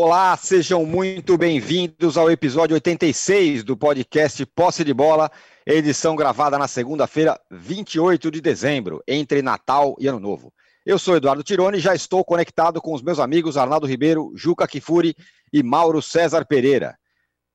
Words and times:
Olá, 0.00 0.36
sejam 0.36 0.86
muito 0.86 1.36
bem-vindos 1.36 2.16
ao 2.16 2.30
episódio 2.30 2.74
86 2.74 3.64
do 3.64 3.76
podcast 3.76 4.46
Posse 4.46 4.84
de 4.84 4.94
Bola, 4.94 5.28
edição 5.66 6.14
gravada 6.14 6.56
na 6.56 6.68
segunda-feira, 6.68 7.36
28 7.50 8.30
de 8.30 8.40
dezembro, 8.40 9.02
entre 9.08 9.42
Natal 9.42 9.96
e 9.98 10.06
Ano 10.06 10.20
Novo. 10.20 10.54
Eu 10.86 11.00
sou 11.00 11.16
Eduardo 11.16 11.42
Tironi 11.42 11.78
e 11.78 11.80
já 11.80 11.96
estou 11.96 12.24
conectado 12.24 12.80
com 12.80 12.94
os 12.94 13.02
meus 13.02 13.18
amigos 13.18 13.56
Arnaldo 13.56 13.88
Ribeiro, 13.88 14.30
Juca 14.36 14.68
Kifuri 14.68 15.16
e 15.52 15.64
Mauro 15.64 16.00
César 16.00 16.46
Pereira. 16.46 16.96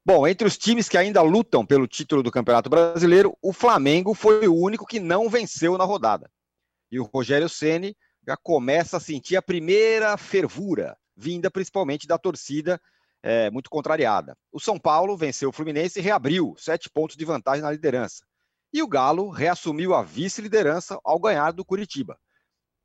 Bom, 0.06 0.28
entre 0.28 0.46
os 0.46 0.58
times 0.58 0.90
que 0.90 0.98
ainda 0.98 1.22
lutam 1.22 1.66
pelo 1.66 1.88
título 1.88 2.22
do 2.22 2.30
Campeonato 2.30 2.70
Brasileiro, 2.70 3.38
o 3.42 3.54
Flamengo 3.54 4.14
foi 4.14 4.50
o 4.50 4.54
único 4.54 4.86
que 4.86 5.00
não 5.00 5.30
venceu 5.30 5.78
na 5.78 5.86
rodada. 5.86 6.30
E 6.92 7.00
o 7.00 7.06
Rogério 7.06 7.48
Ceni 7.48 7.96
já 8.28 8.36
começa 8.36 8.98
a 8.98 9.00
sentir 9.00 9.38
a 9.38 9.42
primeira 9.42 10.18
fervura 10.18 10.98
vinda 11.16 11.50
principalmente 11.50 12.08
da 12.08 12.18
torcida 12.18 12.80
é, 13.24 13.50
muito 13.50 13.70
contrariada. 13.70 14.38
O 14.52 14.60
São 14.60 14.78
Paulo 14.78 15.16
venceu 15.16 15.50
o 15.50 15.54
Fluminense 15.54 16.00
e 16.00 16.02
reabriu 16.02 16.54
sete 16.58 16.90
pontos 16.90 17.16
de 17.16 17.24
vantagem 17.24 17.62
na 17.62 17.72
liderança. 17.72 18.26
E 18.72 18.84
o 18.84 18.88
Galo 18.88 19.30
reassumiu 19.30 19.94
a 19.94 20.02
vice-liderança 20.02 21.00
ao 21.04 21.20
ganhar 21.20 21.52
do 21.52 21.64
Curitiba. 21.64 22.20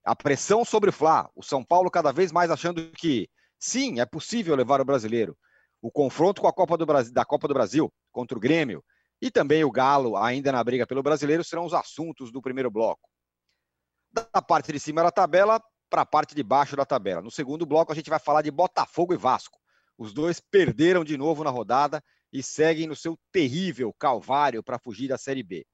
A 0.05 0.15
pressão 0.15 0.65
sobre 0.65 0.91
o 0.91 0.93
Fla, 0.93 1.29
o 1.35 1.43
São 1.43 1.65
Paulo 1.65 1.91
cada 1.91 2.13
vez 2.13 2.31
mais 2.31 2.51
achando 2.51 2.91
que 2.93 3.29
sim, 3.59 4.01
é 4.01 4.07
possível 4.07 4.55
levar 4.55 4.81
o 4.81 4.85
brasileiro. 4.85 5.37
O 5.83 5.91
confronto 5.91 6.41
com 6.41 6.49
a 6.49 6.53
Copa 6.53 6.77
do 6.77 6.87
Brasil, 6.87 7.13
da 7.13 7.25
Copa 7.25 7.49
do 7.49 7.55
Brasil 7.55 7.93
contra 8.13 8.37
o 8.37 8.41
Grêmio 8.41 8.85
e 9.21 9.31
também 9.31 9.65
o 9.65 9.71
Galo 9.71 10.17
ainda 10.17 10.53
na 10.53 10.63
briga 10.63 10.87
pelo 10.87 11.03
brasileiro 11.03 11.43
serão 11.43 11.65
os 11.65 11.75
assuntos 11.75 12.31
do 12.31 12.41
primeiro 12.41 12.71
bloco. 12.71 13.09
Da 14.13 14.41
parte 14.41 14.73
de 14.73 14.81
cima 14.81 15.03
da 15.03 15.11
tabela, 15.11 15.61
para 15.89 16.03
a 16.03 16.07
parte 16.07 16.35
de 16.35 16.43
baixo 16.43 16.77
da 16.77 16.85
tabela. 16.85 17.23
No 17.23 17.31
segundo 17.31 17.67
bloco, 17.67 17.93
a 17.93 17.95
gente 17.95 18.11
vai 18.11 18.19
falar 18.19 18.43
de 18.43 18.51
Botafogo 18.51 19.15
e 19.15 19.17
Vasco. 19.17 19.59
Os 19.97 20.13
dois 20.13 20.41
perderam 20.41 21.05
de 21.05 21.17
novo 21.17 21.43
na 21.43 21.51
rodada 21.51 22.03
e 22.33 22.43
seguem 22.43 22.87
no 22.87 22.95
seu 22.95 23.19
terrível 23.33 23.93
calvário 23.93 24.63
para 24.63 24.79
fugir 24.79 25.09
da 25.09 25.19
Série 25.19 25.43
B. 25.43 25.67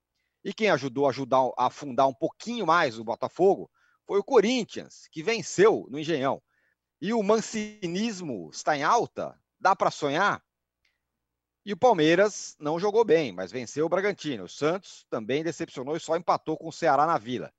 E 0.44 0.52
quem 0.52 0.70
ajudou 0.70 1.06
a 1.06 1.10
ajudar 1.10 1.50
a 1.58 1.66
afundar 1.66 2.06
um 2.06 2.14
pouquinho 2.14 2.66
mais 2.66 2.98
o 2.98 3.04
Botafogo 3.04 3.70
foi 4.06 4.18
o 4.18 4.24
Corinthians, 4.24 5.08
que 5.10 5.22
venceu 5.22 5.86
no 5.90 5.98
Engenhão. 5.98 6.42
E 7.00 7.12
o 7.12 7.22
mancinismo 7.22 8.50
está 8.52 8.76
em 8.76 8.82
alta? 8.82 9.38
Dá 9.58 9.74
para 9.74 9.90
sonhar? 9.90 10.42
E 11.66 11.72
o 11.72 11.76
Palmeiras 11.76 12.54
não 12.60 12.78
jogou 12.78 13.04
bem, 13.04 13.32
mas 13.32 13.50
venceu 13.50 13.86
o 13.86 13.88
Bragantino. 13.88 14.44
O 14.44 14.48
Santos 14.48 15.06
também 15.08 15.42
decepcionou 15.42 15.96
e 15.96 16.00
só 16.00 16.14
empatou 16.14 16.58
com 16.58 16.68
o 16.68 16.72
Ceará 16.72 17.06
na 17.06 17.16
Vila. 17.16 17.52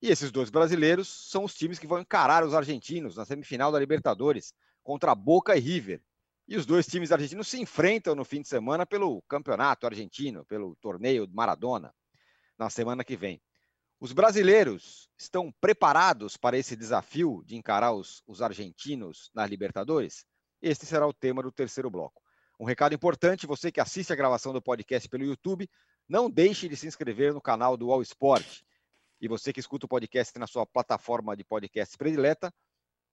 E 0.00 0.10
esses 0.10 0.30
dois 0.30 0.48
brasileiros 0.48 1.08
são 1.28 1.44
os 1.44 1.54
times 1.54 1.78
que 1.78 1.86
vão 1.86 1.98
encarar 1.98 2.44
os 2.44 2.54
argentinos 2.54 3.16
na 3.16 3.24
semifinal 3.24 3.72
da 3.72 3.80
Libertadores 3.80 4.54
contra 4.82 5.14
Boca 5.14 5.56
e 5.56 5.60
River. 5.60 6.00
E 6.46 6.56
os 6.56 6.64
dois 6.64 6.86
times 6.86 7.10
argentinos 7.10 7.48
se 7.48 7.60
enfrentam 7.60 8.14
no 8.14 8.24
fim 8.24 8.40
de 8.40 8.48
semana 8.48 8.86
pelo 8.86 9.20
campeonato 9.22 9.86
argentino, 9.86 10.44
pelo 10.46 10.76
torneio 10.76 11.28
Maradona, 11.30 11.92
na 12.56 12.70
semana 12.70 13.02
que 13.02 13.16
vem. 13.16 13.42
Os 14.00 14.12
brasileiros 14.12 15.10
estão 15.18 15.52
preparados 15.60 16.36
para 16.36 16.56
esse 16.56 16.76
desafio 16.76 17.42
de 17.44 17.56
encarar 17.56 17.92
os, 17.92 18.22
os 18.24 18.40
argentinos 18.40 19.30
na 19.34 19.44
Libertadores? 19.44 20.24
Este 20.62 20.86
será 20.86 21.08
o 21.08 21.12
tema 21.12 21.42
do 21.42 21.50
terceiro 21.50 21.90
bloco. 21.90 22.22
Um 22.58 22.64
recado 22.64 22.94
importante: 22.94 23.48
você 23.48 23.72
que 23.72 23.80
assiste 23.80 24.12
a 24.12 24.16
gravação 24.16 24.52
do 24.52 24.62
podcast 24.62 25.08
pelo 25.08 25.24
YouTube, 25.24 25.68
não 26.08 26.30
deixe 26.30 26.68
de 26.68 26.76
se 26.76 26.86
inscrever 26.86 27.34
no 27.34 27.40
canal 27.40 27.76
do 27.76 27.90
All 27.90 28.00
Sport 28.00 28.62
e 29.20 29.26
você 29.26 29.52
que 29.52 29.60
escuta 29.60 29.86
o 29.86 29.88
podcast 29.88 30.38
na 30.38 30.46
sua 30.46 30.64
plataforma 30.64 31.36
de 31.36 31.44
podcast 31.44 31.96
predileta, 31.96 32.52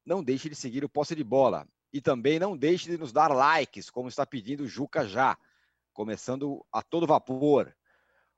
não 0.06 0.24
deixe 0.24 0.50
de 0.50 0.56
seguir 0.56 0.84
o 0.84 0.90
Posse 0.90 1.16
de 1.16 1.24
Bola. 1.24 1.68
E 1.92 2.00
também 2.00 2.38
não 2.38 2.56
deixe 2.56 2.90
de 2.90 2.98
nos 2.98 3.12
dar 3.12 3.34
likes, 3.34 3.90
como 3.90 4.10
está 4.10 4.26
pedindo 4.26 4.64
o 4.64 4.68
Juca 4.68 5.08
já. 5.08 5.38
Começando 5.94 6.64
a 6.72 6.84
todo 6.84 7.08
vapor. 7.08 7.74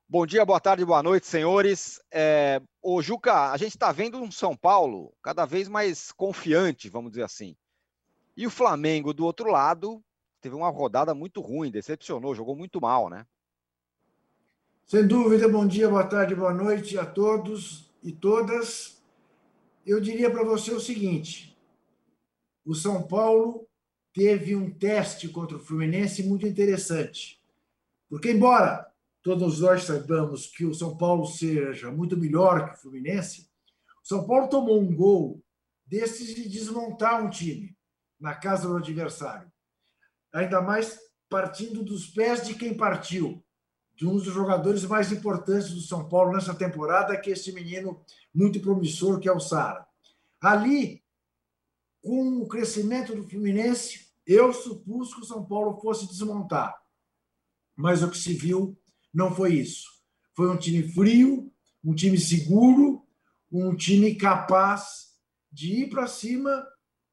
Bom 0.08 0.24
dia, 0.24 0.44
boa 0.46 0.60
tarde, 0.60 0.84
boa 0.84 1.02
noite, 1.02 1.26
senhores. 1.26 2.00
É, 2.10 2.62
ô, 2.80 3.02
Juca, 3.02 3.50
a 3.50 3.56
gente 3.58 3.72
está 3.72 3.92
vendo 3.92 4.18
um 4.18 4.30
São 4.30 4.56
Paulo 4.56 5.12
cada 5.22 5.44
vez 5.44 5.68
mais 5.68 6.10
confiante, 6.12 6.88
vamos 6.88 7.10
dizer 7.10 7.24
assim. 7.24 7.54
E 8.34 8.46
o 8.46 8.50
Flamengo, 8.50 9.12
do 9.12 9.26
outro 9.26 9.50
lado, 9.50 10.02
teve 10.40 10.54
uma 10.54 10.70
rodada 10.70 11.14
muito 11.14 11.42
ruim, 11.42 11.70
decepcionou, 11.70 12.34
jogou 12.34 12.56
muito 12.56 12.80
mal, 12.80 13.10
né? 13.10 13.26
Sem 14.90 15.06
dúvida, 15.06 15.46
bom 15.46 15.66
dia, 15.66 15.86
boa 15.86 16.06
tarde, 16.06 16.34
boa 16.34 16.54
noite 16.54 16.98
a 16.98 17.04
todos 17.04 17.92
e 18.02 18.10
todas. 18.10 19.02
Eu 19.84 20.00
diria 20.00 20.30
para 20.30 20.42
você 20.42 20.72
o 20.72 20.80
seguinte: 20.80 21.54
o 22.64 22.74
São 22.74 23.06
Paulo 23.06 23.68
teve 24.14 24.56
um 24.56 24.70
teste 24.70 25.28
contra 25.28 25.58
o 25.58 25.60
Fluminense 25.60 26.22
muito 26.22 26.46
interessante. 26.46 27.38
Porque, 28.08 28.30
embora 28.30 28.90
todos 29.22 29.60
nós 29.60 29.84
saibamos 29.84 30.46
que 30.46 30.64
o 30.64 30.72
São 30.72 30.96
Paulo 30.96 31.26
seja 31.26 31.90
muito 31.90 32.16
melhor 32.16 32.70
que 32.70 32.78
o 32.78 32.80
Fluminense, 32.80 33.46
o 34.02 34.08
São 34.08 34.26
Paulo 34.26 34.48
tomou 34.48 34.80
um 34.80 34.96
gol 34.96 35.44
desses 35.84 36.34
de 36.34 36.48
desmontar 36.48 37.22
um 37.22 37.28
time 37.28 37.76
na 38.18 38.34
casa 38.34 38.66
do 38.66 38.78
adversário. 38.78 39.52
Ainda 40.32 40.62
mais 40.62 40.98
partindo 41.28 41.82
dos 41.82 42.06
pés 42.06 42.46
de 42.46 42.54
quem 42.54 42.74
partiu 42.74 43.44
de 43.98 44.06
um 44.06 44.14
dos 44.14 44.26
jogadores 44.26 44.84
mais 44.84 45.10
importantes 45.10 45.72
do 45.72 45.80
São 45.80 46.08
Paulo 46.08 46.32
nessa 46.32 46.54
temporada, 46.54 47.16
que 47.16 47.30
é 47.30 47.32
esse 47.32 47.50
menino 47.50 48.00
muito 48.32 48.60
promissor, 48.60 49.18
que 49.18 49.28
é 49.28 49.32
o 49.32 49.40
Sara. 49.40 49.84
Ali, 50.40 51.02
com 52.00 52.38
o 52.38 52.46
crescimento 52.46 53.12
do 53.12 53.28
Fluminense, 53.28 54.06
eu 54.24 54.52
supus 54.52 55.12
que 55.12 55.22
o 55.22 55.24
São 55.24 55.44
Paulo 55.44 55.80
fosse 55.80 56.06
desmontar. 56.06 56.80
Mas 57.74 58.00
o 58.00 58.08
que 58.08 58.16
se 58.16 58.34
viu 58.34 58.78
não 59.12 59.34
foi 59.34 59.54
isso. 59.54 59.88
Foi 60.32 60.48
um 60.48 60.56
time 60.56 60.84
frio, 60.92 61.52
um 61.82 61.92
time 61.92 62.20
seguro, 62.20 63.04
um 63.50 63.74
time 63.74 64.14
capaz 64.14 65.08
de 65.50 65.72
ir 65.72 65.90
para 65.90 66.06
cima 66.06 66.64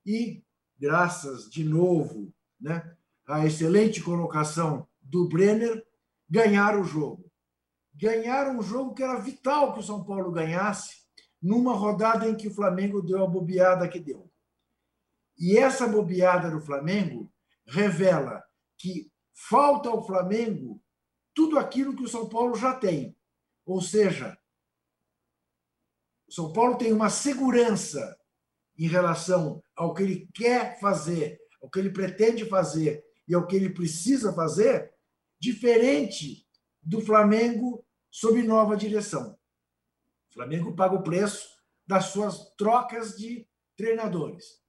e, 0.06 0.44
graças 0.78 1.50
de 1.50 1.64
novo 1.64 2.32
né, 2.62 2.96
à 3.26 3.44
excelente 3.44 4.04
colocação 4.04 4.88
do 5.02 5.28
Brenner, 5.28 5.84
ganhar 6.30 6.78
o 6.78 6.84
jogo. 6.84 7.32
Ganhar 7.94 8.50
um 8.50 8.62
jogo 8.62 8.94
que 8.94 9.04
era 9.04 9.20
vital 9.20 9.74
que 9.74 9.80
o 9.80 9.84
São 9.84 10.04
Paulo 10.04 10.32
ganhasse 10.32 11.06
numa 11.42 11.74
rodada 11.74 12.28
em 12.28 12.36
que 12.36 12.48
o 12.48 12.54
Flamengo 12.54 13.02
deu 13.02 13.24
a 13.24 13.28
bobeada 13.28 13.88
que 13.88 14.00
deu. 14.00 14.32
E 15.38 15.58
essa 15.58 15.88
bobeada 15.88 16.50
do 16.50 16.62
Flamengo 16.62 17.32
revela 17.68 18.44
que 18.78 19.12
falta 19.34 19.90
ao 19.90 20.06
Flamengo 20.06 20.82
tudo 21.34 21.60
aquilo 21.60 21.96
que 21.96 22.04
o 22.04 22.08
São 22.08 22.28
Paulo 22.28 22.56
já 22.56 22.74
tem. 22.74 23.16
Ou 23.66 23.82
seja, 23.82 24.38
o 26.28 26.32
São 26.32 26.54
Paulo 26.54 26.78
tem 26.78 26.94
uma 26.94 27.10
segurança 27.10 28.18
em 28.78 28.88
relação 28.88 29.62
ao 29.76 29.94
que 29.94 30.04
ele 30.04 30.30
quer 30.34 30.80
fazer, 30.80 31.40
ao 31.62 31.70
que 31.70 31.80
ele 31.80 31.92
pretende 31.92 32.46
fazer 32.46 33.04
e 33.28 33.36
ao 33.36 33.46
que 33.46 33.56
ele 33.56 33.70
precisa 33.70 34.34
fazer, 34.34 34.95
diferente 35.40 36.46
do 36.82 37.02
Flamengo 37.02 37.86
sob 38.10 38.42
nova 38.44 38.76
direção. 38.76 39.38
O 40.30 40.34
Flamengo 40.34 40.76
paga 40.76 40.96
o 40.96 41.04
preço 41.04 41.48
das 41.88 42.06
suas 42.06 42.54
trocas 42.56 43.18
de 43.18 43.48
treinadores. 43.76 44.62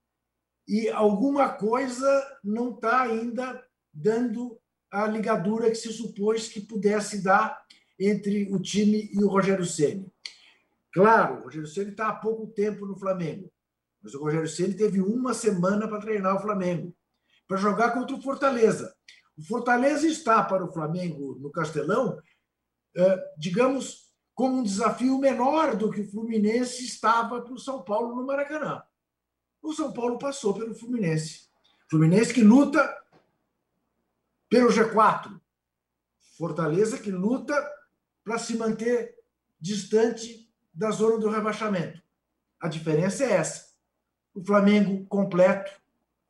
E 0.67 0.89
alguma 0.89 1.51
coisa 1.51 2.39
não 2.43 2.75
está 2.75 3.03
ainda 3.03 3.65
dando 3.93 4.61
a 4.91 5.07
ligadura 5.07 5.71
que 5.71 5.77
se 5.77 5.93
supôs 5.93 6.49
que 6.49 6.61
pudesse 6.61 7.23
dar 7.23 7.65
entre 7.99 8.53
o 8.53 8.61
time 8.61 9.11
e 9.13 9.23
o 9.23 9.29
Rogério 9.29 9.65
Ceni. 9.65 10.11
Claro, 10.93 11.41
o 11.41 11.45
Rogério 11.45 11.69
Ceni 11.69 11.91
está 11.91 12.09
há 12.09 12.15
pouco 12.15 12.47
tempo 12.49 12.87
no 12.87 12.99
Flamengo, 12.99 13.53
mas 14.03 14.15
o 14.15 14.21
Rogério 14.21 14.49
Ceni 14.49 14.75
teve 14.75 15.01
uma 15.01 15.35
semana 15.35 15.87
para 15.87 16.01
treinar 16.01 16.37
o 16.37 16.41
Flamengo, 16.41 16.95
para 17.47 17.59
jogar 17.59 17.93
contra 17.93 18.17
o 18.17 18.23
Fortaleza. 18.23 18.96
O 19.37 19.43
Fortaleza 19.43 20.07
está 20.07 20.43
para 20.43 20.65
o 20.65 20.73
Flamengo 20.73 21.37
no 21.39 21.51
Castelão, 21.51 22.19
é, 22.97 23.35
digamos, 23.37 24.07
como 24.35 24.59
um 24.59 24.63
desafio 24.63 25.19
menor 25.19 25.77
do 25.77 25.91
que 25.91 26.01
o 26.01 26.11
Fluminense 26.11 26.85
estava 26.85 27.41
para 27.43 27.53
o 27.53 27.59
São 27.59 27.83
Paulo 27.83 28.15
no 28.15 28.27
Maracanã. 28.27 28.83
O 29.63 29.73
São 29.73 29.93
Paulo 29.93 30.19
passou 30.19 30.55
pelo 30.55 30.75
Fluminense. 30.75 31.49
Fluminense 31.91 32.33
que 32.33 32.43
luta 32.43 32.95
pelo 34.49 34.71
G4. 34.71 35.41
Fortaleza 36.37 36.99
que 36.99 37.11
luta 37.11 37.55
para 38.25 38.39
se 38.39 38.57
manter 38.57 39.15
distante 39.61 40.53
da 40.73 40.91
zona 40.91 41.19
do 41.19 41.31
rebaixamento. 41.31 42.03
A 42.61 42.69
diferença 42.69 43.25
é 43.25 43.33
essa. 43.33 43.75
O 44.35 44.45
Flamengo 44.45 45.07
completo 45.07 45.73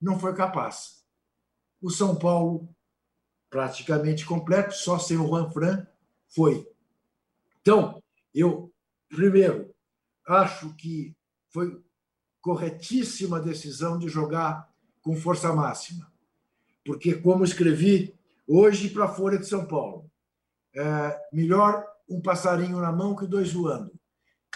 não 0.00 0.18
foi 0.18 0.34
capaz. 0.34 1.04
O 1.80 1.90
São 1.90 2.16
Paulo 2.16 2.68
praticamente 3.56 4.26
completo, 4.26 4.74
só 4.74 4.98
sem 4.98 5.16
o 5.16 5.26
Juan 5.26 5.50
Fran 5.50 5.86
foi. 6.28 6.68
Então, 7.62 8.02
eu, 8.34 8.70
primeiro, 9.08 9.74
acho 10.28 10.74
que 10.74 11.16
foi 11.48 11.82
corretíssima 12.38 13.38
a 13.38 13.40
decisão 13.40 13.98
de 13.98 14.08
jogar 14.08 14.70
com 15.00 15.16
força 15.16 15.54
máxima. 15.54 16.12
Porque, 16.84 17.14
como 17.14 17.44
escrevi 17.44 18.14
hoje 18.46 18.90
para 18.90 19.06
a 19.06 19.14
Folha 19.14 19.38
de 19.38 19.46
São 19.46 19.66
Paulo, 19.66 20.04
é 20.74 21.18
melhor 21.32 21.82
um 22.06 22.20
passarinho 22.20 22.78
na 22.78 22.92
mão 22.92 23.16
que 23.16 23.26
dois 23.26 23.54
voando. 23.54 23.90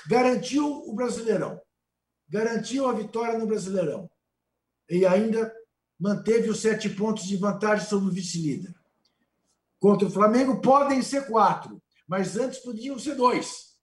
Garantiu 0.08 0.86
o 0.86 0.94
Brasileirão, 0.94 1.58
garantiu 2.28 2.86
a 2.86 2.92
vitória 2.92 3.38
no 3.38 3.46
Brasileirão 3.46 4.10
e 4.90 5.06
ainda 5.06 5.50
manteve 5.98 6.50
os 6.50 6.60
sete 6.60 6.90
pontos 6.90 7.24
de 7.24 7.38
vantagem 7.38 7.86
sobre 7.86 8.10
o 8.10 8.12
vice-líder. 8.12 8.74
Contra 9.80 10.06
o 10.06 10.10
Flamengo 10.10 10.60
podem 10.60 11.02
ser 11.02 11.26
quatro, 11.26 11.82
mas 12.06 12.36
antes 12.36 12.60
podiam 12.60 12.98
ser 12.98 13.16
dois. 13.16 13.76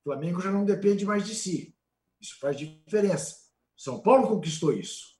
O 0.00 0.10
Flamengo 0.10 0.40
já 0.40 0.50
não 0.50 0.64
depende 0.64 1.06
mais 1.06 1.24
de 1.24 1.34
si. 1.34 1.74
Isso 2.20 2.38
faz 2.38 2.58
diferença. 2.58 3.36
São 3.76 4.02
Paulo 4.02 4.28
conquistou 4.28 4.72
isso. 4.72 5.14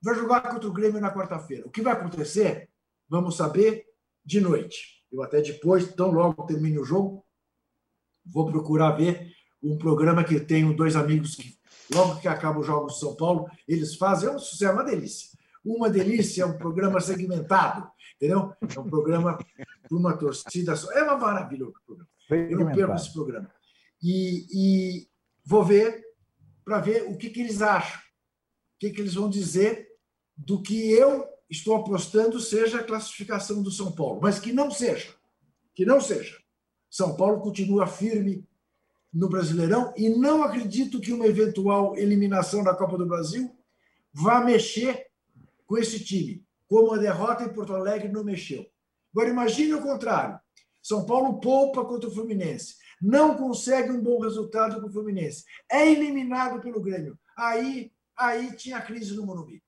Vai 0.00 0.14
jogar 0.14 0.42
contra 0.42 0.68
o 0.68 0.72
Grêmio 0.72 1.00
na 1.00 1.12
quarta-feira. 1.12 1.66
O 1.66 1.70
que 1.70 1.82
vai 1.82 1.94
acontecer? 1.94 2.70
Vamos 3.08 3.36
saber 3.36 3.86
de 4.24 4.40
noite. 4.40 5.04
Eu 5.10 5.22
até 5.22 5.40
depois, 5.40 5.92
tão 5.94 6.10
logo 6.10 6.46
termine 6.46 6.78
o 6.78 6.84
jogo, 6.84 7.24
vou 8.24 8.46
procurar 8.46 8.92
ver 8.92 9.32
um 9.62 9.78
programa 9.78 10.22
que 10.22 10.38
tenho 10.38 10.76
dois 10.76 10.94
amigos 10.94 11.34
que 11.34 11.56
logo 11.92 12.20
que 12.20 12.28
acaba 12.28 12.58
os 12.58 12.66
Jogos 12.66 12.94
de 12.94 13.00
São 13.00 13.14
Paulo, 13.14 13.48
eles 13.66 13.94
fazem, 13.94 14.28
é, 14.28 14.32
um, 14.32 14.36
é 14.36 14.70
uma 14.70 14.84
delícia. 14.84 15.38
Uma 15.64 15.90
delícia, 15.90 16.42
é 16.42 16.46
um 16.46 16.58
programa 16.58 17.00
segmentado, 17.00 17.88
entendeu? 18.16 18.52
É 18.74 18.80
um 18.80 18.88
programa 18.88 19.38
para 19.38 19.96
uma 19.96 20.16
torcida 20.16 20.74
só. 20.74 20.90
É 20.92 21.02
uma 21.02 21.16
maravilha 21.16 21.66
o 21.66 21.72
programa. 21.86 22.08
Eu 22.30 22.58
não 22.58 22.72
perco 22.72 22.94
esse 22.94 23.12
programa. 23.12 23.50
E, 24.02 24.46
e 24.50 25.08
vou 25.44 25.64
ver 25.64 26.04
para 26.64 26.80
ver 26.80 27.04
o 27.08 27.16
que, 27.16 27.30
que 27.30 27.40
eles 27.40 27.62
acham, 27.62 27.98
o 27.98 28.78
que, 28.80 28.90
que 28.90 29.00
eles 29.00 29.14
vão 29.14 29.30
dizer 29.30 29.88
do 30.36 30.60
que 30.60 30.90
eu 30.90 31.24
estou 31.48 31.76
apostando 31.76 32.40
seja 32.40 32.80
a 32.80 32.84
classificação 32.84 33.62
do 33.62 33.70
São 33.70 33.92
Paulo, 33.92 34.20
mas 34.20 34.38
que 34.40 34.52
não 34.52 34.70
seja, 34.70 35.14
que 35.74 35.84
não 35.84 36.00
seja. 36.00 36.36
São 36.90 37.16
Paulo 37.16 37.40
continua 37.40 37.86
firme 37.86 38.44
no 39.12 39.28
Brasileirão 39.28 39.94
e 39.96 40.08
não 40.08 40.42
acredito 40.42 41.00
que 41.00 41.12
uma 41.12 41.26
eventual 41.26 41.96
eliminação 41.96 42.62
da 42.62 42.74
Copa 42.74 42.98
do 42.98 43.06
Brasil 43.06 43.54
vá 44.12 44.44
mexer 44.44 45.06
com 45.66 45.78
esse 45.78 46.04
time, 46.04 46.45
como 46.68 46.94
a 46.94 46.98
derrota 46.98 47.44
em 47.44 47.52
Porto 47.52 47.74
Alegre 47.74 48.08
não 48.08 48.24
mexeu. 48.24 48.66
Agora 49.12 49.30
imagine 49.30 49.74
o 49.74 49.82
contrário. 49.82 50.38
São 50.82 51.04
Paulo 51.04 51.40
poupa 51.40 51.84
contra 51.84 52.08
o 52.08 52.12
Fluminense, 52.12 52.76
não 53.00 53.36
consegue 53.36 53.90
um 53.90 54.00
bom 54.00 54.20
resultado 54.20 54.80
com 54.80 54.86
o 54.86 54.92
Fluminense, 54.92 55.44
é 55.70 55.90
eliminado 55.90 56.60
pelo 56.60 56.80
Grêmio. 56.80 57.18
Aí, 57.36 57.92
aí 58.16 58.54
tinha 58.54 58.80
crise 58.80 59.14
no 59.16 59.26
Morumbi. 59.26 59.62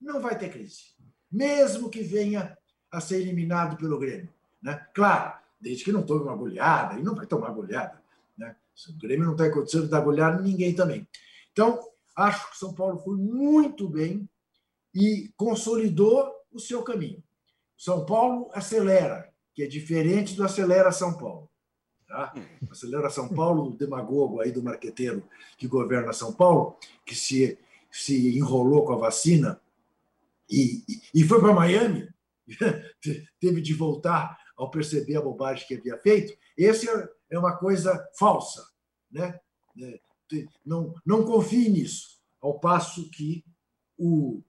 Não 0.00 0.20
vai 0.20 0.38
ter 0.38 0.50
crise, 0.50 0.94
mesmo 1.30 1.90
que 1.90 2.02
venha 2.02 2.56
a 2.90 3.00
ser 3.00 3.20
eliminado 3.20 3.76
pelo 3.76 3.98
Grêmio. 3.98 4.32
Né? 4.62 4.86
Claro, 4.94 5.38
desde 5.60 5.84
que 5.84 5.92
não 5.92 6.06
tome 6.06 6.22
uma 6.22 6.36
goleada, 6.36 6.98
e 6.98 7.02
não 7.02 7.14
vai 7.14 7.26
tomar 7.26 7.50
goleada. 7.50 8.00
Né? 8.38 8.54
O 8.88 8.98
Grêmio 8.98 9.26
não 9.26 9.32
está 9.32 9.50
condição 9.50 9.82
de 9.82 9.88
dar 9.88 10.00
goleada 10.00 10.40
ninguém 10.40 10.74
também. 10.74 11.08
Então, 11.52 11.80
acho 12.14 12.50
que 12.50 12.58
São 12.58 12.72
Paulo 12.72 12.98
foi 12.98 13.16
muito 13.16 13.88
bem 13.88 14.28
e 14.94 15.30
consolidou 15.36 16.32
o 16.52 16.58
seu 16.58 16.82
caminho. 16.82 17.22
São 17.76 18.06
Paulo 18.06 18.48
acelera, 18.52 19.32
que 19.52 19.62
é 19.62 19.66
diferente 19.66 20.34
do 20.34 20.44
acelera 20.44 20.92
São 20.92 21.16
Paulo. 21.16 21.50
Tá? 22.06 22.32
Acelera 22.70 23.10
São 23.10 23.28
Paulo, 23.28 23.70
o 23.70 23.76
demagogo 23.76 24.40
aí 24.40 24.52
do 24.52 24.62
marqueteiro 24.62 25.22
que 25.58 25.66
governa 25.66 26.12
São 26.12 26.32
Paulo, 26.32 26.76
que 27.04 27.14
se, 27.14 27.58
se 27.90 28.38
enrolou 28.38 28.84
com 28.84 28.92
a 28.92 28.98
vacina 28.98 29.60
e, 30.48 30.84
e, 30.88 31.22
e 31.22 31.24
foi 31.24 31.40
para 31.40 31.54
Miami, 31.54 32.08
teve 33.40 33.60
de 33.60 33.74
voltar 33.74 34.38
ao 34.56 34.70
perceber 34.70 35.16
a 35.16 35.22
bobagem 35.22 35.66
que 35.66 35.74
havia 35.74 35.98
feito. 35.98 36.36
Esse 36.56 36.88
é 36.88 37.08
é 37.34 37.38
uma 37.38 37.56
coisa 37.56 38.08
falsa. 38.18 38.66
Né? 39.10 39.38
É, 39.80 40.00
não, 40.64 40.94
não 41.04 41.24
confie 41.24 41.68
nisso, 41.68 42.20
ao 42.40 42.58
passo 42.58 43.10
que 43.10 43.44
o 43.98 44.42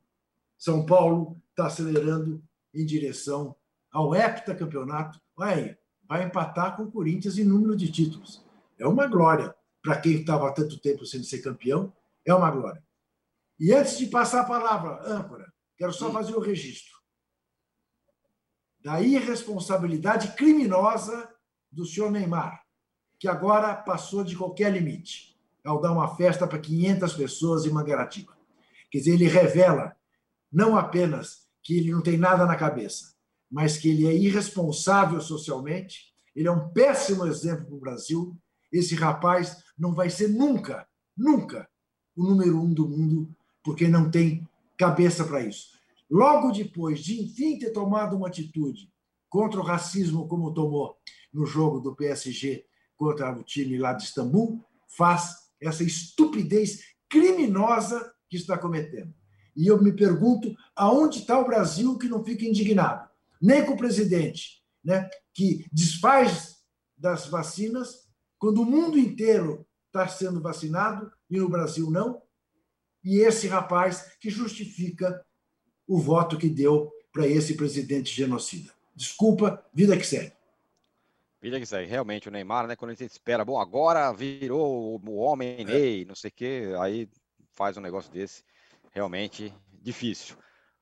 São 0.58 0.86
Paulo 0.86 1.42
está 1.50 1.68
acelerando 1.68 2.44
em 2.74 2.86
direção 2.86 3.56
ao 3.92 4.16
heptacampeonato. 4.16 5.20
Vai, 5.36 5.78
vai 6.08 6.24
empatar 6.24 6.76
com 6.76 6.84
o 6.84 6.92
Corinthians 6.92 7.38
em 7.38 7.44
número 7.44 7.76
de 7.76 7.92
títulos. 7.92 8.46
É 8.78 8.88
uma 8.88 9.08
glória. 9.08 9.56
Para 9.82 10.00
quem 10.00 10.14
estava 10.14 10.48
há 10.48 10.52
tanto 10.52 10.80
tempo 10.80 11.06
sem 11.06 11.22
ser 11.24 11.40
campeão, 11.40 11.94
é 12.26 12.34
uma 12.34 12.50
glória. 12.50 12.84
E 13.60 13.72
antes 13.72 13.98
de 13.98 14.08
passar 14.08 14.42
a 14.42 14.46
palavra, 14.46 15.00
âncora, 15.06 15.54
quero 15.78 15.94
só 15.94 16.12
fazer 16.12 16.36
o 16.36 16.40
registro 16.40 16.96
da 18.80 19.02
irresponsabilidade 19.02 20.34
criminosa 20.34 21.34
do 21.72 21.86
senhor 21.86 22.12
Neymar 22.12 22.66
que 23.20 23.28
agora 23.28 23.74
passou 23.74 24.24
de 24.24 24.38
qualquer 24.38 24.72
limite 24.72 25.36
ao 25.64 25.82
dar 25.82 25.92
uma 25.92 26.16
festa 26.16 26.46
para 26.46 26.60
500 26.60 27.14
pessoas 27.14 27.66
em 27.66 27.72
Mangaratiba. 27.72 28.38
Quer 28.92 29.00
dizer, 29.00 29.14
ele 29.14 29.28
revela 29.28 29.96
não 30.56 30.78
apenas 30.78 31.50
que 31.62 31.78
ele 31.78 31.92
não 31.92 32.02
tem 32.02 32.18
nada 32.18 32.46
na 32.46 32.56
cabeça, 32.56 33.14
mas 33.52 33.78
que 33.78 33.90
ele 33.90 34.08
é 34.08 34.16
irresponsável 34.16 35.20
socialmente, 35.20 36.14
ele 36.34 36.48
é 36.48 36.52
um 36.52 36.70
péssimo 36.70 37.26
exemplo 37.28 37.66
para 37.66 37.76
o 37.76 37.80
Brasil. 37.80 38.38
Esse 38.72 38.96
rapaz 38.96 39.58
não 39.78 39.94
vai 39.94 40.10
ser 40.10 40.30
nunca, 40.30 40.88
nunca 41.16 41.70
o 42.16 42.24
número 42.24 42.58
um 42.58 42.74
do 42.74 42.88
mundo, 42.88 43.36
porque 43.62 43.90
não 43.90 44.10
tem 44.10 44.48
cabeça 44.78 45.26
para 45.26 45.42
isso. 45.42 45.72
Logo 46.10 46.52
depois 46.52 47.02
de, 47.02 47.22
enfim, 47.22 47.60
ter 47.60 47.72
tomado 47.72 48.16
uma 48.16 48.28
atitude 48.28 48.90
contra 49.28 49.60
o 49.60 49.64
racismo, 49.64 50.26
como 50.26 50.54
tomou 50.54 50.96
no 51.34 51.46
jogo 51.46 51.82
do 51.82 51.94
PSG 51.94 52.64
contra 52.96 53.38
o 53.38 53.44
time 53.44 53.78
lá 53.78 53.92
de 53.92 54.06
Istambul, 54.06 54.64
faz 54.88 55.36
essa 55.60 55.84
estupidez 55.84 56.80
criminosa 57.10 58.14
que 58.30 58.38
está 58.38 58.58
cometendo. 58.58 59.14
E 59.56 59.68
eu 59.68 59.82
me 59.82 59.94
pergunto 59.94 60.56
aonde 60.76 61.20
está 61.20 61.40
o 61.40 61.46
Brasil 61.46 61.98
que 61.98 62.10
não 62.10 62.24
fica 62.24 62.46
indignado? 62.46 63.10
Nem 63.42 63.66
com 63.66 63.74
o 63.74 63.78
presidente, 63.78 64.64
né, 64.84 65.10
que 65.34 65.66
desfaz 65.72 66.58
das 66.98 67.28
vacinas, 67.28 68.08
quando 68.38 68.62
o 68.62 68.66
mundo 68.66 68.98
inteiro 68.98 69.66
está 69.88 70.08
sendo 70.08 70.42
vacinado 70.42 71.12
e 71.30 71.38
no 71.38 71.50
Brasil 71.50 71.90
não, 71.90 72.22
e 73.04 73.20
esse 73.20 73.48
rapaz 73.48 74.18
que 74.20 74.30
justifica 74.30 75.24
o 75.88 76.00
voto 76.00 76.38
que 76.38 76.50
deu 76.50 76.92
para 77.12 77.28
esse 77.28 77.56
presidente 77.56 78.14
genocida. 78.14 78.74
Desculpa, 78.96 79.64
vida 79.74 79.96
que 79.98 80.06
segue. 80.06 80.34
Vida 81.42 81.60
que 81.60 81.66
segue. 81.66 81.90
Realmente, 81.90 82.28
o 82.28 82.32
Neymar, 82.32 82.66
né? 82.66 82.76
Quando 82.76 82.92
a 82.92 82.94
gente 82.96 83.12
espera, 83.12 83.46
bom, 83.46 83.60
agora 83.60 84.12
virou 84.12 85.00
o 85.00 85.16
homem 85.18 85.58
é. 85.60 85.64
Ney, 85.64 86.06
não 86.06 86.16
sei 86.16 86.30
o 86.30 86.34
quê, 86.34 86.74
aí 86.80 87.08
faz 87.54 87.78
um 87.78 87.82
negócio 87.82 88.12
desse. 88.12 88.44
Realmente 88.96 89.54
difícil. 89.82 90.38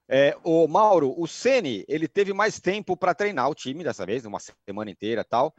É, 0.08 0.38
o 0.43 0.67
Mauro, 0.67 1.13
o 1.17 1.27
Ceni, 1.27 1.84
ele 1.88 2.08
teve 2.08 2.32
mais 2.32 2.60
tempo 2.60 2.96
para 2.96 3.15
treinar 3.15 3.50
o 3.50 3.55
time 3.55 3.84
dessa 3.84 4.05
vez, 4.05 4.24
uma 4.25 4.39
semana 4.39 4.91
inteira 4.91 5.24
tal. 5.24 5.53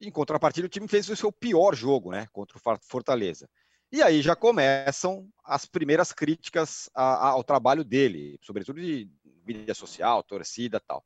Em 0.00 0.10
contrapartida, 0.10 0.66
o 0.66 0.70
time 0.70 0.86
fez 0.86 1.08
o 1.08 1.16
seu 1.16 1.32
pior 1.32 1.74
jogo, 1.74 2.12
né? 2.12 2.28
Contra 2.32 2.56
o 2.56 2.78
Fortaleza. 2.80 3.48
E 3.90 4.02
aí 4.02 4.22
já 4.22 4.36
começam 4.36 5.28
as 5.44 5.66
primeiras 5.66 6.12
críticas 6.12 6.88
ao 6.94 7.42
trabalho 7.42 7.82
dele, 7.82 8.38
sobretudo 8.42 8.80
de 8.80 9.10
mídia 9.44 9.74
social, 9.74 10.22
torcida 10.22 10.78
tal. 10.78 11.04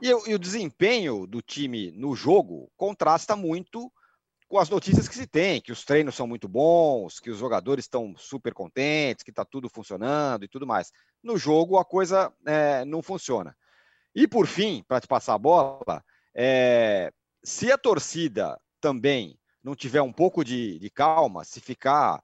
E, 0.00 0.08
e, 0.08 0.34
o 0.34 0.38
desempenho 0.38 1.26
do 1.26 1.42
time 1.42 1.90
no 1.92 2.14
jogo 2.16 2.70
contrasta 2.76 3.36
muito 3.36 3.92
com 4.48 4.58
as 4.58 4.68
notícias 4.68 5.08
que 5.08 5.14
se 5.14 5.26
tem, 5.26 5.60
que 5.60 5.72
os 5.72 5.84
treinos 5.84 6.14
são 6.14 6.26
muito 6.26 6.48
bons, 6.48 7.18
que 7.18 7.30
os 7.30 7.38
jogadores 7.38 7.84
estão 7.84 8.14
super 8.16 8.52
contentes, 8.52 9.22
que 9.22 9.30
está 9.30 9.44
tudo 9.44 9.68
funcionando 9.68 10.44
e 10.44 10.48
tudo 10.48 10.66
mais. 10.66 10.92
No 11.22 11.36
jogo 11.36 11.78
a 11.78 11.84
coisa 11.84 12.32
é, 12.46 12.84
não 12.84 13.02
funciona. 13.02 13.56
E 14.14 14.28
por 14.28 14.46
fim, 14.46 14.84
para 14.86 15.00
te 15.00 15.08
passar 15.08 15.34
a 15.34 15.38
bola, 15.38 16.04
é, 16.34 17.12
se 17.42 17.72
a 17.72 17.78
torcida 17.78 18.60
também 18.80 19.38
não 19.62 19.74
tiver 19.74 20.02
um 20.02 20.12
pouco 20.12 20.44
de, 20.44 20.78
de 20.78 20.90
calma, 20.90 21.42
se 21.42 21.60
ficar 21.60 22.22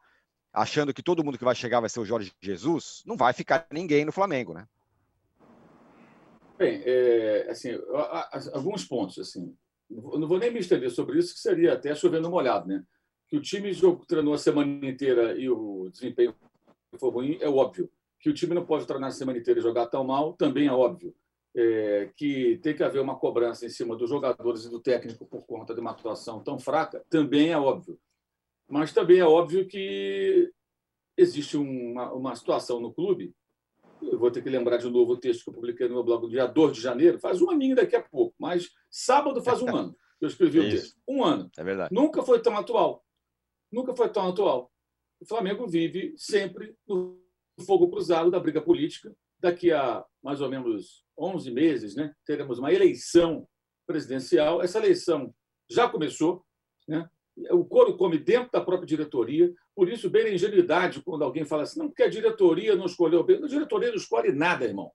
achando 0.53 0.93
que 0.93 1.03
todo 1.03 1.25
mundo 1.25 1.39
que 1.39 1.45
vai 1.45 1.55
chegar 1.55 1.81
vai 1.81 1.89
ser 1.89 2.01
o 2.01 2.05
Jorge 2.05 2.33
Jesus, 2.41 3.03
não 3.07 3.17
vai 3.17 3.33
ficar 3.33 3.67
ninguém 3.73 4.05
no 4.05 4.13
Flamengo, 4.13 4.53
né? 4.53 4.67
Bem, 6.59 6.83
é, 6.85 7.47
assim, 7.49 7.71
alguns 8.53 8.85
pontos. 8.85 9.19
Assim, 9.19 9.57
não 9.91 10.29
vou 10.29 10.39
nem 10.39 10.53
me 10.53 10.61
estender 10.61 10.91
sobre 10.91 11.19
isso, 11.19 11.35
que 11.35 11.41
seria 11.41 11.75
até 11.75 11.95
chovendo 11.95 12.31
molhado. 12.31 12.69
Né? 12.69 12.85
Que 13.29 13.37
o 13.37 13.41
time 13.41 13.71
treinou 14.07 14.35
a 14.35 14.39
semana 14.39 14.87
inteira 14.89 15.39
e 15.39 15.49
o 15.51 15.89
desempenho 15.91 16.35
foi 16.99 17.11
ruim, 17.11 17.39
é 17.41 17.49
óbvio. 17.49 17.91
Que 18.21 18.31
o 18.31 18.35
time 18.35 18.55
não 18.55 18.65
pode 18.65 18.87
treinar 18.87 19.09
a 19.09 19.13
semana 19.13 19.39
inteira 19.39 19.61
e 19.61 19.63
jogar 19.63 19.87
tão 19.87 20.05
mal, 20.05 20.35
também 20.35 20.67
é 20.67 20.73
óbvio. 20.73 21.15
É, 21.53 22.13
que 22.17 22.59
tem 22.63 22.77
que 22.77 22.83
haver 22.85 23.01
uma 23.01 23.19
cobrança 23.19 23.67
em 23.67 23.69
cima 23.69 23.97
dos 23.97 24.09
jogadores 24.09 24.65
e 24.65 24.71
do 24.71 24.79
técnico 24.79 25.27
por 25.27 25.43
conta 25.43 25.75
de 25.75 25.81
uma 25.81 25.91
atuação 25.91 26.41
tão 26.41 26.61
fraca, 26.61 27.05
também 27.11 27.51
é 27.51 27.59
óbvio. 27.59 27.99
Mas 28.69 28.93
também 28.93 29.19
é 29.19 29.25
óbvio 29.25 29.67
que 29.67 30.53
existe 31.17 31.57
uma, 31.57 32.13
uma 32.13 32.37
situação 32.37 32.79
no 32.79 32.93
clube 32.93 33.35
eu 34.03 34.19
vou 34.19 34.31
ter 34.31 34.43
que 34.43 34.51
lembrar 34.51 34.77
de 34.77 34.89
novo 34.89 35.13
o 35.13 35.17
texto 35.17 35.45
que 35.45 35.51
eu 35.51 35.55
publiquei 35.55 35.89
no 35.89 35.95
meu 35.95 36.05
blog 36.05 36.23
no 36.23 36.31
dia 36.31 36.47
2 36.47 36.77
de 36.77 36.81
janeiro, 36.81 37.19
faz 37.19 37.41
um 37.41 37.51
aninho 37.51 37.77
daqui 37.77 37.97
a 37.97 38.03
pouco, 38.03 38.35
mas 38.39 38.71
sábado 38.91 39.43
faz 39.43 39.63
um 39.63 39.69
ano 39.75 39.97
que 40.21 40.27
eu 40.27 40.29
escrevi 40.29 40.59
é 40.59 40.61
o 40.61 40.71
texto. 40.71 40.97
Um 41.09 41.25
ano. 41.25 41.51
É 41.57 41.65
verdade. 41.65 41.95
Nunca 41.95 42.23
foi 42.23 42.41
tão 42.41 42.57
atual. 42.57 43.03
Nunca 43.73 43.97
foi 43.97 44.09
tão 44.11 44.29
atual. 44.29 44.71
O 45.19 45.27
Flamengo 45.27 45.67
vive 45.67 46.15
sempre 46.17 46.77
no 46.87 47.19
fogo 47.65 47.91
cruzado 47.91 48.31
da 48.31 48.39
briga 48.39 48.61
política. 48.61 49.17
Daqui 49.39 49.73
a 49.73 50.05
mais 50.23 50.43
ou 50.43 50.51
menos 50.51 51.07
11 51.19 51.51
meses, 51.51 51.97
né, 51.97 52.15
teremos 52.27 52.59
uma 52.59 52.71
eleição 52.71 53.49
presidencial. 53.87 54.63
Essa 54.63 54.79
eleição 54.79 55.35
já 55.71 55.89
começou. 55.89 56.45
Né? 56.87 57.09
O 57.51 57.65
couro 57.65 57.97
come 57.97 58.19
dentro 58.19 58.51
da 58.53 58.61
própria 58.61 58.87
diretoria. 58.87 59.53
Por 59.81 59.89
isso, 59.89 60.13
ingenuidade 60.15 61.01
quando 61.01 61.25
alguém 61.25 61.47
fala 61.47 61.63
assim, 61.63 61.79
não, 61.79 61.89
porque 61.89 62.03
a 62.03 62.09
diretoria 62.11 62.77
não 62.77 62.85
escolheu 62.85 63.25
bem. 63.25 63.43
A 63.43 63.47
diretoria 63.47 63.89
não 63.89 63.97
escolhe 63.97 64.31
nada, 64.31 64.67
irmão. 64.67 64.93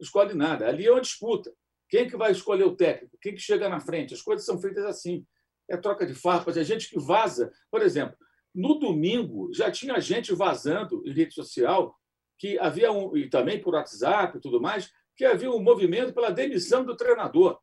Não 0.00 0.04
escolhe 0.04 0.34
nada. 0.34 0.66
Ali 0.66 0.84
é 0.84 0.90
uma 0.90 1.00
disputa. 1.00 1.54
Quem 1.88 2.08
que 2.08 2.16
vai 2.16 2.32
escolher 2.32 2.64
o 2.64 2.74
técnico? 2.74 3.16
Quem 3.22 3.36
que 3.36 3.40
chega 3.40 3.68
na 3.68 3.78
frente? 3.78 4.14
As 4.14 4.20
coisas 4.20 4.44
são 4.44 4.60
feitas 4.60 4.84
assim. 4.84 5.24
É 5.70 5.76
troca 5.76 6.04
de 6.04 6.12
farpas, 6.12 6.56
é 6.56 6.64
gente 6.64 6.90
que 6.90 6.98
vaza. 6.98 7.52
Por 7.70 7.82
exemplo, 7.82 8.16
no 8.52 8.80
domingo 8.80 9.48
já 9.54 9.70
tinha 9.70 10.00
gente 10.00 10.34
vazando 10.34 11.04
em 11.06 11.12
rede 11.12 11.32
social 11.32 11.96
que 12.36 12.58
havia 12.58 12.90
um, 12.90 13.16
e 13.16 13.30
também 13.30 13.60
por 13.60 13.74
WhatsApp 13.74 14.38
e 14.38 14.40
tudo 14.40 14.60
mais, 14.60 14.90
que 15.14 15.24
havia 15.24 15.52
um 15.52 15.62
movimento 15.62 16.12
pela 16.12 16.30
demissão 16.30 16.84
do 16.84 16.96
treinador. 16.96 17.60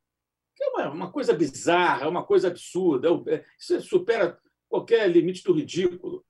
Que 0.55 0.63
é 0.63 0.67
uma, 0.69 0.89
uma 0.91 1.11
coisa 1.11 1.33
bizarra, 1.33 2.07
uma 2.07 2.23
coisa 2.25 2.47
absurda. 2.47 3.09
É, 3.27 3.43
isso 3.59 3.81
supera 3.81 4.39
qualquer 4.69 5.09
limite 5.11 5.43
do 5.43 5.51
ridículo. 5.51 6.23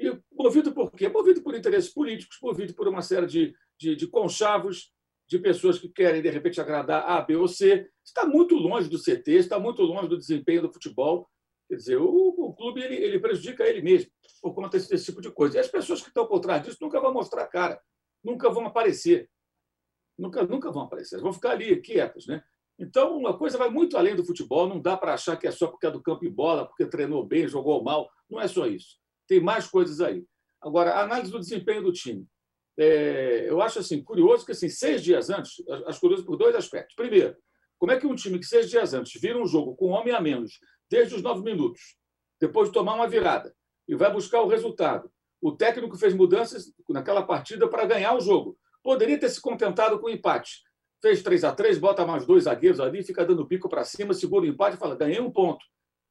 E 0.00 0.18
movido 0.32 0.72
por 0.72 0.90
quê? 0.92 1.08
Movido 1.08 1.42
por 1.42 1.54
interesses 1.54 1.92
políticos, 1.92 2.38
movido 2.42 2.74
por 2.74 2.88
uma 2.88 3.02
série 3.02 3.26
de, 3.26 3.54
de, 3.78 3.94
de 3.94 4.06
conchavos, 4.06 4.90
de 5.28 5.38
pessoas 5.38 5.78
que 5.78 5.90
querem, 5.90 6.22
de 6.22 6.30
repente, 6.30 6.58
agradar 6.58 7.04
A, 7.06 7.20
B 7.20 7.36
ou 7.36 7.46
C. 7.46 7.86
Está 8.02 8.24
muito 8.26 8.54
longe 8.56 8.88
do 8.88 8.98
CT, 8.98 9.32
está 9.32 9.58
muito 9.58 9.82
longe 9.82 10.08
do 10.08 10.16
desempenho 10.16 10.62
do 10.62 10.72
futebol. 10.72 11.28
Quer 11.68 11.76
dizer, 11.76 11.96
o, 11.98 12.06
o 12.08 12.54
clube 12.54 12.82
ele, 12.82 12.96
ele, 12.96 13.20
prejudica 13.20 13.62
ele 13.64 13.82
mesmo 13.82 14.10
por 14.40 14.54
conta 14.54 14.70
desse, 14.70 14.88
desse, 14.88 15.04
tipo 15.04 15.20
de 15.20 15.30
coisa. 15.30 15.58
E 15.58 15.60
as 15.60 15.68
pessoas 15.68 16.00
que 16.00 16.08
estão 16.08 16.26
por 16.26 16.40
trás 16.40 16.62
disso 16.62 16.78
nunca 16.80 16.98
vão 16.98 17.12
mostrar 17.12 17.46
cara, 17.46 17.78
nunca 18.24 18.48
vão 18.48 18.66
aparecer. 18.66 19.30
Nunca, 20.18 20.42
nunca 20.44 20.72
vão 20.72 20.82
aparecer, 20.82 21.20
vão 21.20 21.32
ficar 21.32 21.50
ali 21.50 21.80
quietas. 21.80 22.26
Né? 22.26 22.42
Então, 22.78 23.16
uma 23.16 23.36
coisa 23.36 23.58
vai 23.58 23.68
muito 23.68 23.96
além 23.96 24.16
do 24.16 24.24
futebol, 24.24 24.66
não 24.66 24.80
dá 24.80 24.96
para 24.96 25.14
achar 25.14 25.36
que 25.36 25.46
é 25.46 25.50
só 25.50 25.66
porque 25.66 25.86
é 25.86 25.90
do 25.90 26.02
campo 26.02 26.24
e 26.24 26.30
bola, 26.30 26.66
porque 26.66 26.86
treinou 26.86 27.24
bem, 27.24 27.46
jogou 27.46 27.84
mal. 27.84 28.10
Não 28.28 28.40
é 28.40 28.48
só 28.48 28.66
isso. 28.66 28.99
Tem 29.30 29.38
mais 29.38 29.68
coisas 29.68 30.00
aí. 30.00 30.24
Agora, 30.60 30.90
a 30.90 31.04
análise 31.04 31.30
do 31.30 31.38
desempenho 31.38 31.84
do 31.84 31.92
time. 31.92 32.26
É, 32.76 33.48
eu 33.48 33.62
acho 33.62 33.78
assim 33.78 34.02
curioso 34.02 34.44
que 34.44 34.50
assim 34.50 34.68
seis 34.68 35.04
dias 35.04 35.30
antes, 35.30 35.62
acho 35.86 36.00
curioso 36.00 36.24
por 36.24 36.36
dois 36.36 36.52
aspectos. 36.56 36.96
Primeiro, 36.96 37.36
como 37.78 37.92
é 37.92 38.00
que 38.00 38.08
um 38.08 38.14
time 38.16 38.40
que 38.40 38.44
seis 38.44 38.68
dias 38.68 38.92
antes 38.92 39.20
vira 39.20 39.38
um 39.38 39.46
jogo 39.46 39.76
com 39.76 39.90
um 39.90 39.92
homem 39.92 40.12
a 40.12 40.20
menos 40.20 40.58
desde 40.90 41.14
os 41.14 41.22
nove 41.22 41.44
minutos, 41.44 41.80
depois 42.40 42.70
de 42.70 42.74
tomar 42.74 42.94
uma 42.94 43.06
virada 43.06 43.54
e 43.86 43.94
vai 43.94 44.12
buscar 44.12 44.40
o 44.40 44.48
resultado, 44.48 45.08
o 45.40 45.52
técnico 45.52 45.96
fez 45.96 46.12
mudanças 46.12 46.72
naquela 46.88 47.22
partida 47.22 47.68
para 47.68 47.86
ganhar 47.86 48.16
o 48.16 48.20
jogo. 48.20 48.58
Poderia 48.82 49.16
ter 49.16 49.28
se 49.28 49.40
contentado 49.40 50.00
com 50.00 50.06
o 50.06 50.10
empate. 50.10 50.62
Fez 51.00 51.22
3 51.22 51.44
a 51.44 51.52
3 51.52 51.78
bota 51.78 52.04
mais 52.04 52.26
dois 52.26 52.44
zagueiros 52.44 52.80
ali, 52.80 53.04
fica 53.04 53.24
dando 53.24 53.46
pico 53.46 53.68
para 53.68 53.84
cima, 53.84 54.12
segura 54.12 54.44
o 54.44 54.48
empate 54.48 54.74
e 54.74 54.80
fala: 54.80 54.96
ganhei 54.96 55.20
um 55.20 55.30
ponto. 55.30 55.64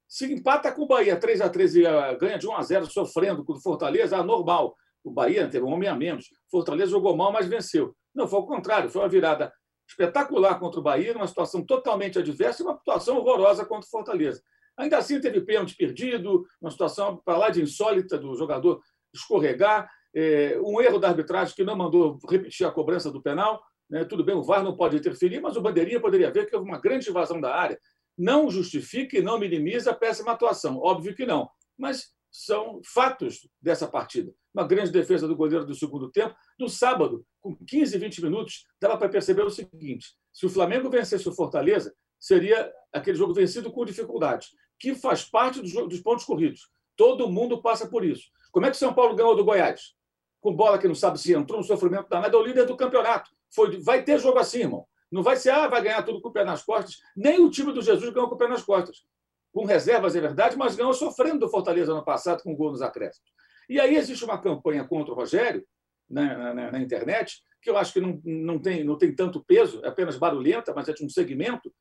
Se 0.10 0.26
empata 0.34 0.72
com 0.72 0.82
o 0.82 0.88
Bahia 0.88 1.16
3 1.16 1.40
a 1.40 1.50
3 1.50 1.76
e 1.76 1.86
ah, 1.86 2.14
ganha 2.16 2.40
de 2.40 2.48
1 2.48 2.56
a 2.56 2.64
0 2.64 2.86
sofrendo 2.88 3.46
com 3.46 3.54
o 3.54 3.62
Fortaleza, 3.62 4.18
é 4.18 4.24
normal. 4.24 4.76
O 5.04 5.12
Bahia 5.12 5.48
teve 5.48 5.64
um 5.64 5.72
homem 5.72 5.88
a 5.88 5.96
menos. 5.96 6.26
Fortaleza 6.50 6.90
jogou 6.90 7.16
mal, 7.16 7.32
mas 7.32 7.48
venceu. 7.48 7.96
Não, 8.14 8.28
foi 8.28 8.40
o 8.40 8.46
contrário. 8.48 8.90
Foi 8.90 9.04
uma 9.04 9.08
virada 9.08 9.54
espetacular 9.88 10.60
contra 10.60 10.80
o 10.80 10.84
Bahia, 10.84 11.14
numa 11.14 11.28
situação 11.28 11.64
totalmente 11.64 12.18
adversa 12.18 12.64
e 12.64 12.66
uma 12.66 12.76
situação 12.76 13.18
horrorosa 13.18 13.64
contra 13.64 13.86
o 13.86 13.90
Fortaleza. 13.90 14.42
Ainda 14.78 14.98
assim, 14.98 15.22
teve 15.22 15.42
pênalti 15.42 15.76
perdido, 15.76 16.44
uma 16.60 16.72
situação 16.72 17.18
para 17.18 17.38
lá 17.38 17.50
de 17.52 17.62
insólita 17.62 18.18
do 18.18 18.36
jogador 18.36 18.82
escorregar, 19.14 19.90
é, 20.16 20.60
um 20.64 20.82
erro 20.82 20.98
da 20.98 21.10
arbitragem 21.10 21.54
que 21.54 21.64
não 21.64 21.76
mandou 21.76 22.18
repetir 22.28 22.66
a 22.66 22.72
cobrança 22.72 23.12
do 23.12 23.22
penal. 23.22 23.62
Né? 23.90 24.06
Tudo 24.06 24.24
bem, 24.24 24.36
o 24.36 24.44
VAR 24.44 24.64
não 24.64 24.76
pode 24.76 24.98
interferir, 24.98 25.40
mas 25.40 25.56
o 25.56 25.62
Bandeirinha 25.62 26.00
poderia 26.00 26.32
ver 26.32 26.48
que 26.48 26.56
houve 26.56 26.68
uma 26.68 26.80
grande 26.80 27.10
invasão 27.10 27.40
da 27.40 27.54
área. 27.54 27.80
Não 28.20 28.52
justifica 28.52 29.18
e 29.18 29.22
não 29.22 29.40
minimiza 29.40 29.92
a 29.92 29.96
péssima 29.96 30.34
atuação. 30.34 30.78
Óbvio 30.78 31.16
que 31.16 31.26
não. 31.26 31.50
Mas 31.78 32.14
são 32.30 32.82
fatos 32.84 33.48
dessa 33.62 33.88
partida. 33.88 34.34
Uma 34.54 34.68
grande 34.68 34.92
defesa 34.92 35.26
do 35.26 35.38
goleiro 35.38 35.66
do 35.66 35.74
segundo 35.74 36.12
tempo. 36.12 36.36
No 36.60 36.68
sábado, 36.68 37.26
com 37.40 37.56
15, 37.56 37.98
20 37.98 38.22
minutos, 38.22 38.66
dava 38.80 38.98
para 38.98 39.08
perceber 39.08 39.44
o 39.44 39.50
seguinte: 39.50 40.08
se 40.34 40.46
o 40.46 40.50
Flamengo 40.50 40.90
vencesse 40.90 41.30
o 41.30 41.34
Fortaleza, 41.34 41.96
seria 42.20 42.70
aquele 42.92 43.18
jogo 43.18 43.34
vencido 43.34 43.72
com 43.72 43.86
dificuldade, 43.86 44.48
que 44.78 44.94
faz 44.96 45.24
parte 45.24 45.62
dos 45.62 46.02
pontos 46.02 46.26
corridos. 46.26 46.70
Todo 46.98 47.30
mundo 47.30 47.62
passa 47.62 47.88
por 47.88 48.04
isso. 48.04 48.26
Como 48.52 48.66
é 48.66 48.70
que 48.70 48.76
o 48.76 48.80
São 48.80 48.94
Paulo 48.94 49.16
ganhou 49.16 49.34
do 49.34 49.46
Goiás? 49.46 49.94
Com 50.42 50.54
bola 50.54 50.78
que 50.78 50.88
não 50.88 50.96
sabe 50.96 51.18
se 51.18 51.34
entrou, 51.34 51.62
um 51.62 51.64
sofrimento 51.64 52.10
danado, 52.10 52.36
é 52.36 52.40
o 52.40 52.44
líder 52.44 52.66
do 52.66 52.76
campeonato. 52.76 53.32
Foi, 53.54 53.80
vai 53.82 54.04
ter 54.04 54.20
jogo 54.20 54.40
assim, 54.40 54.60
irmão. 54.60 54.86
Não 55.12 55.24
vai 55.24 55.36
ser, 55.38 55.50
ah, 55.50 55.68
vai 55.68 55.82
ganhar 55.82 56.04
tudo 56.04 56.22
com 56.22 56.30
o 56.30 56.34
pé 56.34 56.44
nas 56.44 56.64
costas. 56.64 56.98
Nem 57.16 57.40
o 57.40 57.50
time 57.50 57.74
do 57.74 57.82
Jesus 57.82 58.14
ganhou 58.14 58.30
com 58.30 58.36
o 58.36 58.38
pé 58.38 58.48
nas 58.48 58.64
costas 58.64 59.04
com 59.52 59.66
reservas, 59.66 60.16
é 60.16 60.22
verdade, 60.22 60.56
mas 60.56 60.76
ganhou 60.76 60.94
sofrendo 60.94 61.40
do 61.40 61.50
Fortaleza 61.50 61.92
ano 61.92 62.04
passado 62.04 62.44
com 62.44 62.56
gol 62.56 62.72
nos 62.72 62.82
acréscimos. 62.82 63.30
E 63.68 63.80
aí 63.80 63.96
existe 63.96 64.24
uma 64.24 64.40
campanha 64.40 64.84
contra 64.84 65.14
o 65.14 65.16
Rogério 65.16 65.66
na, 66.10 66.54
na, 66.54 66.72
na, 66.72 66.80
internet, 66.80 67.42
que 67.62 67.70
eu 67.70 67.78
acho 67.78 67.94
que 67.94 68.00
não, 68.00 68.20
não, 68.24 68.60
tem, 68.60 68.84
não 68.84 68.98
tem 68.98 69.14
tanto 69.14 69.44
peso, 69.44 69.82
é 69.84 69.90
apenas 69.90 70.18
barulhenta, 70.18 70.74
mas 70.74 70.88
é 70.88 70.94
de 70.94 71.04
um 71.04 71.10
segmento, 71.10 71.72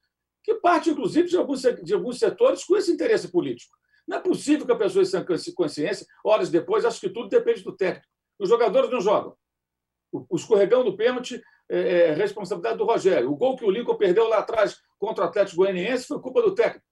que 0.42 0.54
parte, 0.54 0.90
inclusive, 0.90 1.28
de 1.28 1.36
alguns, 1.36 1.62
de 1.62 1.94
alguns 1.94 2.18
setores 2.18 2.64
com 2.64 2.76
esse 2.76 2.90
interesse 2.90 3.30
político. 3.30 3.76
Não 4.06 4.18
é 4.18 4.20
possível 4.20 4.64
que 4.64 4.72
a 4.72 4.76
pessoa 4.76 5.04
tenha 5.04 5.54
consciência, 5.54 6.06
horas 6.24 6.50
depois, 6.50 6.84
acho 6.84 7.00
que 7.00 7.10
tudo 7.10 7.28
depende 7.28 7.62
do 7.62 7.76
técnico. 7.76 8.08
Os 8.38 8.48
jogadores 8.48 8.90
não 8.90 9.00
jogam. 9.00 9.36
O 10.10 10.36
escorregão 10.36 10.82
do 10.82 10.96
pênalti 10.96 11.42
é, 11.70 12.10
é 12.10 12.14
responsabilidade 12.14 12.78
do 12.78 12.84
Rogério. 12.84 13.30
O 13.30 13.36
gol 13.36 13.56
que 13.56 13.64
o 13.64 13.70
Lincoln 13.70 13.96
perdeu 13.96 14.28
lá 14.28 14.38
atrás 14.38 14.78
contra 14.98 15.24
o 15.24 15.28
Atlético 15.28 15.58
Goianiense 15.58 16.06
foi 16.06 16.20
culpa 16.20 16.42
do 16.42 16.54
técnico. 16.54 16.86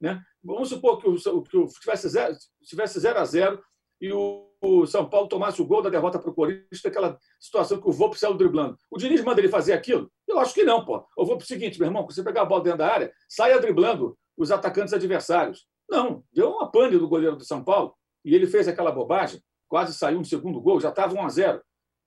Né? 0.00 0.20
Vamos 0.42 0.68
supor 0.68 0.98
que 1.00 1.08
o, 1.08 1.42
que 1.42 1.56
o 1.56 1.66
tivesse, 1.66 2.08
zero, 2.08 2.34
tivesse 2.62 3.00
0 3.00 3.18
a 3.18 3.24
0 3.24 3.62
e 4.00 4.12
o, 4.12 4.50
o, 4.60 4.86
São 4.86 5.08
Paulo 5.08 5.28
tomasse 5.28 5.62
o 5.62 5.66
gol 5.66 5.80
da 5.80 5.88
derrota 5.88 6.18
para 6.18 6.30
o 6.30 6.34
Corinthians, 6.34 6.82
daquela 6.82 7.18
situação 7.40 7.80
que 7.80 7.88
o 7.88 7.92
Volpe 7.92 8.18
saiu 8.18 8.34
driblando. 8.34 8.76
O 8.90 8.98
Diniz 8.98 9.22
manda 9.22 9.40
ele 9.40 9.48
fazer 9.48 9.72
aquilo? 9.72 10.10
Eu 10.28 10.38
acho 10.38 10.52
que 10.52 10.64
não, 10.64 10.84
pô. 10.84 11.06
Eu 11.16 11.24
vou 11.24 11.36
para 11.36 11.44
o 11.44 11.46
seguinte, 11.46 11.78
meu 11.78 11.88
irmão, 11.88 12.04
você 12.04 12.22
pegar 12.22 12.42
a 12.42 12.44
bola 12.44 12.62
dentro 12.62 12.78
da 12.78 12.92
área, 12.92 13.12
saia 13.28 13.58
driblando 13.60 14.16
os 14.36 14.50
atacantes 14.50 14.92
adversários. 14.92 15.66
Não, 15.88 16.24
deu 16.32 16.50
uma 16.50 16.70
pane 16.70 16.98
do 16.98 17.08
goleiro 17.08 17.36
do 17.36 17.44
São 17.44 17.62
Paulo 17.62 17.94
e 18.24 18.34
ele 18.34 18.46
fez 18.46 18.66
aquela 18.66 18.90
bobagem, 18.90 19.40
quase 19.68 19.94
saiu 19.94 20.18
um 20.18 20.24
segundo 20.24 20.60
gol, 20.60 20.80
já 20.80 20.88
estava 20.88 21.14
1 21.14 21.22
a 21.22 21.28
0 21.28 21.62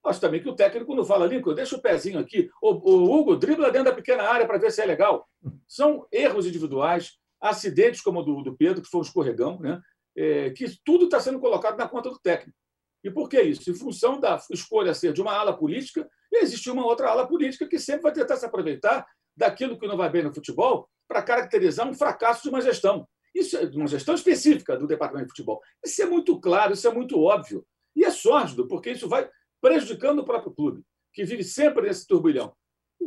Acho 0.08 0.22
também 0.22 0.42
que 0.42 0.50
o 0.50 0.56
técnico 0.56 0.96
não 0.96 1.06
fala, 1.06 1.26
Lincoln, 1.26 1.54
deixa 1.54 1.76
o 1.76 1.82
pezinho 1.82 2.20
aqui. 2.20 2.50
O, 2.62 2.72
o 2.72 3.12
Hugo 3.12 3.36
dribla 3.36 3.72
dentro 3.72 3.92
da 3.92 3.96
pequena 3.96 4.24
área 4.24 4.48
para 4.48 4.58
ver 4.58 4.72
se 4.72 4.82
é 4.82 4.86
legal. 4.86 5.28
São 5.68 6.08
erros 6.12 6.46
individuais, 6.46 7.18
acidentes 7.42 8.02
como 8.02 8.20
o 8.20 8.24
do, 8.24 8.42
do 8.42 8.58
Pedro, 8.58 8.82
que 8.82 8.90
foi 8.90 9.00
um 9.00 9.04
escorregão, 9.04 9.60
né? 9.60 9.82
É, 10.16 10.50
que 10.52 10.66
tudo 10.84 11.06
está 11.06 11.20
sendo 11.20 11.40
colocado 11.40 11.78
na 11.78 11.88
conta 11.88 12.10
do 12.10 12.20
técnico. 12.20 12.58
E 13.04 13.12
por 13.12 13.30
que 13.30 13.40
isso? 13.40 13.70
Em 13.70 13.76
função 13.76 14.20
da 14.20 14.40
escolha 14.52 14.94
ser 14.94 15.14
de 15.14 15.22
uma 15.22 15.34
ala 15.34 15.56
política, 15.56 16.10
existe 16.34 16.70
uma 16.70 16.86
outra 16.86 17.10
ala 17.10 17.28
política 17.28 17.68
que 17.68 17.78
sempre 17.78 18.04
vai 18.04 18.12
tentar 18.12 18.36
se 18.36 18.46
aproveitar 18.46 19.06
daquilo 19.36 19.78
que 19.78 19.88
não 19.88 19.96
vai 19.96 20.10
bem 20.10 20.24
no 20.24 20.34
futebol 20.34 20.90
para 21.08 21.22
caracterizar 21.22 21.88
um 21.88 21.94
fracasso 21.94 22.44
de 22.44 22.50
uma 22.50 22.62
gestão. 22.62 23.08
Isso 23.34 23.56
é 23.56 23.66
uma 23.66 23.88
gestão 23.88 24.16
específica 24.16 24.76
do 24.76 24.88
departamento 24.88 25.28
de 25.28 25.32
futebol. 25.32 25.62
Isso 25.86 26.02
é 26.02 26.06
muito 26.06 26.40
claro, 26.40 26.74
isso 26.74 26.88
é 26.88 26.94
muito 26.94 27.22
óbvio. 27.22 27.64
E 27.96 28.04
é 28.04 28.10
sórdido, 28.10 28.68
porque 28.68 28.92
isso 28.92 29.08
vai 29.08 29.30
prejudicando 29.68 30.20
o 30.20 30.26
próprio 30.26 30.54
clube, 30.54 30.82
que 31.14 31.26
vive 31.26 31.44
sempre 31.44 31.88
nesse 31.88 32.08
turbilhão. 32.08 32.56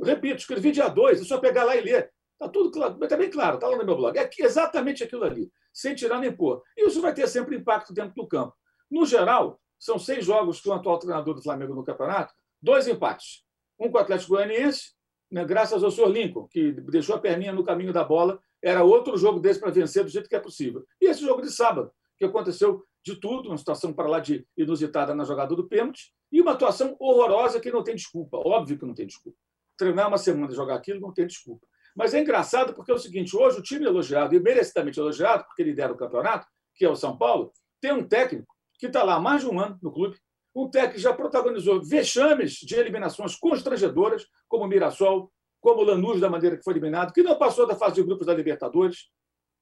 repito, 0.05 0.40
escrevi 0.40 0.71
dia 0.71 0.88
2, 0.88 1.23
é 1.23 1.25
só 1.25 1.38
pegar 1.38 1.64
lá 1.64 1.75
e 1.75 1.81
ler. 1.81 2.12
Está 2.35 2.49
tudo 2.49 2.71
claro, 2.71 3.02
está 3.02 3.17
bem 3.17 3.31
claro, 3.31 3.55
está 3.55 3.67
lá 3.67 3.76
no 3.79 3.85
meu 3.85 3.97
blog. 3.97 4.19
É 4.19 4.29
exatamente 4.38 5.02
aquilo 5.02 5.25
ali, 5.25 5.50
sem 5.73 5.95
tirar 5.95 6.19
nem 6.19 6.31
pôr. 6.31 6.62
E 6.76 6.87
isso 6.87 7.00
vai 7.00 7.14
ter 7.14 7.26
sempre 7.29 7.57
impacto 7.57 7.95
dentro 7.95 8.14
do 8.14 8.29
campo. 8.29 8.55
No 8.90 9.07
geral, 9.07 9.59
são 9.79 9.99
seis 9.99 10.25
jogos 10.25 10.61
com 10.61 10.71
o 10.71 10.73
atual 10.75 10.99
treinador 10.99 11.35
do 11.35 11.43
Flamengo 11.43 11.75
no 11.75 11.85
campeonato, 11.85 12.35
dois 12.61 12.87
empates. 12.87 13.43
Um 13.79 13.90
com 13.90 13.97
o 13.97 14.00
Atlético 14.00 14.33
Goianiense, 14.35 14.93
né, 15.31 15.43
graças 15.45 15.83
ao 15.83 15.90
senhor 15.90 16.09
Lincoln, 16.09 16.47
que 16.49 16.73
deixou 16.73 17.17
a 17.17 17.21
perninha 17.21 17.52
no 17.52 17.64
caminho 17.64 17.93
da 17.93 18.05
bola. 18.05 18.38
Era 18.62 18.85
outro 18.85 19.17
jogo 19.17 19.40
desse 19.40 19.59
para 19.59 19.71
vencer 19.71 20.05
do 20.05 20.11
jeito 20.11 20.29
que 20.29 20.37
é 20.37 20.40
possível. 20.40 20.85
E 21.00 21.07
esse 21.07 21.23
jogo 21.23 21.40
de 21.40 21.50
sábado, 21.50 21.90
que 22.19 22.25
aconteceu 22.26 22.85
de 23.02 23.17
tudo, 23.17 23.49
uma 23.49 23.57
situação 23.57 23.95
para 23.95 24.09
lá 24.09 24.21
de 24.21 24.47
inusitada 24.57 25.14
na 25.14 25.25
jogada 25.25 25.57
do 25.57 25.67
pênalti, 25.67 26.12
e 26.31 26.41
uma 26.41 26.53
atuação 26.53 26.97
horrorosa 26.99 27.61
que 27.61 27.71
não 27.71 27.83
tem 27.83 27.95
desculpa. 27.95 28.37
Óbvio 28.39 28.79
que 28.79 28.87
não 28.87 28.95
tem 28.95 29.07
desculpa. 29.07 29.39
Treinar 29.77 30.09
uma 30.09 30.19
semana 30.19 30.53
e 30.53 30.57
jogar 30.57 30.77
aquilo 30.77 31.01
não 31.01 31.13
tem 31.13 31.27
desculpa. 31.27 31.67
Mas 31.95 32.15
é 32.15 32.21
engraçado 32.21 32.75
porque 32.75 32.91
é 32.91 32.95
o 32.95 32.99
seguinte: 32.99 33.37
hoje 33.37 33.59
o 33.59 33.63
time 33.63 33.87
elogiado, 33.87 34.35
e 34.35 34.41
merecidamente 34.41 34.99
elogiado, 34.99 35.45
porque 35.45 35.63
lidera 35.63 35.93
o 35.93 35.97
campeonato, 35.97 36.47
que 36.75 36.85
é 36.85 36.89
o 36.89 36.97
São 36.97 37.17
Paulo, 37.17 37.53
tem 37.81 37.93
um 37.93 38.07
técnico 38.07 38.55
que 38.79 38.87
está 38.87 39.03
lá 39.03 39.15
há 39.17 39.21
mais 39.21 39.43
de 39.43 39.49
um 39.49 39.61
ano 39.61 39.79
no 39.83 39.93
clube, 39.93 40.17
um 40.55 40.69
técnico 40.69 40.95
que 40.97 41.03
já 41.03 41.13
protagonizou 41.13 41.83
vexames 41.83 42.53
de 42.55 42.75
eliminações 42.75 43.37
constrangedoras, 43.37 44.27
como 44.49 44.65
o 44.65 44.69
Mirassol, 44.69 45.31
como 45.61 45.83
o 45.83 45.85
Lanús, 45.85 46.21
da 46.21 46.31
maneira 46.31 46.57
que 46.57 46.65
foi 46.65 46.73
eliminado, 46.73 47.13
que 47.13 47.23
não 47.23 47.39
passou 47.39 47.67
da 47.67 47.77
fase 47.77 47.97
de 47.97 48.03
grupos 48.03 48.27
da 48.27 48.35
Libertadores, 48.35 49.11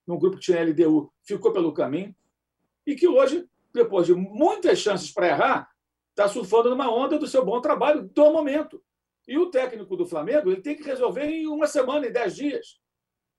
num 0.07 0.17
grupo 0.17 0.37
que 0.37 0.43
tinha 0.43 0.63
LDU, 0.63 1.11
ficou 1.23 1.51
pelo 1.51 1.73
caminho, 1.73 2.15
e 2.87 2.95
que 2.95 3.07
hoje, 3.07 3.45
depois 3.73 4.07
de 4.07 4.15
muitas 4.15 4.79
chances 4.79 5.11
para 5.11 5.27
errar, 5.27 5.69
está 6.09 6.27
surfando 6.27 6.69
numa 6.69 6.91
onda 6.91 7.17
do 7.17 7.27
seu 7.27 7.43
bom 7.45 7.61
trabalho 7.61 8.03
do 8.03 8.31
momento. 8.31 8.83
E 9.27 9.37
o 9.37 9.49
técnico 9.51 9.95
do 9.95 10.05
Flamengo 10.05 10.49
ele 10.49 10.61
tem 10.61 10.75
que 10.75 10.83
resolver 10.83 11.25
em 11.25 11.47
uma 11.47 11.67
semana, 11.67 12.07
em 12.07 12.11
dez 12.11 12.35
dias. 12.35 12.79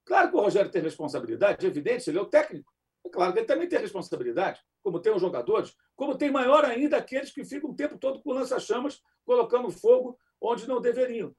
Claro 0.04 0.30
que 0.30 0.36
o 0.36 0.40
Rogério 0.40 0.70
tem 0.70 0.82
responsabilidade, 0.82 1.64
é 1.64 1.68
evidente, 1.68 2.08
ele 2.08 2.18
é 2.18 2.22
o 2.22 2.26
técnico. 2.26 2.72
É 3.04 3.08
claro 3.08 3.32
que 3.32 3.40
ele 3.40 3.46
também 3.46 3.68
tem 3.68 3.78
responsabilidade, 3.78 4.60
como 4.82 5.00
tem 5.00 5.12
os 5.12 5.20
jogadores, 5.20 5.74
como 5.96 6.16
tem 6.16 6.30
maior 6.30 6.64
ainda 6.64 6.96
aqueles 6.96 7.32
que 7.32 7.44
ficam 7.44 7.70
o 7.70 7.74
tempo 7.74 7.98
todo 7.98 8.22
com 8.22 8.32
lança-chamas, 8.32 9.00
colocando 9.24 9.70
fogo 9.70 10.18
onde 10.40 10.68
não 10.68 10.80
deveriam. 10.80 11.34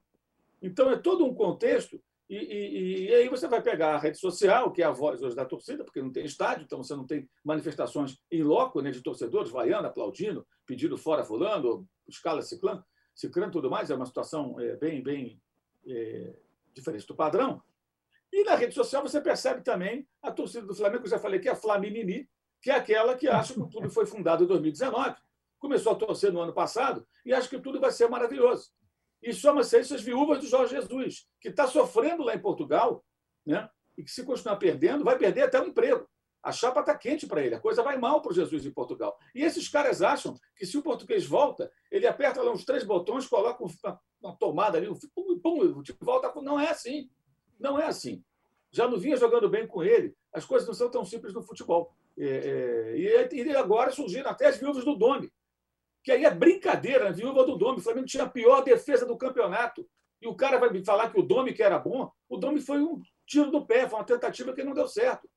Então, 0.60 0.90
é 0.90 0.96
todo 0.96 1.24
um 1.24 1.34
contexto, 1.34 2.02
e, 2.28 2.36
e, 2.36 3.08
e, 3.08 3.14
aí 3.14 3.28
você 3.28 3.46
vai 3.46 3.60
pegar 3.60 3.94
a 3.94 3.98
rede 3.98 4.18
social, 4.18 4.72
que 4.72 4.82
é 4.82 4.86
a 4.86 4.90
voz 4.90 5.22
hoje 5.22 5.36
da 5.36 5.44
torcida, 5.44 5.84
porque 5.84 6.00
não 6.00 6.10
tem 6.10 6.24
estádio, 6.24 6.64
então 6.64 6.82
você 6.82 6.94
não 6.94 7.06
tem 7.06 7.28
manifestações 7.44 8.18
em 8.30 8.42
loco 8.42 8.80
né, 8.80 8.90
de 8.90 9.02
torcedores 9.02 9.50
vaiando, 9.50 9.86
aplaudindo, 9.86 10.46
pedindo 10.66 10.96
fora 10.96 11.24
fulano, 11.24 11.86
escala 12.08 12.40
ciclano, 12.40 12.84
ciclano 13.14 13.52
tudo 13.52 13.70
mais, 13.70 13.90
é 13.90 13.94
uma 13.94 14.06
situação 14.06 14.58
é, 14.58 14.76
bem, 14.76 15.02
bem 15.02 15.42
é, 15.86 16.34
diferente 16.72 17.06
do 17.06 17.14
padrão. 17.14 17.62
E 18.32 18.44
na 18.44 18.54
rede 18.54 18.74
social 18.74 19.02
você 19.02 19.20
percebe 19.20 19.62
também 19.62 20.08
a 20.22 20.32
torcida 20.32 20.66
do 20.66 20.74
Flamengo, 20.74 21.02
que 21.02 21.08
eu 21.08 21.10
já 21.10 21.18
falei 21.18 21.38
que 21.38 21.48
é 21.48 21.52
a 21.52 21.56
Flamimimi, 21.56 22.26
que 22.62 22.70
é 22.70 22.74
aquela 22.74 23.14
que 23.14 23.28
acha 23.28 23.52
que 23.52 23.60
o 23.60 23.68
clube 23.68 23.90
foi 23.90 24.06
fundado 24.06 24.44
em 24.44 24.46
2019, 24.46 25.16
começou 25.58 25.92
a 25.92 25.96
torcer 25.96 26.32
no 26.32 26.40
ano 26.40 26.54
passado 26.54 27.06
e 27.26 27.34
acha 27.34 27.48
que 27.48 27.60
tudo 27.60 27.78
vai 27.78 27.90
ser 27.90 28.08
maravilhoso. 28.08 28.70
E 29.22 29.32
soma-se 29.32 29.76
essas 29.76 30.02
viúvas 30.02 30.40
do 30.40 30.46
Jorge 30.46 30.74
Jesus, 30.74 31.26
que 31.40 31.48
está 31.48 31.66
sofrendo 31.66 32.24
lá 32.24 32.34
em 32.34 32.40
Portugal, 32.40 33.04
né? 33.46 33.68
e 33.96 34.02
que 34.02 34.10
se 34.10 34.24
continuar 34.24 34.56
perdendo, 34.56 35.04
vai 35.04 35.16
perder 35.16 35.42
até 35.42 35.60
o 35.60 35.66
emprego. 35.66 36.08
A 36.42 36.50
chapa 36.50 36.80
está 36.80 36.96
quente 36.96 37.24
para 37.24 37.40
ele, 37.40 37.54
a 37.54 37.60
coisa 37.60 37.84
vai 37.84 37.96
mal 37.96 38.20
para 38.20 38.32
o 38.32 38.34
Jesus 38.34 38.66
em 38.66 38.72
Portugal. 38.72 39.16
E 39.32 39.42
esses 39.42 39.68
caras 39.68 40.02
acham 40.02 40.34
que 40.56 40.66
se 40.66 40.76
o 40.76 40.82
português 40.82 41.24
volta, 41.24 41.70
ele 41.88 42.06
aperta 42.06 42.42
lá 42.42 42.50
uns 42.50 42.64
três 42.64 42.82
botões, 42.82 43.28
coloca 43.28 43.62
uma, 43.62 44.00
uma 44.20 44.36
tomada 44.36 44.76
ali, 44.76 44.88
pum, 45.14 45.38
pum, 45.38 45.82
volta. 46.00 46.32
Não 46.42 46.58
é 46.58 46.68
assim. 46.68 47.08
Não 47.60 47.78
é 47.78 47.86
assim. 47.86 48.24
Já 48.72 48.88
não 48.88 48.98
vinha 48.98 49.16
jogando 49.16 49.48
bem 49.48 49.68
com 49.68 49.84
ele. 49.84 50.16
As 50.32 50.44
coisas 50.44 50.66
não 50.66 50.74
são 50.74 50.90
tão 50.90 51.04
simples 51.04 51.32
no 51.32 51.42
futebol. 51.42 51.94
É, 52.18 52.96
é, 52.96 53.34
e 53.34 53.56
agora 53.56 53.92
surgiram 53.92 54.30
até 54.30 54.46
as 54.46 54.56
viúvas 54.56 54.84
do 54.84 54.96
Domi. 54.96 55.32
Que 56.02 56.12
aí 56.12 56.24
é 56.24 56.30
brincadeira, 56.30 57.08
a 57.08 57.12
viúva 57.12 57.44
do 57.44 57.56
Domi. 57.56 57.78
O 57.78 57.82
Flamengo 57.82 58.06
tinha 58.06 58.24
a 58.24 58.28
pior 58.28 58.62
defesa 58.62 59.06
do 59.06 59.16
campeonato. 59.16 59.88
E 60.20 60.26
o 60.26 60.34
cara 60.34 60.58
vai 60.58 60.70
me 60.70 60.84
falar 60.84 61.10
que 61.10 61.18
o 61.18 61.22
Domi 61.22 61.52
que 61.52 61.62
era 61.62 61.78
bom. 61.78 62.10
O 62.28 62.36
Domi 62.36 62.60
foi 62.60 62.80
um 62.80 63.00
tiro 63.26 63.50
do 63.50 63.66
pé, 63.66 63.88
foi 63.88 63.98
uma 63.98 64.04
tentativa 64.04 64.52
que 64.52 64.62
não 64.62 64.74
deu 64.74 64.86
certo. 64.86 65.28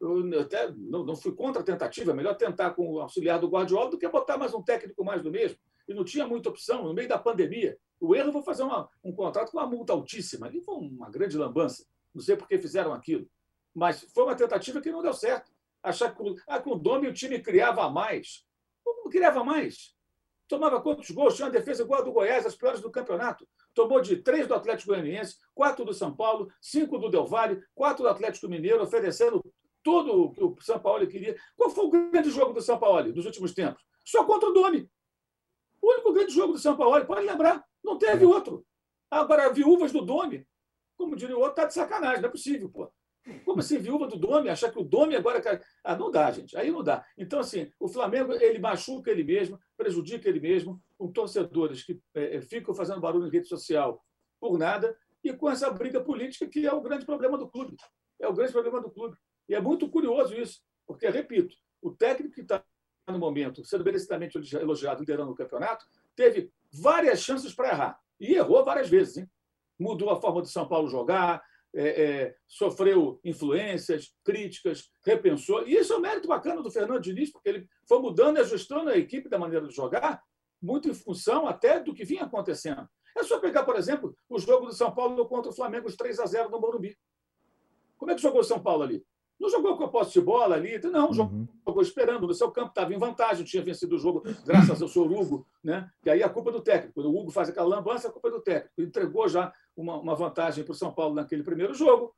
Eu 0.00 0.40
até 0.40 0.70
não, 0.76 1.04
não 1.04 1.16
fui 1.16 1.34
contra 1.34 1.62
a 1.62 1.64
tentativa, 1.64 2.12
é 2.12 2.14
melhor 2.14 2.34
tentar 2.34 2.72
com 2.72 2.92
o 2.92 3.00
auxiliar 3.00 3.38
do 3.38 3.48
Guardiola 3.48 3.90
do 3.90 3.98
que 3.98 4.08
botar 4.08 4.36
mais 4.36 4.52
um 4.52 4.62
técnico 4.62 5.04
mais 5.04 5.22
do 5.22 5.30
mesmo. 5.30 5.58
E 5.88 5.94
não 5.94 6.04
tinha 6.04 6.26
muita 6.26 6.48
opção, 6.48 6.84
no 6.84 6.94
meio 6.94 7.08
da 7.08 7.18
pandemia. 7.18 7.78
O 8.00 8.14
erro 8.14 8.32
foi 8.32 8.42
fazer 8.42 8.62
uma, 8.62 8.88
um 9.02 9.12
contrato 9.12 9.50
com 9.50 9.58
uma 9.58 9.66
multa 9.66 9.92
altíssima. 9.92 10.46
Ali 10.46 10.60
foi 10.60 10.74
uma 10.74 11.10
grande 11.10 11.36
lambança. 11.36 11.86
Não 12.14 12.22
sei 12.22 12.36
por 12.36 12.46
que 12.48 12.58
fizeram 12.58 12.92
aquilo. 12.92 13.28
Mas 13.74 14.02
foi 14.14 14.24
uma 14.24 14.34
tentativa 14.34 14.80
que 14.80 14.90
não 14.90 15.02
deu 15.02 15.12
certo. 15.12 15.50
Achar 15.82 16.14
que 16.14 16.22
ah, 16.48 16.58
com 16.58 16.72
o 16.72 16.78
Domi 16.78 17.06
o 17.06 17.12
time 17.12 17.38
criava 17.38 17.88
mais. 17.88 18.45
Como 19.06 19.12
criava 19.12 19.44
mais? 19.44 19.94
Tomava 20.48 20.80
quantos 20.80 21.12
gols? 21.12 21.36
Tinha 21.36 21.46
uma 21.46 21.52
defesa 21.52 21.84
igual 21.84 22.00
a 22.00 22.04
do 22.04 22.10
Goiás, 22.10 22.44
as 22.44 22.56
piores 22.56 22.80
do 22.80 22.90
campeonato. 22.90 23.46
Tomou 23.72 24.00
de 24.00 24.16
três 24.16 24.48
do 24.48 24.54
Atlético 24.54 24.90
Goianiense, 24.90 25.36
quatro 25.54 25.84
do 25.84 25.94
São 25.94 26.14
Paulo, 26.14 26.50
cinco 26.60 26.98
do 26.98 27.08
Del 27.08 27.24
Valle, 27.24 27.62
quatro 27.72 28.02
do 28.02 28.08
Atlético 28.08 28.48
Mineiro, 28.48 28.82
oferecendo 28.82 29.44
tudo 29.80 30.24
o 30.24 30.32
que 30.32 30.42
o 30.42 30.56
São 30.60 30.80
Paulo 30.80 31.06
queria. 31.06 31.36
Qual 31.56 31.70
foi 31.70 31.84
o 31.84 31.90
grande 31.90 32.30
jogo 32.30 32.52
do 32.52 32.60
São 32.60 32.80
Paulo 32.80 33.14
nos 33.14 33.26
últimos 33.26 33.54
tempos? 33.54 33.80
Só 34.04 34.24
contra 34.24 34.48
o 34.48 34.52
Domi. 34.52 34.90
O 35.80 35.92
único 35.92 36.12
grande 36.12 36.32
jogo 36.32 36.54
do 36.54 36.58
São 36.58 36.76
Paulo, 36.76 37.06
pode 37.06 37.24
lembrar, 37.24 37.64
não 37.84 37.96
teve 37.96 38.24
outro. 38.24 38.66
Agora, 39.08 39.52
viúvas 39.52 39.92
do 39.92 40.02
Domi, 40.02 40.44
como 40.96 41.14
diria 41.14 41.36
o 41.36 41.40
outro, 41.40 41.54
tá 41.54 41.64
de 41.64 41.74
sacanagem, 41.74 42.22
não 42.22 42.28
é 42.28 42.32
possível, 42.32 42.68
pô. 42.68 42.92
Como 43.44 43.60
assim, 43.60 43.78
viúva 43.78 44.06
do 44.06 44.16
Domi, 44.16 44.48
achar 44.48 44.70
que 44.70 44.78
o 44.78 44.84
Domi 44.84 45.16
agora. 45.16 45.42
Ah, 45.82 45.96
não 45.96 46.10
dá, 46.10 46.30
gente. 46.30 46.56
Aí 46.56 46.70
não 46.70 46.82
dá. 46.82 47.04
Então, 47.18 47.40
assim, 47.40 47.70
o 47.78 47.88
Flamengo 47.88 48.32
ele 48.32 48.58
machuca 48.58 49.10
ele 49.10 49.24
mesmo, 49.24 49.58
prejudica 49.76 50.28
ele 50.28 50.40
mesmo, 50.40 50.80
com 50.96 51.10
torcedores 51.10 51.82
que 51.82 52.00
é, 52.14 52.40
ficam 52.40 52.74
fazendo 52.74 53.00
barulho 53.00 53.26
em 53.26 53.30
rede 53.30 53.48
social 53.48 54.00
por 54.40 54.58
nada, 54.58 54.96
e 55.24 55.32
com 55.32 55.50
essa 55.50 55.70
briga 55.70 56.00
política 56.00 56.46
que 56.46 56.66
é 56.66 56.72
o 56.72 56.80
grande 56.80 57.04
problema 57.04 57.36
do 57.36 57.48
clube. 57.48 57.76
É 58.20 58.28
o 58.28 58.32
grande 58.32 58.52
problema 58.52 58.80
do 58.80 58.90
clube. 58.90 59.16
E 59.48 59.54
é 59.54 59.60
muito 59.60 59.88
curioso 59.88 60.34
isso, 60.34 60.60
porque, 60.86 61.08
repito, 61.08 61.56
o 61.82 61.90
técnico 61.90 62.34
que 62.34 62.42
está 62.42 62.64
no 63.08 63.18
momento, 63.18 63.64
sendo 63.64 63.84
merecidamente 63.84 64.36
elogiado, 64.56 65.00
liderando 65.00 65.30
o 65.30 65.34
campeonato, 65.34 65.86
teve 66.14 66.50
várias 66.72 67.20
chances 67.20 67.54
para 67.54 67.68
errar. 67.68 68.00
E 68.18 68.34
errou 68.34 68.64
várias 68.64 68.88
vezes. 68.88 69.18
Hein? 69.18 69.30
Mudou 69.78 70.10
a 70.10 70.20
forma 70.20 70.42
de 70.42 70.48
São 70.48 70.66
Paulo 70.66 70.88
jogar, 70.88 71.42
é, 71.76 72.02
é, 72.02 72.36
sofreu 72.48 73.20
influências, 73.22 74.14
críticas, 74.24 74.90
repensou. 75.04 75.68
E 75.68 75.74
isso 75.74 75.92
é 75.92 75.96
um 75.96 76.00
mérito 76.00 76.26
bacana 76.26 76.62
do 76.62 76.70
Fernando 76.70 77.02
Diniz, 77.02 77.30
porque 77.30 77.50
ele 77.50 77.68
foi 77.86 77.98
mudando 77.98 78.38
e 78.38 78.40
ajustando 78.40 78.88
a 78.88 78.96
equipe 78.96 79.28
da 79.28 79.38
maneira 79.38 79.68
de 79.68 79.74
jogar, 79.74 80.22
muito 80.60 80.88
em 80.88 80.94
função 80.94 81.46
até 81.46 81.78
do 81.78 81.92
que 81.92 82.04
vinha 82.04 82.24
acontecendo. 82.24 82.88
É 83.14 83.22
só 83.22 83.38
pegar, 83.38 83.64
por 83.64 83.76
exemplo, 83.76 84.16
o 84.28 84.38
jogo 84.38 84.66
do 84.66 84.72
São 84.72 84.90
Paulo 84.90 85.26
contra 85.26 85.50
o 85.50 85.54
Flamengo, 85.54 85.86
os 85.86 85.96
3 85.96 86.18
a 86.18 86.26
0 86.26 86.50
no 86.50 86.58
Morumbi. 86.58 86.96
Como 87.98 88.10
é 88.10 88.14
que 88.14 88.22
jogou 88.22 88.40
o 88.40 88.44
São 88.44 88.58
Paulo 88.58 88.82
ali? 88.82 89.04
Não 89.38 89.50
jogou 89.50 89.76
com 89.76 89.84
a 89.84 89.88
posse 89.88 90.14
de 90.14 90.20
bola 90.20 90.54
ali, 90.54 90.78
não, 90.84 91.08
uhum. 91.08 91.46
jogou 91.66 91.82
esperando. 91.82 92.26
No 92.26 92.32
seu 92.32 92.50
campo 92.50 92.70
estava 92.70 92.94
em 92.94 92.98
vantagem, 92.98 93.44
tinha 93.44 93.62
vencido 93.62 93.96
o 93.96 93.98
jogo 93.98 94.22
graças 94.46 94.80
ao 94.80 94.88
seu 94.88 95.02
Hugo, 95.02 95.46
né? 95.62 95.90
E 96.04 96.10
aí 96.10 96.22
a 96.22 96.28
culpa 96.28 96.48
é 96.48 96.52
do 96.54 96.62
técnico. 96.62 96.94
Quando 96.94 97.10
o 97.10 97.18
Hugo 97.18 97.30
faz 97.30 97.50
aquela 97.50 97.68
lambança, 97.68 98.08
a 98.08 98.10
culpa 98.10 98.28
é 98.28 98.30
do 98.30 98.40
técnico. 98.40 98.72
Ele 98.78 98.86
entregou 98.86 99.28
já 99.28 99.52
uma, 99.76 99.98
uma 99.98 100.14
vantagem 100.14 100.64
para 100.64 100.72
o 100.72 100.76
São 100.76 100.92
Paulo 100.92 101.14
naquele 101.14 101.42
primeiro 101.42 101.74
jogo. 101.74 102.14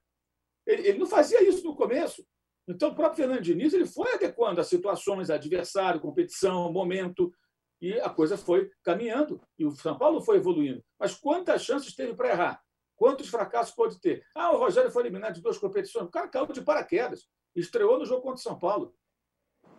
Ele, 0.66 0.88
ele, 0.88 0.98
não 0.98 1.06
fazia 1.06 1.42
isso 1.42 1.64
no 1.64 1.74
começo. 1.74 2.24
Então, 2.68 2.90
o 2.90 2.94
próprio 2.94 3.16
Fernando 3.16 3.42
Diniz 3.42 3.72
ele 3.72 3.86
foi 3.86 4.14
adequando 4.14 4.60
as 4.60 4.68
situações, 4.68 5.30
adversário, 5.30 6.00
competição, 6.00 6.70
momento, 6.70 7.32
e 7.80 7.94
a 8.00 8.10
coisa 8.10 8.36
foi 8.36 8.70
caminhando. 8.84 9.40
E 9.58 9.64
o 9.64 9.70
São 9.72 9.96
Paulo 9.96 10.20
foi 10.20 10.36
evoluindo. 10.36 10.84
Mas 10.98 11.14
quantas 11.14 11.64
chances 11.64 11.94
teve 11.94 12.14
para 12.14 12.30
errar? 12.30 12.62
Quantos 12.96 13.28
fracassos 13.28 13.74
pode 13.74 14.00
ter? 14.00 14.22
Ah, 14.34 14.52
o 14.52 14.58
Rogério 14.58 14.90
foi 14.90 15.02
eliminado 15.02 15.34
de 15.34 15.40
duas 15.40 15.56
competições. 15.56 16.06
O 16.06 16.10
cara 16.10 16.28
caiu 16.28 16.46
de 16.46 16.60
paraquedas. 16.60 17.26
Estreou 17.54 17.98
no 17.98 18.04
jogo 18.04 18.22
contra 18.22 18.36
o 18.36 18.42
São 18.42 18.58
Paulo. 18.58 18.94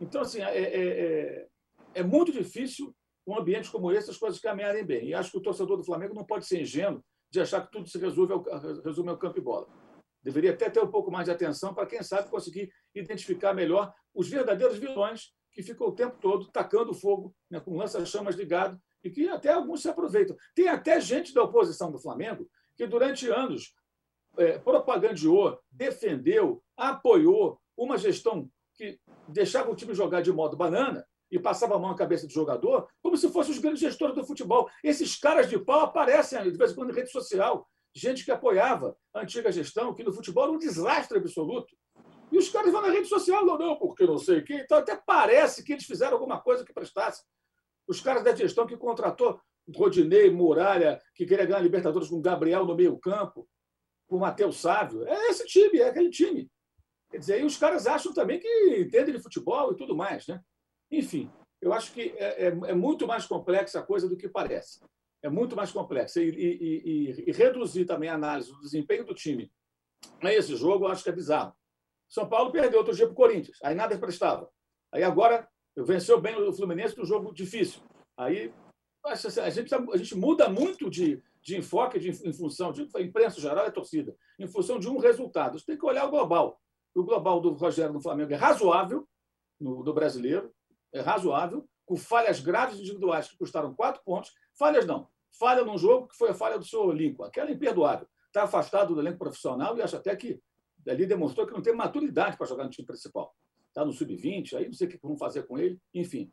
Então, 0.01 0.21
assim, 0.21 0.41
é, 0.41 0.57
é, 0.57 0.77
é, 0.77 1.47
é 1.95 2.03
muito 2.03 2.31
difícil 2.31 2.95
um 3.27 3.37
ambiente 3.37 3.69
como 3.69 3.91
esse 3.91 4.09
as 4.09 4.17
coisas 4.17 4.39
caminharem 4.39 4.85
bem. 4.85 5.09
E 5.09 5.13
acho 5.13 5.31
que 5.31 5.37
o 5.37 5.41
torcedor 5.41 5.77
do 5.77 5.83
Flamengo 5.83 6.15
não 6.15 6.25
pode 6.25 6.47
ser 6.47 6.61
ingênuo 6.61 7.03
de 7.29 7.39
achar 7.39 7.65
que 7.65 7.71
tudo 7.71 7.87
se 7.87 7.97
resolve 7.97 8.33
ao, 8.33 8.43
resume 8.83 9.09
ao 9.09 9.17
campo 9.17 9.37
e 9.37 9.41
bola. 9.41 9.67
Deveria 10.21 10.51
até 10.51 10.69
ter 10.69 10.81
um 10.81 10.91
pouco 10.91 11.11
mais 11.11 11.25
de 11.25 11.31
atenção 11.31 11.73
para, 11.73 11.85
quem 11.85 12.03
sabe, 12.03 12.29
conseguir 12.29 12.71
identificar 12.93 13.53
melhor 13.53 13.93
os 14.13 14.27
verdadeiros 14.29 14.77
vilões 14.77 15.33
que 15.51 15.63
ficam 15.63 15.87
o 15.87 15.95
tempo 15.95 16.17
todo 16.19 16.51
tacando 16.51 16.93
fogo, 16.93 17.35
né, 17.49 17.59
com 17.59 17.77
lança-chamas 17.77 18.35
ligado, 18.35 18.79
e 19.03 19.09
que 19.09 19.29
até 19.29 19.53
alguns 19.53 19.81
se 19.81 19.89
aproveitam. 19.89 20.35
Tem 20.53 20.67
até 20.67 20.99
gente 20.99 21.33
da 21.33 21.43
oposição 21.43 21.91
do 21.91 21.99
Flamengo 21.99 22.49
que 22.75 22.85
durante 22.85 23.29
anos 23.29 23.73
é, 24.37 24.57
propagandeou, 24.59 25.59
defendeu, 25.71 26.63
apoiou 26.75 27.59
uma 27.75 27.97
gestão 27.97 28.49
que 28.75 28.99
deixava 29.27 29.71
o 29.71 29.75
time 29.75 29.93
jogar 29.93 30.21
de 30.21 30.31
modo 30.31 30.55
banana 30.55 31.05
e 31.31 31.39
passava 31.39 31.75
a 31.75 31.79
mão 31.79 31.91
na 31.91 31.95
cabeça 31.95 32.25
do 32.25 32.33
jogador, 32.33 32.87
como 33.01 33.17
se 33.17 33.29
fossem 33.29 33.53
os 33.53 33.59
grandes 33.59 33.79
gestores 33.79 34.15
do 34.15 34.25
futebol. 34.25 34.69
Esses 34.83 35.15
caras 35.15 35.49
de 35.49 35.59
pau 35.59 35.81
aparecem 35.81 36.41
de 36.43 36.57
vez 36.57 36.71
em 36.71 36.75
quando 36.75 36.91
em 36.91 36.95
rede 36.95 37.11
social. 37.11 37.67
Gente 37.93 38.23
que 38.23 38.31
apoiava 38.31 38.95
a 39.13 39.21
antiga 39.21 39.51
gestão, 39.51 39.93
que 39.93 40.03
no 40.03 40.13
futebol 40.13 40.43
era 40.43 40.53
um 40.53 40.57
desastre 40.57 41.17
absoluto. 41.17 41.75
E 42.31 42.37
os 42.37 42.49
caras 42.49 42.71
vão 42.71 42.81
na 42.81 42.89
rede 42.89 43.07
social, 43.07 43.45
não, 43.45 43.57
não, 43.57 43.75
porque 43.75 44.05
não 44.05 44.17
sei 44.17 44.39
o 44.39 44.45
quê. 44.45 44.61
Então 44.63 44.77
até 44.77 44.95
parece 44.95 45.63
que 45.63 45.73
eles 45.73 45.85
fizeram 45.85 46.13
alguma 46.13 46.39
coisa 46.39 46.63
que 46.63 46.73
prestasse. 46.73 47.23
Os 47.87 47.99
caras 47.99 48.23
da 48.23 48.35
gestão 48.35 48.67
que 48.67 48.77
contratou 48.77 49.39
Rodinei, 49.75 50.29
Muralha, 50.29 51.01
que 51.15 51.25
queria 51.25 51.45
ganhar 51.45 51.61
Libertadores 51.61 52.09
com 52.09 52.21
Gabriel 52.21 52.65
no 52.65 52.75
meio-campo, 52.75 53.47
com 54.07 54.17
Matheus 54.17 54.57
Sávio. 54.57 55.07
É 55.07 55.29
esse 55.29 55.45
time, 55.45 55.79
é 55.79 55.89
aquele 55.89 56.09
time. 56.09 56.49
Quer 57.11 57.17
dizer, 57.17 57.33
aí 57.35 57.43
os 57.43 57.57
caras 57.57 57.87
acham 57.87 58.13
também 58.13 58.39
que 58.39 58.79
entendem 58.79 59.15
de 59.15 59.21
futebol 59.21 59.71
e 59.71 59.75
tudo 59.75 59.95
mais. 59.95 60.27
Né? 60.27 60.39
Enfim, 60.91 61.31
eu 61.61 61.73
acho 61.73 61.93
que 61.93 62.13
é, 62.17 62.45
é, 62.45 62.47
é 62.47 62.73
muito 62.73 63.05
mais 63.05 63.25
complexa 63.25 63.79
a 63.79 63.83
coisa 63.83 64.07
do 64.07 64.17
que 64.17 64.27
parece. 64.27 64.79
É 65.21 65.29
muito 65.29 65.55
mais 65.55 65.71
complexa. 65.71 66.21
E, 66.21 66.29
e, 66.29 67.09
e, 67.09 67.23
e, 67.27 67.31
reduzir 67.31 67.85
também 67.85 68.09
a 68.09 68.15
análise 68.15 68.51
do 68.51 68.61
desempenho 68.61 69.05
do 69.05 69.13
time 69.13 69.51
a 70.21 70.33
esse 70.33 70.55
jogo, 70.55 70.85
eu 70.85 70.89
acho 70.89 71.03
que 71.03 71.09
é 71.09 71.13
bizarro. 71.13 71.53
São 72.07 72.27
Paulo 72.27 72.51
perdeu 72.51 72.79
outro 72.79 72.95
dia 72.95 73.05
para 73.05 73.13
o 73.13 73.15
Corinthians, 73.15 73.59
aí 73.61 73.75
nada 73.75 73.97
prestava. 73.97 74.49
Aí 74.91 75.03
agora 75.03 75.47
venceu 75.77 76.19
bem 76.19 76.35
o 76.35 76.53
Fluminense 76.53 76.97
no 76.97 77.05
jogo 77.05 77.33
difícil. 77.33 77.81
Aí 78.17 78.51
a 79.03 79.49
gente, 79.49 79.73
a 79.73 79.97
gente 79.97 80.15
muda 80.15 80.49
muito 80.49 80.89
de, 80.89 81.21
de 81.41 81.57
enfoque 81.57 81.99
de, 81.99 82.09
em 82.09 82.33
função 82.33 82.71
de 82.71 82.83
imprensa 82.97 83.39
geral 83.39 83.67
e 83.67 83.71
torcida, 83.71 84.15
em 84.39 84.47
função 84.47 84.79
de 84.79 84.89
um 84.89 84.97
resultado. 84.97 85.59
Você 85.59 85.65
tem 85.65 85.77
que 85.77 85.85
olhar 85.85 86.05
o 86.05 86.11
global. 86.11 86.59
O 86.95 87.03
global 87.03 87.39
do 87.39 87.51
Rogério 87.51 87.93
no 87.93 88.01
Flamengo 88.01 88.33
é 88.33 88.35
razoável, 88.35 89.07
no, 89.59 89.83
do 89.83 89.93
brasileiro, 89.93 90.47
é 90.47 90.58
razoável, 90.95 91.67
com 91.85 91.95
falhas 91.95 92.39
graves 92.39 92.79
individuais 92.79 93.27
que 93.27 93.37
custaram 93.37 93.73
quatro 93.73 94.01
pontos. 94.03 94.31
Falhas 94.53 94.85
não. 94.85 95.07
Falha 95.31 95.63
num 95.63 95.77
jogo 95.77 96.07
que 96.07 96.17
foi 96.17 96.29
a 96.29 96.33
falha 96.33 96.57
do 96.57 96.65
seu 96.65 96.91
Lincoln. 96.91 97.23
Aquela 97.23 97.49
é 97.49 97.53
imperdoável. 97.53 98.07
Está 98.27 98.43
afastado 98.43 98.93
do 98.93 99.01
elenco 99.01 99.17
profissional 99.17 99.77
e 99.77 99.81
acho 99.81 99.95
até 99.95 100.15
que 100.15 100.41
ali 100.87 101.05
demonstrou 101.05 101.45
que 101.45 101.53
não 101.53 101.61
tem 101.61 101.73
maturidade 101.73 102.37
para 102.37 102.47
jogar 102.47 102.63
no 102.63 102.69
time 102.69 102.85
principal. 102.85 103.35
Está 103.67 103.85
no 103.85 103.91
sub-20, 103.91 104.53
aí 104.53 104.65
não 104.65 104.73
sei 104.73 104.87
o 104.87 104.89
que 104.89 104.99
vão 105.01 105.17
fazer 105.17 105.43
com 105.43 105.57
ele, 105.57 105.79
enfim. 105.93 106.31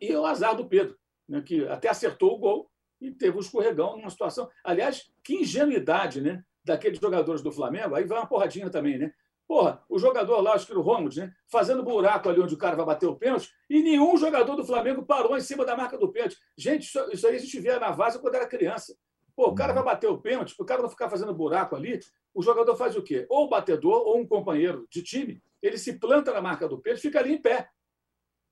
E 0.00 0.14
o 0.14 0.24
azar 0.24 0.56
do 0.56 0.66
Pedro, 0.66 0.96
né, 1.28 1.40
que 1.42 1.66
até 1.68 1.88
acertou 1.88 2.34
o 2.34 2.38
gol 2.38 2.70
e 3.00 3.10
teve 3.10 3.36
um 3.36 3.40
escorregão 3.40 3.96
numa 3.96 4.10
situação. 4.10 4.48
Aliás, 4.64 5.10
que 5.22 5.36
ingenuidade 5.36 6.20
né, 6.20 6.42
daqueles 6.64 6.98
jogadores 6.98 7.42
do 7.42 7.52
Flamengo. 7.52 7.94
Aí 7.94 8.04
vai 8.04 8.18
uma 8.18 8.26
porradinha 8.26 8.68
também, 8.68 8.98
né? 8.98 9.12
Porra, 9.46 9.80
o 9.88 9.98
jogador 9.98 10.40
lá, 10.40 10.54
acho 10.54 10.66
que 10.66 10.74
o 10.74 10.80
Romulo, 10.80 11.14
né? 11.14 11.32
Fazendo 11.46 11.82
buraco 11.82 12.28
ali 12.28 12.40
onde 12.40 12.54
o 12.54 12.58
cara 12.58 12.74
vai 12.74 12.84
bater 12.84 13.06
o 13.06 13.14
pênalti, 13.14 13.52
e 13.70 13.80
nenhum 13.80 14.16
jogador 14.16 14.56
do 14.56 14.64
Flamengo 14.64 15.04
parou 15.04 15.36
em 15.36 15.40
cima 15.40 15.64
da 15.64 15.76
marca 15.76 15.96
do 15.96 16.10
pênalti. 16.10 16.36
Gente, 16.56 16.84
isso, 16.84 16.98
isso 17.12 17.26
aí 17.26 17.36
a 17.36 17.38
gente 17.38 17.60
via 17.60 17.78
na 17.78 17.92
vaza 17.92 18.18
quando 18.18 18.34
era 18.34 18.46
criança. 18.46 18.96
Pô, 19.36 19.48
o 19.48 19.54
cara 19.54 19.72
vai 19.72 19.84
bater 19.84 20.08
o 20.08 20.18
pênalti, 20.18 20.54
o 20.58 20.64
cara 20.64 20.82
não 20.82 20.88
ficar 20.88 21.08
fazendo 21.08 21.32
buraco 21.32 21.76
ali, 21.76 22.00
o 22.34 22.42
jogador 22.42 22.74
faz 22.74 22.96
o 22.96 23.02
quê? 23.02 23.24
Ou 23.28 23.44
o 23.44 23.48
batedor, 23.48 24.02
ou 24.06 24.18
um 24.18 24.26
companheiro 24.26 24.86
de 24.90 25.02
time, 25.02 25.40
ele 25.62 25.78
se 25.78 25.92
planta 25.98 26.32
na 26.32 26.40
marca 26.40 26.68
do 26.68 26.80
pênalti 26.80 27.02
fica 27.02 27.20
ali 27.20 27.34
em 27.34 27.40
pé. 27.40 27.68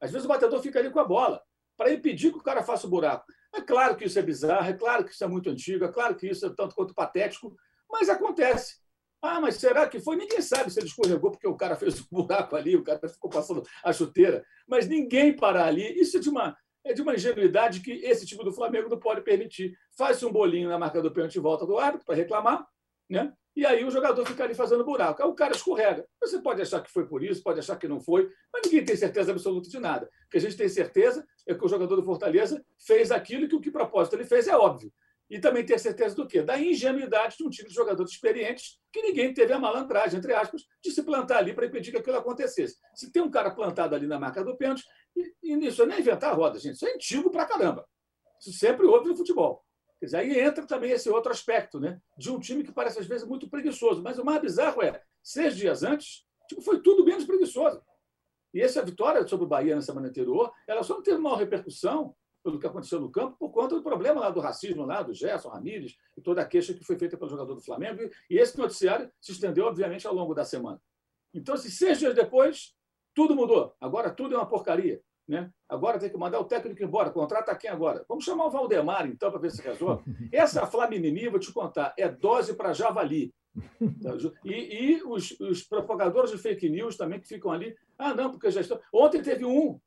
Às 0.00 0.12
vezes 0.12 0.26
o 0.26 0.28
batedor 0.28 0.60
fica 0.60 0.78
ali 0.78 0.90
com 0.90 1.00
a 1.00 1.04
bola, 1.04 1.42
para 1.76 1.92
impedir 1.92 2.30
que 2.30 2.38
o 2.38 2.42
cara 2.42 2.62
faça 2.62 2.86
o 2.86 2.90
buraco. 2.90 3.24
É 3.52 3.60
claro 3.60 3.96
que 3.96 4.04
isso 4.04 4.18
é 4.18 4.22
bizarro, 4.22 4.68
é 4.68 4.74
claro 4.74 5.04
que 5.04 5.12
isso 5.12 5.24
é 5.24 5.26
muito 5.26 5.50
antigo, 5.50 5.84
é 5.84 5.88
claro 5.88 6.14
que 6.14 6.28
isso 6.28 6.46
é 6.46 6.50
tanto 6.50 6.74
quanto 6.74 6.94
patético, 6.94 7.56
mas 7.90 8.08
acontece. 8.08 8.83
Ah, 9.24 9.40
mas 9.40 9.56
será 9.56 9.88
que 9.88 9.98
foi? 9.98 10.16
Ninguém 10.16 10.42
sabe 10.42 10.70
se 10.70 10.78
ele 10.78 10.86
escorregou 10.86 11.30
porque 11.30 11.48
o 11.48 11.56
cara 11.56 11.76
fez 11.76 11.98
um 12.00 12.04
buraco 12.10 12.54
ali, 12.54 12.76
o 12.76 12.84
cara 12.84 13.08
ficou 13.08 13.30
passando 13.30 13.62
a 13.82 13.92
chuteira. 13.92 14.44
Mas 14.68 14.86
ninguém 14.86 15.34
para 15.34 15.64
ali. 15.64 15.98
Isso 15.98 16.18
é 16.18 16.20
de 16.20 16.28
uma, 16.28 16.54
é 16.84 16.92
de 16.92 17.00
uma 17.00 17.14
ingenuidade 17.14 17.80
que 17.80 17.92
esse 18.04 18.26
time 18.26 18.44
do 18.44 18.52
Flamengo 18.52 18.90
não 18.90 18.98
pode 18.98 19.22
permitir. 19.22 19.74
Faz 19.96 20.22
um 20.22 20.30
bolinho 20.30 20.68
na 20.68 20.78
marca 20.78 21.00
do 21.00 21.10
pênalti 21.10 21.36
e 21.36 21.40
volta 21.40 21.64
do 21.64 21.78
árbitro 21.78 22.04
para 22.04 22.14
reclamar, 22.14 22.66
né? 23.08 23.32
e 23.56 23.64
aí 23.64 23.84
o 23.84 23.90
jogador 23.90 24.26
fica 24.26 24.44
ali 24.44 24.54
fazendo 24.54 24.84
buraco. 24.84 25.22
Aí 25.22 25.28
o 25.28 25.34
cara 25.34 25.54
escorrega. 25.54 26.04
Você 26.20 26.40
pode 26.40 26.60
achar 26.60 26.82
que 26.82 26.90
foi 26.90 27.06
por 27.06 27.22
isso, 27.22 27.42
pode 27.42 27.60
achar 27.60 27.76
que 27.76 27.86
não 27.86 28.00
foi, 28.00 28.28
mas 28.52 28.62
ninguém 28.64 28.84
tem 28.84 28.96
certeza 28.96 29.30
absoluta 29.30 29.68
de 29.68 29.78
nada. 29.78 30.10
O 30.26 30.30
que 30.30 30.38
a 30.38 30.40
gente 30.40 30.56
tem 30.56 30.68
certeza 30.68 31.24
é 31.46 31.54
que 31.54 31.64
o 31.64 31.68
jogador 31.68 31.94
do 31.96 32.02
Fortaleza 32.02 32.64
fez 32.84 33.12
aquilo 33.12 33.48
que 33.48 33.54
o 33.54 33.60
que 33.60 33.70
propósito 33.70 34.16
ele 34.16 34.24
fez 34.24 34.48
é 34.48 34.56
óbvio. 34.56 34.92
E 35.30 35.40
também 35.40 35.64
ter 35.64 35.78
certeza 35.78 36.14
do 36.14 36.26
quê? 36.26 36.42
Da 36.42 36.58
ingenuidade 36.58 37.36
de 37.36 37.44
um 37.44 37.50
time 37.50 37.68
de 37.68 37.74
jogadores 37.74 38.12
experientes 38.12 38.78
que 38.92 39.00
ninguém 39.02 39.32
teve 39.32 39.52
a 39.52 39.58
malandragem, 39.58 40.18
entre 40.18 40.34
aspas, 40.34 40.62
de 40.82 40.90
se 40.90 41.02
plantar 41.02 41.38
ali 41.38 41.54
para 41.54 41.66
impedir 41.66 41.90
que 41.90 41.96
aquilo 41.96 42.16
acontecesse. 42.16 42.76
Se 42.94 43.10
tem 43.10 43.22
um 43.22 43.30
cara 43.30 43.50
plantado 43.50 43.94
ali 43.94 44.06
na 44.06 44.18
marca 44.18 44.44
do 44.44 44.56
pênalti, 44.56 44.84
e, 45.16 45.66
isso 45.66 45.82
é 45.82 45.86
nem 45.86 46.00
inventar 46.00 46.30
a 46.30 46.34
roda, 46.34 46.58
gente. 46.58 46.74
Isso 46.74 46.86
é 46.86 46.92
antigo 46.92 47.30
pra 47.30 47.46
caramba. 47.46 47.86
Isso 48.38 48.52
sempre 48.52 48.86
houve 48.86 49.08
no 49.08 49.16
futebol. 49.16 49.64
Quer 49.98 50.06
dizer, 50.06 50.16
aí 50.18 50.38
entra 50.38 50.66
também 50.66 50.90
esse 50.90 51.08
outro 51.08 51.32
aspecto, 51.32 51.80
né? 51.80 51.98
De 52.18 52.30
um 52.30 52.38
time 52.38 52.62
que 52.62 52.72
parece, 52.72 52.98
às 52.98 53.06
vezes, 53.06 53.26
muito 53.26 53.48
preguiçoso. 53.48 54.02
Mas 54.02 54.18
o 54.18 54.24
mais 54.24 54.40
bizarro 54.40 54.82
é, 54.82 55.02
seis 55.22 55.56
dias 55.56 55.82
antes, 55.82 56.24
tipo, 56.48 56.60
foi 56.60 56.82
tudo 56.82 57.04
menos 57.04 57.24
preguiçoso. 57.24 57.82
E 58.52 58.60
essa 58.60 58.84
vitória 58.84 59.26
sobre 59.26 59.46
o 59.46 59.48
Bahia 59.48 59.74
na 59.74 59.82
semana 59.82 60.08
anterior, 60.08 60.52
ela 60.68 60.82
só 60.82 60.94
não 60.94 61.02
teve 61.02 61.18
maior 61.18 61.36
repercussão 61.36 62.14
pelo 62.44 62.60
que 62.60 62.66
aconteceu 62.66 63.00
no 63.00 63.10
campo 63.10 63.36
por 63.38 63.50
conta 63.50 63.74
do 63.74 63.82
problema 63.82 64.20
lá 64.20 64.30
do 64.30 64.38
racismo 64.38 64.84
lá 64.84 65.02
do 65.02 65.14
Gerson 65.14 65.48
Ramírez 65.48 65.96
e 66.14 66.20
toda 66.20 66.42
a 66.42 66.44
queixa 66.44 66.74
que 66.74 66.84
foi 66.84 66.98
feita 66.98 67.16
pelo 67.16 67.30
jogador 67.30 67.54
do 67.54 67.62
Flamengo. 67.62 68.02
E 68.28 68.38
esse 68.38 68.58
noticiário 68.58 69.10
se 69.18 69.32
estendeu, 69.32 69.64
obviamente, 69.64 70.06
ao 70.06 70.14
longo 70.14 70.34
da 70.34 70.44
semana. 70.44 70.78
Então, 71.32 71.56
se 71.56 71.70
seis 71.70 71.98
dias 71.98 72.14
depois, 72.14 72.74
tudo 73.14 73.34
mudou. 73.34 73.74
Agora 73.80 74.10
tudo 74.10 74.34
é 74.34 74.38
uma 74.38 74.46
porcaria. 74.46 75.00
Né? 75.26 75.50
Agora 75.66 75.98
tem 75.98 76.10
que 76.10 76.18
mandar 76.18 76.38
o 76.38 76.44
técnico 76.44 76.84
embora. 76.84 77.10
Contrata 77.10 77.56
quem 77.56 77.70
agora? 77.70 78.04
Vamos 78.06 78.24
chamar 78.24 78.44
o 78.44 78.50
Valdemar, 78.50 79.06
então, 79.06 79.30
para 79.30 79.40
ver 79.40 79.50
se 79.50 79.62
resolve. 79.62 80.04
Essa 80.30 80.66
Flamimimi, 80.66 81.30
vou 81.30 81.40
te 81.40 81.50
contar, 81.50 81.94
é 81.98 82.08
dose 82.08 82.54
para 82.54 82.74
javali. 82.74 83.34
E, 84.44 84.96
e 84.96 85.02
os, 85.04 85.30
os, 85.40 85.62
propagadores 85.62 86.30
de 86.30 86.38
fake 86.38 86.68
news 86.68 86.96
também 86.96 87.20
que 87.20 87.28
ficam 87.28 87.52
ali. 87.52 87.74
Ah, 87.96 88.12
não, 88.12 88.30
porque 88.30 88.50
já 88.50 88.60
estão. 88.60 88.80
Ontem 88.92 89.22
teve 89.22 89.44
um 89.44 89.80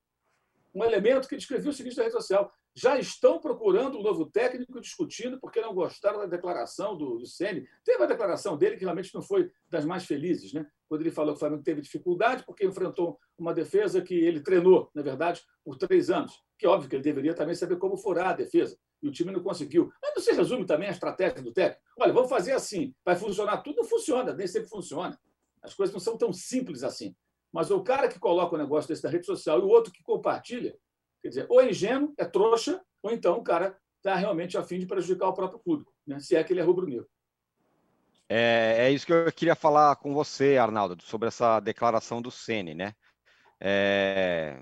um 0.73 0.83
elemento 0.83 1.27
que 1.27 1.35
descrevia 1.35 1.69
o 1.69 1.73
seguinte 1.73 1.97
na 1.97 2.03
rede 2.03 2.15
social: 2.15 2.51
já 2.75 2.99
estão 2.99 3.39
procurando 3.39 3.97
um 3.97 4.03
novo 4.03 4.25
técnico 4.25 4.79
discutindo 4.79 5.39
porque 5.39 5.59
não 5.59 5.73
gostaram 5.73 6.19
da 6.19 6.25
declaração 6.25 6.95
do, 6.95 7.17
do 7.17 7.25
Ceni. 7.25 7.67
Teve 7.83 8.03
a 8.03 8.07
declaração 8.07 8.55
dele 8.55 8.77
que 8.77 8.83
realmente 8.83 9.13
não 9.15 9.21
foi 9.21 9.51
das 9.67 9.83
mais 9.83 10.05
felizes, 10.05 10.53
né? 10.53 10.65
Quando 10.87 11.01
ele 11.01 11.11
falou 11.11 11.33
que 11.33 11.37
o 11.37 11.39
Flamengo 11.39 11.63
teve 11.63 11.81
dificuldade 11.81 12.43
porque 12.45 12.65
enfrentou 12.65 13.19
uma 13.37 13.53
defesa 13.53 14.01
que 14.01 14.13
ele 14.13 14.41
treinou, 14.41 14.89
na 14.93 15.01
verdade, 15.01 15.41
por 15.63 15.75
três 15.75 16.09
anos. 16.09 16.41
Que 16.57 16.65
é 16.65 16.69
óbvio 16.69 16.89
que 16.89 16.95
ele 16.95 17.03
deveria 17.03 17.33
também 17.33 17.55
saber 17.55 17.77
como 17.77 17.97
furar 17.97 18.27
a 18.27 18.33
defesa. 18.33 18.77
E 19.01 19.07
o 19.07 19.11
time 19.11 19.31
não 19.31 19.41
conseguiu. 19.41 19.91
Mas 20.01 20.13
não 20.15 20.21
se 20.21 20.31
resume 20.31 20.65
também 20.65 20.87
a 20.87 20.91
estratégia 20.91 21.41
do 21.41 21.51
técnico. 21.51 21.81
Olha, 21.99 22.13
vamos 22.13 22.29
fazer 22.29 22.53
assim, 22.53 22.93
vai 23.03 23.15
funcionar 23.15 23.57
tudo? 23.57 23.83
Funciona, 23.83 24.33
nem 24.33 24.47
sempre 24.47 24.69
funciona. 24.69 25.19
As 25.61 25.73
coisas 25.73 25.93
não 25.93 25.99
são 25.99 26.17
tão 26.17 26.31
simples 26.31 26.83
assim. 26.83 27.15
Mas 27.51 27.71
o 27.71 27.81
cara 27.81 28.07
que 28.07 28.19
coloca 28.19 28.55
o 28.55 28.57
negócio 28.57 28.87
desse 28.87 29.03
na 29.03 29.09
rede 29.09 29.25
social 29.25 29.59
e 29.59 29.63
o 29.63 29.67
outro 29.67 29.91
que 29.91 30.03
compartilha, 30.03 30.77
quer 31.21 31.29
dizer, 31.29 31.45
ou 31.49 31.61
é 31.61 31.69
ingênuo, 31.69 32.13
é 32.17 32.25
trouxa, 32.25 32.81
ou 33.01 33.11
então 33.11 33.37
o 33.37 33.43
cara 33.43 33.77
está 33.97 34.15
realmente 34.15 34.57
a 34.57 34.63
fim 34.63 34.79
de 34.79 34.85
prejudicar 34.85 35.29
o 35.29 35.33
próprio 35.33 35.59
público, 35.59 35.93
né? 36.05 36.19
se 36.19 36.35
é 36.35 36.43
que 36.43 36.53
ele 36.53 36.59
é 36.59 36.63
rubro-negro. 36.63 37.07
É, 38.29 38.75
é, 38.79 38.91
isso 38.91 39.05
que 39.05 39.13
eu 39.13 39.31
queria 39.31 39.55
falar 39.55 39.95
com 39.95 40.13
você, 40.13 40.57
Arnaldo, 40.57 41.01
sobre 41.01 41.29
essa 41.29 41.59
declaração 41.61 42.21
do 42.21 42.29
Ceni, 42.29 42.75
né? 42.75 42.93
É, 43.59 44.61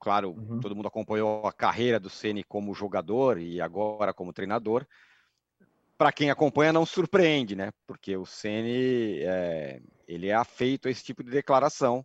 claro, 0.00 0.30
uhum. 0.30 0.60
todo 0.60 0.74
mundo 0.74 0.88
acompanhou 0.88 1.46
a 1.46 1.52
carreira 1.52 2.00
do 2.00 2.10
Ceni 2.10 2.42
como 2.42 2.74
jogador 2.74 3.38
e 3.38 3.60
agora 3.60 4.12
como 4.12 4.32
treinador. 4.32 4.84
Para 5.98 6.12
quem 6.12 6.30
acompanha, 6.30 6.72
não 6.72 6.84
surpreende, 6.84 7.56
né? 7.56 7.70
Porque 7.86 8.16
o 8.16 8.26
Ceni 8.26 9.20
é, 9.22 9.80
ele 10.06 10.28
é 10.28 10.34
afeito 10.34 10.88
a 10.88 10.90
esse 10.90 11.02
tipo 11.02 11.24
de 11.24 11.30
declaração 11.30 12.04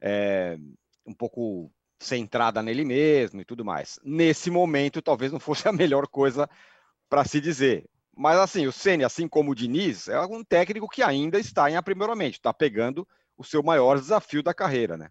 é, 0.00 0.58
um 1.06 1.14
pouco 1.14 1.70
centrada 1.98 2.62
nele 2.62 2.84
mesmo 2.84 3.40
e 3.40 3.44
tudo 3.44 3.64
mais. 3.64 3.98
Nesse 4.04 4.50
momento, 4.50 5.00
talvez 5.00 5.32
não 5.32 5.40
fosse 5.40 5.66
a 5.66 5.72
melhor 5.72 6.06
coisa 6.06 6.48
para 7.08 7.24
se 7.24 7.40
dizer. 7.40 7.88
Mas 8.16 8.38
assim, 8.38 8.66
o 8.66 8.72
Ceni, 8.72 9.04
assim 9.04 9.26
como 9.26 9.50
o 9.50 9.54
Diniz, 9.54 10.08
é 10.08 10.20
um 10.20 10.44
técnico 10.44 10.88
que 10.88 11.02
ainda 11.02 11.38
está 11.38 11.70
em 11.70 11.76
aprimoramento, 11.76 12.36
está 12.36 12.52
pegando 12.52 13.06
o 13.36 13.42
seu 13.42 13.62
maior 13.62 13.98
desafio 13.98 14.42
da 14.42 14.54
carreira, 14.54 14.96
né? 14.96 15.08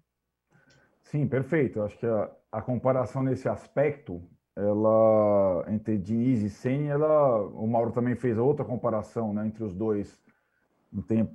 Sim, 1.01 1.27
perfeito. 1.27 1.81
Acho 1.81 1.97
que 1.97 2.05
a, 2.05 2.31
a 2.51 2.61
comparação 2.61 3.21
nesse 3.21 3.49
aspecto, 3.49 4.21
ela 4.55 5.65
entre 5.67 5.97
Diniz 5.97 6.41
e 6.41 6.49
Ceni, 6.49 6.87
ela, 6.87 7.41
o 7.47 7.67
Mauro 7.67 7.91
também 7.91 8.15
fez 8.15 8.37
outra 8.37 8.63
comparação, 8.63 9.33
né, 9.33 9.47
entre 9.47 9.63
os 9.63 9.73
dois, 9.73 10.21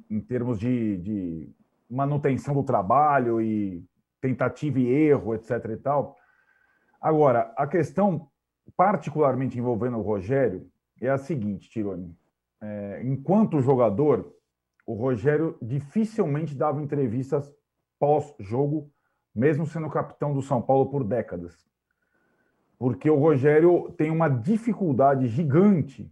em, 0.09 0.21
termos 0.21 0.59
de, 0.59 0.99
de 0.99 1.51
manutenção 1.91 2.55
do 2.55 2.63
trabalho 2.63 3.41
e 3.41 3.85
tentativa 4.21 4.79
e 4.79 4.87
erro, 4.87 5.35
etc. 5.35 5.51
e 5.71 5.77
tal. 5.77 6.17
Agora, 7.01 7.53
a 7.57 7.67
questão 7.67 8.29
particularmente 8.77 9.59
envolvendo 9.59 9.99
o 9.99 10.03
Rogério 10.03 10.71
é 11.01 11.09
a 11.09 11.19
seguinte, 11.19 11.71
Tironi. 11.71 12.17
É, 12.61 13.03
enquanto 13.05 13.61
jogador, 13.61 14.33
o 14.87 14.95
Rogério 14.95 15.57
dificilmente 15.63 16.55
dava 16.55 16.83
entrevistas 16.83 17.53
pós-jogo, 17.99 18.91
mesmo 19.35 19.67
sendo 19.67 19.91
capitão 19.91 20.33
do 20.33 20.43
São 20.43 20.61
Paulo 20.63 20.87
por 20.87 21.05
décadas. 21.05 21.69
Porque 22.79 23.11
o 23.11 23.19
Rogério 23.19 23.93
tem 23.97 24.11
uma 24.11 24.29
dificuldade 24.29 25.27
gigante 25.27 26.11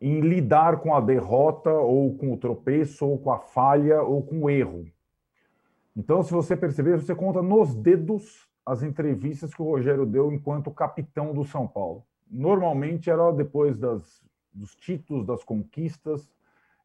em 0.00 0.20
lidar 0.20 0.80
com 0.80 0.94
a 0.94 1.00
derrota, 1.00 1.70
ou 1.70 2.16
com 2.16 2.32
o 2.32 2.36
tropeço, 2.36 3.06
ou 3.06 3.18
com 3.18 3.30
a 3.30 3.38
falha, 3.38 4.02
ou 4.02 4.22
com 4.22 4.42
o 4.42 4.50
erro. 4.50 4.86
Então, 5.96 6.22
se 6.22 6.32
você 6.32 6.56
perceber, 6.56 6.98
você 6.98 7.14
conta 7.14 7.42
nos 7.42 7.74
dedos 7.74 8.48
as 8.64 8.82
entrevistas 8.82 9.54
que 9.54 9.62
o 9.62 9.66
Rogério 9.66 10.06
deu 10.06 10.32
enquanto 10.32 10.70
capitão 10.70 11.32
do 11.32 11.44
São 11.44 11.66
Paulo. 11.66 12.04
Normalmente 12.30 13.10
era 13.10 13.30
depois 13.32 13.78
das, 13.78 14.22
dos 14.52 14.74
títulos, 14.74 15.26
das 15.26 15.44
conquistas, 15.44 16.30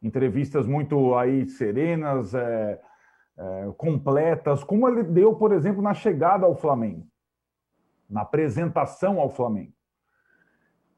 entrevistas 0.01 0.67
muito 0.67 1.15
aí 1.15 1.47
serenas, 1.47 2.33
é, 2.33 2.79
é, 3.37 3.71
completas, 3.77 4.63
como 4.63 4.87
ele 4.89 5.03
deu, 5.03 5.35
por 5.35 5.51
exemplo, 5.51 5.81
na 5.81 5.93
chegada 5.93 6.45
ao 6.45 6.55
Flamengo, 6.55 7.07
na 8.09 8.21
apresentação 8.21 9.19
ao 9.19 9.29
Flamengo. 9.29 9.73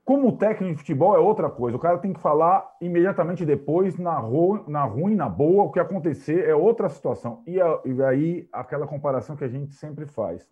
Como 0.09 0.37
técnico 0.37 0.73
de 0.73 0.79
futebol 0.79 1.15
é 1.15 1.19
outra 1.19 1.51
coisa. 1.51 1.77
O 1.77 1.79
cara 1.79 1.99
tem 1.99 2.11
que 2.11 2.19
falar 2.19 2.67
imediatamente 2.81 3.45
depois, 3.45 3.95
na, 3.99 4.17
ru 4.17 4.63
na 4.67 4.83
ruim, 4.83 5.13
na 5.13 5.29
boa, 5.29 5.65
o 5.65 5.71
que 5.71 5.79
acontecer 5.79 6.49
é 6.49 6.55
outra 6.55 6.89
situação. 6.89 7.43
E, 7.45 7.57
e 7.57 8.03
aí, 8.03 8.49
aquela 8.51 8.87
comparação 8.87 9.35
que 9.35 9.43
a 9.43 9.47
gente 9.47 9.75
sempre 9.75 10.07
faz. 10.07 10.49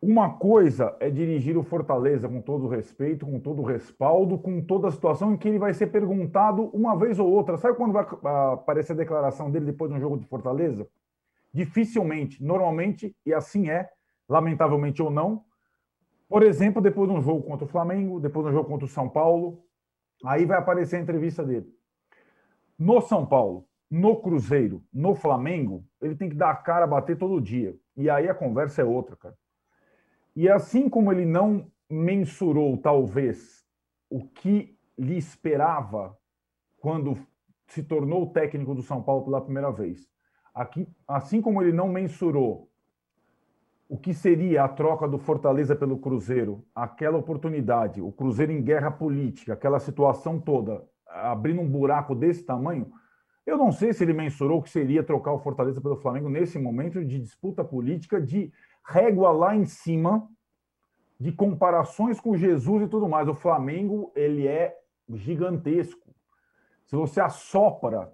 Uma 0.00 0.30
coisa 0.30 0.96
é 0.98 1.10
dirigir 1.10 1.58
o 1.58 1.62
Fortaleza 1.62 2.28
com 2.28 2.40
todo 2.40 2.66
o 2.66 2.68
respeito, 2.68 3.26
com 3.26 3.38
todo 3.38 3.60
o 3.60 3.64
respaldo, 3.64 4.38
com 4.38 4.62
toda 4.62 4.88
a 4.88 4.92
situação 4.92 5.34
em 5.34 5.36
que 5.36 5.46
ele 5.46 5.58
vai 5.58 5.74
ser 5.74 5.88
perguntado 5.88 6.70
uma 6.72 6.96
vez 6.96 7.18
ou 7.18 7.28
outra. 7.28 7.56
Sabe 7.56 7.76
quando 7.76 7.92
vai 7.92 8.06
aparecer 8.52 8.92
a 8.92 8.96
declaração 8.96 9.50
dele 9.50 9.66
depois 9.66 9.90
de 9.90 9.96
um 9.98 10.00
jogo 10.00 10.16
de 10.16 10.26
Fortaleza? 10.26 10.86
Dificilmente, 11.52 12.42
normalmente, 12.42 13.14
e 13.26 13.34
assim 13.34 13.68
é, 13.68 13.90
lamentavelmente 14.30 15.02
ou 15.02 15.10
não. 15.10 15.44
Por 16.28 16.44
exemplo, 16.44 16.80
depois 16.80 17.10
de 17.10 17.16
um 17.16 17.20
jogo 17.20 17.42
contra 17.42 17.64
o 17.64 17.68
Flamengo, 17.68 18.20
depois 18.20 18.46
de 18.46 18.52
um 18.52 18.54
jogo 18.54 18.68
contra 18.68 18.86
o 18.86 18.88
São 18.88 19.08
Paulo, 19.08 19.64
aí 20.24 20.46
vai 20.46 20.56
aparecer 20.56 20.96
a 20.96 21.00
entrevista 21.00 21.44
dele. 21.44 21.66
No 22.78 23.00
São 23.00 23.26
Paulo, 23.26 23.66
no 23.90 24.22
Cruzeiro, 24.22 24.84
no 24.92 25.16
Flamengo, 25.16 25.84
ele 26.00 26.14
tem 26.14 26.28
que 26.28 26.36
dar 26.36 26.50
a 26.50 26.56
cara 26.56 26.84
a 26.84 26.88
bater 26.88 27.18
todo 27.18 27.40
dia. 27.40 27.76
E 27.96 28.08
aí 28.08 28.28
a 28.28 28.34
conversa 28.34 28.82
é 28.82 28.84
outra, 28.84 29.16
cara. 29.16 29.36
E 30.36 30.48
assim 30.48 30.88
como 30.88 31.10
ele 31.10 31.26
não 31.26 31.66
mensurou, 31.90 32.76
talvez, 32.76 33.66
o 34.08 34.28
que 34.28 34.78
lhe 34.96 35.18
esperava 35.18 36.16
quando 36.78 37.18
se 37.66 37.82
tornou 37.82 38.30
técnico 38.30 38.76
do 38.76 38.82
São 38.82 39.02
Paulo 39.02 39.24
pela 39.24 39.40
primeira 39.40 39.72
vez, 39.72 40.08
aqui, 40.54 40.86
assim 41.06 41.42
como 41.42 41.60
ele 41.60 41.72
não 41.72 41.88
mensurou 41.88 42.69
o 43.90 43.98
que 43.98 44.14
seria 44.14 44.62
a 44.62 44.68
troca 44.68 45.08
do 45.08 45.18
Fortaleza 45.18 45.74
pelo 45.74 45.98
Cruzeiro, 45.98 46.64
aquela 46.72 47.18
oportunidade, 47.18 48.00
o 48.00 48.12
Cruzeiro 48.12 48.52
em 48.52 48.62
guerra 48.62 48.88
política, 48.88 49.54
aquela 49.54 49.80
situação 49.80 50.38
toda, 50.38 50.84
abrindo 51.08 51.60
um 51.60 51.68
buraco 51.68 52.14
desse 52.14 52.44
tamanho, 52.44 52.92
eu 53.44 53.58
não 53.58 53.72
sei 53.72 53.92
se 53.92 54.04
ele 54.04 54.12
mensurou 54.12 54.62
que 54.62 54.70
seria 54.70 55.02
trocar 55.02 55.32
o 55.32 55.40
Fortaleza 55.40 55.80
pelo 55.80 55.96
Flamengo 55.96 56.28
nesse 56.28 56.56
momento 56.56 57.04
de 57.04 57.18
disputa 57.18 57.64
política, 57.64 58.20
de 58.20 58.52
régua 58.86 59.32
lá 59.32 59.56
em 59.56 59.64
cima 59.64 60.28
de 61.18 61.32
comparações 61.32 62.20
com 62.20 62.36
Jesus 62.36 62.84
e 62.84 62.88
tudo 62.88 63.08
mais. 63.08 63.26
O 63.26 63.34
Flamengo, 63.34 64.12
ele 64.14 64.46
é 64.46 64.78
gigantesco. 65.14 66.14
Se 66.86 66.94
você 66.94 67.20
assopra, 67.20 68.08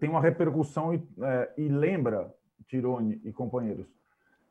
tem 0.00 0.10
uma 0.10 0.20
repercussão 0.20 0.92
e, 0.92 1.08
é, 1.22 1.52
e 1.58 1.68
lembra, 1.68 2.34
Tirone 2.66 3.20
e 3.24 3.32
companheiros, 3.32 3.86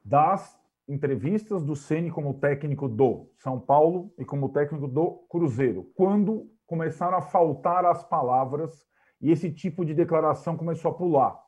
das 0.04 0.61
entrevistas 0.92 1.64
do 1.64 1.76
Ceni 1.76 2.12
como 2.12 2.34
técnico 2.34 2.88
do 2.90 3.30
São 3.38 3.60
Paulo 3.60 4.14
e 4.20 4.26
como 4.26 4.50
técnico 4.50 4.88
do 4.88 5.26
Cruzeiro, 5.30 5.90
quando 5.96 6.50
começaram 6.68 7.18
a 7.18 7.22
faltar 7.22 7.86
as 7.86 8.04
palavras 8.04 8.86
e 9.22 9.32
esse 9.32 9.52
tipo 9.52 9.86
de 9.86 9.94
declaração 9.94 10.58
começou 10.58 10.92
a 10.92 10.94
pular. 10.94 11.40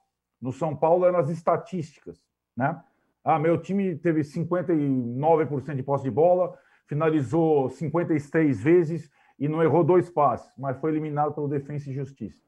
No 0.41 0.51
São 0.51 0.75
Paulo 0.75 1.05
eram 1.05 1.19
as 1.19 1.29
estatísticas, 1.29 2.21
né? 2.55 2.81
Ah, 3.23 3.39
meu 3.39 3.61
time 3.61 3.95
teve 3.95 4.21
59% 4.21 5.75
de 5.75 5.83
posse 5.83 6.03
de 6.03 6.11
bola, 6.11 6.57
finalizou 6.87 7.69
53 7.69 8.61
vezes 8.61 9.09
e 9.39 9.47
não 9.47 9.63
errou 9.63 9.83
dois 9.83 10.09
passes, 10.09 10.53
mas 10.57 10.77
foi 10.77 10.91
eliminado 10.91 11.33
pelo 11.33 11.47
Defensa 11.47 11.89
e 11.89 11.93
Justiça. 11.93 12.43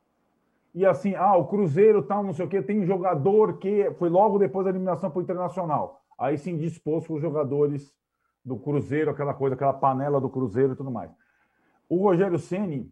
E 0.73 0.85
assim, 0.85 1.15
ah, 1.15 1.37
o 1.37 1.47
Cruzeiro 1.47 2.03
tal, 2.03 2.21
não 2.23 2.33
sei 2.33 2.45
o 2.45 2.49
quê, 2.49 2.61
tem 2.61 2.85
jogador 2.85 3.57
que 3.57 3.89
foi 3.91 4.09
logo 4.09 4.37
depois 4.37 4.65
da 4.65 4.71
eliminação 4.71 5.09
para 5.09 5.19
o 5.19 5.21
Internacional. 5.21 6.04
Aí 6.17 6.37
sim 6.37 6.57
dispôs 6.57 7.09
os 7.09 7.21
jogadores 7.21 7.93
do 8.43 8.57
Cruzeiro, 8.57 9.11
aquela 9.11 9.33
coisa, 9.33 9.55
aquela 9.55 9.73
panela 9.73 10.21
do 10.21 10.29
Cruzeiro 10.29 10.73
e 10.73 10.75
tudo 10.75 10.91
mais. 10.91 11.11
O 11.89 11.97
Rogério 11.97 12.39
Ceni, 12.39 12.91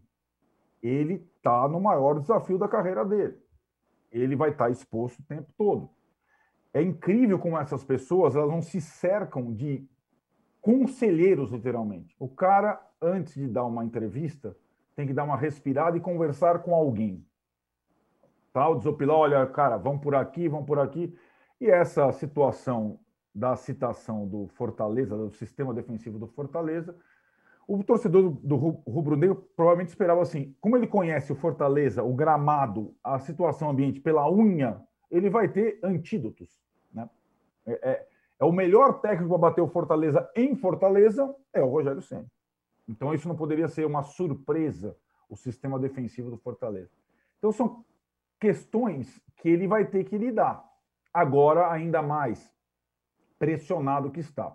ele 0.82 1.26
está 1.36 1.66
no 1.68 1.80
maior 1.80 2.20
desafio 2.20 2.58
da 2.58 2.68
carreira 2.68 3.04
dele. 3.04 3.38
Ele 4.12 4.36
vai 4.36 4.50
estar 4.50 4.66
tá 4.66 4.70
exposto 4.70 5.20
o 5.20 5.24
tempo 5.24 5.50
todo. 5.56 5.90
É 6.72 6.82
incrível 6.82 7.38
como 7.38 7.58
essas 7.58 7.84
pessoas 7.84 8.34
elas 8.34 8.50
não 8.50 8.60
se 8.60 8.80
cercam 8.80 9.52
de 9.52 9.88
conselheiros, 10.60 11.50
literalmente. 11.50 12.16
O 12.18 12.28
cara, 12.28 12.80
antes 13.00 13.34
de 13.34 13.46
dar 13.46 13.64
uma 13.64 13.84
entrevista, 13.84 14.56
tem 14.96 15.06
que 15.06 15.12
dar 15.12 15.24
uma 15.24 15.36
respirada 15.36 15.96
e 15.96 16.00
conversar 16.00 16.60
com 16.60 16.74
alguém. 16.74 17.24
Tal, 18.52 18.76
desopilar, 18.76 19.16
olha, 19.16 19.46
cara, 19.46 19.76
vão 19.76 19.98
por 19.98 20.14
aqui, 20.14 20.48
vão 20.48 20.64
por 20.64 20.78
aqui. 20.78 21.16
E 21.60 21.68
essa 21.68 22.10
situação 22.12 22.98
da 23.34 23.56
citação 23.56 24.26
do 24.26 24.46
Fortaleza, 24.48 25.16
do 25.16 25.30
sistema 25.32 25.74
defensivo 25.74 26.18
do 26.18 26.26
Fortaleza, 26.28 26.96
o 27.66 27.82
torcedor 27.82 28.30
do 28.30 28.56
rubro-negro 28.56 29.48
provavelmente 29.56 29.88
esperava 29.88 30.22
assim, 30.22 30.54
como 30.60 30.76
ele 30.76 30.86
conhece 30.86 31.32
o 31.32 31.36
Fortaleza, 31.36 32.02
o 32.02 32.14
gramado, 32.14 32.94
a 33.02 33.18
situação 33.18 33.70
ambiente 33.70 34.00
pela 34.00 34.30
unha, 34.30 34.80
ele 35.10 35.30
vai 35.30 35.48
ter 35.48 35.78
antídotos. 35.82 36.62
Né? 36.92 37.08
É, 37.66 37.90
é, 37.90 38.08
é 38.40 38.44
o 38.44 38.52
melhor 38.52 39.00
técnico 39.00 39.30
para 39.30 39.48
bater 39.48 39.62
o 39.62 39.68
Fortaleza 39.68 40.30
em 40.36 40.54
Fortaleza 40.54 41.34
é 41.52 41.62
o 41.62 41.68
Rogério 41.68 42.02
Senna. 42.02 42.26
Então 42.86 43.14
isso 43.14 43.26
não 43.26 43.36
poderia 43.36 43.66
ser 43.66 43.86
uma 43.86 44.02
surpresa 44.02 44.96
o 45.28 45.36
sistema 45.36 45.78
defensivo 45.78 46.30
do 46.30 46.36
Fortaleza. 46.36 46.90
Então 47.38 47.50
são 47.50 47.84
questões 48.38 49.20
que 49.36 49.48
ele 49.48 49.66
vai 49.66 49.86
ter 49.86 50.04
que 50.04 50.18
lidar. 50.18 50.62
Agora 51.12 51.72
ainda 51.72 52.02
mais 52.02 52.53
pressionado 53.38 54.10
que 54.10 54.20
está. 54.20 54.54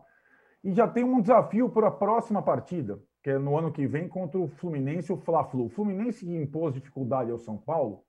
E 0.64 0.74
já 0.74 0.88
tem 0.88 1.04
um 1.04 1.22
desafio 1.22 1.70
para 1.70 1.88
a 1.88 1.92
próxima 1.92 2.42
partida, 2.42 3.00
que 3.24 3.30
é 3.30 3.38
no 3.38 3.58
ano 3.58 3.72
que 3.72 3.88
vem 3.88 4.08
contra 4.08 4.40
o 4.40 4.48
Fluminense 4.48 5.12
o 5.12 5.18
Fla-Flu. 5.18 5.66
O 5.66 5.70
Fluminense 5.70 6.26
que 6.26 6.36
impôs 6.36 6.74
dificuldade 6.74 7.32
ao 7.32 7.38
São 7.38 7.58
Paulo, 7.58 8.04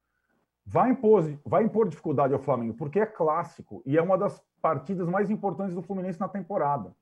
vai 0.65 0.91
impor, 0.91 1.25
vai 1.45 1.65
impor 1.65 1.89
dificuldade 1.89 2.33
ao 2.33 2.41
Flamengo, 2.41 2.75
porque 2.75 3.01
é 3.01 3.07
clássico 3.07 3.83
e 3.87 3.97
é 3.97 4.03
uma 4.03 4.19
das 4.19 4.43
partidas 4.61 5.09
mais 5.09 5.31
importantes 5.31 5.75
do 5.75 5.83
Fluminense 5.83 6.21
na 6.21 6.29
temporada. 6.29 6.95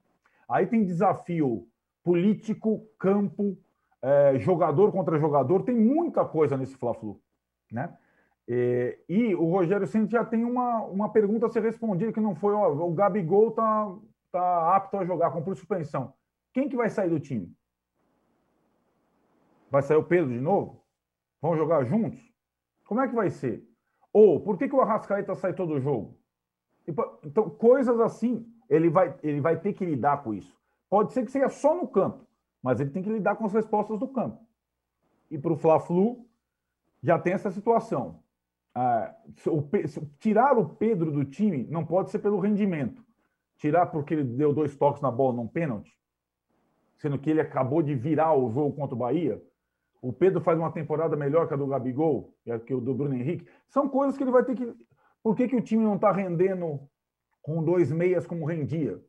Aí 0.48 0.66
tem 0.66 0.84
desafio 0.84 1.66
político, 2.02 2.86
campo, 2.98 3.58
é, 4.00 4.38
jogador 4.38 4.92
contra 4.92 5.18
jogador, 5.18 5.62
tem 5.62 5.76
muita 5.76 6.24
coisa 6.24 6.56
nesse 6.56 6.76
Fla-Flu, 6.76 7.20
né? 7.70 7.94
E, 8.48 8.98
e, 9.06 9.34
o 9.34 9.44
Rogério 9.44 9.86
Ceni 9.86 10.08
já 10.08 10.24
tem 10.24 10.42
uma, 10.42 10.82
uma 10.84 11.12
pergunta 11.12 11.44
a 11.44 11.50
ser 11.50 11.62
respondida 11.62 12.12
que 12.12 12.20
não 12.20 12.34
foi, 12.34 12.54
ó, 12.54 12.72
o 12.72 12.94
Gabigol 12.94 13.50
tá, 13.50 13.94
tá 14.32 14.74
apto 14.74 14.96
a 14.96 15.04
jogar, 15.04 15.30
com 15.30 15.44
suspensão. 15.54 16.14
Quem 16.54 16.66
que 16.66 16.76
vai 16.76 16.88
sair 16.88 17.10
do 17.10 17.20
time? 17.20 17.54
Vai 19.70 19.82
sair 19.82 19.98
o 19.98 20.02
Pedro 20.02 20.32
de 20.32 20.40
novo? 20.40 20.82
Vão 21.42 21.58
jogar 21.58 21.84
juntos? 21.84 22.18
Como 22.86 23.02
é 23.02 23.08
que 23.08 23.14
vai 23.14 23.28
ser? 23.28 23.62
Ou 24.10 24.40
por 24.40 24.56
que, 24.56 24.66
que 24.66 24.74
o 24.74 24.80
Arrascaeta 24.80 25.34
sai 25.34 25.52
todo 25.52 25.78
jogo? 25.78 26.18
Então, 27.22 27.50
coisas 27.50 28.00
assim, 28.00 28.50
ele 28.66 28.88
vai, 28.88 29.14
ele 29.22 29.42
vai 29.42 29.60
ter 29.60 29.74
que 29.74 29.84
lidar 29.84 30.22
com 30.22 30.32
isso. 30.32 30.58
Pode 30.88 31.12
ser 31.12 31.22
que 31.22 31.30
seja 31.30 31.50
só 31.50 31.74
no 31.74 31.86
campo, 31.86 32.26
mas 32.62 32.80
ele 32.80 32.88
tem 32.88 33.02
que 33.02 33.10
lidar 33.10 33.36
com 33.36 33.44
as 33.44 33.52
respostas 33.52 33.98
do 33.98 34.08
campo. 34.08 34.42
E 35.30 35.36
para 35.36 35.52
o 35.52 35.56
Fla-Flu, 35.56 36.26
já 37.02 37.18
tem 37.18 37.34
essa 37.34 37.50
situação. 37.50 38.22
Ah, 38.74 39.14
tirar 40.18 40.56
o 40.58 40.68
Pedro 40.68 41.10
do 41.10 41.24
time 41.24 41.66
não 41.70 41.84
pode 41.84 42.10
ser 42.10 42.20
pelo 42.20 42.38
rendimento. 42.38 43.04
Tirar 43.56 43.86
porque 43.86 44.14
ele 44.14 44.24
deu 44.24 44.52
dois 44.52 44.76
toques 44.76 45.02
na 45.02 45.10
bola 45.10 45.34
num 45.34 45.48
pênalti, 45.48 45.92
sendo 46.96 47.18
que 47.18 47.28
ele 47.28 47.40
acabou 47.40 47.82
de 47.82 47.94
virar 47.94 48.34
o 48.34 48.50
jogo 48.52 48.76
contra 48.76 48.94
o 48.94 48.98
Bahia. 48.98 49.42
O 50.00 50.12
Pedro 50.12 50.40
faz 50.40 50.58
uma 50.58 50.70
temporada 50.70 51.16
melhor 51.16 51.48
que 51.48 51.54
a 51.54 51.56
do 51.56 51.66
Gabigol, 51.66 52.32
que 52.64 52.72
o 52.72 52.80
do 52.80 52.94
Bruno 52.94 53.14
Henrique. 53.14 53.48
São 53.68 53.88
coisas 53.88 54.16
que 54.16 54.22
ele 54.22 54.30
vai 54.30 54.44
ter 54.44 54.54
que. 54.54 54.72
Por 55.22 55.34
que, 55.34 55.48
que 55.48 55.56
o 55.56 55.60
time 55.60 55.82
não 55.82 55.96
está 55.96 56.12
rendendo 56.12 56.80
com 57.42 57.62
dois 57.62 57.90
meias 57.90 58.26
como 58.26 58.46
rendia? 58.46 59.00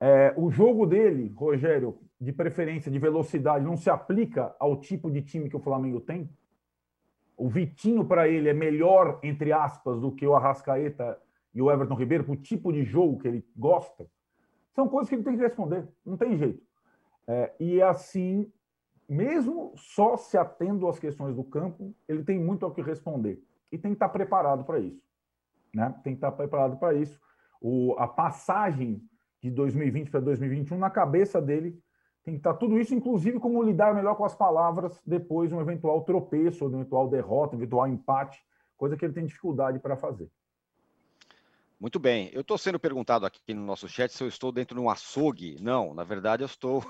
É, 0.00 0.34
o 0.36 0.50
jogo 0.50 0.86
dele, 0.86 1.32
Rogério, 1.36 1.98
de 2.20 2.32
preferência, 2.32 2.90
de 2.90 2.98
velocidade, 2.98 3.64
não 3.64 3.76
se 3.76 3.88
aplica 3.88 4.54
ao 4.58 4.80
tipo 4.80 5.10
de 5.10 5.22
time 5.22 5.48
que 5.48 5.56
o 5.56 5.60
Flamengo 5.60 6.00
tem? 6.00 6.28
O 7.38 7.48
Vitinho, 7.48 8.04
para 8.04 8.28
ele, 8.28 8.48
é 8.48 8.52
melhor, 8.52 9.20
entre 9.22 9.52
aspas, 9.52 10.00
do 10.00 10.12
que 10.12 10.26
o 10.26 10.34
Arrascaeta 10.34 11.18
e 11.54 11.62
o 11.62 11.70
Everton 11.70 11.94
Ribeiro, 11.94 12.24
para 12.24 12.32
o 12.34 12.36
tipo 12.36 12.72
de 12.72 12.82
jogo 12.82 13.18
que 13.18 13.28
ele 13.28 13.46
gosta? 13.56 14.06
São 14.74 14.88
coisas 14.88 15.08
que 15.08 15.14
ele 15.14 15.24
tem 15.24 15.36
que 15.36 15.42
responder, 15.42 15.88
não 16.04 16.16
tem 16.16 16.36
jeito. 16.36 16.62
É, 17.26 17.54
e 17.58 17.80
assim 17.80 18.50
mesmo 19.08 19.72
só 19.74 20.16
se 20.16 20.36
atendo 20.36 20.86
às 20.86 20.98
questões 20.98 21.34
do 21.34 21.42
campo, 21.42 21.94
ele 22.06 22.22
tem 22.22 22.38
muito 22.38 22.66
ao 22.66 22.72
que 22.72 22.82
responder. 22.82 23.42
E 23.72 23.78
tem 23.78 23.92
que 23.92 23.96
estar 23.96 24.10
preparado 24.10 24.64
para 24.64 24.78
isso. 24.78 25.02
Né? 25.74 25.88
Tem 26.04 26.12
que 26.12 26.18
estar 26.18 26.32
preparado 26.32 26.76
para 26.76 26.94
isso. 26.94 27.18
O, 27.60 27.94
a 27.98 28.06
passagem 28.06 29.02
de 29.40 29.50
2020 29.50 30.10
para 30.10 30.20
2021, 30.20 30.78
na 30.78 30.90
cabeça 30.90 31.40
dele, 31.40 31.80
tem 32.28 32.34
que 32.34 32.40
estar 32.40 32.54
tudo 32.54 32.78
isso, 32.78 32.94
inclusive 32.94 33.40
como 33.40 33.62
lidar 33.62 33.94
melhor 33.94 34.14
com 34.14 34.24
as 34.24 34.34
palavras 34.34 35.00
depois 35.06 35.48
de 35.48 35.54
um 35.54 35.60
eventual 35.62 36.02
tropeço, 36.02 36.68
de 36.68 36.76
um 36.76 36.80
eventual 36.80 37.08
derrota, 37.08 37.56
um 37.56 37.58
eventual 37.58 37.88
empate, 37.88 38.44
coisa 38.76 38.96
que 38.96 39.04
ele 39.04 39.14
tem 39.14 39.24
dificuldade 39.24 39.78
para 39.78 39.96
fazer. 39.96 40.30
Muito 41.80 41.98
bem. 41.98 42.28
Eu 42.34 42.42
estou 42.42 42.58
sendo 42.58 42.78
perguntado 42.78 43.24
aqui 43.24 43.54
no 43.54 43.64
nosso 43.64 43.88
chat 43.88 44.12
se 44.12 44.22
eu 44.22 44.28
estou 44.28 44.52
dentro 44.52 44.74
de 44.74 44.80
um 44.80 44.90
açougue. 44.90 45.56
Não, 45.62 45.94
na 45.94 46.04
verdade 46.04 46.42
eu 46.42 46.46
estou 46.46 46.82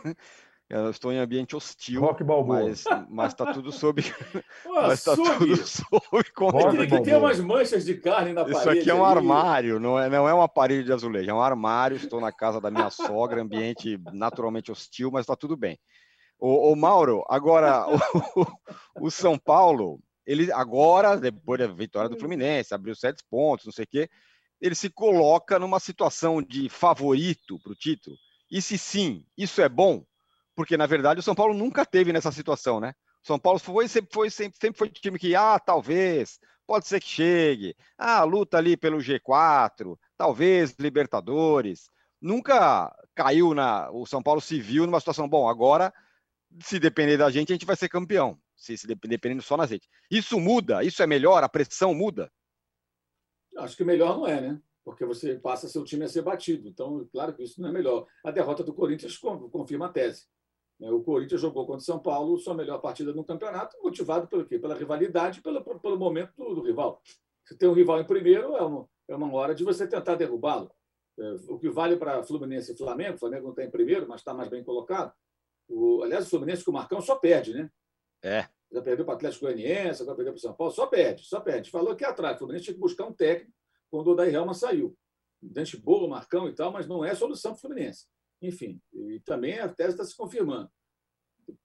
Eu 0.71 0.91
estou 0.91 1.11
em 1.11 1.19
ambiente 1.19 1.57
hostil. 1.57 2.01
Rock 2.03 2.23
Balboa. 2.23 2.61
Mas, 2.61 2.85
mas 3.09 3.33
tá 3.33 3.53
tudo 3.55 3.73
sob. 3.73 4.03
Mas 4.67 5.03
tá 5.03 5.17
tudo 5.17 5.57
sob 5.57 6.23
Tem 6.23 6.33
controle. 6.35 6.87
que 6.87 7.01
ter 7.01 7.17
umas 7.17 7.41
manchas 7.41 7.87
de 7.87 7.95
carne 7.95 8.35
na 8.35 8.43
Isso 8.43 8.53
parede. 8.53 8.81
aqui 8.81 8.91
é 8.91 8.95
um 8.95 9.05
ali. 9.05 9.17
armário, 9.17 9.81
não 9.81 9.99
é, 9.99 10.11
não 10.11 10.29
é 10.29 10.35
uma 10.35 10.49
parede 10.49 10.85
de 10.85 10.93
azulejo, 10.93 11.31
é 11.31 11.35
um 11.35 11.41
armário. 11.41 11.97
Estou 11.97 12.21
na 12.21 12.31
casa 12.31 12.61
da 12.61 12.71
minha 12.71 12.91
sogra, 12.91 13.41
ambiente 13.41 13.99
naturalmente 14.13 14.71
hostil, 14.71 15.11
mas 15.11 15.23
está 15.23 15.35
tudo 15.35 15.57
bem. 15.57 15.79
O, 16.39 16.77
Mauro, 16.77 17.25
agora 17.29 17.85
o, 18.37 19.07
o 19.07 19.11
São 19.11 19.37
Paulo, 19.39 19.99
ele 20.25 20.53
agora, 20.53 21.17
depois 21.17 21.59
da 21.59 21.67
vitória 21.67 22.09
do 22.09 22.19
Fluminense, 22.19 22.75
abriu 22.75 22.95
sete 22.95 23.25
pontos, 23.29 23.67
não 23.67 23.73
sei 23.73 23.85
o 23.85 23.89
quê, 23.89 24.09
ele 24.61 24.75
se 24.75 24.91
coloca 24.91 25.59
numa 25.59 25.81
situação 25.81 26.43
de 26.43 26.69
favorito 26.69 27.59
para 27.61 27.73
o 27.73 27.77
título. 27.77 28.17
E 28.51 28.63
se 28.63 28.79
sim, 28.79 29.25
isso 29.37 29.61
é 29.61 29.69
bom? 29.69 30.05
Porque, 30.59 30.77
na 30.77 30.87
verdade, 30.87 31.21
o 31.21 31.23
São 31.23 31.37
Paulo 31.37 31.55
nunca 31.55 31.87
teve 31.87 32.12
nessa 32.12 32.33
situação, 32.33 32.81
né? 32.81 32.92
O 33.23 33.27
São 33.29 33.38
Paulo 33.38 33.61
foi, 33.61 33.87
sempre 33.87 34.12
foi 34.12 34.29
sempre, 34.29 34.59
sempre 34.61 34.77
foi 34.77 34.88
time 34.88 35.16
que, 35.16 35.33
ah, 35.37 35.57
talvez, 35.57 36.40
pode 36.66 36.88
ser 36.88 36.99
que 36.99 37.07
chegue, 37.07 37.77
ah, 37.97 38.25
luta 38.25 38.59
ali 38.59 38.77
pelo 38.77 38.99
G4, 38.99 39.97
talvez 40.16 40.75
Libertadores. 40.77 41.88
Nunca 42.21 42.92
caiu 43.14 43.55
na. 43.55 43.88
O 43.92 44.05
São 44.05 44.21
Paulo 44.21 44.40
se 44.40 44.61
viu 44.61 44.85
numa 44.85 44.99
situação, 44.99 45.29
bom, 45.29 45.49
agora, 45.49 45.94
se 46.61 46.81
depender 46.81 47.16
da 47.16 47.31
gente, 47.31 47.53
a 47.53 47.55
gente 47.55 47.64
vai 47.64 47.77
ser 47.77 47.88
campeão. 47.88 48.37
Se, 48.57 48.77
se 48.77 48.85
dependendo 48.85 49.42
só 49.42 49.57
na 49.57 49.64
gente. 49.64 49.88
Isso 50.11 50.40
muda, 50.40 50.83
isso 50.83 51.01
é 51.01 51.07
melhor, 51.07 51.44
a 51.44 51.49
pressão 51.49 51.94
muda. 51.94 52.33
Acho 53.59 53.77
que 53.77 53.85
melhor 53.85 54.16
não 54.16 54.27
é, 54.27 54.40
né? 54.40 54.61
Porque 54.85 55.05
você 55.05 55.37
passa 55.37 55.68
seu 55.68 55.85
time 55.85 56.05
a 56.05 56.09
ser 56.09 56.23
batido. 56.23 56.66
Então, 56.66 57.09
claro 57.12 57.33
que 57.33 57.44
isso 57.44 57.62
não 57.62 57.68
é 57.68 57.73
melhor. 57.73 58.09
A 58.25 58.33
derrota 58.33 58.64
do 58.64 58.75
Corinthians 58.75 59.16
confirma 59.16 59.87
a 59.87 59.90
tese. 59.90 60.27
Né? 60.79 60.91
O 60.91 61.03
Corinthians 61.03 61.41
jogou 61.41 61.67
contra 61.67 61.81
o 61.81 61.85
São 61.85 61.99
Paulo 61.99 62.38
sua 62.38 62.55
melhor 62.55 62.79
partida 62.79 63.12
no 63.12 63.25
campeonato, 63.25 63.77
motivado 63.83 64.27
pelo 64.29 64.45
quê? 64.45 64.59
Pela 64.59 64.75
rivalidade, 64.75 65.41
pelo, 65.41 65.62
pelo 65.62 65.99
momento 65.99 66.33
do, 66.37 66.55
do 66.55 66.62
rival. 66.62 67.03
Se 67.45 67.57
tem 67.57 67.69
um 67.69 67.73
rival 67.73 68.01
em 68.01 68.07
primeiro, 68.07 68.57
é 68.57 68.62
uma, 68.62 68.88
é 69.09 69.17
uma 69.17 69.33
hora 69.35 69.55
de 69.55 69.64
você 69.64 69.87
tentar 69.87 70.14
derrubá-lo. 70.14 70.71
É, 71.19 71.35
o 71.49 71.59
que 71.59 71.69
vale 71.69 71.97
para 71.97 72.23
Fluminense 72.23 72.73
e 72.73 72.77
Flamengo, 72.77 73.17
o 73.17 73.19
Flamengo 73.19 73.45
não 73.45 73.51
está 73.51 73.64
em 73.64 73.71
primeiro, 73.71 74.07
mas 74.07 74.21
está 74.21 74.33
mais 74.33 74.49
bem 74.49 74.62
colocado. 74.62 75.12
O, 75.69 76.03
aliás, 76.03 76.27
o 76.27 76.31
Fluminense 76.31 76.64
com 76.64 76.71
o 76.71 76.75
Marcão 76.75 77.01
só 77.01 77.17
perde, 77.17 77.53
né? 77.53 77.71
É. 78.23 78.49
Já 78.71 78.83
perdeu 78.83 79.05
para 79.05 79.14
o 79.14 79.17
Atlético 79.17 79.47
Goianiense, 79.47 80.03
agora 80.03 80.17
perdeu 80.17 80.33
para 80.35 80.38
o 80.38 80.43
São 80.43 80.55
Paulo, 80.55 80.73
só 80.73 80.87
perde, 80.87 81.25
só 81.25 81.41
perde. 81.41 81.71
Falou 81.71 81.93
aqui 81.93 82.05
atrás, 82.05 82.37
o 82.37 82.38
Fluminense 82.38 82.67
tinha 82.67 82.75
que 82.75 82.81
buscar 82.81 83.07
um 83.07 83.12
técnico 83.12 83.53
quando 83.91 84.09
o 84.09 84.11
Odair 84.12 84.35
Helman 84.35 84.55
saiu. 84.55 84.97
Dante 85.41 85.77
boa, 85.77 86.09
Marcão 86.09 86.49
e 86.49 86.55
tal, 86.55 86.71
mas 86.71 86.87
não 86.87 87.05
é 87.05 87.14
solução 87.14 87.53
para 87.53 87.59
o 87.59 87.61
Fluminense. 87.61 88.07
Enfim, 88.40 88.81
e 88.92 89.20
também 89.20 89.59
a 89.59 89.68
tese 89.68 89.90
está 89.90 90.05
se 90.05 90.16
confirmando. 90.16 90.70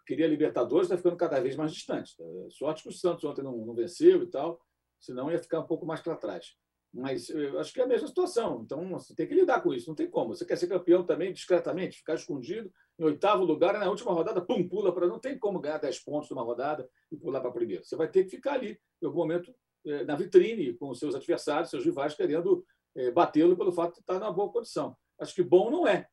Queria 0.05 0.27
Libertadores, 0.27 0.85
está 0.85 0.97
ficando 0.97 1.17
cada 1.17 1.39
vez 1.39 1.55
mais 1.55 1.73
distante. 1.73 2.15
Sorte 2.49 2.83
que 2.83 2.89
o 2.89 2.93
Santos 2.93 3.23
ontem 3.23 3.43
não, 3.43 3.57
não 3.65 3.73
venceu 3.73 4.23
e 4.23 4.27
tal, 4.27 4.59
senão 4.99 5.31
ia 5.31 5.39
ficar 5.39 5.59
um 5.59 5.67
pouco 5.67 5.85
mais 5.85 6.01
para 6.01 6.15
trás. 6.15 6.55
Mas 6.93 7.27
eu 7.29 7.59
acho 7.59 7.73
que 7.73 7.81
é 7.81 7.83
a 7.83 7.87
mesma 7.87 8.07
situação. 8.07 8.61
Então, 8.63 8.87
você 8.89 9.15
tem 9.15 9.27
que 9.27 9.33
lidar 9.33 9.61
com 9.61 9.73
isso, 9.73 9.89
não 9.89 9.95
tem 9.95 10.07
como. 10.07 10.35
Você 10.35 10.45
quer 10.45 10.55
ser 10.57 10.67
campeão 10.67 11.03
também 11.03 11.33
discretamente, 11.33 11.97
ficar 11.97 12.13
escondido 12.13 12.71
em 12.99 13.03
oitavo 13.03 13.43
lugar, 13.43 13.73
e 13.75 13.79
na 13.79 13.89
última 13.89 14.13
rodada, 14.13 14.39
pum, 14.39 14.67
pula 14.67 14.93
para. 14.93 15.07
Não 15.07 15.19
tem 15.19 15.37
como 15.37 15.59
ganhar 15.59 15.79
10 15.79 15.99
pontos 16.03 16.29
numa 16.29 16.43
rodada 16.43 16.87
e 17.11 17.17
pular 17.17 17.41
para 17.41 17.51
primeiro. 17.51 17.83
Você 17.83 17.95
vai 17.95 18.07
ter 18.07 18.25
que 18.25 18.29
ficar 18.29 18.53
ali, 18.53 18.79
em 19.01 19.05
algum 19.07 19.17
momento, 19.17 19.51
eh, 19.87 20.05
na 20.05 20.15
vitrine, 20.15 20.75
com 20.75 20.91
os 20.91 20.99
seus 20.99 21.15
adversários, 21.15 21.71
seus 21.71 21.83
rivais, 21.83 22.13
querendo 22.13 22.63
eh, 22.95 23.09
batê-lo 23.09 23.57
pelo 23.57 23.71
fato 23.71 23.95
de 23.95 24.01
estar 24.01 24.19
numa 24.19 24.31
boa 24.31 24.51
condição. 24.51 24.95
Acho 25.19 25.33
que 25.33 25.41
bom 25.41 25.71
não 25.71 25.87
é 25.87 26.07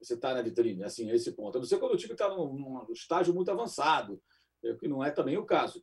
você 0.00 0.14
estar 0.14 0.34
na 0.34 0.42
vitrine, 0.42 0.82
assim, 0.82 1.10
esse 1.10 1.32
ponto. 1.32 1.56
A 1.56 1.60
não 1.60 1.66
ser 1.66 1.78
quando 1.78 1.92
o 1.92 1.96
time 1.96 2.12
está 2.12 2.28
num, 2.28 2.52
num 2.54 2.92
estágio 2.92 3.34
muito 3.34 3.50
avançado, 3.50 4.20
eh, 4.64 4.74
que 4.74 4.88
não 4.88 5.04
é 5.04 5.10
também 5.10 5.36
o 5.36 5.44
caso. 5.44 5.82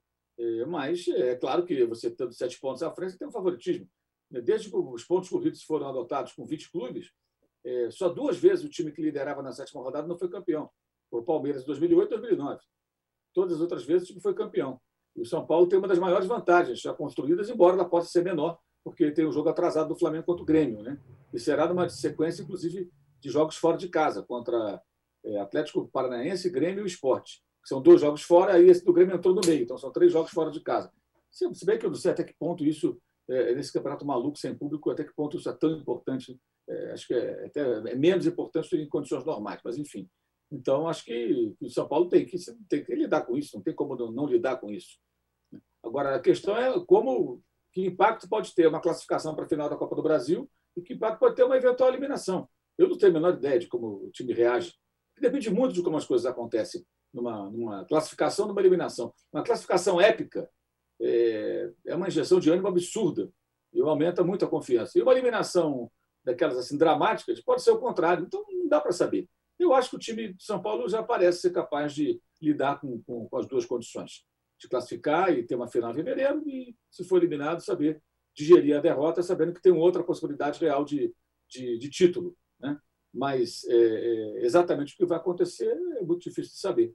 Mas 0.68 1.08
é 1.08 1.36
claro 1.36 1.66
que 1.66 1.84
você 1.86 2.12
tendo 2.12 2.32
sete 2.32 2.60
pontos 2.60 2.84
à 2.84 2.92
frente, 2.92 3.14
você 3.14 3.18
tem 3.18 3.28
um 3.28 3.32
favoritismo. 3.32 3.90
Desde 4.30 4.70
que 4.70 4.76
os 4.76 5.04
pontos 5.04 5.30
corridos 5.30 5.64
foram 5.64 5.88
adotados 5.88 6.32
com 6.34 6.46
20 6.46 6.72
clubes, 6.72 7.12
só 7.90 8.08
duas 8.08 8.38
vezes 8.38 8.64
o 8.64 8.70
time 8.70 8.92
que 8.92 9.02
liderava 9.02 9.42
na 9.42 9.52
sétima 9.52 9.82
rodada 9.82 10.08
não 10.08 10.16
foi 10.16 10.30
campeão. 10.30 10.70
O 11.10 11.24
Palmeiras 11.24 11.64
em 11.64 11.66
2008 11.66 12.14
e 12.14 12.18
2009. 12.18 12.62
Todas 13.34 13.56
as 13.56 13.62
outras 13.62 13.84
vezes 13.84 14.04
o 14.04 14.08
time 14.10 14.22
foi 14.22 14.36
campeão. 14.36 14.80
E 15.16 15.22
o 15.22 15.26
São 15.26 15.46
Paulo 15.46 15.68
tem 15.68 15.80
uma 15.80 15.88
das 15.88 15.98
maiores 15.98 16.28
vantagens 16.28 16.80
já 16.80 16.94
construídas, 16.94 17.50
embora 17.50 17.76
ela 17.76 17.90
possa 17.90 18.10
ser 18.10 18.24
menor, 18.24 18.60
porque 18.84 19.12
tem 19.12 19.26
o 19.26 19.32
jogo 19.32 19.50
atrasado 19.50 19.90
do 19.90 20.00
Flamengo 20.00 20.26
contra 20.26 20.44
o 20.44 20.46
Grêmio. 20.46 20.84
Né? 20.84 21.00
E 21.34 21.40
será 21.40 21.68
numa 21.68 21.90
sequência, 21.90 22.44
inclusive, 22.44 22.92
de 23.20 23.30
jogos 23.30 23.56
fora 23.58 23.78
de 23.78 23.90
casa, 23.90 24.24
contra 24.24 24.82
é, 25.26 25.40
Atlético 25.40 25.88
Paranaense, 25.90 26.50
Grêmio 26.50 26.84
e 26.84 26.88
Esporte. 26.88 27.42
São 27.66 27.82
dois 27.82 28.02
jogos 28.02 28.22
fora, 28.22 28.60
e 28.60 28.70
esse 28.70 28.84
do 28.84 28.94
Grêmio 28.94 29.16
entrou 29.16 29.36
no 29.36 29.42
meio. 29.46 29.64
Então, 29.64 29.78
são 29.78 29.92
três 29.92 30.12
jogos 30.12 30.32
fora 30.32 30.50
de 30.52 30.62
casa. 30.62 30.92
Se, 31.30 31.66
bem 31.66 31.78
que 31.78 31.86
eu 31.86 31.90
não 31.90 31.98
sei 31.98 32.12
até 32.12 32.24
que 32.24 32.34
ponto 32.40 32.66
isso, 32.66 32.98
é, 33.30 33.54
nesse 33.54 33.74
campeonato 33.74 34.06
maluco, 34.06 34.38
sem 34.38 34.56
público, 34.56 34.90
até 34.90 35.04
que 35.04 35.14
ponto 35.14 35.38
isso 35.38 35.50
é 35.50 35.54
tão 35.54 35.72
importante. 35.72 36.40
É, 36.70 36.92
acho 36.92 37.08
que 37.08 37.14
é, 37.14 37.46
até, 37.46 37.62
é 37.92 37.96
menos 37.96 38.26
importante 38.26 38.76
em 38.76 38.88
condições 38.88 39.26
normais, 39.26 39.60
mas 39.64 39.78
enfim. 39.78 40.10
Então, 40.52 40.88
acho 40.88 41.04
que 41.04 41.54
o 41.60 41.70
São 41.70 41.88
Paulo 41.88 42.08
tem 42.08 42.26
que, 42.26 42.38
tem 42.70 42.84
que 42.84 42.96
lidar 42.96 43.26
com 43.26 43.38
isso, 43.38 43.56
não 43.56 43.62
tem 43.62 43.76
como 43.76 43.96
não, 43.96 44.12
não 44.12 44.26
lidar 44.26 44.58
com 44.58 44.72
isso. 44.72 44.98
Agora, 45.84 46.16
a 46.16 46.20
questão 46.20 46.56
é 46.58 46.74
como 46.86 47.42
que 47.72 47.86
impacto 47.86 48.28
pode 48.30 48.56
ter 48.56 48.68
uma 48.68 48.82
classificação 48.82 49.36
para 49.36 49.46
a 49.46 49.50
final 49.50 49.70
da 49.70 49.76
Copa 49.76 49.96
do 49.96 50.02
Brasil 50.02 50.50
e 50.76 50.82
que 50.82 50.94
impacto 50.94 51.20
pode 51.20 51.36
ter 51.36 51.44
uma 51.44 51.58
eventual 51.58 51.90
eliminação. 51.90 52.48
Eu 52.78 52.90
não 52.90 52.98
tenho 52.98 53.12
a 53.12 53.14
menor 53.14 53.34
ideia 53.34 53.60
de 53.60 53.68
como 53.68 54.06
o 54.06 54.12
time 54.12 54.34
reage. 54.34 54.74
Depende 55.20 55.50
muito 55.50 55.74
de 55.74 55.82
como 55.82 55.98
as 55.98 56.06
coisas 56.06 56.26
acontecem 56.26 56.86
numa, 57.14 57.50
numa 57.50 57.86
classificação, 57.86 58.48
numa 58.48 58.62
eliminação. 58.62 59.14
Uma 59.34 59.44
classificação 59.44 60.00
épica 60.00 60.50
é, 61.02 61.72
é 61.88 61.96
uma 61.96 62.08
injeção 62.08 62.40
de 62.40 62.50
ânimo 62.50 62.68
absurda 62.68 63.32
e 63.74 63.82
aumenta 63.82 64.24
muito 64.24 64.46
a 64.46 64.48
confiança. 64.48 64.98
E 64.98 65.02
uma 65.02 65.12
eliminação 65.12 65.92
daquelas 66.24 66.58
assim 66.58 66.78
dramáticas 66.78 67.42
pode 67.42 67.64
ser 67.64 67.72
o 67.72 67.80
contrário. 67.80 68.26
Então, 68.26 68.44
não 68.50 68.68
dá 68.68 68.80
para 68.80 68.92
saber. 68.92 69.28
Eu 69.58 69.74
acho 69.74 69.90
que 69.90 69.96
o 69.96 70.00
time 70.00 70.34
de 70.34 70.44
São 70.44 70.62
Paulo 70.62 70.88
já 70.88 71.02
parece 71.02 71.42
ser 71.42 71.52
capaz 71.52 71.94
de 71.94 72.22
lidar 72.42 72.80
com, 72.80 73.02
com, 73.04 73.28
com 73.28 73.38
as 73.38 73.48
duas 73.48 73.66
condições 73.66 74.24
de 74.60 74.68
classificar 74.68 75.32
e 75.32 75.44
ter 75.44 75.56
uma 75.56 75.68
final 75.68 75.92
em 75.92 75.96
fevereiro 75.96 76.44
e, 76.48 76.76
se 76.90 77.04
for 77.04 77.18
eliminado, 77.18 77.64
saber 77.64 78.02
digerir 78.36 78.78
a 78.78 78.82
derrota, 78.82 79.24
sabendo 79.24 79.54
que 79.54 79.62
tem 79.62 79.72
outra 79.72 80.04
possibilidade 80.04 80.60
real 80.60 80.84
de, 80.84 81.14
de, 81.50 81.78
de 81.78 81.90
título. 81.90 82.36
Mas 83.18 83.64
é, 83.66 83.74
é, 83.74 84.46
exatamente 84.46 84.94
o 84.94 84.98
que 84.98 85.06
vai 85.06 85.18
acontecer 85.18 85.66
é 85.66 86.02
muito 86.04 86.22
difícil 86.22 86.52
de 86.52 86.60
saber. 86.60 86.94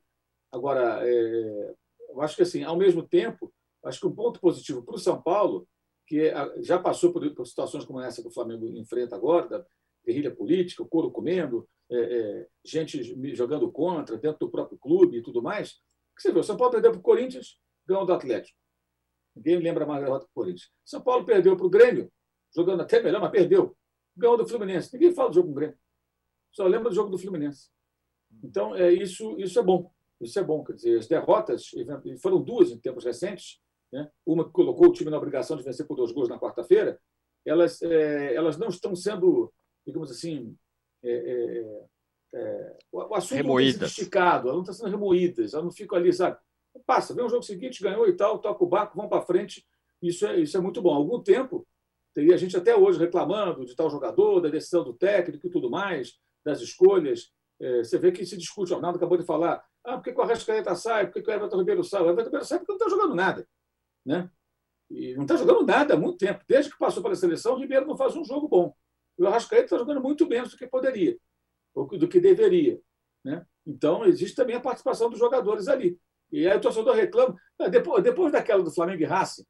Agora, 0.53 1.01
é, 1.03 1.75
eu 2.11 2.23
acho 2.23 2.37
que, 2.37 2.43
assim, 2.43 2.63
ao 2.63 2.77
mesmo 2.77 3.03
tempo, 3.03 3.53
acho 3.85 3.99
que 3.99 4.07
um 4.07 4.15
ponto 4.15 4.39
positivo 4.39 4.85
para 4.85 4.95
o 4.95 4.99
São 4.99 5.21
Paulo, 5.21 5.67
que 6.07 6.21
é, 6.21 6.63
já 6.63 6.79
passou 6.79 7.13
por, 7.13 7.29
por, 7.35 7.45
situações 7.45 7.85
como 7.85 8.01
essa 8.01 8.23
que 8.23 8.29
o 8.29 8.33
Flamengo 8.33 8.69
enfrenta 8.69 9.17
agora, 9.17 9.49
da 9.49 9.67
guerrilha 10.07 10.33
política, 10.33 10.83
o 10.83 10.89
couro 10.89 11.11
comendo, 11.11 11.69
é, 11.91 11.97
é, 11.97 12.49
gente 12.65 13.03
jogando 13.35 13.71
contra 13.73 14.17
dentro 14.17 14.39
do 14.39 14.51
próprio 14.51 14.79
clube 14.79 15.19
e 15.19 15.23
tudo 15.23 15.43
mais, 15.43 15.81
você 16.17 16.31
vê, 16.31 16.39
o 16.39 16.45
São 16.45 16.57
Paulo 16.57 16.73
perdeu 16.73 16.93
para 16.93 17.01
o 17.01 17.03
Corinthians, 17.03 17.59
ganhou 17.85 18.07
do 18.07 18.13
Atlético. 18.13 18.57
Ninguém 19.35 19.59
lembra 19.59 19.85
mais 19.87 20.01
da 20.01 20.07
derrota 20.07 20.27
do 20.27 20.33
Corinthians. 20.33 20.71
São 20.85 21.01
Paulo 21.01 21.25
perdeu 21.25 21.57
para 21.57 21.67
o 21.67 21.71
Grêmio, 21.71 22.13
jogando 22.55 22.83
até 22.83 23.03
melhor, 23.03 23.21
mas 23.21 23.31
perdeu. 23.31 23.77
Ganhou 24.17 24.37
do 24.37 24.47
Fluminense. 24.47 24.93
Ninguém 24.93 25.13
fala 25.15 25.31
do 25.31 25.35
jogo 25.35 25.49
com 25.49 25.53
o 25.53 25.57
Grêmio. 25.57 25.79
Só 26.53 26.67
lembra 26.67 26.91
do 26.91 26.95
jogo 26.95 27.11
do 27.11 27.19
Fluminense. 27.19 27.71
Então, 28.43 28.75
é, 28.75 28.93
isso, 28.93 29.39
isso 29.39 29.59
é 29.59 29.63
bom. 29.63 29.91
Isso 30.21 30.39
é 30.39 30.45
bom. 30.45 30.63
Quer 30.63 30.75
dizer, 30.75 30.99
as 30.99 31.07
derrotas 31.07 31.71
foram 32.21 32.43
duas 32.43 32.71
em 32.71 32.79
tempos 32.79 33.05
recentes. 33.05 33.61
Né? 33.93 34.11
Uma 34.25 34.45
que 34.45 34.53
colocou 34.53 34.89
o 34.89 34.93
time 34.93 35.11
na 35.11 35.19
obrigação 35.19 35.57
de 35.57 35.63
vencer 35.63 35.87
por 35.87 35.97
dois 35.97 36.13
gols 36.13 36.29
na 36.29 36.39
quarta-feira. 36.39 37.01
Elas, 37.45 37.83
é, 37.83 38.35
elas 38.35 38.57
não 38.57 38.69
estão 38.69 38.95
sendo, 38.95 39.53
digamos 39.85 40.11
assim, 40.11 40.57
é, 41.03 41.13
é 41.13 41.87
é, 42.35 42.79
o 42.91 43.15
assunto 43.15 43.37
remoídas. 43.37 43.81
não 43.81 43.87
está 43.87 44.03
esticado, 44.03 44.49
elas 44.49 44.55
não 44.55 44.63
estão 44.63 44.75
sendo 44.75 44.91
remoídas, 44.91 45.53
elas 45.53 45.65
não 45.65 45.73
ficam 45.73 45.99
ali, 45.99 46.13
sabe? 46.13 46.39
Passa, 46.87 47.15
vem 47.15 47.25
o 47.25 47.29
jogo 47.29 47.43
seguinte, 47.43 47.83
ganhou 47.83 48.09
e 48.09 48.15
tal, 48.15 48.39
toca 48.39 48.65
o 48.65 48.67
barco, 48.69 48.97
vão 48.97 49.09
para 49.09 49.23
frente. 49.23 49.67
Isso 50.01 50.27
é, 50.27 50.41
isso 50.41 50.57
é 50.57 50.61
muito 50.61 50.81
bom. 50.81 50.95
Há 50.95 50.97
algum 50.97 51.23
tempo, 51.23 51.67
teria 52.15 52.39
gente 52.39 52.57
até 52.57 52.75
hoje 52.75 52.99
reclamando 52.99 53.67
de 53.67 53.77
tal 53.77 53.91
jogador, 53.91 54.41
da 54.41 54.49
decisão 54.49 54.83
do 54.83 54.95
técnico 54.95 55.47
e 55.47 55.51
tudo 55.51 55.71
mais, 55.71 56.19
das 56.45 56.61
escolhas. 56.61 57.33
É, 57.61 57.79
você 57.79 57.99
vê 57.99 58.13
que 58.13 58.25
se 58.27 58.37
discute, 58.37 58.73
o 58.73 58.77
Arnaldo 58.77 58.97
acabou 58.97 59.17
de 59.17 59.25
falar, 59.25 59.65
ah, 59.85 59.99
por 59.99 60.05
que 60.05 60.19
o 60.19 60.23
Arrascaeta 60.23 60.75
sai, 60.75 61.11
por 61.11 61.23
que 61.23 61.31
o 61.31 61.33
Everton 61.33 61.59
Ribeiro 61.59 61.85
sai? 61.85 62.03
O 62.03 62.11
Everton 62.11 62.25
Ribeiro 62.25 62.45
sai 62.45 62.59
porque 62.59 62.73
não 62.73 62.79
está 62.79 62.89
jogando 62.89 63.15
nada. 63.15 63.49
Né? 64.05 64.31
E 64.91 65.15
não 65.15 65.23
está 65.23 65.37
jogando 65.37 65.65
nada 65.65 65.95
há 65.95 65.97
muito 65.97 66.19
tempo. 66.19 66.45
Desde 66.47 66.71
que 66.71 66.79
passou 66.79 67.03
pela 67.03 67.15
seleção, 67.15 67.55
o 67.55 67.59
Ribeiro 67.59 67.87
não 67.87 67.97
faz 67.97 68.15
um 68.17 68.25
jogo 68.25 68.49
bom. 68.49 68.75
E 69.19 69.23
o 69.23 69.27
Arrascaeta 69.27 69.65
está 69.65 69.79
jogando 69.79 70.01
muito 70.01 70.27
menos 70.27 70.51
do 70.51 70.57
que 70.57 70.67
poderia 70.67 71.17
do 71.75 72.09
que 72.09 72.21
deveria. 72.21 72.81
Né? 73.25 73.45
Então, 73.67 74.05
existe 74.05 74.37
também 74.37 74.57
a 74.57 74.61
participação 74.61 75.09
dos 75.09 75.19
jogadores 75.19 75.69
ali. 75.69 75.99
E 76.31 76.47
aí 76.47 76.57
o 76.57 76.61
torcedor 76.61 76.95
reclama. 76.95 77.37
Ah, 77.59 77.69
depois, 77.69 78.03
depois 78.03 78.33
daquela 78.33 78.63
do 78.63 78.71
Flamengo 78.71 79.03
e 79.03 79.07
Racing, 79.07 79.45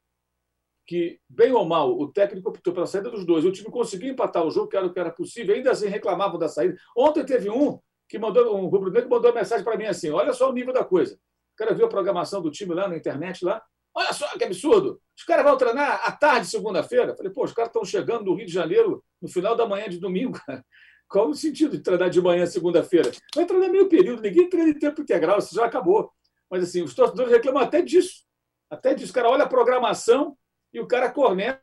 que, 0.87 1.19
bem 1.29 1.53
ou 1.53 1.65
mal, 1.65 1.97
o 1.99 2.13
técnico 2.13 2.51
optou 2.51 2.73
pela 2.73 2.87
saída 2.87 3.11
dos 3.11 3.25
dois, 3.25 3.45
o 3.45 3.53
time 3.53 3.71
conseguiu 3.71 4.11
empatar 4.13 4.45
o 4.45 4.51
jogo, 4.51 4.69
que 4.69 4.77
era 4.77 4.87
o 4.87 4.93
que 4.93 5.01
era 5.01 5.11
possível, 5.11 5.55
ainda 5.55 5.71
assim 5.71 5.87
reclamavam 5.87 6.39
da 6.39 6.49
saída. 6.49 6.77
Ontem 6.97 7.25
teve 7.25 7.51
um 7.51 7.79
que 8.09 8.19
mandou 8.19 8.57
um 8.57 8.67
rubro-negro 8.67 9.09
mandou 9.09 9.31
uma 9.31 9.39
mensagem 9.39 9.65
para 9.65 9.77
mim 9.77 9.87
assim: 9.87 10.11
olha 10.11 10.33
só 10.33 10.51
o 10.51 10.53
nível 10.53 10.73
da 10.73 10.85
coisa. 10.85 11.15
O 11.15 11.57
cara 11.57 11.75
viu 11.75 11.87
a 11.87 11.89
programação 11.89 12.43
do 12.43 12.51
time 12.51 12.75
lá 12.75 12.89
na 12.89 12.97
internet 12.97 13.45
lá. 13.45 13.63
Olha 13.95 14.13
só 14.13 14.27
que 14.37 14.45
absurdo! 14.45 15.01
Os 15.17 15.25
caras 15.25 15.45
vão 15.45 15.57
treinar 15.57 16.01
à 16.05 16.13
tarde, 16.13 16.47
segunda-feira. 16.47 17.15
Falei, 17.15 17.31
pô, 17.31 17.45
os 17.45 17.53
caras 17.53 17.69
estão 17.69 17.85
chegando 17.85 18.25
no 18.25 18.35
Rio 18.35 18.47
de 18.47 18.53
Janeiro 18.53 19.05
no 19.21 19.29
final 19.29 19.55
da 19.55 19.67
manhã 19.67 19.89
de 19.89 19.99
domingo. 19.99 20.39
Qual 21.09 21.29
o 21.29 21.35
sentido 21.35 21.77
de 21.77 21.83
treinar 21.83 22.09
de 22.09 22.21
manhã, 22.21 22.47
segunda-feira? 22.47 23.11
Vai 23.35 23.45
treinar 23.45 23.71
meio 23.71 23.89
período, 23.89 24.23
ninguém 24.23 24.49
treina 24.49 24.71
em 24.71 24.79
tempo 24.79 25.03
integral, 25.03 25.39
isso 25.39 25.55
já 25.55 25.67
acabou. 25.67 26.11
Mas 26.51 26.65
assim, 26.65 26.83
os 26.83 26.95
torcedores 26.95 27.31
reclamam 27.31 27.63
até 27.63 27.83
disso. 27.83 28.25
Até 28.71 28.95
disso. 28.95 29.13
O 29.13 29.15
cara 29.15 29.29
olha 29.29 29.45
a 29.45 29.49
programação 29.49 30.37
e 30.73 30.81
o 30.81 30.87
cara 30.87 31.11
corneta, 31.11 31.61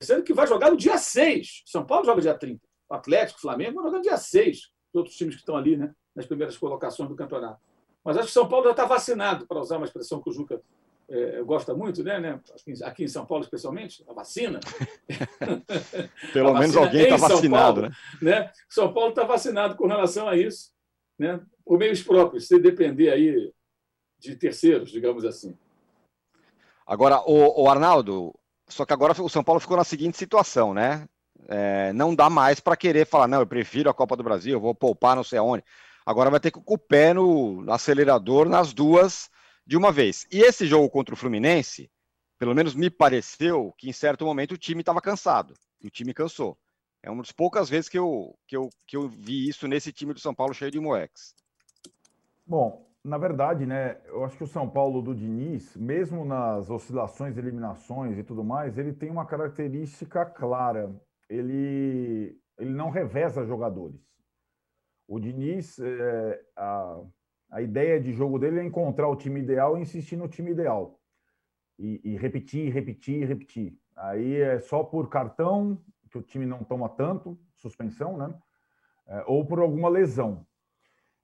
sendo 0.00 0.22
que 0.22 0.32
vai 0.32 0.46
jogar 0.46 0.70
no 0.70 0.76
dia 0.76 0.98
6. 0.98 1.62
São 1.66 1.84
Paulo 1.84 2.04
joga 2.04 2.22
dia 2.22 2.34
30. 2.34 2.60
O 2.88 2.94
Atlético, 2.94 3.40
Flamengo 3.40 3.74
vão 3.74 3.84
jogar 3.84 3.98
no 3.98 4.02
dia 4.02 4.16
6. 4.16 4.58
Os 4.58 4.94
outros 4.94 5.16
times 5.16 5.34
que 5.34 5.40
estão 5.40 5.56
ali, 5.56 5.76
né? 5.76 5.92
Nas 6.14 6.26
primeiras 6.26 6.56
colocações 6.56 7.08
do 7.08 7.16
campeonato. 7.16 7.60
Mas 8.04 8.16
acho 8.16 8.28
que 8.28 8.32
São 8.32 8.48
Paulo 8.48 8.64
já 8.64 8.70
está 8.70 8.84
vacinado, 8.84 9.46
para 9.46 9.60
usar 9.60 9.76
uma 9.76 9.86
expressão 9.86 10.22
que 10.22 10.30
o 10.30 10.32
Juca 10.32 10.60
é, 11.08 11.42
gosta 11.42 11.74
muito, 11.74 12.02
né, 12.02 12.18
né? 12.20 12.40
Aqui 12.84 13.04
em 13.04 13.08
São 13.08 13.26
Paulo, 13.26 13.44
especialmente, 13.44 14.04
a 14.08 14.12
vacina. 14.12 14.60
Pelo 16.32 16.50
a 16.50 16.60
menos 16.60 16.74
vacina 16.74 16.86
alguém 16.86 17.02
está 17.02 17.16
vacinado, 17.16 17.80
Paulo, 17.80 17.96
né? 18.22 18.40
né? 18.40 18.52
São 18.68 18.92
Paulo 18.92 19.10
está 19.10 19.24
vacinado 19.24 19.76
com 19.76 19.86
relação 19.86 20.28
a 20.28 20.36
isso, 20.36 20.72
né? 21.18 21.40
Por 21.64 21.78
meios 21.78 22.02
próprios, 22.02 22.46
se 22.46 22.58
depender 22.58 23.10
aí 23.10 23.52
de 24.18 24.36
terceiros, 24.36 24.90
digamos 24.90 25.24
assim. 25.24 25.56
Agora, 26.90 27.20
o, 27.20 27.62
o 27.62 27.70
Arnaldo, 27.70 28.34
só 28.66 28.84
que 28.84 28.92
agora 28.92 29.12
o 29.22 29.28
São 29.28 29.44
Paulo 29.44 29.60
ficou 29.60 29.76
na 29.76 29.84
seguinte 29.84 30.18
situação, 30.18 30.74
né? 30.74 31.06
É, 31.46 31.92
não 31.92 32.12
dá 32.12 32.28
mais 32.28 32.58
para 32.58 32.76
querer 32.76 33.06
falar, 33.06 33.28
não, 33.28 33.38
eu 33.38 33.46
prefiro 33.46 33.88
a 33.88 33.94
Copa 33.94 34.16
do 34.16 34.24
Brasil, 34.24 34.54
eu 34.54 34.60
vou 34.60 34.74
poupar 34.74 35.14
não 35.14 35.22
sei 35.22 35.38
aonde. 35.38 35.62
Agora 36.04 36.30
vai 36.30 36.40
ter 36.40 36.50
que 36.50 36.60
com 36.60 36.74
o 36.74 36.76
pé 36.78 37.14
no 37.14 37.64
acelerador 37.70 38.48
nas 38.48 38.72
duas 38.72 39.30
de 39.64 39.76
uma 39.76 39.92
vez. 39.92 40.26
E 40.32 40.40
esse 40.40 40.66
jogo 40.66 40.90
contra 40.90 41.14
o 41.14 41.16
Fluminense, 41.16 41.88
pelo 42.36 42.56
menos 42.56 42.74
me 42.74 42.90
pareceu 42.90 43.72
que 43.78 43.88
em 43.88 43.92
certo 43.92 44.24
momento 44.24 44.54
o 44.54 44.58
time 44.58 44.80
estava 44.80 45.00
cansado. 45.00 45.54
E 45.80 45.86
o 45.86 45.90
time 45.90 46.12
cansou. 46.12 46.58
É 47.04 47.08
uma 47.08 47.22
das 47.22 47.30
poucas 47.30 47.70
vezes 47.70 47.88
que 47.88 48.00
eu, 48.00 48.36
que, 48.48 48.56
eu, 48.56 48.68
que 48.84 48.96
eu 48.96 49.08
vi 49.08 49.48
isso 49.48 49.68
nesse 49.68 49.92
time 49.92 50.12
do 50.12 50.18
São 50.18 50.34
Paulo 50.34 50.52
cheio 50.52 50.72
de 50.72 50.80
moex. 50.80 51.36
Bom, 52.44 52.89
na 53.02 53.16
verdade, 53.16 53.64
né, 53.64 54.00
eu 54.06 54.24
acho 54.24 54.36
que 54.36 54.44
o 54.44 54.48
São 54.48 54.68
Paulo 54.68 55.00
do 55.00 55.14
Diniz, 55.14 55.74
mesmo 55.76 56.24
nas 56.24 56.68
oscilações, 56.68 57.38
eliminações 57.38 58.18
e 58.18 58.22
tudo 58.22 58.44
mais, 58.44 58.76
ele 58.76 58.92
tem 58.92 59.10
uma 59.10 59.24
característica 59.24 60.24
clara. 60.26 60.94
Ele, 61.28 62.38
ele 62.58 62.70
não 62.70 62.90
reveza 62.90 63.44
jogadores. 63.44 64.00
O 65.08 65.18
Diniz, 65.18 65.78
é, 65.78 66.40
a, 66.56 67.00
a 67.50 67.62
ideia 67.62 68.00
de 68.00 68.12
jogo 68.12 68.38
dele 68.38 68.60
é 68.60 68.64
encontrar 68.64 69.08
o 69.08 69.16
time 69.16 69.40
ideal 69.40 69.78
e 69.78 69.82
insistir 69.82 70.16
no 70.16 70.28
time 70.28 70.50
ideal. 70.50 71.00
E, 71.78 72.00
e 72.04 72.16
repetir, 72.16 72.72
repetir, 72.72 73.26
repetir. 73.26 73.78
Aí 73.96 74.36
é 74.36 74.60
só 74.60 74.84
por 74.84 75.08
cartão, 75.08 75.82
que 76.10 76.18
o 76.18 76.22
time 76.22 76.44
não 76.44 76.62
toma 76.62 76.88
tanto, 76.88 77.38
suspensão, 77.54 78.16
né? 78.16 78.34
É, 79.06 79.24
ou 79.26 79.46
por 79.46 79.58
alguma 79.58 79.88
lesão. 79.88 80.46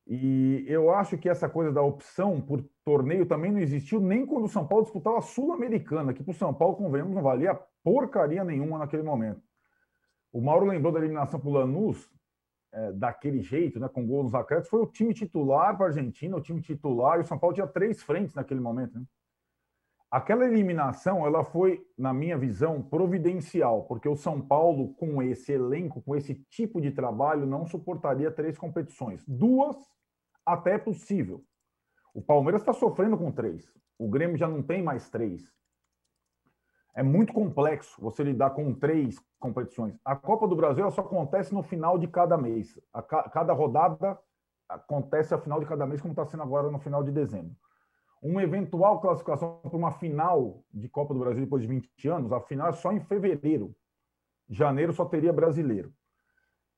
E 0.06 0.64
eu 0.68 0.90
acho 0.94 1.18
que 1.18 1.28
essa 1.28 1.48
coisa 1.48 1.72
da 1.72 1.82
opção 1.82 2.40
por 2.40 2.62
torneio 2.84 3.26
também 3.26 3.50
não 3.50 3.58
existiu 3.58 4.00
nem 4.00 4.24
quando 4.24 4.44
o 4.44 4.48
São 4.48 4.66
Paulo 4.66 4.84
disputava 4.84 5.18
a 5.18 5.22
Sul-Americana, 5.22 6.14
que 6.14 6.22
para 6.22 6.30
o 6.30 6.34
São 6.34 6.54
Paulo, 6.54 6.76
convenhamos, 6.76 7.14
não 7.14 7.22
valia 7.22 7.58
porcaria 7.82 8.44
nenhuma 8.44 8.78
naquele 8.78 9.02
momento. 9.02 9.42
O 10.32 10.40
Mauro 10.40 10.66
lembrou 10.66 10.92
da 10.92 11.00
eliminação 11.00 11.40
para 11.40 11.48
o 11.48 11.52
Lanús, 11.52 12.08
é, 12.72 12.92
daquele 12.92 13.40
jeito, 13.40 13.80
né, 13.80 13.88
com 13.88 14.06
gols 14.06 14.24
nos 14.24 14.34
acréscimos, 14.34 14.68
foi 14.68 14.82
o 14.82 14.86
time 14.86 15.14
titular 15.14 15.76
para 15.76 15.86
a 15.86 15.88
Argentina, 15.88 16.36
o 16.36 16.40
time 16.40 16.60
titular, 16.60 17.18
e 17.18 17.22
o 17.22 17.26
São 17.26 17.38
Paulo 17.38 17.54
tinha 17.54 17.66
três 17.66 18.02
frentes 18.02 18.34
naquele 18.34 18.60
momento. 18.60 18.98
Né? 18.98 19.04
Aquela 20.10 20.44
eliminação, 20.44 21.26
ela 21.26 21.42
foi, 21.42 21.84
na 21.98 22.12
minha 22.12 22.38
visão, 22.38 22.80
providencial, 22.82 23.84
porque 23.84 24.08
o 24.08 24.16
São 24.16 24.40
Paulo, 24.40 24.94
com 24.94 25.20
esse 25.22 25.52
elenco, 25.52 26.00
com 26.02 26.14
esse 26.14 26.34
tipo 26.50 26.80
de 26.80 26.92
trabalho, 26.92 27.46
não 27.46 27.66
suportaria 27.66 28.30
três 28.30 28.56
competições. 28.56 29.24
Duas, 29.26 29.76
até 30.46 30.74
é 30.74 30.78
possível. 30.78 31.44
O 32.14 32.22
Palmeiras 32.22 32.62
está 32.62 32.72
sofrendo 32.72 33.18
com 33.18 33.32
três. 33.32 33.70
O 33.98 34.08
Grêmio 34.08 34.36
já 34.36 34.48
não 34.48 34.62
tem 34.62 34.82
mais 34.82 35.10
três 35.10 35.52
é 36.96 37.02
muito 37.02 37.32
complexo 37.32 38.00
você 38.00 38.24
lidar 38.24 38.50
com 38.50 38.72
três 38.72 39.22
competições. 39.38 39.94
A 40.02 40.16
Copa 40.16 40.48
do 40.48 40.56
Brasil 40.56 40.90
só 40.90 41.02
acontece 41.02 41.52
no 41.52 41.62
final 41.62 41.98
de 41.98 42.08
cada 42.08 42.38
mês. 42.38 42.80
A 42.90 43.02
ca 43.02 43.24
cada 43.24 43.52
rodada 43.52 44.18
acontece 44.66 45.34
a 45.34 45.38
final 45.38 45.60
de 45.60 45.66
cada 45.66 45.86
mês, 45.86 46.00
como 46.00 46.12
está 46.12 46.24
sendo 46.24 46.42
agora 46.42 46.70
no 46.70 46.78
final 46.78 47.04
de 47.04 47.12
dezembro. 47.12 47.54
Uma 48.22 48.42
eventual 48.42 48.98
classificação 48.98 49.60
para 49.62 49.76
uma 49.76 49.92
final 49.92 50.64
de 50.72 50.88
Copa 50.88 51.12
do 51.12 51.20
Brasil 51.20 51.44
depois 51.44 51.62
de 51.62 51.68
20 51.68 52.08
anos, 52.08 52.32
a 52.32 52.40
final 52.40 52.68
é 52.68 52.72
só 52.72 52.90
em 52.90 53.00
fevereiro. 53.00 53.76
Janeiro 54.48 54.94
só 54.94 55.04
teria 55.04 55.34
brasileiro. 55.34 55.92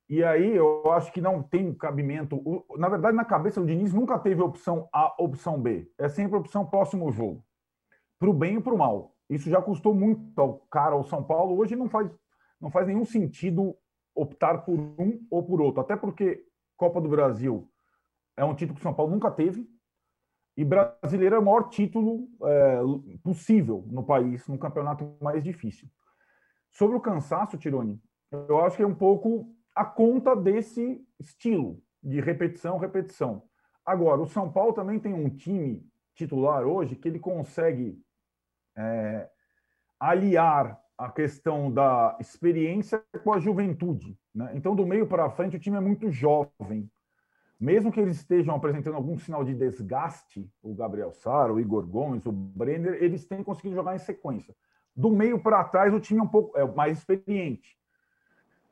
E 0.09 0.25
aí 0.25 0.57
eu 0.57 0.91
acho 0.93 1.13
que 1.13 1.21
não 1.21 1.43
tem 1.43 1.75
cabimento. 1.75 2.43
Na 2.79 2.89
verdade, 2.89 3.17
na 3.17 3.25
cabeça 3.25 3.61
do 3.61 3.67
Diniz 3.67 3.93
nunca 3.93 4.19
teve 4.19 4.41
opção 4.41 4.89
A, 4.91 5.15
opção 5.23 5.61
B. 5.61 5.93
É 5.99 6.09
sempre 6.09 6.37
opção 6.37 6.65
próximo 6.65 7.13
jogo. 7.13 7.45
Para 8.19 8.31
o 8.31 8.33
bem 8.33 8.57
e 8.57 8.61
para 8.61 8.73
o 8.73 8.79
mal. 8.79 9.15
Isso 9.29 9.51
já 9.51 9.61
custou 9.61 9.95
muito 9.95 10.41
ao 10.41 10.61
cara 10.71 10.95
ao 10.95 11.05
São 11.05 11.23
Paulo. 11.23 11.59
Hoje 11.59 11.77
não 11.77 11.91
faz, 11.91 12.11
não 12.59 12.71
faz 12.71 12.87
nenhum 12.87 13.05
sentido 13.05 13.77
optar 14.15 14.65
por 14.65 14.79
um 14.79 15.27
ou 15.31 15.43
por 15.43 15.61
outro. 15.61 15.83
Até 15.83 15.95
porque 15.95 16.43
Copa 16.75 17.01
do 17.01 17.09
Brasil 17.09 17.71
é 18.35 18.45
um 18.45 18.55
título 18.55 18.77
que 18.77 18.81
o 18.81 18.83
São 18.83 18.95
Paulo 18.95 19.13
nunca 19.13 19.31
teve. 19.31 19.69
E 20.57 20.65
brasileiro 20.65 21.37
é 21.37 21.39
o 21.39 21.45
maior 21.45 21.69
título 21.69 22.29
é, 22.43 22.81
possível 23.23 23.85
no 23.89 24.03
país, 24.03 24.49
no 24.49 24.59
campeonato 24.59 25.17
mais 25.21 25.45
difícil. 25.45 25.87
Sobre 26.73 26.97
o 26.97 27.01
cansaço, 27.01 27.59
Tironi, 27.59 28.03
eu 28.33 28.59
acho 28.65 28.77
que 28.77 28.83
é 28.83 28.87
um 28.87 28.95
pouco 28.95 29.55
a 29.79 29.85
conta 29.85 30.35
desse 30.35 31.01
estilo 31.21 31.81
de 32.03 32.21
repetição, 32.21 32.79
repetição. 32.79 33.45
Agora, 33.87 34.21
o 34.21 34.27
São 34.27 34.51
Paulo 34.51 34.73
também 34.73 34.99
tem 34.99 35.15
um 35.15 35.31
time 35.31 35.89
titular 36.17 36.67
hoje 36.67 36.97
que 36.97 37.07
ele 37.07 37.21
consegue 37.21 37.97
é, 38.77 39.31
aliar 40.01 40.77
a 40.99 41.09
questão 41.13 41.71
da 41.71 42.17
experiência 42.19 43.01
com 43.23 43.33
a 43.33 43.39
juventude. 43.39 44.19
Né? 44.35 44.51
Então, 44.55 44.75
do 44.75 44.85
meio 44.85 45.07
para 45.07 45.31
frente, 45.31 45.57
o 45.57 45.61
time 45.61 45.77
é 45.77 45.81
muito 45.81 46.11
jovem. 46.11 46.91
Mesmo 47.61 47.93
que 47.93 48.01
eles 48.01 48.17
estejam 48.17 48.57
apresentando 48.57 48.97
algum 48.97 49.17
sinal 49.17 49.45
de 49.45 49.55
desgaste, 49.55 50.51
o 50.61 50.75
Gabriel 50.75 51.13
Sara, 51.13 51.53
o 51.53 51.61
Igor 51.61 51.87
Gomes, 51.87 52.27
o 52.27 52.33
Brenner, 52.33 53.01
eles 53.01 53.25
têm 53.25 53.45
conseguido 53.45 53.77
jogar 53.77 53.95
em 53.95 54.01
sequência. 54.01 54.57
Do 54.95 55.09
meio 55.09 55.41
para 55.41 55.63
trás, 55.63 55.95
o 55.95 56.01
time 56.01 56.19
é 56.19 56.23
um 56.25 56.29
pouco 56.29 56.59
é 56.59 56.67
mais 56.67 56.99
experiente. 56.99 57.78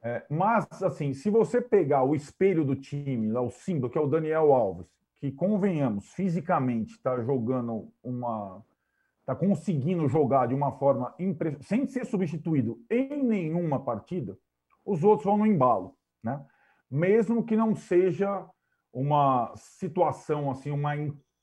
É, 0.07 0.25
mas, 0.31 0.69
assim, 0.85 1.13
se 1.13 1.29
você 1.29 1.61
pegar 1.61 2.05
o 2.05 2.15
espelho 2.15 2.65
do 2.65 2.77
time, 2.77 3.29
lá, 3.29 3.41
o 3.41 3.51
símbolo, 3.51 3.91
que 3.91 3.99
é 3.99 4.01
o 4.01 4.07
Daniel 4.07 4.53
Alves, 4.53 4.87
que, 5.17 5.33
convenhamos, 5.33 6.13
fisicamente 6.13 6.93
está 6.93 7.21
jogando 7.21 7.93
uma, 8.05 8.65
está 9.19 9.35
conseguindo 9.35 10.09
jogar 10.09 10.47
de 10.47 10.55
uma 10.55 10.71
forma 10.71 11.13
impre... 11.19 11.57
sem 11.61 11.89
ser 11.89 12.07
substituído 12.07 12.81
em 12.89 13.21
nenhuma 13.21 13.81
partida, 13.81 14.39
os 14.85 15.03
outros 15.03 15.25
vão 15.25 15.39
no 15.39 15.47
embalo, 15.47 15.97
né? 16.23 16.41
Mesmo 16.89 17.45
que 17.45 17.57
não 17.57 17.75
seja 17.75 18.49
uma 18.93 19.53
situação 19.57 20.53
assim, 20.53 20.71
uma, 20.71 20.93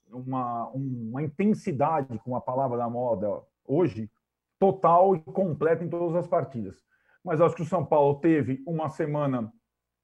uma, 0.09 0.69
uma 0.69 1.21
intensidade, 1.21 2.17
com 2.19 2.33
a 2.33 2.39
palavra 2.39 2.77
da 2.77 2.89
moda 2.89 3.41
hoje, 3.65 4.09
total 4.57 5.17
e 5.17 5.19
completa 5.19 5.83
em 5.83 5.89
todas 5.89 6.15
as 6.15 6.27
partidas. 6.27 6.81
Mas 7.23 7.39
acho 7.39 7.55
que 7.55 7.61
o 7.61 7.65
São 7.65 7.85
Paulo 7.85 8.19
teve 8.19 8.61
uma 8.67 8.89
semana 8.89 9.51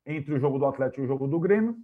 entre 0.05 0.34
o 0.34 0.39
jogo 0.39 0.57
do 0.57 0.65
Atlético 0.65 1.01
e 1.01 1.05
o 1.05 1.07
jogo 1.07 1.28
do 1.28 1.39
Grêmio, 1.39 1.76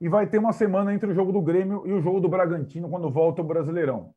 e 0.00 0.08
vai 0.08 0.26
ter 0.26 0.38
uma 0.38 0.52
semana 0.52 0.94
entre 0.94 1.10
o 1.10 1.14
jogo 1.14 1.32
do 1.32 1.42
Grêmio 1.42 1.86
e 1.86 1.92
o 1.92 2.00
jogo 2.00 2.20
do 2.20 2.28
Bragantino 2.28 2.88
quando 2.88 3.10
volta 3.10 3.42
o 3.42 3.44
Brasileirão. 3.44 4.14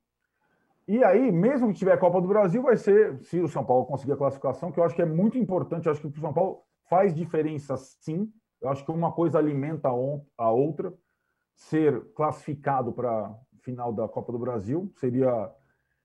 E 0.88 1.04
aí, 1.04 1.32
mesmo 1.32 1.68
que 1.68 1.80
tiver 1.80 1.98
Copa 1.98 2.22
do 2.22 2.28
Brasil, 2.28 2.62
vai 2.62 2.78
ser, 2.78 3.18
se 3.24 3.40
o 3.40 3.48
São 3.48 3.64
Paulo 3.64 3.86
conseguir 3.86 4.14
a 4.14 4.18
classificação, 4.18 4.72
que 4.72 4.80
eu 4.80 4.84
acho 4.84 4.96
que 4.96 5.02
é 5.02 5.06
muito 5.06 5.38
importante, 5.38 5.90
acho 5.90 6.02
que 6.02 6.08
o 6.08 6.22
São 6.22 6.34
Paulo 6.34 6.64
faz 6.90 7.16
diferença 7.16 7.78
sim. 7.78 8.32
Eu 8.60 8.70
acho 8.70 8.84
que 8.84 8.92
uma 8.92 9.12
coisa 9.12 9.38
alimenta 9.38 9.90
a 9.90 10.52
outra. 10.52 10.94
Ser 11.56 12.02
classificado 12.14 12.92
para 12.92 13.34
final 13.62 13.94
da 13.94 14.08
Copa 14.08 14.32
do 14.32 14.40
Brasil 14.40 14.92
seria 14.96 15.52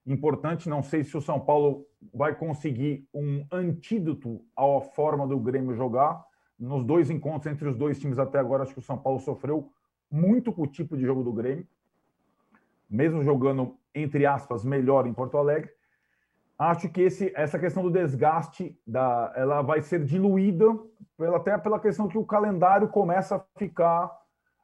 importante. 0.07 0.69
Não 0.69 0.83
sei 0.83 1.03
se 1.05 1.17
o 1.17 1.21
São 1.21 1.41
Paulo 1.41 1.87
vai 2.15 2.35
conseguir 2.35 3.09
um 3.13 3.47
antídoto 3.51 4.41
à 4.57 4.81
forma 4.81 5.27
do 5.27 5.39
Grêmio 5.39 5.75
jogar. 5.75 6.25
Nos 6.59 6.85
dois 6.85 7.11
encontros 7.11 7.53
entre 7.53 7.69
os 7.69 7.77
dois 7.77 7.99
times 7.99 8.19
até 8.19 8.39
agora, 8.39 8.63
acho 8.63 8.73
que 8.73 8.79
o 8.79 8.83
São 8.83 8.97
Paulo 8.97 9.21
sofreu 9.21 9.71
muito 10.11 10.53
com 10.53 10.63
o 10.63 10.67
tipo 10.67 10.97
de 10.97 11.05
jogo 11.05 11.23
do 11.23 11.33
Grêmio 11.33 11.67
mesmo 12.89 13.23
jogando, 13.23 13.77
entre 13.95 14.25
aspas, 14.27 14.65
melhor 14.65 15.07
em 15.07 15.13
Porto 15.13 15.37
Alegre. 15.37 15.71
acho 16.59 16.89
que 16.89 17.03
esse, 17.03 17.33
essa 17.37 17.59
questão 17.59 17.83
do 17.83 17.91
desgaste 17.91 18.79
da, 18.87 19.33
ela 19.37 19.61
vai 19.61 19.83
ser 19.83 20.03
diluída 20.05 20.67
pela, 21.17 21.37
até 21.37 21.59
pela 21.59 21.79
questão 21.79 22.09
que 22.09 22.17
o 22.17 22.25
calendário 22.25 22.89
começa 22.89 23.37
a 23.37 23.45
ficar 23.59 24.11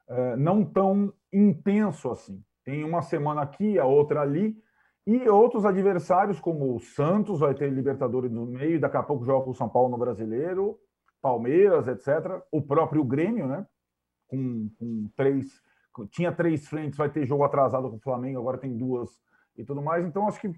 é, 0.07 0.35
não 0.35 0.65
tão 0.65 1.13
intenso 1.31 2.09
assim. 2.09 2.43
Tem 2.63 2.83
uma 2.83 3.01
semana 3.01 3.41
aqui, 3.41 3.77
a 3.77 3.85
outra 3.85 4.21
ali, 4.21 4.57
e 5.05 5.27
outros 5.27 5.65
adversários, 5.65 6.39
como 6.39 6.75
o 6.75 6.79
Santos, 6.79 7.41
vai 7.41 7.53
ter 7.53 7.69
Libertadores 7.69 8.31
no 8.31 8.45
meio, 8.45 8.79
daqui 8.79 8.95
a 8.95 9.03
pouco 9.03 9.25
joga 9.25 9.49
o 9.49 9.53
São 9.53 9.67
Paulo 9.67 9.89
no 9.89 9.97
Brasileiro, 9.97 10.79
Palmeiras, 11.21 11.87
etc. 11.87 12.41
O 12.51 12.61
próprio 12.61 13.03
Grêmio, 13.03 13.47
né? 13.47 13.65
Com, 14.27 14.69
com 14.79 15.09
três. 15.15 15.61
Tinha 16.09 16.31
três 16.31 16.67
frentes, 16.67 16.97
vai 16.97 17.09
ter 17.09 17.25
jogo 17.25 17.43
atrasado 17.43 17.89
com 17.89 17.97
o 17.97 18.01
Flamengo, 18.01 18.39
agora 18.39 18.57
tem 18.57 18.75
duas 18.75 19.09
e 19.55 19.63
tudo 19.63 19.81
mais. 19.81 20.05
Então, 20.05 20.27
acho 20.27 20.39
que 20.39 20.53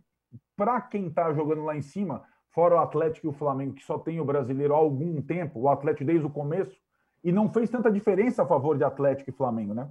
para 0.56 0.80
quem 0.80 1.08
está 1.08 1.34
jogando 1.34 1.64
lá 1.64 1.76
em 1.76 1.82
cima, 1.82 2.24
fora 2.50 2.76
o 2.76 2.80
Atlético 2.80 3.28
e 3.28 3.30
o 3.30 3.34
Flamengo, 3.34 3.74
que 3.74 3.84
só 3.84 4.00
tem 4.00 4.20
o 4.20 4.26
brasileiro 4.26 4.74
há 4.74 4.78
algum 4.78 5.22
tempo, 5.22 5.60
o 5.60 5.70
Atlético 5.70 6.06
desde 6.06 6.26
o 6.26 6.30
começo, 6.30 6.80
e 7.24 7.32
não 7.32 7.50
fez 7.50 7.70
tanta 7.70 7.92
diferença 7.92 8.44
a 8.44 8.46
favor 8.46 8.78
de 8.78 8.84
Atlético 8.84 9.30
e 9.30 9.34
Flamengo, 9.34 9.74
né? 9.74 9.90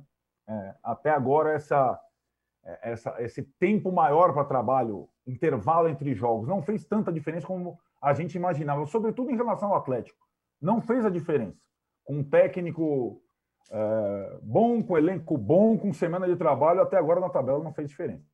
É, 0.48 0.74
até 0.82 1.10
agora, 1.10 1.52
essa, 1.52 1.98
essa, 2.82 3.14
esse 3.22 3.42
tempo 3.42 3.92
maior 3.92 4.32
para 4.32 4.44
trabalho, 4.44 5.08
intervalo 5.26 5.88
entre 5.88 6.14
jogos, 6.14 6.48
não 6.48 6.62
fez 6.62 6.84
tanta 6.84 7.12
diferença 7.12 7.46
como 7.46 7.78
a 8.00 8.12
gente 8.14 8.34
imaginava, 8.34 8.86
sobretudo 8.86 9.30
em 9.30 9.36
relação 9.36 9.70
ao 9.70 9.76
Atlético. 9.76 10.18
Não 10.60 10.80
fez 10.80 11.04
a 11.04 11.10
diferença. 11.10 11.58
Com 12.04 12.18
um 12.18 12.24
técnico 12.24 13.22
é, 13.70 14.38
bom, 14.42 14.82
com 14.82 14.96
elenco 14.96 15.36
bom, 15.36 15.78
com 15.78 15.92
semana 15.92 16.26
de 16.26 16.36
trabalho, 16.36 16.82
até 16.82 16.96
agora 16.96 17.20
na 17.20 17.30
tabela 17.30 17.62
não 17.62 17.72
fez 17.72 17.88
diferença. 17.88 18.24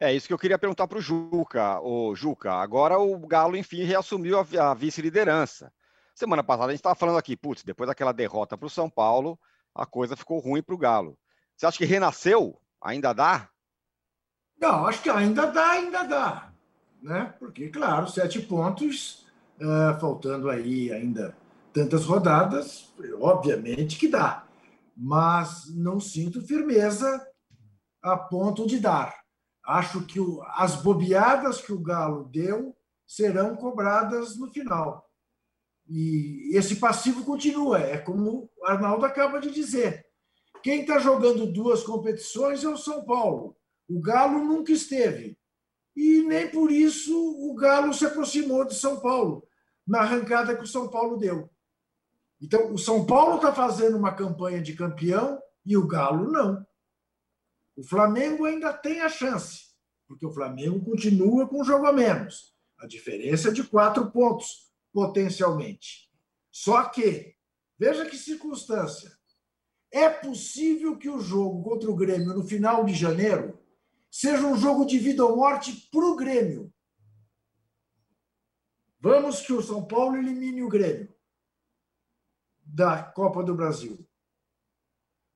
É 0.00 0.12
isso 0.12 0.26
que 0.26 0.34
eu 0.34 0.38
queria 0.38 0.58
perguntar 0.58 0.86
para 0.86 0.98
o 0.98 1.00
Juca. 1.00 1.80
O 1.80 2.14
Juca, 2.14 2.52
agora 2.52 2.98
o 2.98 3.18
Galo, 3.26 3.56
enfim, 3.56 3.84
reassumiu 3.84 4.38
a, 4.38 4.70
a 4.70 4.74
vice-liderança. 4.74 5.72
Semana 6.14 6.42
passada 6.42 6.68
a 6.68 6.70
gente 6.70 6.80
estava 6.80 6.94
falando 6.94 7.18
aqui, 7.18 7.36
putz, 7.36 7.62
depois 7.62 7.88
daquela 7.88 8.12
derrota 8.12 8.56
para 8.56 8.66
o 8.66 8.70
São 8.70 8.88
Paulo, 8.88 9.38
a 9.74 9.86
coisa 9.86 10.16
ficou 10.16 10.38
ruim 10.38 10.62
para 10.62 10.74
o 10.74 10.78
Galo. 10.78 11.18
Você 11.56 11.66
acha 11.66 11.78
que 11.78 11.84
renasceu? 11.84 12.60
Ainda 12.84 13.14
dá? 13.14 13.48
Não, 14.60 14.86
acho 14.86 15.02
que 15.02 15.08
ainda 15.08 15.46
dá, 15.46 15.70
ainda 15.70 16.02
dá. 16.02 16.52
Né? 17.02 17.34
Porque, 17.38 17.70
claro, 17.70 18.06
sete 18.06 18.40
pontos, 18.40 19.26
uh, 19.58 19.98
faltando 19.98 20.50
aí 20.50 20.92
ainda 20.92 21.34
tantas 21.72 22.04
rodadas, 22.04 22.92
obviamente 23.20 23.98
que 23.98 24.06
dá. 24.06 24.46
Mas 24.94 25.74
não 25.74 25.98
sinto 25.98 26.46
firmeza 26.46 27.26
a 28.02 28.16
ponto 28.16 28.66
de 28.66 28.78
dar. 28.78 29.14
Acho 29.64 30.04
que 30.04 30.20
o, 30.20 30.42
as 30.54 30.76
bobeadas 30.76 31.60
que 31.62 31.72
o 31.72 31.80
Galo 31.80 32.24
deu 32.24 32.76
serão 33.06 33.56
cobradas 33.56 34.36
no 34.36 34.50
final. 34.52 35.08
E 35.88 36.50
esse 36.54 36.76
passivo 36.76 37.24
continua, 37.24 37.80
é 37.80 37.98
como 37.98 38.50
o 38.58 38.66
Arnaldo 38.66 39.04
acaba 39.06 39.40
de 39.40 39.50
dizer. 39.50 40.06
Quem 40.64 40.80
está 40.80 40.98
jogando 40.98 41.46
duas 41.46 41.82
competições 41.82 42.64
é 42.64 42.68
o 42.70 42.78
São 42.78 43.04
Paulo. 43.04 43.54
O 43.86 44.00
Galo 44.00 44.42
nunca 44.42 44.72
esteve. 44.72 45.38
E 45.94 46.22
nem 46.22 46.50
por 46.50 46.72
isso 46.72 47.14
o 47.14 47.54
Galo 47.54 47.92
se 47.92 48.06
aproximou 48.06 48.64
de 48.64 48.74
São 48.74 48.98
Paulo, 48.98 49.46
na 49.86 50.00
arrancada 50.00 50.56
que 50.56 50.62
o 50.62 50.66
São 50.66 50.88
Paulo 50.88 51.18
deu. 51.18 51.50
Então, 52.40 52.72
o 52.72 52.78
São 52.78 53.04
Paulo 53.04 53.36
está 53.36 53.52
fazendo 53.52 53.98
uma 53.98 54.14
campanha 54.14 54.62
de 54.62 54.72
campeão 54.72 55.38
e 55.66 55.76
o 55.76 55.86
Galo 55.86 56.32
não. 56.32 56.66
O 57.76 57.84
Flamengo 57.84 58.46
ainda 58.46 58.72
tem 58.72 59.02
a 59.02 59.08
chance, 59.10 59.66
porque 60.08 60.24
o 60.24 60.32
Flamengo 60.32 60.82
continua 60.82 61.46
com 61.46 61.60
um 61.60 61.64
jogo 61.64 61.84
a 61.84 61.92
menos. 61.92 62.54
A 62.78 62.86
diferença 62.86 63.50
é 63.50 63.52
de 63.52 63.64
quatro 63.64 64.10
pontos, 64.10 64.72
potencialmente. 64.94 66.10
Só 66.50 66.84
que, 66.84 67.36
veja 67.78 68.06
que 68.06 68.16
circunstância. 68.16 69.12
É 69.94 70.08
possível 70.08 70.98
que 70.98 71.08
o 71.08 71.20
jogo 71.20 71.62
contra 71.62 71.90
o 71.90 71.94
Grêmio 71.94 72.34
no 72.34 72.42
final 72.42 72.84
de 72.84 72.94
janeiro 72.94 73.58
seja 74.10 74.46
um 74.46 74.56
jogo 74.56 74.84
de 74.84 74.98
vida 74.98 75.24
ou 75.24 75.36
morte 75.36 75.88
para 75.90 76.04
o 76.04 76.16
Grêmio. 76.16 76.72
Vamos 78.98 79.40
que 79.40 79.52
o 79.52 79.62
São 79.62 79.86
Paulo 79.86 80.16
elimine 80.16 80.62
o 80.62 80.68
Grêmio 80.68 81.14
da 82.64 83.02
Copa 83.02 83.42
do 83.42 83.54
Brasil. 83.54 84.06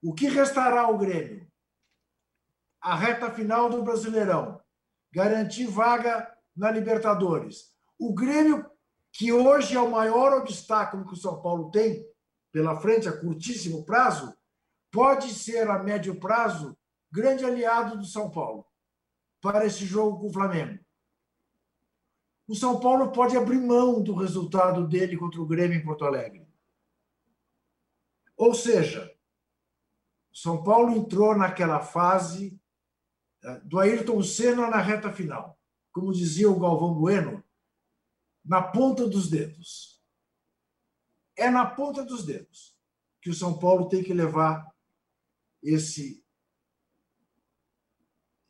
O 0.03 0.13
que 0.13 0.29
restará 0.29 0.83
ao 0.83 0.99
Grêmio? 0.99 1.49
a 2.81 2.95
reta 2.95 3.31
final 3.31 3.69
do 3.69 3.83
Brasileirão, 3.83 4.61
garantir 5.13 5.67
vaga 5.67 6.33
na 6.57 6.71
Libertadores. 6.71 7.75
O 7.99 8.15
Grêmio, 8.15 8.65
que 9.13 9.33
hoje 9.33 9.77
é 9.77 9.81
o 9.81 9.91
maior 9.91 10.33
obstáculo 10.39 11.07
que 11.07 11.15
o 11.15 11.17
São 11.17 11.43
Paulo 11.43 11.71
tem 11.71 12.07
pela 12.53 12.81
frente 12.81 13.09
a 13.09 13.21
curtíssimo 13.21 13.85
prazo, 13.85 14.35
pode 14.91 15.33
ser 15.33 15.69
a 15.69 15.83
médio 15.83 16.19
prazo 16.19 16.77
grande 17.11 17.45
aliado 17.45 17.97
do 17.99 18.05
São 18.05 18.31
Paulo 18.31 18.67
para 19.41 19.67
esse 19.67 19.85
jogo 19.85 20.21
com 20.21 20.27
o 20.29 20.33
Flamengo. 20.33 20.85
O 22.47 22.55
São 22.55 22.81
Paulo 22.81 23.13
pode 23.13 23.37
abrir 23.37 23.61
mão 23.61 24.03
do 24.03 24.15
resultado 24.15 24.87
dele 24.87 25.17
contra 25.17 25.41
o 25.41 25.47
Grêmio 25.47 25.79
em 25.79 25.85
Porto 25.85 26.05
Alegre. 26.05 26.49
Ou 28.37 28.55
seja, 28.55 29.15
o 30.33 30.37
São 30.37 30.63
Paulo 30.63 30.93
entrou 30.93 31.37
naquela 31.37 31.81
fase 31.81 32.59
do 33.65 33.79
Ayrton 33.79 34.23
Senna 34.23 34.69
na 34.69 34.79
reta 34.79 35.13
final. 35.13 35.59
Como 35.93 36.13
dizia 36.13 36.51
o 36.51 36.59
Galvão 36.59 36.95
Bueno, 36.95 37.45
na 38.45 38.63
ponta 38.63 39.07
dos 39.07 39.29
dedos. 39.29 40.03
É 41.37 41.51
na 41.51 41.67
ponta 41.67 42.05
dos 42.05 42.25
dedos 42.25 42.77
que 43.21 43.31
o 43.31 43.35
São 43.35 43.59
Paulo 43.59 43.89
tem 43.89 44.03
que 44.03 44.15
levar 44.15 44.67
esse 45.63 46.23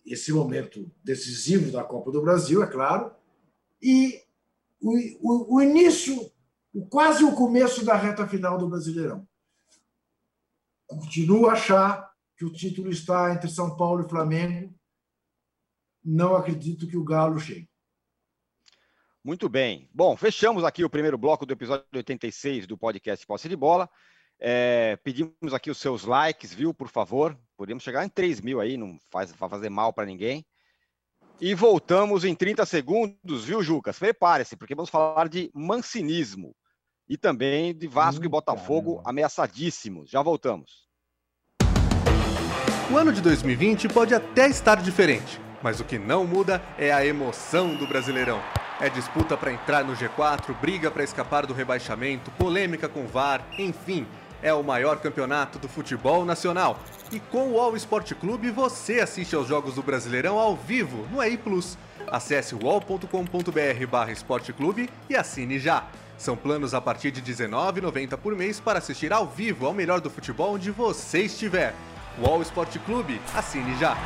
esse 0.04 0.32
momento 0.32 0.90
decisivo 1.04 1.70
da 1.70 1.84
Copa 1.84 2.10
do 2.10 2.22
Brasil, 2.22 2.62
é 2.62 2.66
claro, 2.66 3.14
e 3.82 4.22
o, 4.80 4.94
o, 5.20 5.56
o 5.56 5.62
início, 5.62 6.32
quase 6.88 7.22
o 7.24 7.34
começo 7.34 7.84
da 7.84 7.94
reta 7.94 8.26
final 8.26 8.56
do 8.56 8.70
Brasileirão. 8.70 9.28
Continuo 10.86 11.46
a 11.46 11.52
achar 11.52 12.10
que 12.38 12.44
o 12.46 12.50
título 12.50 12.88
está 12.88 13.34
entre 13.34 13.50
São 13.50 13.76
Paulo 13.76 14.06
e 14.06 14.08
Flamengo 14.08 14.74
não 16.08 16.34
acredito 16.34 16.86
que 16.86 16.96
o 16.96 17.04
Galo 17.04 17.38
chegue. 17.38 17.68
Muito 19.22 19.48
bem. 19.48 19.90
Bom, 19.92 20.16
fechamos 20.16 20.64
aqui 20.64 20.84
o 20.84 20.90
primeiro 20.90 21.18
bloco 21.18 21.44
do 21.44 21.52
episódio 21.52 21.84
86 21.92 22.66
do 22.66 22.78
podcast 22.78 23.26
Posse 23.26 23.48
de 23.48 23.56
Bola. 23.56 23.90
É, 24.40 24.96
pedimos 25.02 25.52
aqui 25.52 25.70
os 25.70 25.78
seus 25.78 26.04
likes, 26.04 26.54
viu, 26.54 26.72
por 26.72 26.88
favor. 26.88 27.36
Podemos 27.56 27.82
chegar 27.82 28.04
em 28.04 28.08
3 28.08 28.40
mil 28.40 28.60
aí, 28.60 28.76
não 28.76 28.98
faz, 29.10 29.32
vai 29.32 29.48
fazer 29.48 29.68
mal 29.68 29.92
para 29.92 30.06
ninguém. 30.06 30.44
E 31.40 31.54
voltamos 31.54 32.24
em 32.24 32.34
30 32.34 32.66
segundos, 32.66 33.44
viu, 33.44 33.62
Jucas? 33.62 33.98
Prepare-se, 33.98 34.56
porque 34.56 34.74
vamos 34.74 34.90
falar 34.90 35.28
de 35.28 35.50
mancinismo 35.54 36.54
e 37.08 37.16
também 37.16 37.74
de 37.74 37.86
Vasco 37.86 38.22
hum, 38.22 38.26
e 38.26 38.28
Botafogo 38.28 38.90
caramba. 38.96 39.10
ameaçadíssimos. 39.10 40.10
Já 40.10 40.20
voltamos. 40.22 40.88
O 42.90 42.96
ano 42.96 43.12
de 43.12 43.20
2020 43.20 43.88
pode 43.88 44.14
até 44.14 44.48
estar 44.48 44.82
diferente 44.82 45.40
mas 45.62 45.80
o 45.80 45.84
que 45.84 45.98
não 45.98 46.26
muda 46.26 46.62
é 46.76 46.92
a 46.92 47.04
emoção 47.04 47.74
do 47.74 47.86
Brasileirão. 47.86 48.40
É 48.80 48.88
disputa 48.88 49.36
para 49.36 49.52
entrar 49.52 49.84
no 49.84 49.94
G4, 49.94 50.54
briga 50.60 50.90
para 50.90 51.02
escapar 51.02 51.46
do 51.46 51.54
rebaixamento, 51.54 52.30
polêmica 52.32 52.88
com 52.88 53.06
VAR, 53.06 53.44
enfim, 53.58 54.06
é 54.42 54.52
o 54.52 54.62
maior 54.62 54.98
campeonato 55.00 55.58
do 55.58 55.68
futebol 55.68 56.24
nacional. 56.24 56.78
E 57.10 57.18
com 57.18 57.52
o 57.52 57.60
All 57.60 57.76
Sport 57.76 58.14
Clube 58.14 58.50
você 58.50 59.00
assiste 59.00 59.34
aos 59.34 59.46
jogos 59.46 59.74
do 59.74 59.82
Brasileirão 59.82 60.38
ao 60.38 60.56
vivo 60.56 61.06
no 61.10 61.22
EI 61.22 61.36
Plus. 61.36 61.78
Acesse 62.06 62.54
wall.com.br 62.54 64.10
esporteclube 64.10 64.88
e 65.08 65.16
assine 65.16 65.58
já. 65.58 65.86
São 66.16 66.36
planos 66.36 66.74
a 66.74 66.80
partir 66.80 67.10
de 67.10 67.20
R$19,90 67.20 68.16
por 68.16 68.34
mês 68.34 68.58
para 68.58 68.78
assistir 68.78 69.12
ao 69.12 69.26
vivo 69.26 69.66
ao 69.66 69.74
melhor 69.74 70.00
do 70.00 70.10
futebol 70.10 70.54
onde 70.54 70.70
você 70.70 71.20
estiver. 71.20 71.74
Wall 72.20 72.42
Sport 72.42 72.76
Clube, 72.78 73.20
assine 73.34 73.76
já! 73.78 73.96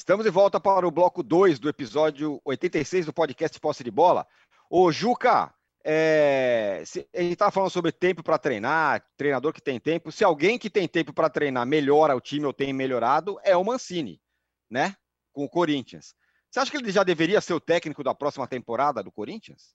Estamos 0.00 0.24
de 0.24 0.30
volta 0.30 0.58
para 0.58 0.88
o 0.88 0.90
bloco 0.90 1.22
2 1.22 1.58
do 1.58 1.68
episódio 1.68 2.40
86 2.44 3.06
do 3.06 3.12
podcast 3.12 3.60
Posse 3.60 3.84
de 3.84 3.90
Bola. 3.90 4.26
Ô, 4.72 4.92
Juca, 4.92 5.52
é, 5.82 6.84
se, 6.86 7.04
a 7.12 7.20
gente 7.20 7.32
estava 7.32 7.50
falando 7.50 7.70
sobre 7.70 7.90
tempo 7.90 8.22
para 8.22 8.38
treinar, 8.38 9.04
treinador 9.16 9.52
que 9.52 9.60
tem 9.60 9.80
tempo. 9.80 10.12
Se 10.12 10.22
alguém 10.22 10.56
que 10.56 10.70
tem 10.70 10.86
tempo 10.86 11.12
para 11.12 11.28
treinar 11.28 11.66
melhora 11.66 12.14
o 12.14 12.20
time 12.20 12.46
ou 12.46 12.52
tem 12.52 12.72
melhorado, 12.72 13.36
é 13.42 13.56
o 13.56 13.64
Mancini, 13.64 14.22
né? 14.70 14.94
Com 15.32 15.44
o 15.44 15.48
Corinthians. 15.48 16.14
Você 16.48 16.60
acha 16.60 16.70
que 16.70 16.76
ele 16.76 16.92
já 16.92 17.02
deveria 17.02 17.40
ser 17.40 17.52
o 17.52 17.60
técnico 17.60 18.04
da 18.04 18.14
próxima 18.14 18.46
temporada 18.46 19.02
do 19.02 19.10
Corinthians? 19.10 19.74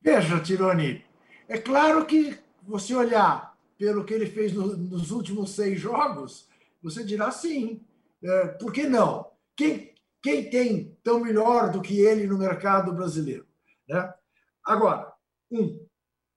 Veja, 0.00 0.40
Tironi, 0.40 1.04
é 1.46 1.58
claro 1.58 2.06
que 2.06 2.38
você 2.62 2.94
olhar 2.94 3.58
pelo 3.76 4.04
que 4.04 4.14
ele 4.14 4.26
fez 4.26 4.54
no, 4.54 4.74
nos 4.74 5.10
últimos 5.10 5.50
seis 5.50 5.78
jogos, 5.78 6.48
você 6.82 7.04
dirá 7.04 7.30
sim 7.30 7.84
É, 8.22 8.46
por 8.48 8.72
que 8.72 8.84
não? 8.88 9.30
Quem, 9.54 9.94
quem 10.22 10.48
tem 10.48 10.98
tão 11.02 11.20
melhor 11.20 11.70
do 11.70 11.80
que 11.80 12.00
ele 12.00 12.26
no 12.26 12.38
mercado 12.38 12.92
brasileiro? 12.92 13.47
Né? 13.88 14.12
Agora, 14.64 15.12
um, 15.50 15.86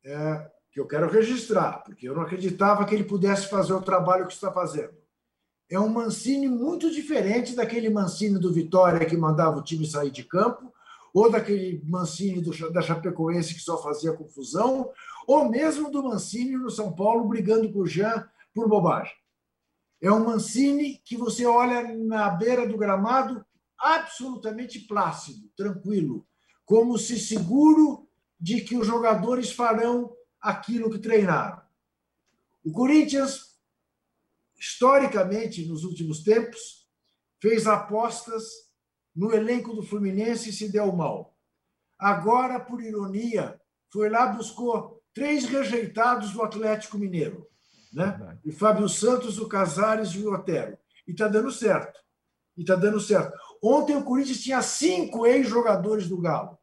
é, 0.05 0.51
que 0.71 0.79
eu 0.79 0.87
quero 0.87 1.09
registrar, 1.09 1.83
porque 1.83 2.07
eu 2.07 2.15
não 2.15 2.21
acreditava 2.21 2.85
que 2.85 2.95
ele 2.95 3.03
pudesse 3.03 3.49
fazer 3.49 3.73
o 3.73 3.81
trabalho 3.81 4.25
que 4.25 4.33
está 4.33 4.51
fazendo. 4.51 4.93
É 5.69 5.79
um 5.79 5.89
Mancini 5.89 6.47
muito 6.47 6.89
diferente 6.91 7.55
daquele 7.55 7.89
Mancini 7.89 8.39
do 8.39 8.53
Vitória 8.53 9.05
que 9.05 9.17
mandava 9.17 9.57
o 9.57 9.63
time 9.63 9.85
sair 9.85 10.11
de 10.11 10.23
campo, 10.23 10.73
ou 11.13 11.29
daquele 11.29 11.81
Mancini 11.85 12.41
do, 12.41 12.51
da 12.71 12.81
Chapecoense 12.81 13.53
que 13.53 13.59
só 13.59 13.81
fazia 13.81 14.13
confusão, 14.13 14.89
ou 15.27 15.49
mesmo 15.49 15.91
do 15.91 16.03
Mancini 16.03 16.55
no 16.55 16.69
São 16.69 16.93
Paulo 16.93 17.27
brigando 17.27 17.71
com 17.71 17.79
o 17.79 17.87
Jean 17.87 18.29
por 18.53 18.67
bobagem. 18.67 19.13
É 20.01 20.11
um 20.11 20.23
Mancini 20.23 21.01
que 21.05 21.15
você 21.15 21.45
olha 21.45 21.95
na 21.95 22.29
beira 22.29 22.67
do 22.67 22.77
gramado 22.77 23.45
absolutamente 23.77 24.79
plácido, 24.79 25.49
tranquilo, 25.55 26.25
como 26.65 26.97
se 26.97 27.19
seguro 27.19 28.07
de 28.39 28.61
que 28.61 28.75
os 28.75 28.87
jogadores 28.87 29.51
farão 29.51 30.15
aquilo 30.39 30.89
que 30.89 30.99
treinaram. 30.99 31.61
O 32.63 32.71
Corinthians, 32.71 33.59
historicamente, 34.57 35.65
nos 35.65 35.83
últimos 35.83 36.23
tempos, 36.23 36.87
fez 37.39 37.67
apostas 37.67 38.43
no 39.15 39.33
elenco 39.33 39.73
do 39.73 39.83
Fluminense 39.83 40.49
e 40.49 40.53
se 40.53 40.71
deu 40.71 40.91
mal. 40.91 41.35
Agora, 41.97 42.59
por 42.59 42.81
ironia, 42.81 43.59
foi 43.91 44.09
lá 44.09 44.27
buscou 44.27 45.03
três 45.13 45.45
rejeitados 45.45 46.31
do 46.31 46.41
Atlético 46.41 46.97
Mineiro, 46.97 47.47
né? 47.93 48.39
E 48.45 48.51
Fábio 48.51 48.87
Santos, 48.87 49.37
o 49.37 49.47
Casares 49.47 50.11
e 50.11 50.19
o 50.19 50.33
Otero. 50.33 50.77
E 51.07 51.11
está 51.11 51.27
dando 51.27 51.51
certo. 51.51 51.99
E 52.55 52.61
está 52.61 52.75
dando 52.75 52.99
certo. 52.99 53.37
Ontem 53.61 53.95
o 53.95 54.03
Corinthians 54.03 54.41
tinha 54.41 54.61
cinco 54.61 55.25
ex-jogadores 55.25 56.07
do 56.07 56.17
Galo. 56.17 56.57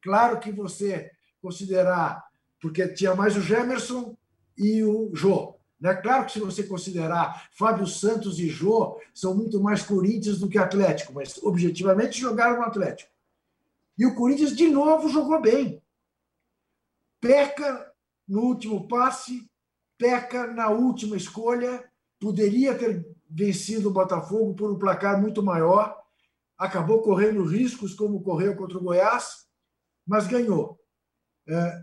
Claro 0.00 0.40
que 0.40 0.50
você 0.50 1.10
considerar 1.40 2.24
porque 2.60 2.86
tinha 2.88 3.14
mais 3.14 3.36
o 3.36 3.40
Gemerson 3.40 4.16
e 4.56 4.84
o 4.84 5.10
Jô. 5.12 5.56
Né? 5.80 5.94
Claro 5.96 6.26
que 6.26 6.32
se 6.32 6.38
você 6.38 6.62
considerar 6.62 7.48
Fábio 7.50 7.86
Santos 7.88 8.38
e 8.38 8.48
Jô, 8.48 9.00
são 9.12 9.34
muito 9.34 9.60
mais 9.60 9.82
Corinthians 9.82 10.38
do 10.38 10.48
que 10.48 10.56
Atlético, 10.56 11.12
mas 11.12 11.42
objetivamente 11.42 12.20
jogaram 12.20 12.58
no 12.58 12.62
Atlético. 12.62 13.10
E 13.98 14.06
o 14.06 14.14
Corinthians, 14.14 14.56
de 14.56 14.68
novo, 14.68 15.08
jogou 15.08 15.40
bem. 15.40 15.82
Peca 17.20 17.92
no 18.26 18.42
último 18.42 18.86
passe, 18.86 19.50
peca 19.98 20.46
na 20.46 20.70
última 20.70 21.16
escolha, 21.16 21.84
poderia 22.18 22.76
ter 22.78 23.04
vencido 23.28 23.88
o 23.88 23.92
Botafogo 23.92 24.54
por 24.54 24.70
um 24.70 24.78
placar 24.78 25.20
muito 25.20 25.42
maior, 25.42 26.01
acabou 26.62 27.02
correndo 27.02 27.44
riscos, 27.44 27.92
como 27.92 28.22
correu 28.22 28.54
contra 28.54 28.78
o 28.78 28.82
Goiás, 28.82 29.48
mas 30.06 30.28
ganhou. 30.28 30.78
É, 31.48 31.82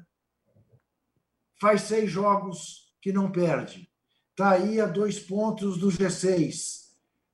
faz 1.59 1.81
seis 1.81 2.09
jogos 2.09 2.93
que 3.01 3.11
não 3.11 3.29
perde. 3.29 3.91
Está 4.31 4.51
aí 4.51 4.79
a 4.79 4.85
dois 4.85 5.19
pontos 5.19 5.77
do 5.77 5.89
G6. 5.89 6.93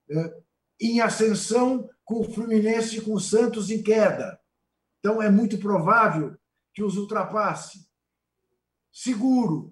É, 0.10 0.44
em 0.82 1.02
ascensão 1.02 1.88
com 2.04 2.22
o 2.22 2.34
Fluminense 2.34 2.98
e 2.98 3.02
com 3.02 3.14
o 3.14 3.20
Santos 3.20 3.70
em 3.70 3.84
queda. 3.84 4.40
Então 4.98 5.22
é 5.22 5.30
muito 5.30 5.60
provável 5.60 6.36
que 6.74 6.84
os 6.84 6.98
ultrapasse. 6.98 7.88
Seguro. 8.92 9.72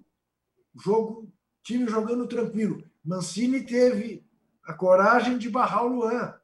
Jogo, 0.80 1.28
time 1.64 1.88
jogando 1.88 2.28
tranquilo. 2.28 2.88
Mancini 3.04 3.66
teve 3.66 4.24
a 4.64 4.72
coragem 4.72 5.36
de 5.38 5.50
barrar 5.50 5.84
o 5.84 5.88
Luan. 5.88 6.40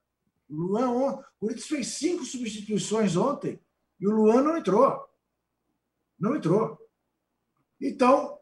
Luan, 0.51 0.90
o 0.90 1.22
Corinthians 1.38 1.66
fez 1.66 1.86
cinco 1.88 2.24
substituições 2.24 3.16
ontem 3.16 3.61
e 4.01 4.07
o 4.07 4.11
Luan 4.11 4.42
não 4.42 4.57
entrou. 4.57 5.09
Não 6.18 6.36
entrou. 6.36 6.78
Então, 7.80 8.38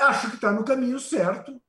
acho 0.00 0.30
que 0.30 0.36
está 0.36 0.52
no 0.52 0.64
caminho 0.64 0.98
certo. 1.00 1.60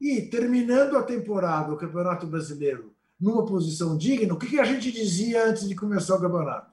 E 0.00 0.22
terminando 0.22 0.96
a 0.96 1.02
temporada, 1.02 1.72
o 1.72 1.76
Campeonato 1.76 2.26
Brasileiro, 2.26 2.94
numa 3.18 3.44
posição 3.46 3.96
digna, 3.96 4.34
o 4.34 4.38
que 4.38 4.58
a 4.58 4.64
gente 4.64 4.92
dizia 4.92 5.46
antes 5.46 5.68
de 5.68 5.74
começar 5.74 6.16
o 6.16 6.20
campeonato? 6.20 6.72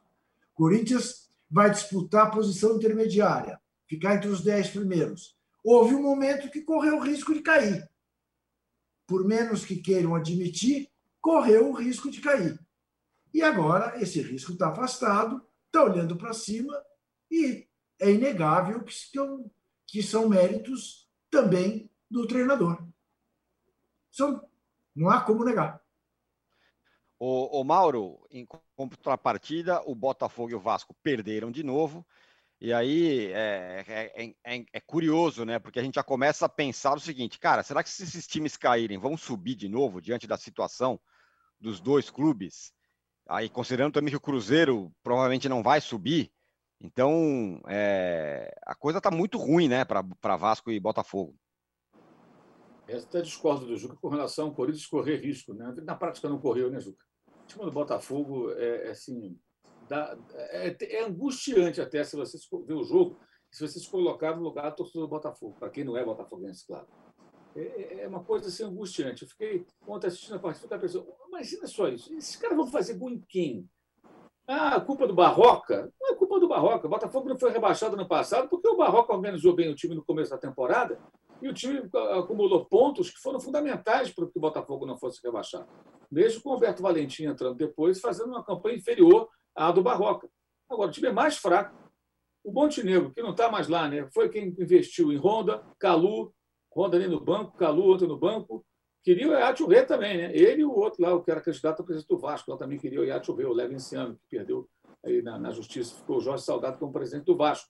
Corinthians 0.54 1.30
vai 1.50 1.70
disputar 1.70 2.28
a 2.28 2.30
posição 2.30 2.76
intermediária, 2.76 3.60
ficar 3.88 4.16
entre 4.16 4.30
os 4.30 4.42
dez 4.42 4.70
primeiros. 4.70 5.36
Houve 5.64 5.96
um 5.96 6.02
momento 6.02 6.50
que 6.50 6.62
correu 6.62 6.98
o 6.98 7.04
risco 7.04 7.34
de 7.34 7.42
cair. 7.42 7.90
Por 9.08 9.26
menos 9.26 9.66
que 9.66 9.76
queiram 9.76 10.16
admitir, 10.16 10.91
correu 11.22 11.70
o 11.70 11.74
risco 11.74 12.10
de 12.10 12.20
cair. 12.20 12.60
E 13.34 13.42
agora 13.42 14.02
esse 14.02 14.22
risco 14.22 14.54
está 14.54 14.70
afastado, 14.70 15.46
está 15.68 15.84
olhando 15.84 16.18
para 16.18 16.34
cima 16.34 16.74
e 17.30 17.68
é 18.00 18.12
inegável 18.12 18.84
que 18.84 18.94
são, 18.94 19.50
que 19.88 20.04
são 20.04 20.28
méritos 20.28 21.08
também 21.30 21.90
do 22.10 22.28
treinador. 22.28 22.86
São, 24.12 24.46
não 24.94 25.10
há 25.10 25.22
como 25.22 25.46
negar. 25.46 25.82
O, 27.18 27.62
o 27.62 27.64
Mauro, 27.64 28.28
em 28.32 28.46
contrapartida, 28.76 29.82
o 29.86 29.94
Botafogo 29.94 30.50
e 30.50 30.56
o 30.56 30.60
Vasco 30.60 30.94
perderam 31.04 31.52
de 31.52 31.64
novo. 31.64 32.06
E 32.60 32.74
aí 32.74 33.28
é, 33.32 33.86
é, 33.88 34.36
é, 34.44 34.66
é, 34.74 34.80
curioso, 34.82 35.46
né? 35.46 35.58
Porque 35.58 35.80
a 35.80 35.84
gente 35.84 35.96
já 35.96 36.04
começa 36.04 36.46
a 36.46 36.50
pensar 36.50 36.96
o 36.96 37.00
seguinte, 37.00 37.40
cara, 37.40 37.64
será 37.64 37.84
que 37.84 37.90
se 37.90 38.04
esses 38.04 38.28
times 38.28 38.58
caírem, 38.58 38.98
vão 38.98 39.16
subir 39.16 39.56
de 39.56 39.70
novo 39.70 40.02
diante 40.02 40.28
da 40.28 40.38
situação 40.38 41.00
dos 41.62 41.80
dois 41.80 42.10
clubes? 42.10 42.74
Aí, 43.30 43.48
considerando 43.50 43.94
também 43.94 44.10
que 44.10 44.18
o 44.18 44.22
Cruzeiro 44.22 44.92
provavelmente 45.04 45.48
não 45.48 45.64
vai 45.64 45.80
subir, 45.80 46.32
então, 46.84 47.62
é, 47.68 48.52
a 48.66 48.74
coisa 48.74 48.98
está 48.98 49.12
muito 49.12 49.38
ruim, 49.38 49.68
né, 49.68 49.86
para 49.86 50.36
Vasco 50.36 50.72
e 50.72 50.80
Botafogo. 50.80 51.36
Eu 52.88 53.00
até 53.00 53.22
discordo 53.22 53.68
do 53.68 53.78
Juca 53.78 53.96
com 53.96 54.10
relação 54.10 54.48
ao 54.48 54.56
Corinthians 54.56 54.88
correr 54.88 55.18
risco. 55.18 55.54
Né? 55.54 55.74
Na 55.84 55.96
prática 55.96 56.28
não 56.28 56.40
correu, 56.40 56.72
né, 56.72 56.80
Juca? 56.80 57.06
O 57.44 57.46
time 57.46 57.66
do 57.66 57.72
Botafogo 57.72 58.52
é, 58.54 58.88
é 58.88 58.90
assim. 58.90 59.40
Dá, 59.88 60.18
é, 60.34 60.76
é, 60.82 61.04
angustiante 61.04 61.80
até 61.80 62.04
se 62.04 62.16
você 62.16 62.38
ver 62.66 62.74
o 62.74 62.84
jogo, 62.84 63.20
se 63.52 63.66
você 63.66 63.80
se 63.80 63.90
colocar 63.90 64.36
no 64.36 64.42
lugar 64.42 64.70
do 64.72 64.76
torcedor 64.78 65.04
do 65.04 65.10
Botafogo, 65.10 65.56
para 65.60 65.70
quem 65.70 65.84
não 65.84 65.98
é 65.98 66.04
botafoguense, 66.04 66.66
claro. 66.66 66.88
É, 67.56 68.04
é, 68.04 68.08
uma 68.08 68.24
coisa 68.24 68.48
assim 68.48 68.64
angustiante. 68.64 69.24
Eu 69.24 69.30
fiquei 69.30 69.66
ontem 69.88 70.08
assistindo 70.08 70.36
a 70.36 70.40
partida 70.40 70.76
e 70.76 70.80
pensando, 70.80 71.08
imagina 71.28 71.68
só 71.68 71.88
isso. 71.88 72.14
Esses 72.14 72.36
caras 72.36 72.58
vão 72.58 72.68
fazer 72.68 72.94
gol 72.96 73.10
em 73.10 73.20
quem? 73.28 73.70
Ah, 74.48 74.80
culpa 74.82 75.08
do 75.08 75.14
Barroca? 75.14 75.92
Não 76.00 76.14
é 76.14 76.16
culpa 76.16 76.40
do 76.40 76.48
Barroca. 76.48 76.88
O 76.88 76.90
Botafogo 76.90 77.30
não 77.30 77.38
foi 77.38 77.52
rebaixado 77.52 77.96
no 77.96 78.08
passado 78.08 78.50
porque 78.50 78.68
o 78.68 78.76
Barroca 78.76 79.14
organizou 79.14 79.54
bem 79.54 79.70
o 79.70 79.76
time 79.76 79.96
no 79.96 80.04
começo 80.04 80.32
da 80.32 80.38
temporada 80.38 81.00
e 81.42 81.50
o 81.50 81.54
time 81.54 81.90
acumulou 82.18 82.66
pontos 82.66 83.10
que 83.10 83.20
foram 83.20 83.40
fundamentais 83.40 84.12
para 84.12 84.26
que 84.28 84.38
o 84.38 84.42
Botafogo 84.42 84.86
não 84.86 84.98
fosse 84.98 85.20
rebaixado. 85.24 85.68
Mesmo 86.12 86.42
com 86.42 86.50
o 86.50 86.54
Alberto 86.54 86.84
Valentim 86.84 87.26
entrando 87.26 87.56
depois, 87.56 88.00
fazendo 88.00 88.30
uma 88.30 88.44
campanha 88.44 88.78
inferior 88.78 89.30
à 89.56 89.72
do 89.72 89.82
Barroca. 89.82 90.30
Agora, 90.70 90.90
o 90.90 90.92
time 90.92 91.08
é 91.08 91.12
mais 91.12 91.38
fraco. 91.38 91.76
O 92.44 92.52
Montenegro, 92.52 93.14
que 93.14 93.22
não 93.22 93.32
está 93.32 93.52
mais 93.52 93.68
lá, 93.68 93.88
né? 93.88 94.08
foi 94.14 94.30
quem 94.30 94.56
investiu 94.60 95.12
em 95.12 95.18
Honda, 95.18 95.64
Calu, 95.80 96.34
Honda 96.76 96.98
ali 96.98 97.08
no 97.08 97.20
banco, 97.20 97.58
Calu 97.58 97.94
ontem 97.94 98.08
no 98.08 98.18
banco, 98.18 98.66
Queria 99.04 99.30
o 99.30 99.32
Iachurê 99.32 99.84
também, 99.84 100.16
né? 100.16 100.36
Ele 100.36 100.62
e 100.62 100.66
o 100.66 100.72
outro 100.72 101.02
lá, 101.02 101.14
o 101.14 101.24
que 101.24 101.32
era 101.32 101.42
candidato 101.42 101.82
a 101.82 101.86
presidente 101.86 102.08
do 102.08 102.20
Vasco, 102.20 102.52
lá 102.52 102.58
também 102.58 102.78
queria 102.78 103.02
o 103.02 103.04
Iachurê, 103.04 103.46
o 103.46 103.54
Levenciano, 103.54 104.16
que 104.16 104.38
perdeu 104.38 104.70
aí 105.04 105.24
na, 105.24 105.40
na, 105.40 105.52
justiça, 105.52 105.96
ficou 105.96 106.18
o 106.18 106.22
Jorge 106.22 106.44
Salgado 106.44 106.78
como 106.78 106.94
presidente 106.94 107.26
do 107.26 107.36
Vasco. 107.36 107.68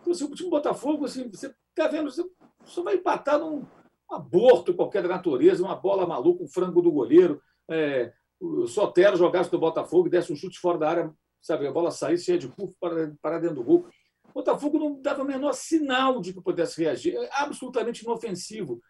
Então, 0.00 0.12
assim, 0.12 0.24
o 0.24 0.34
time 0.34 0.48
Botafogo, 0.48 1.04
assim, 1.04 1.28
você 1.30 1.54
está 1.68 1.86
vendo, 1.86 2.10
você 2.10 2.24
só 2.64 2.82
vai 2.82 2.94
empatar 2.94 3.38
num 3.38 3.66
um 4.10 4.14
aborto 4.14 4.74
qualquer 4.74 5.02
da 5.02 5.08
natureza, 5.08 5.62
uma 5.62 5.76
bola 5.76 6.06
maluca, 6.06 6.42
um 6.42 6.48
frango 6.48 6.80
do 6.80 6.90
goleiro, 6.90 7.42
é, 7.70 8.12
o 8.40 8.66
Sotero 8.66 9.16
jogasse 9.16 9.50
do 9.50 9.58
Botafogo 9.58 10.08
e 10.08 10.10
desse 10.10 10.32
um 10.32 10.36
chute 10.36 10.58
fora 10.58 10.78
da 10.78 10.88
área, 10.88 11.14
sabe, 11.42 11.66
a 11.66 11.72
bola 11.72 11.90
saísse 11.90 12.24
cheia 12.24 12.38
de 12.38 12.48
pufo 12.48 12.74
para, 12.80 13.14
para 13.20 13.38
dentro 13.38 13.56
do 13.56 13.64
gol. 13.64 13.86
Botafogo 14.32 14.78
não 14.78 15.00
dava 15.00 15.22
o 15.22 15.26
menor 15.26 15.52
sinal 15.52 16.20
de 16.20 16.32
que 16.32 16.40
pudesse 16.40 16.82
reagir, 16.82 17.16
é 17.16 17.28
absolutamente 17.32 18.02
inofensivo 18.04 18.80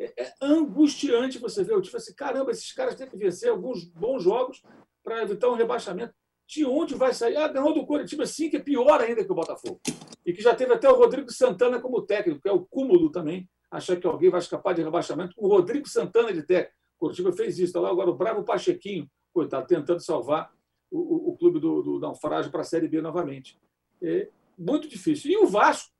é, 0.00 0.22
é 0.24 0.34
angustiante 0.40 1.38
você 1.38 1.62
ver 1.62 1.76
o 1.76 1.82
time 1.82 1.96
assim, 1.96 2.14
caramba, 2.14 2.50
esses 2.50 2.72
caras 2.72 2.94
têm 2.94 3.06
que 3.06 3.16
vencer 3.16 3.50
alguns 3.50 3.84
bons 3.84 4.22
jogos 4.22 4.62
para 5.04 5.22
evitar 5.22 5.50
um 5.50 5.54
rebaixamento. 5.54 6.14
De 6.48 6.64
onde 6.64 6.94
vai 6.94 7.14
sair? 7.14 7.36
Ah, 7.36 7.46
ganhou 7.46 7.72
do 7.72 7.86
Coritiba 7.86 8.26
sim, 8.26 8.50
que 8.50 8.56
é 8.56 8.60
pior 8.60 9.00
ainda 9.00 9.24
que 9.24 9.30
o 9.30 9.34
Botafogo. 9.34 9.80
E 10.26 10.32
que 10.32 10.42
já 10.42 10.54
teve 10.54 10.72
até 10.72 10.90
o 10.90 10.96
Rodrigo 10.96 11.30
Santana 11.30 11.78
como 11.80 12.02
técnico, 12.02 12.40
que 12.40 12.48
é 12.48 12.52
o 12.52 12.64
cúmulo 12.64 13.12
também, 13.12 13.48
achar 13.70 13.96
que 13.96 14.06
alguém 14.06 14.30
vai 14.30 14.40
escapar 14.40 14.74
de 14.74 14.82
rebaixamento 14.82 15.32
o 15.36 15.46
Rodrigo 15.46 15.88
Santana 15.88 16.32
de 16.32 16.42
técnico. 16.42 16.74
O 16.96 17.04
Coritiba 17.04 17.32
fez 17.32 17.58
isso. 17.58 17.74
Tá 17.74 17.80
lá 17.80 17.90
agora 17.90 18.10
o 18.10 18.16
Bravo 18.16 18.42
Pachequinho, 18.42 19.08
coitado, 19.32 19.66
tentando 19.66 20.00
salvar 20.00 20.50
o, 20.90 20.98
o, 20.98 21.30
o 21.30 21.36
clube 21.36 21.60
do, 21.60 21.82
do 21.82 22.00
naufrágio 22.00 22.50
para 22.50 22.62
a 22.62 22.64
Série 22.64 22.88
B 22.88 23.00
novamente. 23.00 23.56
É 24.02 24.28
muito 24.60 24.86
difícil. 24.86 25.30
E 25.30 25.36
o 25.38 25.46
Vasco, 25.46 25.90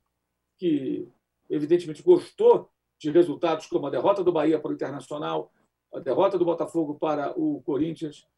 que 0.58 1.08
evidentemente 1.48 2.02
gostou 2.02 2.70
de 2.98 3.10
resultados 3.10 3.66
como 3.66 3.86
a 3.86 3.90
derrota 3.90 4.22
do 4.22 4.32
Bahia 4.32 4.60
para 4.60 4.70
o 4.70 4.74
Internacional, 4.74 5.50
a 5.92 5.98
derrota 5.98 6.38
do 6.38 6.44
Botafogo 6.44 6.94
para 6.94 7.32
o 7.38 7.62
Corinthians. 7.62 8.28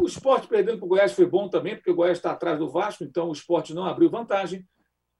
O 0.00 0.06
esporte 0.06 0.46
perdendo 0.46 0.78
para 0.78 0.86
o 0.86 0.88
Goiás 0.88 1.12
foi 1.12 1.26
bom 1.26 1.48
também, 1.48 1.74
porque 1.74 1.90
o 1.90 1.94
Goiás 1.94 2.18
está 2.18 2.32
atrás 2.32 2.58
do 2.58 2.68
Vasco, 2.68 3.02
então 3.02 3.30
o 3.30 3.32
esporte 3.32 3.74
não 3.74 3.84
abriu 3.84 4.10
vantagem. 4.10 4.68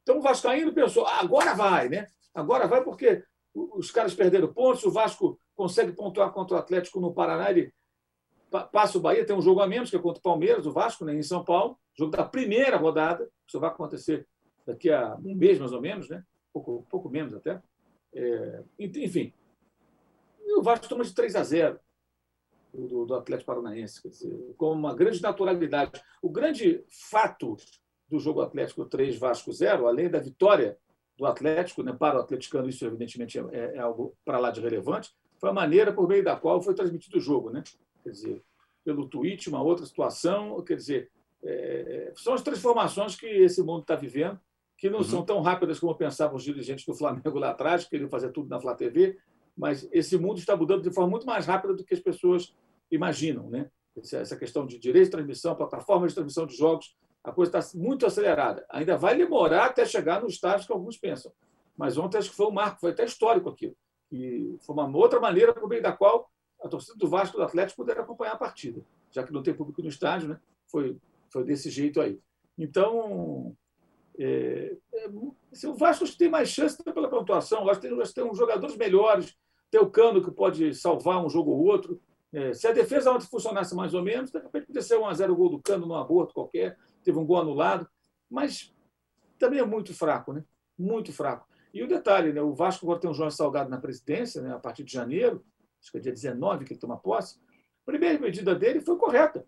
Então 0.03 0.19
o 0.19 0.23
Vascaíno 0.23 0.73
pensou, 0.73 1.05
ah, 1.07 1.21
agora 1.21 1.55
vai, 1.55 1.89
né? 1.89 2.07
Agora 2.35 2.69
vai 2.69 2.85
porque 2.85 3.25
os 3.55 3.91
caras 3.91 4.15
perderam 4.15 4.53
pontos, 4.53 4.85
o 4.85 4.91
Vasco 4.91 5.41
consegue 5.57 5.93
pontuar 5.93 6.33
contra 6.33 6.57
o 6.57 6.61
Atlético 6.61 7.01
no 7.01 7.13
Paraná, 7.13 7.51
ele 7.51 7.73
passa 8.73 8.99
o 8.99 9.01
Bahia, 9.01 9.25
tem 9.25 9.37
um 9.37 9.43
jogo 9.43 9.61
a 9.61 9.67
menos, 9.67 9.91
que 9.91 9.97
é 9.97 9.99
contra 9.99 10.21
o 10.21 10.23
Palmeiras, 10.23 10.67
o 10.67 10.73
Vasco, 10.73 11.05
né, 11.05 11.15
em 11.15 11.23
São 11.23 11.45
Paulo, 11.45 11.79
jogo 11.97 12.11
da 12.11 12.25
primeira 12.25 12.77
rodada, 12.77 13.29
isso 13.47 13.61
vai 13.61 13.71
acontecer 13.71 14.27
daqui 14.67 14.91
a 14.91 15.17
um 15.17 15.35
mês, 15.35 15.59
mais 15.59 15.73
ou 15.73 15.81
menos, 15.81 16.09
né? 16.09 16.23
pouco, 16.53 16.87
pouco 16.91 17.09
menos 17.09 17.35
até. 17.35 17.61
É, 18.15 18.63
enfim, 18.79 19.33
o 20.57 20.63
Vasco 20.63 20.89
toma 20.89 21.05
de 21.05 21.15
3 21.15 21.37
a 21.37 21.45
0 21.45 21.81
do, 22.73 23.07
do 23.07 23.15
Atlético 23.15 23.47
Paranaense, 23.47 24.09
dizer, 24.09 24.55
com 24.57 24.73
uma 24.73 24.95
grande 24.95 25.23
naturalidade. 25.23 26.01
O 26.23 26.31
grande 26.31 26.85
fato 27.11 27.57
do 28.09 28.19
jogo 28.19 28.41
Atlético 28.41 28.85
3 28.85 29.19
Vasco 29.19 29.53
0, 29.53 29.87
além 29.87 30.11
da 30.11 30.19
vitória 30.19 30.79
do 31.17 31.27
Atlético, 31.27 31.83
né, 31.83 31.93
para 31.93 32.19
o 32.19 32.21
atleticano, 32.21 32.69
isso 32.69 32.85
evidentemente 32.87 33.39
é, 33.39 33.77
é 33.77 33.79
algo 33.79 34.17
para 34.25 34.39
lá 34.39 34.51
de 34.51 34.61
relevante, 34.61 35.13
foi 35.39 35.51
a 35.51 35.53
maneira 35.53 35.93
por 35.93 36.09
meio 36.09 36.25
da 36.25 36.37
qual 36.37 36.61
foi 36.63 36.75
transmitido 36.75 37.19
o 37.19 37.21
jogo. 37.21 37.51
Né? 37.51 37.63
Quer 38.09 38.13
dizer, 38.13 38.43
pelo 38.85 39.07
tweet, 39.07 39.51
uma 39.51 39.63
outra 39.63 39.85
situação, 39.85 40.63
quer 40.63 40.77
dizer, 40.77 41.11
é, 41.43 42.11
são 42.17 42.33
as 42.33 42.41
transformações 42.41 43.15
que 43.15 43.27
esse 43.27 43.63
mundo 43.63 43.83
está 43.83 43.95
vivendo, 43.95 44.41
que 44.79 44.89
não 44.89 45.01
uhum. 45.01 45.05
são 45.05 45.23
tão 45.23 45.43
rápidas 45.43 45.79
como 45.79 45.95
pensavam 45.95 46.37
os 46.37 46.43
dirigentes 46.43 46.87
do 46.87 46.95
Flamengo 46.95 47.39
lá 47.39 47.51
atrás, 47.51 47.85
que 47.85 47.91
queriam 47.91 48.09
fazer 48.09 48.33
tudo 48.33 48.49
na 48.49 48.59
Flá 48.59 48.75
TV, 48.75 49.19
mas 49.55 49.87
esse 49.93 50.17
mundo 50.17 50.39
está 50.39 50.57
mudando 50.57 50.83
de 50.83 50.91
forma 50.91 51.11
muito 51.11 51.27
mais 51.27 51.45
rápida 51.45 51.75
do 51.75 51.85
que 51.85 51.93
as 51.93 52.01
pessoas 52.01 52.57
imaginam. 52.91 53.51
Né? 53.51 53.71
Essa 53.95 54.37
questão 54.37 54.65
de 54.65 54.79
direito 54.79 55.07
de 55.07 55.11
transmissão, 55.11 55.55
plataforma 55.55 56.09
de 56.09 56.15
transmissão 56.15 56.47
de 56.47 56.57
jogos, 56.57 56.97
a 57.23 57.31
coisa 57.31 57.59
está 57.59 57.79
muito 57.79 58.07
acelerada. 58.07 58.65
Ainda 58.71 58.97
vai 58.97 59.15
demorar 59.15 59.67
até 59.67 59.85
chegar 59.85 60.23
no 60.23 60.29
estágio 60.29 60.67
que 60.67 60.73
alguns 60.73 60.97
pensam. 60.97 61.31
Mas 61.77 61.99
ontem 61.99 62.17
acho 62.17 62.31
que 62.31 62.37
foi 62.37 62.47
um 62.47 62.53
marco, 62.53 62.81
foi 62.81 62.93
até 62.93 63.05
histórico 63.05 63.51
aquilo. 63.51 63.77
E 64.11 64.57
foi 64.65 64.75
uma 64.75 64.97
outra 64.97 65.21
maneira 65.21 65.53
por 65.53 65.69
meio 65.69 65.83
da 65.83 65.93
qual 65.93 66.31
a 66.63 66.69
torcida 66.69 66.97
do 66.97 67.09
Vasco 67.09 67.37
do 67.37 67.43
Atlético 67.43 67.83
puder 67.83 67.99
acompanhar 67.99 68.33
a 68.33 68.39
partida, 68.39 68.85
já 69.11 69.23
que 69.23 69.33
não 69.33 69.43
tem 69.43 69.55
público 69.55 69.83
no 69.83 69.89
estádio, 69.89 70.29
né? 70.29 70.41
Foi, 70.67 70.97
foi 71.31 71.45
desse 71.45 71.71
jeito 71.71 72.01
aí. 72.01 72.21
Então, 72.57 73.57
é, 74.19 74.77
é, 74.93 75.11
assim, 75.53 75.69
o 75.69 75.75
Vasco 75.75 76.05
tem 76.17 76.29
mais 76.29 76.49
chance 76.49 76.83
pela 76.83 77.09
pontuação. 77.09 77.63
O 77.63 77.67
Vasco 77.67 77.83
tem, 77.83 77.97
tem 77.97 78.25
uns 78.25 78.37
jogadores 78.37 78.77
melhores, 78.77 79.37
tem 79.71 79.81
o 79.81 79.91
Cano 79.91 80.23
que 80.23 80.31
pode 80.31 80.75
salvar 80.75 81.25
um 81.25 81.29
jogo 81.29 81.53
ou 81.53 81.65
outro. 81.65 82.01
É, 82.33 82.53
se 82.53 82.67
a 82.67 82.73
defesa 82.73 83.13
ontem 83.13 83.27
funcionasse 83.27 83.75
mais 83.75 83.95
ou 83.95 84.03
menos, 84.03 84.31
de 84.31 84.39
repente 84.39 84.67
podia 84.67 84.83
ser 84.83 84.97
1x0 84.97 85.31
o 85.31 85.37
gol 85.37 85.51
do 85.51 85.63
Cano 85.63 85.87
no 85.87 85.95
aborto 85.95 86.35
qualquer, 86.35 86.77
teve 87.03 87.19
um 87.19 87.25
gol 87.25 87.39
anulado, 87.39 87.89
mas 88.29 88.75
também 89.39 89.61
é 89.61 89.65
muito 89.65 89.95
fraco, 89.95 90.33
né? 90.33 90.45
Muito 90.77 91.13
fraco. 91.13 91.47
E 91.73 91.83
o 91.83 91.89
detalhe, 91.89 92.33
né? 92.33 92.43
o 92.43 92.55
Vasco 92.55 92.85
agora 92.85 93.01
tem 93.01 93.11
o 93.11 93.15
João 93.15 93.31
Salgado 93.31 93.71
na 93.71 93.79
presidência, 93.79 94.43
né? 94.43 94.53
a 94.55 94.59
partir 94.59 94.85
de 94.85 94.93
janeiro, 94.93 95.45
acho 95.89 95.93
que 95.93 95.99
é 95.99 96.01
dia 96.01 96.13
19 96.13 96.65
que 96.65 96.73
ele 96.75 96.81
toma 96.81 96.99
posse. 96.99 97.41
A 97.83 97.87
primeira 97.87 98.19
medida 98.19 98.55
dele 98.55 98.81
foi 98.81 98.97
correta. 98.97 99.45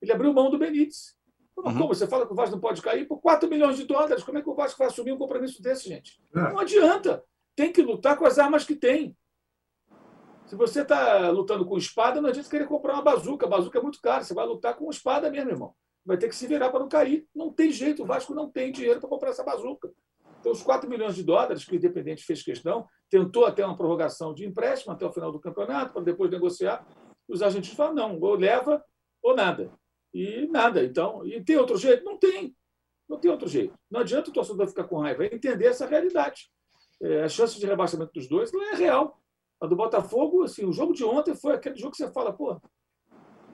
Ele 0.00 0.12
abriu 0.12 0.32
mão 0.32 0.50
do 0.50 0.58
Benítez. 0.58 1.16
Uhum. 1.56 1.64
Como 1.64 1.88
você 1.88 2.06
fala 2.06 2.26
que 2.26 2.32
o 2.32 2.36
Vasco 2.36 2.54
não 2.54 2.60
pode 2.60 2.82
cair 2.82 3.06
por 3.06 3.20
4 3.20 3.48
milhões 3.48 3.76
de 3.76 3.84
dólares? 3.84 4.22
Como 4.22 4.38
é 4.38 4.42
que 4.42 4.48
o 4.48 4.54
Vasco 4.54 4.78
vai 4.78 4.88
assumir 4.88 5.12
um 5.12 5.18
compromisso 5.18 5.62
desse, 5.62 5.88
gente? 5.88 6.20
É. 6.34 6.40
Não 6.40 6.58
adianta. 6.58 7.24
Tem 7.56 7.72
que 7.72 7.82
lutar 7.82 8.16
com 8.16 8.24
as 8.24 8.38
armas 8.38 8.64
que 8.64 8.74
tem. 8.74 9.16
Se 10.46 10.56
você 10.56 10.82
está 10.82 11.30
lutando 11.30 11.64
com 11.64 11.78
espada, 11.78 12.20
não 12.20 12.28
adianta 12.28 12.50
querer 12.50 12.66
comprar 12.66 12.94
uma 12.94 13.02
bazuca. 13.02 13.46
A 13.46 13.48
bazuca 13.48 13.78
é 13.78 13.82
muito 13.82 14.00
cara. 14.00 14.22
Você 14.22 14.34
vai 14.34 14.46
lutar 14.46 14.76
com 14.76 14.90
espada 14.90 15.30
mesmo, 15.30 15.50
irmão. 15.50 15.74
Vai 16.04 16.18
ter 16.18 16.28
que 16.28 16.36
se 16.36 16.46
virar 16.46 16.70
para 16.70 16.80
não 16.80 16.88
cair. 16.88 17.26
Não 17.34 17.50
tem 17.52 17.72
jeito. 17.72 18.02
O 18.02 18.06
Vasco 18.06 18.34
não 18.34 18.50
tem 18.50 18.70
dinheiro 18.70 19.00
para 19.00 19.08
comprar 19.08 19.30
essa 19.30 19.42
bazuca. 19.42 19.90
Então, 20.44 20.52
os 20.52 20.62
4 20.62 20.90
milhões 20.90 21.14
de 21.14 21.22
dólares 21.22 21.64
que 21.64 21.72
o 21.72 21.74
Independente 21.76 22.22
fez 22.22 22.42
questão, 22.42 22.86
tentou 23.08 23.46
até 23.46 23.64
uma 23.64 23.74
prorrogação 23.74 24.34
de 24.34 24.44
empréstimo 24.44 24.92
até 24.92 25.06
o 25.06 25.10
final 25.10 25.32
do 25.32 25.40
campeonato, 25.40 25.94
para 25.94 26.02
depois 26.02 26.30
negociar. 26.30 26.86
Os 27.26 27.40
argentinos 27.40 27.74
falam: 27.74 27.94
não, 27.94 28.20
ou 28.20 28.34
leva 28.34 28.84
ou 29.22 29.34
nada. 29.34 29.72
E 30.12 30.46
nada. 30.48 30.84
Então, 30.84 31.26
e 31.26 31.42
tem 31.42 31.56
outro 31.56 31.78
jeito? 31.78 32.04
Não 32.04 32.18
tem. 32.18 32.54
Não 33.08 33.18
tem 33.18 33.30
outro 33.30 33.48
jeito. 33.48 33.74
Não 33.90 34.00
adianta 34.00 34.28
o 34.28 34.32
torcedor 34.34 34.68
ficar 34.68 34.84
com 34.84 34.98
raiva, 34.98 35.24
é 35.24 35.34
entender 35.34 35.64
essa 35.64 35.86
realidade. 35.86 36.50
É, 37.02 37.22
a 37.22 37.28
chance 37.28 37.58
de 37.58 37.64
rebaixamento 37.64 38.12
dos 38.12 38.28
dois 38.28 38.52
não 38.52 38.62
é 38.70 38.74
real. 38.74 39.18
A 39.62 39.66
do 39.66 39.74
Botafogo, 39.74 40.42
assim, 40.42 40.66
o 40.66 40.72
jogo 40.74 40.92
de 40.92 41.04
ontem 41.04 41.34
foi 41.34 41.54
aquele 41.54 41.76
jogo 41.76 41.92
que 41.92 41.96
você 41.96 42.12
fala, 42.12 42.34
pô, 42.34 42.60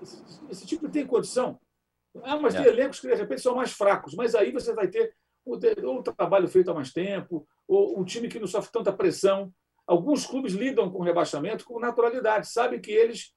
esse, 0.03 0.25
esse 0.51 0.67
tipo 0.67 0.89
tem 0.89 1.07
condição. 1.07 1.57
Ah, 2.25 2.37
mas 2.37 2.57
é. 2.57 2.63
tem 2.63 2.73
elencos 2.73 2.99
que 2.99 3.07
de 3.07 3.15
repente 3.15 3.43
são 3.43 3.55
mais 3.55 3.71
fracos, 3.71 4.13
mas 4.15 4.35
aí 4.35 4.51
você 4.51 4.75
vai 4.75 4.89
ter 4.89 5.15
ou 5.45 5.99
um 5.99 6.03
trabalho 6.03 6.49
feito 6.49 6.71
há 6.71 6.75
mais 6.75 6.93
tempo, 6.93 7.47
ou 7.67 7.99
um 7.99 8.05
time 8.05 8.29
que 8.29 8.39
não 8.39 8.47
sofre 8.47 8.71
tanta 8.73 8.93
pressão. 8.93 9.53
Alguns 9.87 10.27
clubes 10.27 10.53
lidam 10.53 10.91
com 10.91 10.99
o 10.99 11.03
rebaixamento 11.03 11.65
com 11.65 11.81
naturalidade, 11.81 12.49
sabem 12.49 12.81
que 12.81 12.91
eles. 12.91 13.35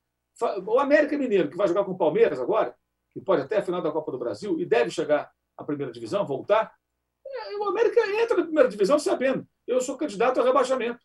O 0.66 0.80
América 0.80 1.18
Mineiro, 1.18 1.50
que 1.50 1.58
vai 1.58 1.68
jogar 1.68 1.84
com 1.84 1.92
o 1.92 1.98
Palmeiras 1.98 2.40
agora, 2.40 2.76
que 3.12 3.22
pode 3.22 3.44
até 3.44 3.58
a 3.58 3.62
final 3.62 3.82
da 3.82 3.92
Copa 3.92 4.12
do 4.12 4.18
Brasil 4.18 4.60
e 4.60 4.66
deve 4.66 4.90
chegar 4.90 5.32
à 5.58 5.64
primeira 5.64 5.92
divisão, 5.92 6.26
voltar. 6.26 6.74
É, 7.26 7.58
o 7.58 7.64
América 7.66 8.02
entra 8.22 8.38
na 8.38 8.44
primeira 8.44 8.70
divisão 8.70 8.98
sabendo, 8.98 9.48
eu 9.68 9.80
sou 9.80 9.98
candidato 9.98 10.40
a 10.40 10.44
rebaixamento. 10.44 11.00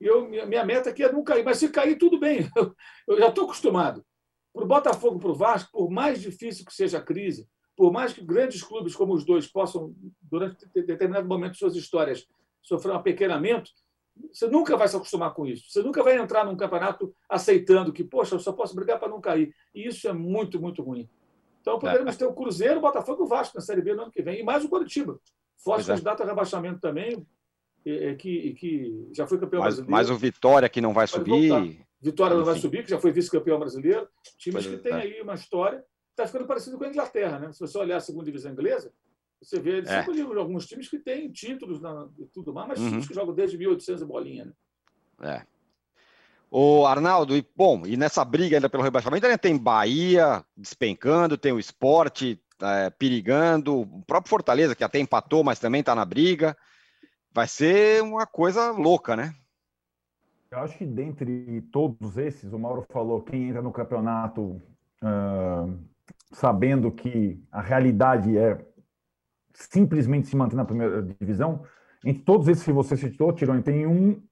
Eu, 0.00 0.28
minha 0.28 0.64
meta 0.64 0.90
aqui 0.90 1.02
é 1.02 1.10
não 1.10 1.24
cair, 1.24 1.44
mas 1.44 1.58
se 1.58 1.68
cair, 1.70 1.96
tudo 1.96 2.20
bem, 2.20 2.48
eu 3.08 3.18
já 3.18 3.28
estou 3.28 3.44
acostumado. 3.44 4.04
Para 4.52 4.64
o 4.64 4.66
Botafogo, 4.66 5.18
para 5.18 5.30
o 5.30 5.34
Vasco, 5.34 5.70
por 5.72 5.90
mais 5.90 6.20
difícil 6.20 6.64
que 6.64 6.72
seja 6.72 6.98
a 6.98 7.02
crise, 7.02 7.48
por 7.78 7.92
mais 7.92 8.12
que 8.12 8.20
grandes 8.20 8.60
clubes 8.60 8.96
como 8.96 9.14
os 9.14 9.24
dois 9.24 9.46
possam, 9.46 9.94
durante 10.20 10.66
determinado 10.74 11.28
momento 11.28 11.52
de 11.52 11.58
suas 11.58 11.76
histórias, 11.76 12.26
sofrer 12.60 12.90
um 12.90 12.96
apequenamento, 12.96 13.70
você 14.32 14.48
nunca 14.48 14.76
vai 14.76 14.88
se 14.88 14.96
acostumar 14.96 15.32
com 15.32 15.46
isso. 15.46 15.70
Você 15.70 15.80
nunca 15.80 16.02
vai 16.02 16.18
entrar 16.18 16.44
num 16.44 16.56
campeonato 16.56 17.14
aceitando 17.28 17.92
que, 17.92 18.02
poxa, 18.02 18.34
eu 18.34 18.40
só 18.40 18.52
posso 18.52 18.74
brigar 18.74 18.98
para 18.98 19.08
não 19.08 19.20
cair. 19.20 19.54
E 19.72 19.86
isso 19.86 20.08
é 20.08 20.12
muito, 20.12 20.60
muito 20.60 20.82
ruim. 20.82 21.08
Então, 21.60 21.78
poderemos 21.78 22.16
é. 22.16 22.18
ter 22.18 22.26
o 22.26 22.34
Cruzeiro, 22.34 22.78
o 22.78 22.80
Botafogo 22.80 23.22
e 23.22 23.26
o 23.26 23.28
Vasco 23.28 23.56
na 23.56 23.60
Série 23.60 23.80
B 23.80 23.94
no 23.94 24.02
ano 24.02 24.10
que 24.10 24.22
vem. 24.22 24.40
E 24.40 24.42
mais 24.42 24.64
o 24.64 24.68
Curitiba. 24.68 25.20
Forte 25.56 25.84
é. 25.84 25.94
candidato 25.94 26.24
a 26.24 26.26
rebaixamento 26.26 26.80
também, 26.80 27.24
que, 28.18 28.54
que 28.54 29.08
já 29.12 29.24
foi 29.24 29.38
campeão 29.38 29.60
mais, 29.60 29.76
brasileiro. 29.76 29.92
Mais 29.92 30.10
o 30.10 30.16
Vitória, 30.16 30.68
que 30.68 30.80
não 30.80 30.92
vai 30.92 31.06
subir. 31.06 31.48
Voltar. 31.48 31.86
Vitória 32.00 32.36
não 32.36 32.44
vai 32.44 32.58
subir, 32.58 32.82
que 32.82 32.90
já 32.90 32.98
foi 32.98 33.12
vice-campeão 33.12 33.60
brasileiro. 33.60 34.08
Times 34.36 34.66
que 34.66 34.78
têm 34.78 34.94
é. 34.94 34.96
aí 34.96 35.22
uma 35.22 35.34
história 35.34 35.84
está 36.18 36.26
ficando 36.26 36.46
parecido 36.46 36.76
com 36.76 36.84
a 36.84 36.88
Inglaterra. 36.88 37.38
Né? 37.38 37.52
Se 37.52 37.60
você 37.60 37.78
olhar 37.78 37.96
a 37.96 38.00
segunda 38.00 38.24
divisão 38.24 38.52
inglesa, 38.52 38.92
você 39.40 39.60
vê 39.60 39.80
é. 39.80 40.38
alguns 40.38 40.66
times 40.66 40.88
que 40.88 40.98
têm 40.98 41.30
títulos 41.30 41.80
e 42.18 42.26
tudo 42.26 42.52
mais, 42.52 42.68
mas 42.68 42.80
uhum. 42.80 42.88
times 42.90 43.08
que 43.08 43.14
jogam 43.14 43.34
desde 43.34 43.56
1800 43.56 44.02
e 44.02 44.06
bolinha. 44.06 44.44
Né? 45.20 45.36
É. 45.36 45.46
O 46.50 46.86
Arnaldo, 46.86 47.36
e, 47.36 47.46
bom, 47.54 47.86
e 47.86 47.96
nessa 47.96 48.24
briga 48.24 48.56
ainda 48.56 48.70
pelo 48.70 48.82
rebaixamento, 48.82 49.26
ainda 49.26 49.38
tem 49.38 49.56
Bahia 49.56 50.44
despencando, 50.56 51.36
tem 51.36 51.52
o 51.52 51.58
esporte 51.58 52.42
é, 52.60 52.90
perigando, 52.90 53.82
o 53.82 54.02
próprio 54.04 54.30
Fortaleza, 54.30 54.74
que 54.74 54.82
até 54.82 54.98
empatou, 54.98 55.44
mas 55.44 55.60
também 55.60 55.80
está 55.80 55.94
na 55.94 56.04
briga. 56.04 56.56
Vai 57.32 57.46
ser 57.46 58.02
uma 58.02 58.26
coisa 58.26 58.70
louca, 58.70 59.14
né? 59.14 59.34
Eu 60.50 60.60
acho 60.60 60.78
que 60.78 60.86
dentre 60.86 61.60
todos 61.70 62.16
esses, 62.16 62.50
o 62.50 62.58
Mauro 62.58 62.86
falou, 62.90 63.20
quem 63.20 63.50
entra 63.50 63.60
no 63.60 63.70
campeonato 63.70 64.60
uh, 65.02 65.78
sabendo 66.32 66.90
que 66.90 67.42
a 67.50 67.60
realidade 67.60 68.36
é 68.36 68.64
simplesmente 69.54 70.28
se 70.28 70.36
manter 70.36 70.56
na 70.56 70.64
primeira 70.64 71.02
divisão, 71.02 71.62
entre 72.04 72.22
todos 72.22 72.46
esses 72.48 72.64
que 72.64 72.72
você 72.72 72.96
citou, 72.96 73.32
Tironi, 73.32 73.62
tem 73.62 73.86
um 73.86 74.22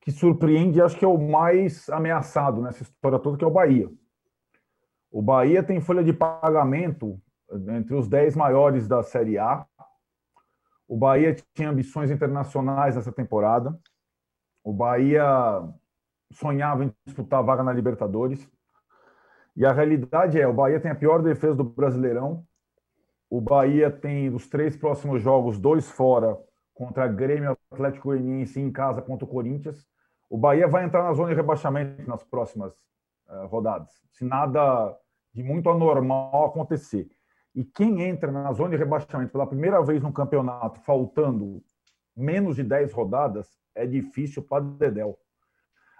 que 0.00 0.10
surpreende, 0.10 0.82
acho 0.82 0.98
que 0.98 1.04
é 1.04 1.08
o 1.08 1.16
mais 1.16 1.88
ameaçado 1.88 2.60
nessa 2.60 2.82
história 2.82 3.18
toda, 3.18 3.38
que 3.38 3.44
é 3.44 3.46
o 3.46 3.50
Bahia. 3.50 3.90
O 5.10 5.22
Bahia 5.22 5.62
tem 5.62 5.80
folha 5.80 6.04
de 6.04 6.12
pagamento 6.12 7.18
entre 7.68 7.94
os 7.94 8.08
10 8.08 8.36
maiores 8.36 8.88
da 8.88 9.02
Série 9.02 9.38
A. 9.38 9.64
O 10.86 10.96
Bahia 10.96 11.34
tinha 11.54 11.70
ambições 11.70 12.10
internacionais 12.10 12.96
nessa 12.96 13.12
temporada. 13.12 13.78
O 14.62 14.72
Bahia 14.72 15.24
sonhava 16.32 16.84
em 16.84 16.92
disputar 17.06 17.38
a 17.38 17.42
vaga 17.42 17.62
na 17.62 17.72
Libertadores. 17.72 18.50
E 19.56 19.64
a 19.64 19.72
realidade 19.72 20.40
é, 20.40 20.46
o 20.46 20.52
Bahia 20.52 20.80
tem 20.80 20.90
a 20.90 20.94
pior 20.94 21.22
defesa 21.22 21.54
do 21.54 21.64
Brasileirão. 21.64 22.44
O 23.30 23.40
Bahia 23.40 23.90
tem 23.90 24.28
os 24.34 24.48
três 24.48 24.76
próximos 24.76 25.22
jogos, 25.22 25.58
dois 25.58 25.88
fora, 25.88 26.36
contra 26.72 27.06
Grêmio 27.06 27.56
Atlético 27.70 28.08
Goianiense 28.08 28.60
em 28.60 28.70
casa 28.70 29.00
contra 29.00 29.24
o 29.24 29.28
Corinthians. 29.28 29.86
O 30.28 30.36
Bahia 30.36 30.66
vai 30.66 30.84
entrar 30.84 31.04
na 31.04 31.12
zona 31.12 31.28
de 31.28 31.36
rebaixamento 31.36 32.08
nas 32.08 32.24
próximas 32.24 32.72
uh, 33.28 33.46
rodadas, 33.46 33.90
se 34.10 34.24
nada 34.24 34.96
de 35.32 35.42
muito 35.42 35.70
anormal 35.70 36.46
acontecer. 36.46 37.08
E 37.54 37.64
quem 37.64 38.02
entra 38.02 38.32
na 38.32 38.52
zona 38.52 38.70
de 38.70 38.76
rebaixamento 38.76 39.30
pela 39.30 39.46
primeira 39.46 39.80
vez 39.82 40.02
no 40.02 40.12
campeonato, 40.12 40.80
faltando 40.80 41.62
menos 42.16 42.56
de 42.56 42.64
10 42.64 42.92
rodadas, 42.92 43.48
é 43.74 43.86
difícil 43.86 44.42
para 44.42 44.64
Dedel. 44.64 45.16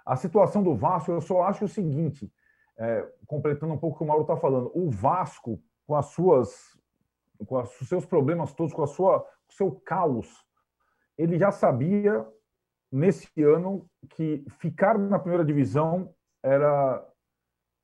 A 0.05 0.15
situação 0.15 0.61
do 0.61 0.75
Vasco, 0.75 1.11
eu 1.11 1.21
só 1.21 1.43
acho 1.43 1.65
o 1.65 1.69
seguinte, 1.69 2.31
é, 2.77 3.07
completando 3.25 3.73
um 3.73 3.77
pouco 3.77 3.95
o 3.95 3.97
que 3.97 4.03
o 4.03 4.07
Mauro 4.07 4.23
está 4.23 4.35
falando, 4.35 4.71
o 4.73 4.89
Vasco, 4.89 5.61
com 5.87 5.95
as 5.95 6.07
suas, 6.07 6.77
com 7.45 7.57
os 7.59 7.87
seus 7.87 8.05
problemas 8.05 8.53
todos, 8.53 8.73
com 8.73 8.83
a 8.83 8.87
sua, 8.87 9.19
com 9.19 9.51
o 9.51 9.53
seu 9.53 9.71
caos, 9.71 10.45
ele 11.17 11.37
já 11.37 11.51
sabia 11.51 12.25
nesse 12.91 13.29
ano 13.41 13.89
que 14.09 14.45
ficar 14.59 14.97
na 14.97 15.19
primeira 15.19 15.45
divisão 15.45 16.13
era 16.43 17.05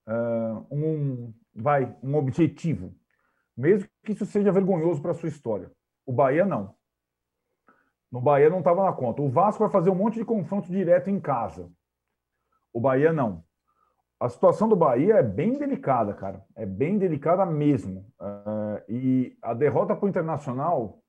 uh, 0.08 0.68
um, 0.72 1.34
vai, 1.54 1.96
um 2.04 2.16
objetivo, 2.16 2.96
mesmo 3.56 3.90
que 4.04 4.12
isso 4.14 4.26
seja 4.26 4.52
vergonhoso 4.52 5.02
para 5.02 5.12
a 5.12 5.16
sua 5.16 5.30
história. 5.30 5.72
O 6.06 6.14
Bahia 6.14 6.46
não. 6.46 6.76
No 8.12 8.20
Bahia 8.20 8.50
não 8.50 8.60
estava 8.60 8.84
na 8.84 8.92
conta. 8.92 9.22
O 9.22 9.30
Vasco 9.30 9.64
vai 9.64 9.72
fazer 9.72 9.90
um 9.90 9.96
monte 9.96 10.16
de 10.16 10.26
confronto 10.26 10.70
direto 10.70 11.10
em 11.10 11.20
casa. 11.20 11.72
O 12.74 12.80
Bahia 12.80 13.14
não. 13.14 13.44
A 14.22 14.30
situação 14.30 14.70
do 14.70 14.76
Bahia 14.76 15.16
é 15.16 15.24
bem 15.24 15.54
delicada, 15.54 16.14
cara. 16.14 16.46
É 16.56 16.64
bem 16.64 16.96
delicada 17.00 17.44
mesmo. 17.44 18.06
Uh, 18.20 18.80
e 18.88 19.36
a 19.42 19.52
derrota 19.52 19.96
para 19.96 20.06
o 20.06 20.10
Internacional 20.10 21.02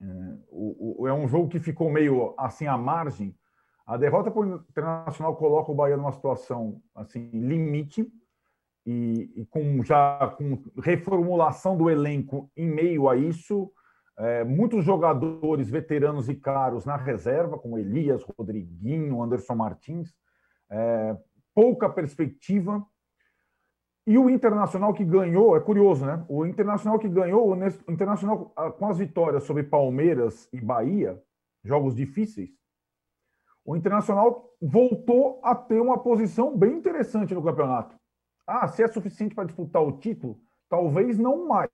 uh, 0.00 1.08
é 1.08 1.12
um 1.12 1.26
jogo 1.26 1.48
que 1.48 1.58
ficou 1.58 1.90
meio 1.90 2.32
assim 2.38 2.68
à 2.68 2.78
margem. 2.78 3.36
A 3.84 3.96
derrota 3.96 4.30
para 4.30 4.40
o 4.40 4.64
Internacional 4.70 5.34
coloca 5.34 5.72
o 5.72 5.74
Bahia 5.74 5.96
numa 5.96 6.12
situação 6.12 6.80
assim 6.94 7.28
limite 7.32 8.08
e, 8.86 9.32
e 9.34 9.44
com 9.46 9.82
já 9.82 10.32
com 10.38 10.62
reformulação 10.80 11.76
do 11.76 11.90
elenco 11.90 12.48
em 12.56 12.68
meio 12.68 13.08
a 13.08 13.16
isso. 13.16 13.68
É, 14.16 14.44
muitos 14.44 14.84
jogadores 14.84 15.68
veteranos 15.68 16.28
e 16.28 16.36
caros 16.36 16.84
na 16.84 16.94
reserva, 16.94 17.58
como 17.58 17.78
Elias, 17.78 18.22
Rodriguinho, 18.22 19.20
Anderson 19.20 19.56
Martins, 19.56 20.14
é, 20.70 21.16
pouca 21.54 21.88
perspectiva. 21.88 22.86
E 24.06 24.18
o 24.18 24.28
Internacional 24.28 24.92
que 24.92 25.04
ganhou, 25.04 25.56
é 25.56 25.60
curioso, 25.60 26.04
né? 26.04 26.24
O 26.28 26.44
Internacional 26.44 26.98
que 26.98 27.08
ganhou, 27.08 27.52
o 27.52 27.92
Internacional 27.92 28.52
ah, 28.56 28.70
com 28.70 28.88
as 28.88 28.98
vitórias 28.98 29.44
sobre 29.44 29.62
Palmeiras 29.62 30.48
e 30.52 30.60
Bahia, 30.60 31.22
jogos 31.62 31.94
difíceis, 31.94 32.50
o 33.64 33.76
Internacional 33.76 34.50
voltou 34.60 35.40
a 35.42 35.54
ter 35.54 35.80
uma 35.80 35.98
posição 35.98 36.56
bem 36.56 36.72
interessante 36.72 37.34
no 37.34 37.42
campeonato. 37.42 37.96
Ah, 38.46 38.66
se 38.66 38.82
é 38.82 38.88
suficiente 38.88 39.34
para 39.34 39.44
disputar 39.44 39.82
o 39.82 39.98
título, 39.98 40.40
talvez 40.68 41.16
não 41.16 41.46
mais. 41.46 41.70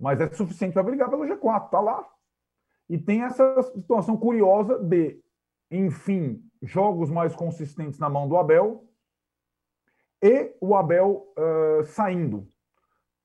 Mas 0.00 0.20
é 0.20 0.28
suficiente 0.32 0.72
para 0.72 0.82
brigar 0.82 1.10
pelo 1.10 1.24
G4, 1.24 1.68
tá 1.68 1.80
lá. 1.80 2.08
E 2.88 2.96
tem 2.96 3.22
essa 3.22 3.62
situação 3.62 4.16
curiosa 4.16 4.78
de, 4.78 5.22
enfim, 5.70 6.42
jogos 6.62 7.10
mais 7.10 7.34
consistentes 7.34 7.98
na 7.98 8.08
mão 8.08 8.28
do 8.28 8.36
Abel 8.36 8.84
e 10.22 10.54
o 10.60 10.74
Abel 10.74 11.32
uh, 11.38 11.84
saindo, 11.84 12.48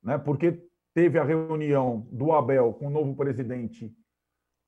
né? 0.03 0.17
Porque 0.17 0.61
teve 0.93 1.17
a 1.17 1.23
reunião 1.23 2.07
do 2.11 2.31
Abel 2.33 2.73
com 2.73 2.87
o 2.87 2.91
novo 2.91 3.15
presidente 3.15 3.95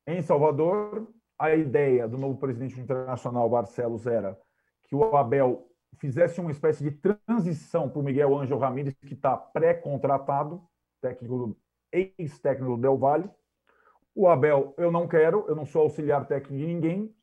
em 0.06 0.22
Salvador. 0.22 1.08
A 1.38 1.54
ideia 1.54 2.06
do 2.08 2.16
novo 2.16 2.38
presidente 2.38 2.80
internacional, 2.80 3.50
Barcelos, 3.50 4.06
era 4.06 4.38
que 4.84 4.94
o 4.94 5.16
Abel 5.16 5.68
fizesse 5.96 6.40
uma 6.40 6.50
espécie 6.50 6.82
de 6.82 6.92
transição 6.92 7.88
para 7.88 8.00
o 8.00 8.02
Miguel 8.02 8.36
Ângelo 8.36 8.60
Ramírez, 8.60 8.94
que 8.94 9.14
está 9.14 9.36
pré-contratado, 9.36 10.62
técnico 11.00 11.56
ex-técnico 11.92 12.76
do 12.76 12.80
Del 12.80 12.96
Valle. 12.96 13.30
O 14.14 14.28
Abel, 14.28 14.74
eu 14.76 14.90
não 14.90 15.08
quero, 15.08 15.44
eu 15.48 15.56
não 15.56 15.66
sou 15.66 15.82
auxiliar 15.82 16.26
técnico 16.26 16.56
de 16.56 16.66
ninguém, 16.66 17.14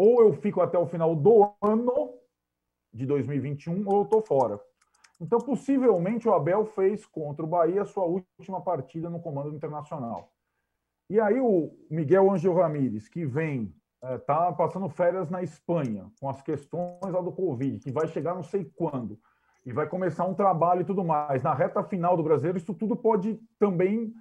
ou 0.00 0.22
eu 0.22 0.32
fico 0.32 0.62
até 0.62 0.78
o 0.78 0.86
final 0.86 1.14
do 1.14 1.52
ano 1.60 2.14
de 2.90 3.04
2021, 3.04 3.86
ou 3.86 3.98
eu 3.98 4.02
estou 4.04 4.22
fora. 4.22 4.58
Então, 5.20 5.38
possivelmente, 5.38 6.26
o 6.26 6.32
Abel 6.32 6.64
fez 6.64 7.04
contra 7.04 7.44
o 7.44 7.48
Bahia 7.48 7.84
sua 7.84 8.04
última 8.04 8.62
partida 8.62 9.10
no 9.10 9.20
comando 9.20 9.54
internacional. 9.54 10.32
E 11.10 11.20
aí 11.20 11.38
o 11.38 11.76
Miguel 11.90 12.30
Angel 12.30 12.54
Ramírez, 12.54 13.10
que 13.10 13.26
vem, 13.26 13.74
está 14.02 14.48
é, 14.48 14.52
passando 14.52 14.88
férias 14.88 15.28
na 15.28 15.42
Espanha, 15.42 16.10
com 16.18 16.30
as 16.30 16.40
questões 16.40 17.12
lá 17.12 17.20
do 17.20 17.32
Covid, 17.32 17.78
que 17.78 17.92
vai 17.92 18.08
chegar 18.08 18.34
não 18.34 18.42
sei 18.42 18.64
quando, 18.64 19.20
e 19.66 19.70
vai 19.70 19.86
começar 19.86 20.24
um 20.24 20.32
trabalho 20.32 20.80
e 20.80 20.86
tudo 20.86 21.04
mais. 21.04 21.42
Na 21.42 21.52
reta 21.52 21.84
final 21.84 22.16
do 22.16 22.22
brasileiro, 22.22 22.56
isso 22.56 22.72
tudo 22.72 22.96
pode 22.96 23.38
também 23.58 24.14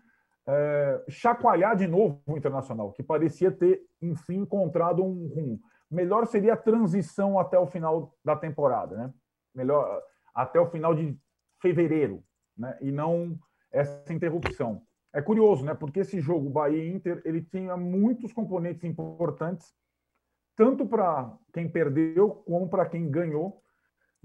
é, 0.52 1.04
chacoalhar 1.08 1.76
de 1.76 1.88
novo 1.88 2.22
o 2.26 2.36
Internacional, 2.36 2.92
que 2.92 3.04
parecia 3.04 3.52
ter, 3.52 3.82
enfim, 4.02 4.38
encontrado 4.38 5.04
um 5.04 5.28
rumo. 5.28 5.62
Melhor 5.90 6.26
seria 6.26 6.54
a 6.54 6.58
transição 6.58 7.40
até 7.40 7.58
o 7.60 7.68
final 7.68 8.16
da 8.26 8.36
temporada, 8.36 8.96
né? 8.98 9.14
Melhor 9.54 10.02
até 10.34 10.60
o 10.60 10.70
final 10.70 10.96
de 10.96 11.16
fevereiro, 11.62 12.24
né? 12.58 12.78
E 12.82 12.92
não 12.92 13.38
essa 13.72 14.12
interrupção. 14.12 14.82
É 15.14 15.22
curioso, 15.22 15.64
né? 15.64 15.76
Porque 15.76 16.00
esse 16.00 16.20
jogo 16.20 16.50
Bahia 16.50 16.96
Inter 16.96 17.22
ele 17.26 17.44
tinha 17.44 17.78
muitos 17.78 18.34
componentes 18.34 18.84
importantes, 18.84 19.72
tanto 20.56 20.86
para 20.86 21.32
quem 21.54 21.70
perdeu 21.70 22.30
como 22.46 22.68
para 22.70 22.88
quem 22.88 23.10
ganhou. 23.10 23.62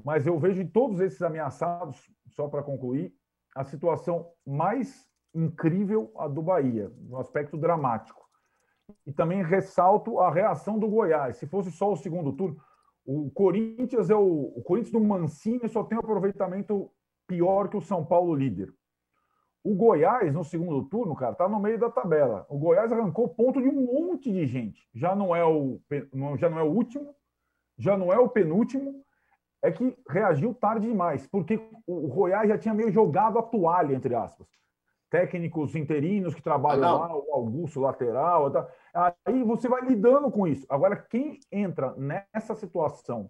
Mas 0.03 0.27
eu 0.27 0.39
vejo 0.39 0.63
em 0.63 0.67
todos 0.67 1.01
esses 1.01 1.21
ameaçados, 1.21 2.11
só 2.29 2.49
para 2.49 2.63
concluir, 2.63 3.15
a 3.55 3.63
situação 3.63 4.31
mais 4.45 5.14
incrível 5.35 6.13
a 6.17 6.29
do 6.29 6.41
Bahia, 6.41 6.91
no 7.09 7.19
aspecto 7.19 7.57
dramático. 7.57 8.23
E 9.07 9.13
também 9.13 9.43
ressalto 9.43 10.21
a 10.21 10.31
reação 10.31 10.79
do 10.79 10.89
Goiás. 10.89 11.37
Se 11.37 11.47
fosse 11.47 11.73
só 11.73 11.93
o 11.93 11.97
segundo 11.97 12.33
turno, 12.33 12.57
o 13.05 13.31
Corinthians 13.31 14.09
é 14.09 14.15
o, 14.15 14.53
o 14.57 14.63
Corinthians 14.63 14.93
do 14.93 15.01
Mancini 15.01 15.69
só 15.69 15.83
tem 15.83 15.99
um 15.99 16.01
aproveitamento 16.01 16.91
pior 17.27 17.69
que 17.69 17.77
o 17.77 17.83
São 17.83 18.05
Paulo 18.05 18.35
líder. 18.35 18.73
O 19.63 19.75
Goiás, 19.75 20.33
no 20.33 20.45
segundo 20.45 20.85
turno, 20.85 21.15
cara, 21.17 21.35
tá 21.35 21.49
no 21.49 21.59
meio 21.59 21.79
da 21.79 21.91
tabela. 21.91 22.47
O 22.51 22.59
Goiás 22.59 22.93
arrancou 22.93 23.29
ponto 23.29 23.61
de 23.61 23.69
um 23.69 23.87
monte 23.87 24.31
de 24.31 24.47
gente. 24.47 24.87
Já 24.95 25.17
não 25.17 25.35
é 25.35 25.45
o, 25.45 25.81
já 26.39 26.51
não 26.51 26.59
é 26.59 26.63
o 26.63 26.71
último, 26.71 27.15
já 27.79 27.97
não 27.97 28.13
é 28.13 28.19
o 28.19 28.29
penúltimo. 28.29 29.03
É 29.63 29.73
que 29.73 29.97
reagiu 30.07 30.53
tarde 30.53 30.87
demais, 30.87 31.27
porque 31.27 31.59
o 31.87 32.09
Goiás 32.09 32.47
já 32.51 32.59
tinha 32.59 32.75
meio 32.75 32.91
jogado 32.91 33.39
a 33.39 33.43
toalha, 33.43 33.95
entre 33.95 34.15
aspas 34.15 34.47
técnicos 35.11 35.75
interinos 35.75 36.35
que 36.35 36.43
trabalham 36.43 36.85
ah, 36.85 37.07
lá, 37.07 37.17
o 37.17 37.33
Augusto 37.33 37.81
lateral. 37.81 38.51
Tá. 38.51 38.69
Aí 39.25 39.43
você 39.43 39.69
vai 39.69 39.83
lidando 39.83 40.31
com 40.31 40.47
isso. 40.47 40.67
Agora, 40.69 40.97
quem 40.97 41.39
entra 41.53 41.95
nessa 41.97 42.55
situação, 42.55 43.29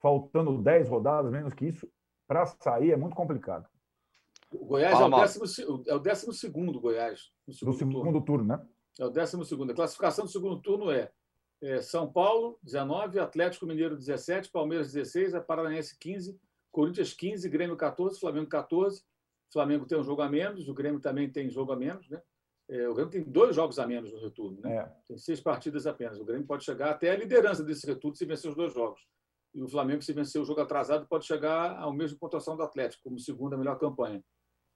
faltando 0.00 0.62
10 0.62 0.88
rodadas, 0.88 1.30
menos 1.30 1.52
que 1.52 1.66
isso, 1.66 1.88
para 2.26 2.46
sair 2.46 2.92
é 2.92 2.96
muito 2.96 3.14
complicado. 3.14 3.68
O 4.52 4.64
Goiás 4.64 4.98
é, 4.98 5.04
o 5.04 5.10
décimo, 5.10 5.84
é 5.86 5.94
o 5.94 5.98
décimo 5.98 6.32
segundo, 6.32 6.80
Goiás. 6.80 7.30
Segundo 7.50 7.74
do 7.74 7.78
segundo 7.78 8.02
turno. 8.02 8.22
turno. 8.22 8.44
né? 8.44 8.66
É 8.98 9.04
o 9.04 9.10
décimo 9.10 9.44
segundo. 9.44 9.70
A 9.70 9.74
classificação 9.74 10.24
do 10.24 10.30
segundo 10.30 10.60
turno 10.60 10.90
é, 10.90 11.10
é 11.62 11.80
São 11.80 12.10
Paulo, 12.10 12.58
19, 12.62 13.18
Atlético 13.18 13.66
Mineiro, 13.66 13.96
17, 13.96 14.50
Palmeiras, 14.50 14.92
16, 14.92 15.34
Paranaense, 15.46 15.96
15, 15.98 16.38
Corinthians, 16.72 17.12
15, 17.12 17.48
Grêmio, 17.48 17.76
14, 17.76 18.18
Flamengo, 18.18 18.48
14, 18.48 19.02
o 19.50 19.52
Flamengo 19.52 19.84
tem 19.84 19.98
um 19.98 20.04
jogo 20.04 20.22
a 20.22 20.28
menos, 20.28 20.68
o 20.68 20.74
Grêmio 20.74 21.00
também 21.00 21.28
tem 21.28 21.50
jogo 21.50 21.72
a 21.72 21.76
menos, 21.76 22.08
né? 22.08 22.22
É, 22.68 22.88
o 22.88 22.94
Grêmio 22.94 23.10
tem 23.10 23.24
dois 23.24 23.56
jogos 23.56 23.80
a 23.80 23.86
menos 23.86 24.12
no 24.12 24.20
retorno, 24.20 24.60
né? 24.60 24.76
É. 24.76 24.92
Tem 25.08 25.18
seis 25.18 25.40
partidas 25.40 25.88
apenas. 25.88 26.20
O 26.20 26.24
Grêmio 26.24 26.46
pode 26.46 26.64
chegar 26.64 26.90
até 26.90 27.10
a 27.10 27.16
liderança 27.16 27.64
desse 27.64 27.84
retorno 27.84 28.16
se 28.16 28.24
vencer 28.24 28.48
os 28.48 28.56
dois 28.56 28.72
jogos. 28.72 29.00
E 29.52 29.60
o 29.60 29.68
Flamengo, 29.68 30.02
se 30.02 30.12
vencer 30.12 30.40
o 30.40 30.44
jogo 30.44 30.60
atrasado, 30.60 31.04
pode 31.08 31.26
chegar 31.26 31.76
ao 31.78 31.92
mesmo 31.92 32.16
pontuação 32.16 32.56
do 32.56 32.62
Atlético, 32.62 33.02
como 33.02 33.18
segunda 33.18 33.58
melhor 33.58 33.76
campanha. 33.76 34.22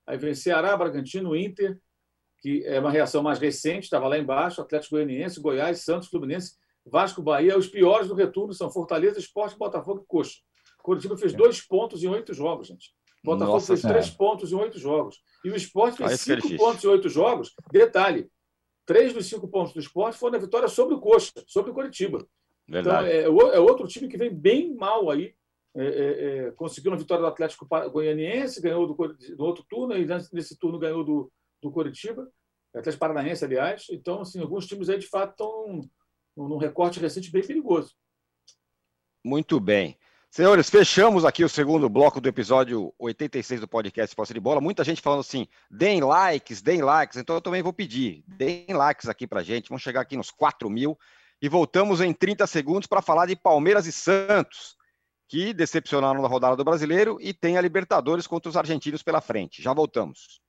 Aí 0.05 0.19
vem 0.19 0.35
Ceará, 0.35 0.77
Bragantino, 0.77 1.37
Inter, 1.37 1.81
que 2.41 2.65
é 2.67 2.81
uma 2.81 2.91
reação 2.91 3.23
mais 3.23 3.39
recente, 3.39 3.85
estava 3.85 4.09
lá 4.09 4.19
embaixo, 4.19 4.61
Atlético 4.61 4.97
Goianiense, 4.97 5.41
Goiás, 5.41 5.83
Santos, 5.83 6.09
Fluminense, 6.09 6.57
Vasco, 6.85 7.23
Bahia. 7.23 7.57
Os 7.57 7.69
piores 7.69 8.09
do 8.09 8.15
retorno 8.15 8.53
são 8.53 8.69
Fortaleza, 8.69 9.21
Esporte, 9.21 9.57
Botafogo 9.57 10.03
e 10.03 10.07
Coxa. 10.07 10.41
Curitiba 10.83 11.17
fez 11.17 11.33
é. 11.33 11.37
dois 11.37 11.63
pontos 11.63 12.03
em 12.03 12.09
oito 12.09 12.35
jogos, 12.35 12.67
gente. 12.67 12.93
Botafogo 13.25 13.55
Nossa, 13.55 13.67
fez 13.69 13.81
três 13.81 14.11
pontos 14.11 14.53
em 14.53 14.55
oito 14.55 14.79
jogos. 14.79 15.23
E 15.43 15.51
o 15.51 15.57
esporte 15.57 15.97
fez 15.97 16.21
cinco 16.21 16.57
pontos 16.57 16.85
em 16.85 16.89
oito 16.89 17.09
jogos. 17.09 17.55
Detalhe: 17.73 18.31
três 18.85 19.15
dos 19.15 19.27
cinco 19.27 19.49
pontos 19.49 19.73
do 19.73 19.81
esporte 19.81 20.19
foram 20.19 20.33
na 20.33 20.45
vitória 20.45 20.69
sobre 20.69 20.95
o 20.95 21.01
Coxa, 21.01 21.33
sobre 21.47 21.71
o 21.71 21.75
Curitiba. 21.75 22.27
Verdade. 22.69 23.09
Então, 23.09 23.51
é, 23.51 23.57
é, 23.57 23.61
outro 23.61 23.89
time 23.89 24.09
que 24.09 24.19
vem 24.19 24.33
bem 24.33 24.75
mal 24.75 25.11
aí. 25.11 25.35
É, 25.77 25.87
é, 25.87 26.37
é 26.47 26.51
conseguiu 26.53 26.93
uma 26.93 26.99
vitória 26.99 27.23
do 27.23 27.27
Atlético 27.27 27.67
Goianiense, 27.67 28.61
ganhou 28.61 28.87
do, 28.87 28.95
do, 28.95 29.45
outro 29.45 29.65
turno, 29.69 29.97
e 29.97 30.07
nesse 30.33 30.57
turno 30.59 30.79
ganhou 30.79 31.03
do, 31.03 31.33
do 31.61 31.73
Curitiba, 31.73 32.31
Atlético 32.75 33.01
Paranaense, 33.01 33.45
aliás. 33.45 33.87
Então, 33.91 34.21
assim, 34.21 34.41
alguns 34.41 34.67
times 34.67 34.91
aí, 34.91 34.99
de 34.99 35.09
fato, 35.09 35.31
estão 35.31 35.81
num 36.37 36.59
recorte 36.59 37.01
recente 37.01 37.33
bem 37.33 37.45
perigoso. 37.45 37.95
Muito 39.25 39.59
bem. 39.59 39.99
Senhores, 40.35 40.69
fechamos 40.69 41.25
aqui 41.25 41.45
o 41.45 41.49
segundo 41.49 41.89
bloco 41.89 42.21
do 42.21 42.29
episódio 42.29 42.93
86 42.99 43.61
do 43.61 43.69
podcast 43.69 44.17
Posse 44.17 44.35
de 44.35 44.41
Bola. 44.41 44.61
Muita 44.61 44.83
gente 44.83 45.01
falando 45.01 45.21
assim, 45.21 45.47
deem 45.71 46.01
likes, 46.01 46.61
deem 46.61 46.83
likes. 46.83 47.17
Então 47.17 47.37
eu 47.37 47.41
também 47.41 47.63
vou 47.63 47.73
pedir, 47.73 48.25
deem 48.27 48.67
likes 48.71 49.09
aqui 49.09 49.29
pra 49.29 49.45
gente. 49.45 49.69
Vamos 49.69 49.85
chegar 49.85 50.01
aqui 50.01 50.17
nos 50.17 50.33
4 50.33 50.69
mil. 50.69 50.99
e 51.41 51.49
voltamos 51.49 52.01
em 52.01 52.13
30 52.13 52.49
segundos 52.49 52.89
para 52.89 53.01
falar 53.01 53.27
de 53.27 53.37
Palmeiras 53.37 53.87
e 53.87 53.93
Santos, 53.93 54.75
que 55.29 55.55
decepcionaram 55.55 56.21
na 56.21 56.27
rodada 56.27 56.57
do 56.57 56.65
Brasileiro 56.65 57.17
e 57.21 57.33
tem 57.33 57.57
a 57.57 57.61
Libertadores 57.61 58.27
contra 58.27 58.51
os 58.51 58.57
argentinos 58.57 59.05
pela 59.05 59.21
frente. 59.21 59.63
Já 59.63 59.73
voltamos. 59.73 60.41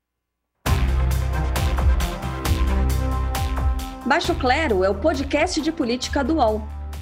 Baixo 4.04 4.34
Clero 4.34 4.84
é 4.84 4.90
o 4.90 4.96
podcast 4.96 5.62
de 5.62 5.72
política 5.72 6.24
do 6.24 6.38
UOL. 6.38 6.85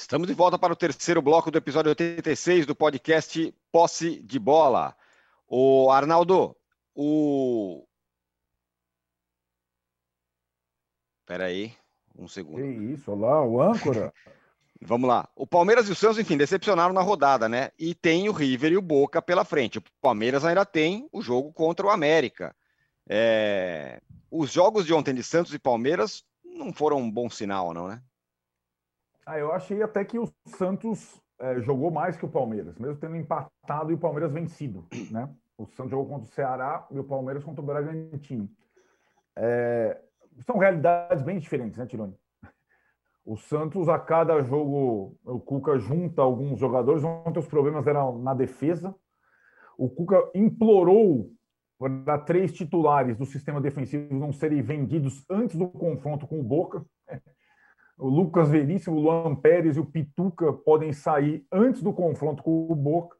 Estamos 0.00 0.28
de 0.28 0.32
volta 0.32 0.56
para 0.56 0.72
o 0.72 0.76
terceiro 0.76 1.20
bloco 1.20 1.50
do 1.50 1.58
episódio 1.58 1.88
86 1.88 2.64
do 2.64 2.74
podcast 2.74 3.52
Posse 3.72 4.20
de 4.20 4.38
Bola. 4.38 4.96
O 5.48 5.90
Arnaldo, 5.90 6.56
o. 6.94 7.84
Espera 11.20 11.46
aí, 11.46 11.74
um 12.16 12.28
segundo. 12.28 12.62
Que 12.62 12.92
isso, 12.92 13.10
olá, 13.10 13.44
o 13.44 13.60
âncora. 13.60 14.14
Vamos 14.80 15.08
lá. 15.08 15.28
O 15.34 15.44
Palmeiras 15.44 15.88
e 15.88 15.92
o 15.92 15.96
Santos, 15.96 16.20
enfim, 16.20 16.36
decepcionaram 16.36 16.94
na 16.94 17.02
rodada, 17.02 17.48
né? 17.48 17.72
E 17.76 17.92
tem 17.92 18.28
o 18.28 18.32
River 18.32 18.72
e 18.72 18.76
o 18.76 18.82
Boca 18.82 19.20
pela 19.20 19.44
frente. 19.44 19.78
O 19.78 19.84
Palmeiras 20.00 20.44
ainda 20.44 20.64
tem 20.64 21.08
o 21.12 21.20
jogo 21.20 21.52
contra 21.52 21.84
o 21.84 21.90
América. 21.90 22.54
É... 23.08 24.00
Os 24.30 24.52
jogos 24.52 24.86
de 24.86 24.94
ontem 24.94 25.12
de 25.12 25.24
Santos 25.24 25.52
e 25.52 25.58
Palmeiras 25.58 26.24
não 26.44 26.72
foram 26.72 26.98
um 26.98 27.10
bom 27.10 27.28
sinal, 27.28 27.74
não, 27.74 27.88
né? 27.88 28.00
Ah, 29.28 29.38
eu 29.38 29.52
achei 29.52 29.82
até 29.82 30.02
que 30.06 30.18
o 30.18 30.26
Santos 30.56 31.20
é, 31.38 31.60
jogou 31.60 31.90
mais 31.90 32.16
que 32.16 32.24
o 32.24 32.30
Palmeiras, 32.30 32.78
mesmo 32.78 32.96
tendo 32.96 33.14
empatado 33.14 33.90
e 33.90 33.94
o 33.94 33.98
Palmeiras 33.98 34.32
vencido, 34.32 34.86
né? 35.12 35.28
O 35.58 35.66
Santos 35.66 35.90
jogou 35.90 36.06
contra 36.06 36.30
o 36.30 36.32
Ceará 36.32 36.86
e 36.90 36.98
o 36.98 37.04
Palmeiras 37.04 37.44
contra 37.44 37.60
o 37.60 37.66
Bragantino. 37.66 38.48
É, 39.36 40.00
são 40.46 40.56
realidades 40.56 41.22
bem 41.22 41.38
diferentes, 41.38 41.76
né, 41.76 41.84
Tironi? 41.84 42.16
O 43.22 43.36
Santos, 43.36 43.86
a 43.86 43.98
cada 43.98 44.42
jogo, 44.42 45.14
o 45.22 45.38
Cuca 45.38 45.78
junta 45.78 46.22
alguns 46.22 46.58
jogadores. 46.58 47.04
Ontem 47.04 47.38
os 47.38 47.46
problemas 47.46 47.86
eram 47.86 48.18
na 48.18 48.32
defesa. 48.32 48.94
O 49.76 49.90
Cuca 49.90 50.26
implorou 50.34 51.30
para 51.78 52.16
três 52.16 52.50
titulares 52.50 53.18
do 53.18 53.26
sistema 53.26 53.60
defensivo 53.60 54.14
não 54.14 54.32
serem 54.32 54.62
vendidos 54.62 55.22
antes 55.28 55.54
do 55.54 55.68
confronto 55.68 56.26
com 56.26 56.40
o 56.40 56.42
Boca 56.42 56.82
o 57.98 58.08
Lucas 58.08 58.48
Veríssimo, 58.48 58.96
o 58.96 59.00
Luan 59.00 59.34
Pérez 59.34 59.76
e 59.76 59.80
o 59.80 59.84
Pituca 59.84 60.52
podem 60.52 60.92
sair 60.92 61.44
antes 61.50 61.82
do 61.82 61.92
confronto 61.92 62.42
com 62.42 62.70
o 62.70 62.74
Boca. 62.74 63.16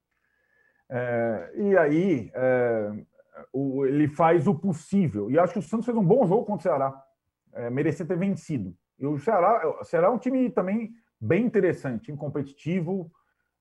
É, 0.88 1.52
e 1.56 1.76
aí 1.76 2.30
é, 2.32 2.92
o, 3.52 3.84
ele 3.84 4.06
faz 4.08 4.46
o 4.46 4.54
possível. 4.54 5.30
E 5.30 5.38
acho 5.38 5.52
que 5.52 5.58
o 5.58 5.62
Santos 5.62 5.84
fez 5.84 5.96
um 5.96 6.04
bom 6.04 6.24
jogo 6.26 6.44
contra 6.44 6.60
o 6.60 6.62
Ceará. 6.62 7.04
É, 7.52 7.68
merecia 7.70 8.06
ter 8.06 8.16
vencido. 8.16 8.74
E 8.98 9.06
o 9.06 9.18
Ceará, 9.18 9.68
o 9.80 9.84
Ceará 9.84 10.06
é 10.06 10.10
um 10.10 10.18
time 10.18 10.48
também 10.50 10.92
bem 11.20 11.44
interessante, 11.44 12.12
competitivo. 12.12 13.10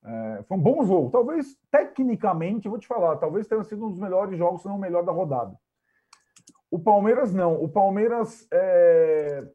É, 0.06 0.44
foi 0.48 0.58
um 0.58 0.62
bom 0.62 0.86
jogo. 0.86 1.10
Talvez, 1.10 1.58
tecnicamente, 1.72 2.70
vou 2.70 2.78
te 2.78 2.88
falar, 2.88 3.18
talvez 3.18 3.48
tenha 3.48 3.64
sido 3.64 3.86
um 3.86 3.90
dos 3.90 4.00
melhores 4.00 4.38
jogos, 4.38 4.62
se 4.62 4.68
não 4.68 4.76
o 4.76 4.80
melhor 4.80 5.04
da 5.04 5.12
rodada. 5.12 5.58
O 6.70 6.80
Palmeiras 6.80 7.34
não. 7.34 7.62
O 7.62 7.68
Palmeiras 7.68 8.48
é, 8.52 9.48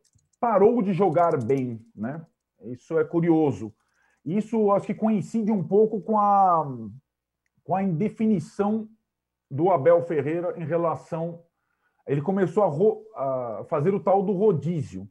parou 0.42 0.82
de 0.82 0.92
jogar 0.92 1.40
bem, 1.40 1.80
né? 1.94 2.26
Isso 2.64 2.98
é 2.98 3.04
curioso. 3.04 3.72
Isso 4.24 4.72
acho 4.72 4.86
que 4.86 4.94
coincide 4.94 5.52
um 5.52 5.62
pouco 5.62 6.00
com 6.00 6.18
a, 6.18 6.66
com 7.62 7.76
a 7.76 7.82
indefinição 7.84 8.88
do 9.48 9.70
Abel 9.70 10.02
Ferreira 10.02 10.52
em 10.60 10.64
relação. 10.64 11.44
Ele 12.08 12.20
começou 12.20 12.64
a, 12.64 12.66
ro, 12.66 13.04
a 13.14 13.64
fazer 13.68 13.94
o 13.94 14.00
tal 14.00 14.20
do 14.20 14.32
rodízio, 14.32 15.08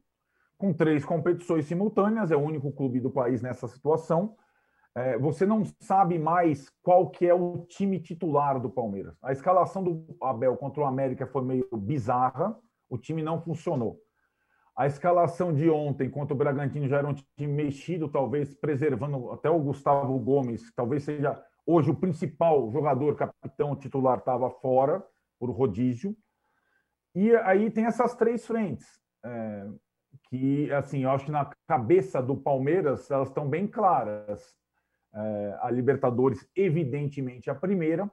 com 0.58 0.70
três 0.70 1.02
competições 1.02 1.64
simultâneas, 1.64 2.30
é 2.30 2.36
o 2.36 2.40
único 2.40 2.70
clube 2.70 3.00
do 3.00 3.10
país 3.10 3.40
nessa 3.40 3.66
situação. 3.66 4.36
É, 4.94 5.16
você 5.16 5.46
não 5.46 5.64
sabe 5.80 6.18
mais 6.18 6.68
qual 6.82 7.08
que 7.08 7.26
é 7.26 7.32
o 7.32 7.64
time 7.66 7.98
titular 7.98 8.60
do 8.60 8.68
Palmeiras. 8.68 9.16
A 9.22 9.32
escalação 9.32 9.82
do 9.82 10.04
Abel 10.20 10.58
contra 10.58 10.82
o 10.82 10.86
América 10.86 11.26
foi 11.26 11.42
meio 11.42 11.66
bizarra, 11.74 12.54
o 12.90 12.98
time 12.98 13.22
não 13.22 13.40
funcionou. 13.40 13.98
A 14.74 14.86
escalação 14.86 15.52
de 15.52 15.68
ontem 15.68 16.08
contra 16.10 16.34
o 16.34 16.36
Bragantino 16.36 16.88
já 16.88 16.98
era 16.98 17.08
um 17.08 17.14
time 17.14 17.52
mexido, 17.52 18.08
talvez 18.08 18.54
preservando 18.54 19.30
até 19.30 19.50
o 19.50 19.60
Gustavo 19.60 20.18
Gomes, 20.18 20.72
talvez 20.74 21.02
seja 21.04 21.42
hoje 21.66 21.90
o 21.90 21.94
principal 21.94 22.70
jogador, 22.70 23.14
capitão 23.14 23.76
titular, 23.76 24.18
estava 24.18 24.50
fora 24.50 25.04
por 25.38 25.50
rodízio. 25.50 26.16
E 27.14 27.34
aí 27.36 27.70
tem 27.70 27.84
essas 27.84 28.14
três 28.14 28.46
frentes, 28.46 28.86
é, 29.22 29.68
que, 30.30 30.72
assim, 30.72 31.04
eu 31.04 31.10
acho 31.10 31.26
que 31.26 31.30
na 31.30 31.50
cabeça 31.68 32.22
do 32.22 32.36
Palmeiras 32.36 33.10
elas 33.10 33.28
estão 33.28 33.48
bem 33.48 33.66
claras. 33.66 34.56
É, 35.14 35.58
a 35.60 35.70
Libertadores, 35.70 36.48
evidentemente, 36.56 37.50
a 37.50 37.54
primeira. 37.54 38.10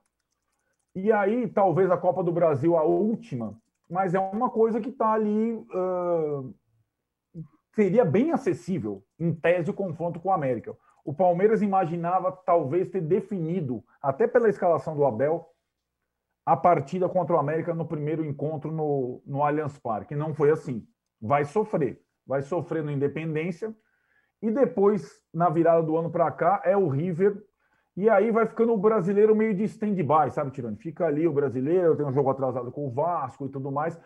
E 0.94 1.14
aí, 1.14 1.48
talvez 1.48 1.90
a 1.90 1.98
Copa 1.98 2.22
do 2.22 2.32
Brasil, 2.32 2.76
a 2.76 2.84
última, 2.84 3.58
mas 3.90 4.14
é 4.14 4.20
uma 4.20 4.50
coisa 4.50 4.80
que 4.80 4.90
está 4.90 5.14
ali. 5.14 5.54
Uh, 5.54 6.54
seria 7.74 8.06
bem 8.06 8.32
acessível, 8.32 9.04
em 9.18 9.34
tese, 9.34 9.70
o 9.70 9.74
confronto 9.74 10.20
com 10.20 10.30
o 10.30 10.34
América. 10.34 10.76
O 11.04 11.14
Palmeiras 11.14 11.62
imaginava 11.62 12.32
talvez 12.32 12.90
ter 12.90 13.02
definido, 13.02 13.84
até 14.02 14.28
pela 14.28 14.50
escalação 14.50 14.96
do 14.96 15.06
Abel, 15.06 15.48
a 16.46 16.58
partida 16.58 17.08
contra 17.08 17.36
o 17.36 17.40
América 17.40 17.74
no 17.74 17.88
primeiro 17.88 18.24
encontro 18.26 18.72
no, 18.72 19.22
no 19.26 19.44
Allianz 19.44 19.78
Parque. 19.78 20.16
Não 20.16 20.34
foi 20.34 20.52
assim. 20.52 20.86
Vai 21.22 21.46
sofrer. 21.46 22.02
Vai 22.26 22.42
sofrer 22.42 22.84
no 22.84 22.92
Independência. 22.92 23.76
E 24.42 24.50
depois, 24.52 25.22
na 25.34 25.50
virada 25.50 25.84
do 25.84 25.98
ano 25.98 26.10
para 26.10 26.32
cá, 26.32 26.62
é 26.64 26.76
o 26.76 26.88
River 26.88 27.44
e 28.00 28.10
aí 28.10 28.32
vai 28.32 28.48
ficando 28.48 28.72
o 28.72 28.78
brasileiro 28.78 29.36
meio 29.36 29.54
de 29.54 29.66
stand-by, 29.66 30.32
sabe, 30.32 30.52
Tirando? 30.52 30.78
Fica 30.78 31.06
ali 31.06 31.28
o 31.28 31.34
brasileiro, 31.34 31.98
tem 31.98 32.06
um 32.06 32.14
jogo 32.14 32.30
atrasado 32.30 32.72
com 32.72 32.88
o 32.88 32.90
Vasco 32.90 33.46
e 33.46 33.50
tudo 33.50 33.70
mais. 33.70 34.00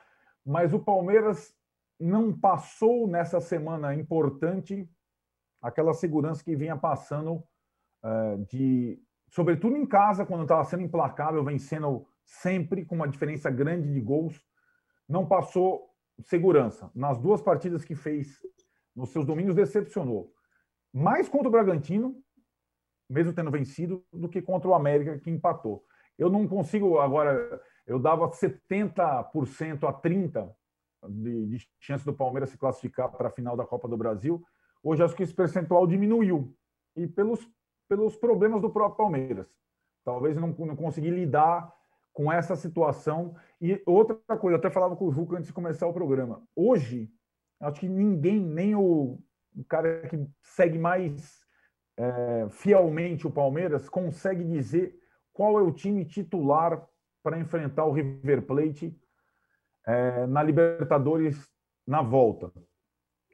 Mas 0.43 0.73
o 0.73 0.79
Palmeiras 0.79 1.55
não 1.99 2.33
passou 2.33 3.07
nessa 3.07 3.39
semana 3.39 3.93
importante 3.93 4.89
aquela 5.61 5.93
segurança 5.93 6.43
que 6.43 6.55
vinha 6.55 6.75
passando 6.75 7.43
uh, 8.03 8.43
de, 8.49 8.99
sobretudo 9.29 9.77
em 9.77 9.85
casa, 9.85 10.25
quando 10.25 10.41
estava 10.41 10.65
sendo 10.65 10.81
implacável, 10.81 11.43
vencendo 11.43 12.07
sempre 12.25 12.83
com 12.83 12.95
uma 12.95 13.07
diferença 13.07 13.51
grande 13.51 13.93
de 13.93 14.01
gols, 14.01 14.43
não 15.07 15.23
passou 15.23 15.93
segurança. 16.23 16.89
Nas 16.95 17.19
duas 17.19 17.43
partidas 17.43 17.85
que 17.85 17.93
fez 17.93 18.39
nos 18.95 19.11
seus 19.11 19.23
domínios, 19.23 19.53
decepcionou. 19.53 20.33
Mais 20.91 21.29
contra 21.29 21.47
o 21.47 21.51
Bragantino, 21.51 22.22
mesmo 23.09 23.33
tendo 23.33 23.51
vencido, 23.51 24.03
do 24.11 24.29
que 24.29 24.41
contra 24.41 24.69
o 24.69 24.73
América, 24.73 25.19
que 25.19 25.29
empatou. 25.29 25.83
Eu 26.17 26.29
não 26.29 26.47
consigo 26.47 26.99
agora. 26.99 27.61
Eu 27.85 27.99
dava 27.99 28.29
70% 28.29 29.83
a 29.87 29.93
30% 29.93 30.53
de, 31.09 31.47
de 31.47 31.67
chance 31.79 32.05
do 32.05 32.13
Palmeiras 32.13 32.49
se 32.49 32.57
classificar 32.57 33.09
para 33.09 33.27
a 33.27 33.31
final 33.31 33.57
da 33.57 33.65
Copa 33.65 33.87
do 33.87 33.97
Brasil. 33.97 34.41
Hoje 34.81 35.03
acho 35.03 35.15
que 35.15 35.23
esse 35.23 35.33
percentual 35.33 35.85
diminuiu. 35.87 36.55
E 36.95 37.07
pelos, 37.07 37.47
pelos 37.89 38.15
problemas 38.15 38.61
do 38.61 38.69
próprio 38.69 38.97
Palmeiras. 38.97 39.47
Talvez 40.05 40.35
não, 40.35 40.49
não 40.49 40.75
consegui 40.75 41.09
lidar 41.09 41.73
com 42.11 42.31
essa 42.31 42.55
situação. 42.55 43.35
E 43.59 43.81
outra 43.85 44.37
coisa, 44.37 44.57
até 44.57 44.69
falava 44.69 44.95
com 44.95 45.07
o 45.07 45.11
Juca 45.11 45.35
antes 45.35 45.47
de 45.47 45.53
começar 45.53 45.87
o 45.87 45.93
programa. 45.93 46.43
Hoje, 46.55 47.09
acho 47.59 47.79
que 47.79 47.89
ninguém, 47.89 48.39
nem 48.39 48.75
o, 48.75 49.19
o 49.55 49.63
cara 49.67 50.07
que 50.07 50.27
segue 50.41 50.77
mais 50.77 51.42
é, 51.97 52.47
fielmente 52.49 53.27
o 53.27 53.31
Palmeiras, 53.31 53.89
consegue 53.89 54.43
dizer 54.43 54.95
qual 55.31 55.59
é 55.59 55.61
o 55.61 55.71
time 55.71 56.05
titular 56.05 56.85
para 57.21 57.39
enfrentar 57.39 57.85
o 57.85 57.91
River 57.91 58.41
Plate 58.43 58.95
é, 59.85 60.25
na 60.27 60.43
Libertadores 60.43 61.49
na 61.85 62.01
volta. 62.01 62.51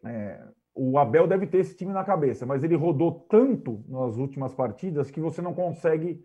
É, 0.05 0.47
o 0.73 0.97
Abel 0.97 1.27
deve 1.27 1.45
ter 1.45 1.59
esse 1.59 1.75
time 1.75 1.91
na 1.91 2.03
cabeça, 2.03 2.45
mas 2.45 2.63
ele 2.63 2.75
rodou 2.75 3.25
tanto 3.29 3.83
nas 3.87 4.15
últimas 4.15 4.53
partidas 4.53 5.11
que 5.11 5.19
você 5.19 5.41
não 5.41 5.53
consegue 5.53 6.23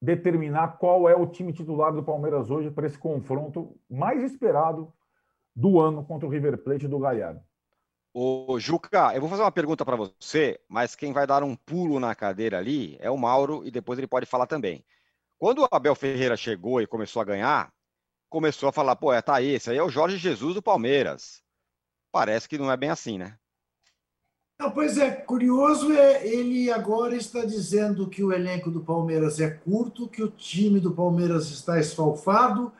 determinar 0.00 0.78
qual 0.78 1.08
é 1.08 1.14
o 1.14 1.26
time 1.26 1.52
titular 1.52 1.92
do 1.92 2.02
Palmeiras 2.02 2.50
hoje 2.50 2.70
para 2.70 2.86
esse 2.86 2.98
confronto 2.98 3.76
mais 3.88 4.22
esperado 4.22 4.92
do 5.54 5.80
ano 5.80 6.04
contra 6.04 6.26
o 6.26 6.30
River 6.30 6.58
Plate 6.58 6.88
do 6.88 6.98
Galhardo. 6.98 7.42
Ô, 8.12 8.58
Juca, 8.58 9.14
eu 9.14 9.20
vou 9.20 9.30
fazer 9.30 9.42
uma 9.42 9.52
pergunta 9.52 9.84
para 9.84 9.94
você, 9.94 10.60
mas 10.68 10.96
quem 10.96 11.12
vai 11.12 11.26
dar 11.26 11.44
um 11.44 11.54
pulo 11.54 12.00
na 12.00 12.12
cadeira 12.14 12.58
ali 12.58 12.96
é 13.00 13.08
o 13.08 13.16
Mauro 13.16 13.64
e 13.64 13.70
depois 13.70 13.98
ele 13.98 14.08
pode 14.08 14.26
falar 14.26 14.46
também. 14.46 14.84
Quando 15.38 15.62
o 15.62 15.68
Abel 15.70 15.94
Ferreira 15.94 16.36
chegou 16.36 16.82
e 16.82 16.88
começou 16.88 17.22
a 17.22 17.24
ganhar, 17.24 17.72
começou 18.28 18.68
a 18.68 18.72
falar, 18.72 18.96
pô, 18.96 19.12
é, 19.12 19.22
tá 19.22 19.36
aí, 19.36 19.50
esse 19.50 19.70
aí 19.70 19.76
é 19.76 19.82
o 19.82 19.88
Jorge 19.88 20.16
Jesus 20.16 20.54
do 20.54 20.62
Palmeiras. 20.62 21.40
Parece 22.10 22.48
que 22.48 22.58
não 22.58 22.70
é 22.70 22.76
bem 22.76 22.90
assim, 22.90 23.16
né? 23.16 23.38
Não, 24.58 24.72
pois 24.72 24.98
é, 24.98 25.10
curioso 25.12 25.92
é 25.92 26.26
ele 26.26 26.70
agora 26.70 27.14
está 27.16 27.44
dizendo 27.44 28.08
que 28.08 28.22
o 28.22 28.32
elenco 28.32 28.70
do 28.70 28.80
Palmeiras 28.80 29.40
é 29.40 29.50
curto, 29.50 30.08
que 30.08 30.22
o 30.22 30.30
time 30.30 30.80
do 30.80 30.90
Palmeiras 30.92 31.48
está 31.48 31.78
esfalfado, 31.78 32.72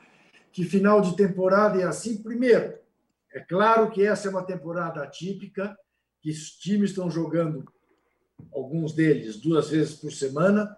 que 0.51 0.65
final 0.65 1.01
de 1.01 1.15
temporada 1.15 1.81
é 1.81 1.85
assim. 1.85 2.21
Primeiro, 2.21 2.80
é 3.33 3.39
claro 3.39 3.89
que 3.91 4.05
essa 4.05 4.27
é 4.27 4.31
uma 4.31 4.45
temporada 4.45 5.01
atípica, 5.01 5.77
que 6.21 6.29
os 6.29 6.51
times 6.51 6.89
estão 6.89 7.09
jogando, 7.09 7.65
alguns 8.53 8.93
deles, 8.93 9.37
duas 9.37 9.69
vezes 9.69 9.95
por 9.95 10.11
semana, 10.11 10.77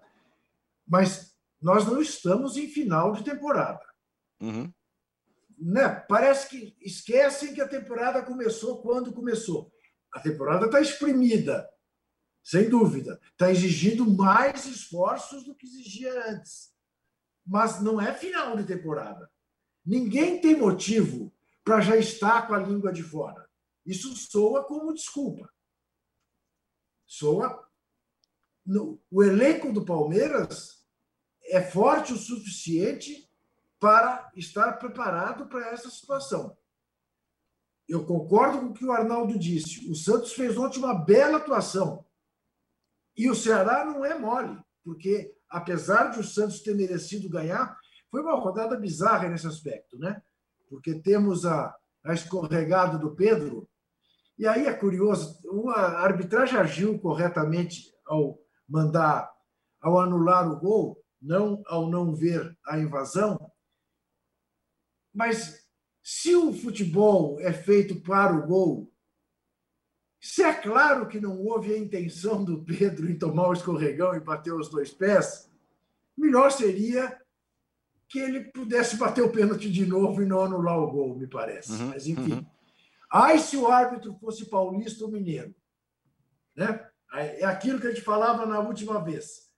mas 0.86 1.34
nós 1.60 1.86
não 1.86 2.00
estamos 2.00 2.56
em 2.56 2.68
final 2.68 3.12
de 3.12 3.24
temporada. 3.24 3.84
Uhum. 4.40 4.72
Né? 5.58 5.88
Parece 6.08 6.48
que 6.48 6.76
esquecem 6.80 7.54
que 7.54 7.60
a 7.60 7.68
temporada 7.68 8.22
começou 8.22 8.82
quando 8.82 9.12
começou. 9.12 9.72
A 10.12 10.20
temporada 10.20 10.66
está 10.66 10.80
exprimida, 10.80 11.68
sem 12.42 12.68
dúvida. 12.68 13.20
Está 13.32 13.50
exigindo 13.50 14.08
mais 14.08 14.66
esforços 14.66 15.44
do 15.44 15.54
que 15.54 15.66
exigia 15.66 16.30
antes. 16.30 16.72
Mas 17.44 17.80
não 17.80 18.00
é 18.00 18.12
final 18.14 18.56
de 18.56 18.64
temporada. 18.64 19.28
Ninguém 19.84 20.40
tem 20.40 20.56
motivo 20.56 21.33
para 21.64 21.80
já 21.80 21.96
estar 21.96 22.46
com 22.46 22.54
a 22.54 22.58
língua 22.58 22.92
de 22.92 23.02
fora. 23.02 23.48
Isso 23.84 24.14
soa 24.14 24.62
como 24.64 24.92
desculpa. 24.92 25.50
Soa. 27.06 27.66
O 29.10 29.22
elenco 29.22 29.72
do 29.72 29.84
Palmeiras 29.84 30.86
é 31.44 31.60
forte 31.60 32.12
o 32.12 32.18
suficiente 32.18 33.30
para 33.78 34.30
estar 34.34 34.74
preparado 34.74 35.46
para 35.46 35.68
essa 35.68 35.90
situação. 35.90 36.56
Eu 37.86 38.06
concordo 38.06 38.60
com 38.60 38.66
o 38.66 38.74
que 38.74 38.84
o 38.84 38.92
Arnaldo 38.92 39.38
disse. 39.38 39.90
O 39.90 39.94
Santos 39.94 40.32
fez 40.32 40.56
ontem 40.56 40.78
uma 40.78 40.94
bela 40.94 41.36
atuação. 41.36 42.04
E 43.16 43.30
o 43.30 43.34
Ceará 43.34 43.84
não 43.84 44.04
é 44.04 44.18
mole, 44.18 44.58
porque 44.82 45.36
apesar 45.48 46.10
de 46.10 46.20
o 46.20 46.24
Santos 46.24 46.60
ter 46.60 46.74
merecido 46.74 47.28
ganhar, 47.28 47.78
foi 48.10 48.22
uma 48.22 48.34
rodada 48.34 48.76
bizarra 48.76 49.28
nesse 49.28 49.46
aspecto, 49.46 49.98
né? 49.98 50.22
Porque 50.74 50.92
temos 50.96 51.46
a, 51.46 51.72
a 52.02 52.12
escorregada 52.12 52.98
do 52.98 53.14
Pedro. 53.14 53.68
E 54.36 54.44
aí 54.44 54.66
é 54.66 54.72
curioso, 54.72 55.38
a 55.70 56.02
arbitragem 56.02 56.58
agiu 56.58 56.98
corretamente 56.98 57.94
ao 58.04 58.40
mandar, 58.68 59.32
ao 59.80 60.00
anular 60.00 60.50
o 60.50 60.58
gol, 60.58 61.00
não 61.22 61.62
ao 61.66 61.88
não 61.88 62.12
ver 62.12 62.58
a 62.66 62.76
invasão. 62.76 63.38
Mas 65.14 65.64
se 66.02 66.34
o 66.34 66.52
futebol 66.52 67.38
é 67.38 67.52
feito 67.52 68.00
para 68.00 68.34
o 68.34 68.44
gol, 68.44 68.92
se 70.20 70.42
é 70.42 70.52
claro 70.54 71.06
que 71.06 71.20
não 71.20 71.40
houve 71.40 71.72
a 71.72 71.78
intenção 71.78 72.44
do 72.44 72.64
Pedro 72.64 73.08
em 73.08 73.16
tomar 73.16 73.48
o 73.48 73.52
escorregão 73.52 74.12
e 74.16 74.20
bater 74.20 74.52
os 74.52 74.68
dois 74.68 74.92
pés, 74.92 75.48
melhor 76.16 76.50
seria 76.50 77.16
que 78.08 78.18
ele 78.18 78.44
pudesse 78.52 78.96
bater 78.96 79.22
o 79.22 79.32
pênalti 79.32 79.70
de 79.70 79.86
novo 79.86 80.22
e 80.22 80.26
não 80.26 80.40
anular 80.40 80.78
o 80.78 80.90
gol, 80.90 81.16
me 81.16 81.26
parece. 81.26 81.72
Uhum, 81.72 81.88
Mas, 81.88 82.06
enfim. 82.06 82.34
Uhum. 82.34 82.46
Ai, 83.12 83.38
se 83.38 83.56
o 83.56 83.68
árbitro 83.68 84.14
fosse 84.20 84.46
paulista 84.46 85.04
ou 85.04 85.10
mineiro. 85.10 85.54
Né? 86.56 86.86
É 87.12 87.44
aquilo 87.44 87.80
que 87.80 87.86
a 87.86 87.90
gente 87.90 88.02
falava 88.02 88.44
na 88.44 88.58
última 88.58 89.02
vez. 89.02 89.50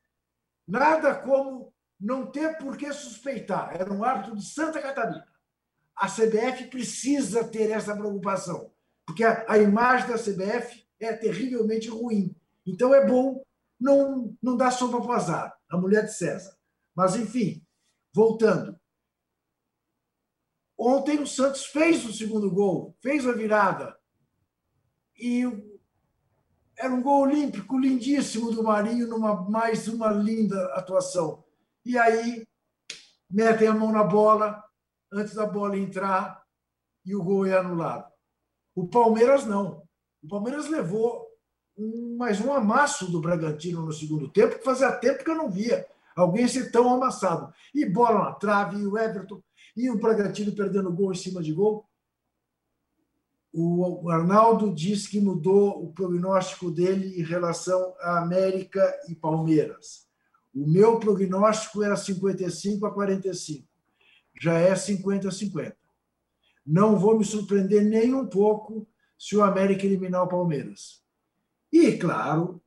Nada 0.67 1.15
como 1.15 1.73
não 1.99 2.27
ter 2.27 2.59
por 2.59 2.77
que 2.77 2.93
suspeitar. 2.93 3.75
Era 3.75 3.93
um 3.93 4.05
árbitro 4.05 4.37
de 4.37 4.45
Santa 4.45 4.81
Catarina 4.81 5.27
a 5.97 6.09
CBF 6.09 6.67
precisa 6.67 7.43
ter 7.43 7.71
essa 7.71 7.97
preocupação, 7.97 8.71
porque 9.07 9.25
a, 9.25 9.47
a 9.49 9.59
imagem 9.59 10.09
da 10.09 10.19
CBF 10.19 10.87
é 11.01 11.15
terrivelmente 11.15 11.89
ruim. 11.89 12.37
Então 12.67 12.95
é 12.95 13.07
bom 13.07 13.43
não, 13.81 14.37
não 14.43 14.57
dar 14.57 14.71
sopa 14.71 15.01
para 15.01 15.11
o 15.11 15.13
azar, 15.13 15.57
a 15.71 15.79
mulher 15.79 16.05
de 16.05 16.15
César. 16.15 16.55
Mas, 16.95 17.17
enfim, 17.17 17.66
voltando. 18.17 18.81
Ontem 20.79 21.21
o 21.21 21.27
Santos 21.27 21.67
fez 21.67 22.03
o 22.07 22.13
segundo 22.15 22.51
gol, 22.51 22.97
fez 23.03 23.27
a 23.27 23.33
virada. 23.33 23.95
E 25.19 25.43
era 26.79 26.93
um 26.95 27.03
gol 27.03 27.23
olímpico 27.23 27.79
lindíssimo 27.79 28.51
do 28.53 28.63
Marinho, 28.63 29.07
numa 29.07 29.43
mais 29.51 29.87
uma 29.87 30.11
linda 30.11 30.65
atuação. 30.75 31.45
E 31.85 31.99
aí 31.99 32.47
metem 33.31 33.69
a 33.69 33.75
mão 33.75 33.93
na 33.93 34.03
bola, 34.03 34.65
antes 35.13 35.35
da 35.35 35.47
bola 35.47 35.79
entrar 35.79 36.43
e 37.05 37.15
o 37.15 37.23
gol 37.23 37.47
é 37.47 37.57
anulado. 37.57 38.11
O 38.75 38.89
Palmeiras 38.89 39.45
não. 39.45 39.87
O 40.23 40.29
Palmeiras 40.29 40.69
levou 40.69 41.27
um, 41.77 42.17
mais 42.17 42.41
um 42.41 42.53
amasso 42.53 43.11
do 43.11 43.21
Bragantino 43.21 43.83
no 43.83 43.93
segundo 43.93 44.31
tempo, 44.31 44.59
que 44.59 44.65
fazia 44.65 44.91
tempo 44.93 45.23
que 45.23 45.31
eu 45.31 45.37
não 45.37 45.51
via 45.51 45.87
alguém 46.17 46.49
ser 46.49 46.73
tão 46.73 46.93
amassado. 46.93 47.53
E 47.75 47.87
bola 47.87 48.25
na 48.25 48.33
trave, 48.33 48.79
e 48.79 48.87
o 48.87 48.99
Everton, 48.99 49.41
e 49.77 49.91
o 49.91 49.99
Bragantino 49.99 50.53
perdendo 50.53 50.93
gol 50.93 51.13
em 51.13 51.17
cima 51.17 51.43
de 51.43 51.53
gol. 51.53 51.87
O 53.53 54.11
Arnaldo 54.11 54.75
disse 54.75 55.09
que 55.09 55.21
mudou 55.21 55.83
o 55.83 55.93
prognóstico 55.93 56.71
dele 56.71 57.21
em 57.21 57.25
relação 57.25 57.95
a 58.01 58.19
América 58.19 58.83
e 59.09 59.15
Palmeiras. 59.15 60.07
O 60.55 60.67
meu 60.67 60.99
prognóstico 60.99 61.83
era 61.83 61.97
55 61.97 62.85
a 62.85 62.93
45 62.93 63.67
já 64.41 64.59
é 64.59 64.75
50-50. 64.75 65.75
Não 66.65 66.99
vou 66.99 67.19
me 67.19 67.25
surpreender 67.25 67.85
nem 67.85 68.15
um 68.15 68.27
pouco 68.27 68.87
se 69.19 69.37
o 69.37 69.43
América 69.43 69.87
eliminar 69.87 70.25
o 70.25 70.29
Palmeiras. 70.29 71.03
E, 71.73 71.93
claro, 71.97 72.61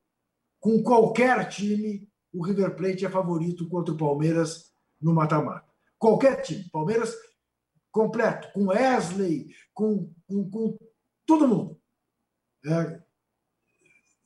com 0.59 0.81
qualquer 0.81 1.47
time, 1.47 2.08
o 2.33 2.43
River 2.43 2.75
Plate 2.75 3.05
é 3.05 3.09
favorito 3.09 3.67
contra 3.67 3.93
o 3.93 3.97
Palmeiras 3.97 4.71
no 5.01 5.13
mata-mata. 5.13 5.67
Qualquer 5.97 6.41
time. 6.41 6.69
Palmeiras 6.71 7.15
completo, 7.91 8.51
com 8.53 8.67
Wesley, 8.67 9.47
com, 9.73 10.11
com, 10.27 10.49
com 10.49 10.77
todo 11.25 11.47
mundo. 11.47 11.79
É, 12.65 13.01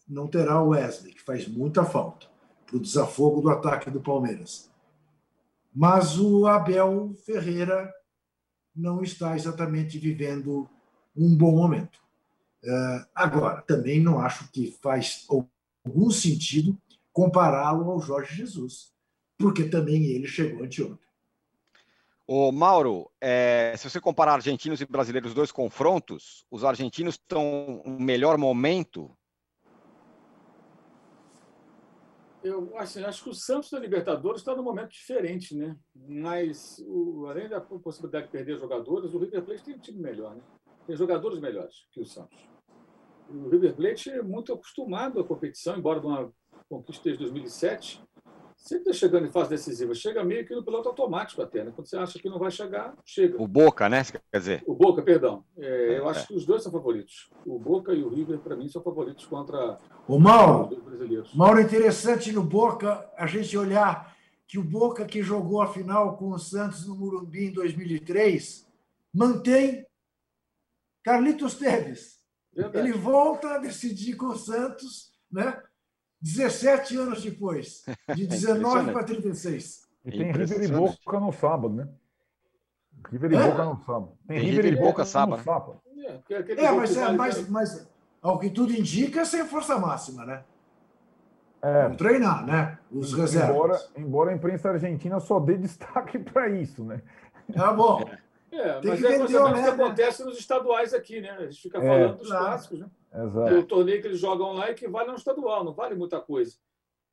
não 0.07 0.27
terá 0.27 0.61
o 0.61 0.69
Wesley, 0.69 1.13
que 1.13 1.21
faz 1.21 1.47
muita 1.47 1.85
falta 1.85 2.27
para 2.65 2.77
o 2.77 2.81
desafogo 2.81 3.41
do 3.41 3.49
ataque 3.49 3.89
do 3.89 4.01
Palmeiras. 4.01 4.71
Mas 5.73 6.19
o 6.19 6.45
Abel 6.45 7.15
Ferreira 7.25 7.91
não 8.75 9.01
está 9.01 9.35
exatamente 9.35 9.97
vivendo 9.97 10.69
um 11.15 11.35
bom 11.35 11.55
momento. 11.55 11.99
Eh, 12.63 13.05
agora, 13.13 13.61
também 13.61 13.99
não 13.99 14.19
acho 14.19 14.49
que 14.51 14.71
faz 14.81 15.25
algum 15.29 16.09
sentido 16.09 16.77
compará-lo 17.13 17.89
ao 17.91 18.01
Jorge 18.01 18.35
Jesus, 18.35 18.91
porque 19.37 19.69
também 19.69 20.03
ele 20.03 20.27
chegou 20.27 20.63
anteontem. 20.63 21.07
Ô, 22.25 22.51
Mauro, 22.51 23.11
é, 23.21 23.73
se 23.77 23.89
você 23.89 23.99
comparar 24.01 24.33
argentinos 24.33 24.81
e 24.81 24.85
brasileiros, 24.85 25.31
os 25.31 25.35
dois 25.35 25.51
confrontos, 25.51 26.45
os 26.49 26.63
argentinos 26.63 27.15
estão 27.15 27.81
um 27.85 27.99
melhor 27.99 28.37
momento 28.37 29.15
eu 32.43 32.77
assim, 32.77 33.01
acho 33.03 33.23
que 33.23 33.29
o 33.29 33.33
Santos 33.33 33.71
da 33.71 33.79
Libertadores 33.79 34.41
está 34.41 34.53
num 34.53 34.63
momento 34.63 34.91
diferente, 34.91 35.55
né? 35.55 35.77
Mas, 35.95 36.83
o, 36.85 37.25
além 37.27 37.47
da 37.47 37.61
possibilidade 37.61 38.25
de 38.25 38.31
perder 38.31 38.59
jogadores, 38.59 39.13
o 39.13 39.17
River 39.17 39.43
Plate 39.43 39.63
tem 39.63 39.75
um 39.75 39.79
time 39.79 39.99
melhor, 39.99 40.35
né? 40.35 40.41
Tem 40.85 40.95
jogadores 40.95 41.39
melhores 41.39 41.87
que 41.91 42.01
o 42.01 42.05
Santos. 42.05 42.37
O 43.29 43.47
River 43.47 43.73
Plate 43.75 44.09
é 44.09 44.21
muito 44.21 44.51
acostumado 44.51 45.21
à 45.21 45.23
competição, 45.23 45.77
embora 45.77 46.01
de 46.01 46.05
uma 46.05 46.33
conquista 46.77 47.03
desde 47.05 47.23
2007, 47.23 48.03
sempre 48.55 48.89
está 48.89 48.93
chegando 48.93 49.27
em 49.27 49.31
fase 49.31 49.49
decisiva. 49.49 49.93
Chega 49.93 50.23
meio 50.23 50.45
que 50.45 50.55
no 50.55 50.63
piloto 50.63 50.89
automático 50.89 51.41
até, 51.41 51.63
né? 51.63 51.71
Quando 51.75 51.87
você 51.87 51.97
acha 51.97 52.17
que 52.17 52.29
não 52.29 52.39
vai 52.39 52.49
chegar, 52.49 52.95
chega. 53.05 53.41
O 53.41 53.47
Boca, 53.47 53.89
né? 53.89 54.03
Quer 54.03 54.39
dizer. 54.39 54.63
O 54.65 54.73
Boca, 54.73 55.01
perdão. 55.01 55.43
É, 55.57 55.97
eu 55.97 56.07
é. 56.07 56.11
acho 56.11 56.27
que 56.27 56.33
os 56.33 56.45
dois 56.45 56.63
são 56.63 56.71
favoritos. 56.71 57.29
O 57.45 57.59
Boca 57.59 57.93
e 57.93 58.01
o 58.01 58.09
River, 58.09 58.39
para 58.39 58.55
mim, 58.55 58.67
são 58.67 58.81
favoritos 58.81 59.25
contra 59.25 59.77
o 60.07 60.17
Mauro. 60.17 60.75
os 60.75 60.83
brasileiros. 60.83 61.33
Mauro, 61.33 61.61
interessante 61.61 62.31
no 62.31 62.43
Boca 62.43 63.09
a 63.17 63.27
gente 63.27 63.57
olhar 63.57 64.15
que 64.47 64.57
o 64.57 64.63
Boca 64.63 65.05
que 65.05 65.21
jogou 65.21 65.61
a 65.61 65.67
final 65.67 66.17
com 66.17 66.29
o 66.29 66.39
Santos 66.39 66.87
no 66.87 66.95
Murumbi 66.95 67.45
em 67.45 67.53
2003 67.53 68.67
mantém 69.13 69.85
Carlitos 71.03 71.55
Teves. 71.55 72.19
Verdade. 72.53 72.87
Ele 72.87 72.97
volta 72.97 73.55
a 73.55 73.57
decidir 73.57 74.15
com 74.15 74.27
o 74.27 74.37
Santos, 74.37 75.11
né? 75.31 75.61
17 76.23 76.97
anos 76.97 77.21
depois, 77.21 77.83
de 78.15 78.25
19 78.27 78.93
para 78.93 79.03
36. 79.03 79.83
E 80.05 80.11
tem 80.11 80.31
River 80.31 80.63
e 80.63 80.67
Boca 80.69 81.19
no 81.19 81.31
sábado, 81.33 81.73
né? 81.75 81.87
River 83.11 83.31
e 83.33 83.35
é? 83.35 83.43
Boca 83.49 83.65
no 83.65 83.77
sábado. 83.83 84.17
Tem, 84.25 84.39
tem 84.39 84.49
River, 84.49 84.65
e 84.73 84.75
Boca 84.77 85.03
sábado. 85.05 85.43
sábado. 85.43 85.81
É, 85.97 86.63
é 86.65 86.71
mas, 86.71 86.97
é, 86.97 87.11
mas, 87.11 87.49
mas 87.49 87.89
ao 88.21 88.39
que 88.39 88.49
tudo 88.49 88.73
indica, 88.73 89.25
sem 89.25 89.45
força 89.45 89.77
máxima, 89.77 90.25
né? 90.25 90.43
É, 91.61 91.87
Vão 91.87 91.95
treinar, 91.95 92.45
né? 92.45 92.77
Os 92.91 93.13
reservas. 93.13 93.49
embora, 93.55 93.81
embora 93.95 94.31
a 94.31 94.33
imprensa 94.33 94.69
argentina 94.69 95.19
só 95.19 95.39
dê 95.39 95.57
destaque 95.57 96.19
para 96.19 96.49
isso, 96.49 96.83
né? 96.85 97.01
Tá 97.53 97.71
bom. 97.73 98.01
É, 98.51 98.79
Tem 98.79 98.91
mas 98.91 98.99
que 98.99 99.07
é 99.35 99.41
o 99.41 99.53
que 99.53 99.59
acontece 99.67 100.23
nos 100.23 100.37
estaduais 100.37 100.93
aqui, 100.93 101.19
né? 101.21 101.31
A 101.31 101.45
gente 101.45 101.61
fica 101.61 101.79
É. 101.79 101.81
falando 101.87 102.17
dos 102.17 102.27
clássicos, 102.29 102.79
né? 102.79 102.87
Exato. 103.13 103.55
O 103.59 103.65
torneio 103.67 104.01
que 104.01 104.07
eles 104.07 104.19
jogam 104.19 104.53
lá 104.53 104.71
equivale 104.71 105.09
a 105.09 105.13
um 105.13 105.15
estadual, 105.15 105.63
não 105.63 105.73
vale 105.73 105.95
muita 105.95 106.19
coisa. 106.19 106.57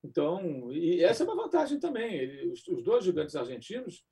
Então, 0.02 0.72
e 0.72 1.02
essa 1.04 1.22
é 1.22 1.26
uma 1.26 1.36
vantagem 1.36 1.78
também. 1.78 2.14
Ele- 2.14 2.50
os, 2.52 2.66
os 2.68 2.82
dois 2.82 3.04
gigantes 3.04 3.36
argentinos, 3.36 4.04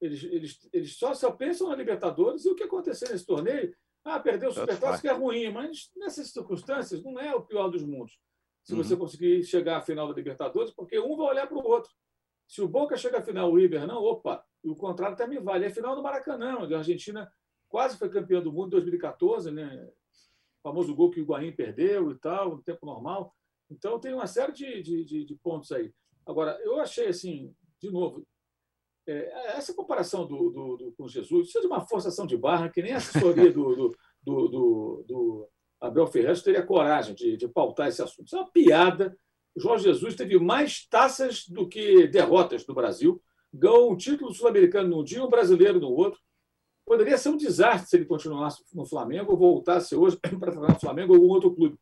eles, 0.00 0.22
eles, 0.24 0.68
eles 0.72 0.96
só, 0.96 1.14
só 1.14 1.32
pensam 1.32 1.68
na 1.68 1.76
Libertadores 1.76 2.44
e 2.44 2.48
o 2.50 2.54
que 2.54 2.62
acontecer 2.62 3.08
nesse 3.10 3.26
torneio. 3.26 3.74
Ah, 4.04 4.18
perdeu 4.20 4.50
o 4.50 4.52
Superclássico 4.52 5.06
é 5.08 5.12
ruim, 5.12 5.50
mas 5.52 5.90
nessas 5.96 6.28
circunstâncias 6.30 7.02
não 7.02 7.18
é 7.20 7.34
o 7.34 7.42
pior 7.42 7.68
dos 7.68 7.82
mundos. 7.84 8.18
Se 8.64 8.72
Uhum. 8.74 8.82
você 8.82 8.96
conseguir 8.96 9.42
chegar 9.44 9.78
à 9.78 9.80
final 9.80 10.06
da 10.08 10.14
Libertadores, 10.14 10.70
porque 10.72 10.98
um 10.98 11.16
vai 11.16 11.26
olhar 11.28 11.46
para 11.48 11.58
o 11.58 11.66
outro. 11.66 11.90
Se 12.48 12.60
o 12.62 12.68
Boca 12.68 12.96
chega 12.96 13.18
à 13.18 13.22
final, 13.22 13.50
o 13.50 13.56
River 13.56 13.86
não, 13.86 14.02
opa, 14.02 14.44
e 14.62 14.68
o 14.68 14.76
contrário 14.76 15.16
também 15.16 15.40
vale. 15.40 15.64
É 15.64 15.68
a 15.68 15.72
final 15.74 15.96
do 15.96 16.02
Maracanã, 16.02 16.58
onde 16.60 16.74
a 16.74 16.78
Argentina 16.78 17.32
quase 17.68 17.96
foi 17.96 18.08
campeã 18.08 18.40
do 18.42 18.52
mundo 18.52 18.66
em 18.68 18.70
2014, 18.70 19.50
né? 19.50 19.88
Famoso 20.62 20.94
gol 20.94 21.10
que 21.10 21.20
o 21.20 21.22
Higuaín 21.24 21.52
perdeu 21.52 22.10
e 22.10 22.14
tal, 22.18 22.56
no 22.56 22.62
tempo 22.62 22.86
normal. 22.86 23.34
Então, 23.70 23.98
tem 23.98 24.12
uma 24.14 24.26
série 24.26 24.52
de, 24.52 24.82
de, 24.82 25.24
de- 25.24 25.34
pontos 25.36 25.72
aí. 25.72 25.92
Agora, 26.26 26.58
eu 26.62 26.78
achei 26.80 27.08
assim, 27.08 27.54
de 27.80 27.90
novo, 27.90 28.24
é, 29.06 29.56
essa 29.56 29.74
comparação 29.74 30.26
do, 30.26 30.50
do, 30.50 30.76
do- 30.76 30.92
com 30.92 31.08
Jesus, 31.08 31.48
isso 31.48 31.58
é 31.58 31.60
de 31.60 31.66
uma 31.66 31.80
forçação 31.80 32.26
de 32.26 32.36
barra 32.36 32.68
que 32.68 32.82
nem 32.82 32.92
a 32.92 32.98
assessoria 32.98 33.50
do- 33.52 33.74
do 35.06 35.48
Abel 35.80 36.06
Ferreira 36.06 36.40
teria 36.40 36.62
coragem 36.64 37.14
de, 37.14 37.36
de 37.36 37.48
pautar 37.48 37.88
esse 37.88 38.00
assunto. 38.00 38.26
Isso 38.26 38.36
é 38.36 38.40
uma 38.40 38.50
piada. 38.52 39.16
O 39.56 39.60
Jorge 39.60 39.84
Jesus 39.84 40.14
teve 40.14 40.38
mais 40.38 40.86
taças 40.86 41.46
do 41.48 41.68
que 41.68 42.06
derrotas 42.06 42.64
no 42.66 42.74
Brasil, 42.74 43.20
ganhou 43.52 43.92
um 43.92 43.96
título 43.96 44.32
sul-americano 44.32 44.88
num 44.88 45.02
dia, 45.04 45.24
um 45.24 45.28
brasileiro 45.28 45.80
no 45.80 45.90
outro. 45.90 46.20
Poderia 46.86 47.16
ser 47.16 47.30
um 47.30 47.36
desastre 47.36 47.88
se 47.88 47.96
ele 47.96 48.04
continuasse 48.04 48.62
no 48.74 48.84
Flamengo 48.84 49.32
ou 49.32 49.38
voltasse 49.38 49.94
hoje 49.94 50.16
para 50.38 50.50
treinar 50.50 50.72
no 50.72 50.80
Flamengo 50.80 51.12
ou 51.12 51.20
algum 51.20 51.32
outro 51.32 51.54
clube. 51.54 51.76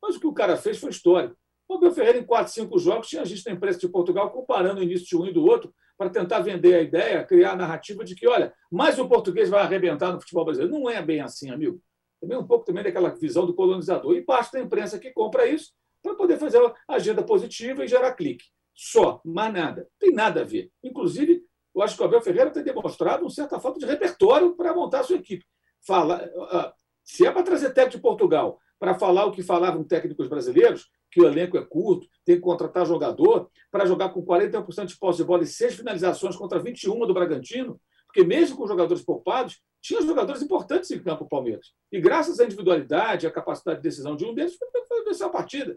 Mas 0.00 0.16
o 0.16 0.20
que 0.20 0.26
o 0.26 0.32
cara 0.32 0.56
fez 0.56 0.78
foi 0.78 0.90
história. 0.90 1.34
O 1.68 1.74
Abel 1.74 1.92
Ferreira, 1.92 2.18
em 2.18 2.24
4, 2.24 2.52
5 2.52 2.78
jogos, 2.78 3.08
tinha 3.08 3.24
gente 3.24 3.46
na 3.46 3.52
imprensa 3.52 3.78
de 3.78 3.88
Portugal 3.88 4.30
comparando 4.30 4.80
o 4.80 4.82
início 4.82 5.06
de 5.06 5.16
um 5.16 5.26
e 5.26 5.32
do 5.32 5.44
outro 5.44 5.72
para 5.96 6.10
tentar 6.10 6.40
vender 6.40 6.74
a 6.74 6.82
ideia, 6.82 7.24
criar 7.24 7.52
a 7.52 7.56
narrativa 7.56 8.04
de 8.04 8.14
que, 8.14 8.26
olha, 8.26 8.52
mais 8.70 8.98
o 8.98 9.08
português 9.08 9.48
vai 9.48 9.62
arrebentar 9.62 10.12
no 10.12 10.20
futebol 10.20 10.44
brasileiro. 10.44 10.76
Não 10.76 10.90
é 10.90 11.00
bem 11.00 11.20
assim, 11.20 11.50
amigo. 11.50 11.80
Também 12.20 12.36
um 12.36 12.46
pouco 12.46 12.64
também 12.64 12.84
daquela 12.84 13.10
visão 13.10 13.46
do 13.46 13.54
colonizador. 13.54 14.14
E 14.14 14.22
parte 14.22 14.52
da 14.52 14.60
imprensa 14.60 14.98
que 14.98 15.12
compra 15.12 15.46
isso 15.46 15.72
para 16.02 16.14
poder 16.14 16.38
fazer 16.38 16.60
agenda 16.88 17.22
positiva 17.22 17.84
e 17.84 17.88
gerar 17.88 18.12
clique. 18.14 18.44
Só, 18.74 19.20
mais 19.24 19.52
nada. 19.52 19.88
Tem 19.98 20.12
nada 20.12 20.42
a 20.42 20.44
ver. 20.44 20.70
Inclusive, 20.82 21.41
eu 21.74 21.82
acho 21.82 21.96
que 21.96 22.02
o 22.02 22.04
Abel 22.04 22.20
Ferreira 22.20 22.50
tem 22.50 22.62
demonstrado 22.62 23.22
uma 23.22 23.30
certa 23.30 23.58
falta 23.58 23.78
de 23.78 23.86
repertório 23.86 24.54
para 24.54 24.74
montar 24.74 25.00
a 25.00 25.04
sua 25.04 25.16
equipe. 25.16 25.44
Fala, 25.86 26.30
ah, 26.50 26.72
se 27.04 27.26
é 27.26 27.32
para 27.32 27.42
trazer 27.42 27.72
técnico 27.72 27.96
de 27.96 28.02
Portugal 28.02 28.58
para 28.78 28.94
falar 28.94 29.26
o 29.26 29.32
que 29.32 29.42
falavam 29.42 29.84
técnicos 29.84 30.28
brasileiros, 30.28 30.90
que 31.10 31.20
o 31.20 31.26
elenco 31.26 31.56
é 31.56 31.64
curto, 31.64 32.08
tem 32.24 32.36
que 32.36 32.42
contratar 32.42 32.86
jogador 32.86 33.50
para 33.70 33.86
jogar 33.86 34.08
com 34.08 34.24
41% 34.24 34.86
de 34.86 34.98
posse 34.98 35.18
de 35.18 35.24
bola 35.24 35.44
e 35.44 35.46
seis 35.46 35.74
finalizações 35.74 36.34
contra 36.34 36.58
21 36.58 37.06
do 37.06 37.14
Bragantino, 37.14 37.80
porque 38.06 38.24
mesmo 38.24 38.56
com 38.56 38.66
jogadores 38.66 39.02
poupados, 39.04 39.60
tinha 39.80 40.00
jogadores 40.02 40.42
importantes 40.42 40.90
em 40.90 41.02
campo 41.02 41.24
o 41.24 41.28
Palmeiras. 41.28 41.72
E 41.90 42.00
graças 42.00 42.40
à 42.40 42.44
individualidade, 42.44 43.26
à 43.26 43.30
capacidade 43.30 43.78
de 43.78 43.82
decisão 43.82 44.16
de 44.16 44.24
um 44.24 44.34
deles, 44.34 44.56
foi, 44.88 45.04
vencer 45.04 45.26
a 45.26 45.30
partida. 45.30 45.76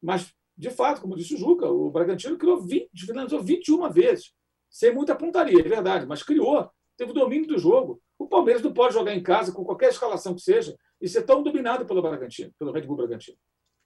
Mas, 0.00 0.32
de 0.56 0.70
fato, 0.70 1.00
como 1.00 1.16
disse 1.16 1.34
o 1.34 1.38
Juca, 1.38 1.66
o 1.68 1.90
Bragantino 1.90 2.38
criou 2.38 2.60
20, 2.60 2.88
finalizou 3.06 3.42
21 3.42 3.90
vezes, 3.90 4.32
sem 4.72 4.92
muita 4.92 5.14
pontaria, 5.14 5.60
é 5.60 5.68
verdade, 5.68 6.06
mas 6.06 6.22
criou, 6.22 6.68
teve 6.96 7.10
o 7.10 7.14
domínio 7.14 7.46
do 7.46 7.58
jogo. 7.58 8.00
O 8.18 8.26
Palmeiras 8.26 8.62
não 8.62 8.72
pode 8.72 8.94
jogar 8.94 9.14
em 9.14 9.22
casa 9.22 9.52
com 9.52 9.62
qualquer 9.64 9.90
escalação 9.90 10.34
que 10.34 10.40
seja 10.40 10.74
e 11.00 11.08
ser 11.08 11.22
tão 11.22 11.42
dominado 11.42 11.84
pelo 11.84 12.00
Bragantino, 12.00 12.50
pelo 12.58 12.72
Red 12.72 12.82
Bull 12.82 12.96
Bragantino. 12.96 13.36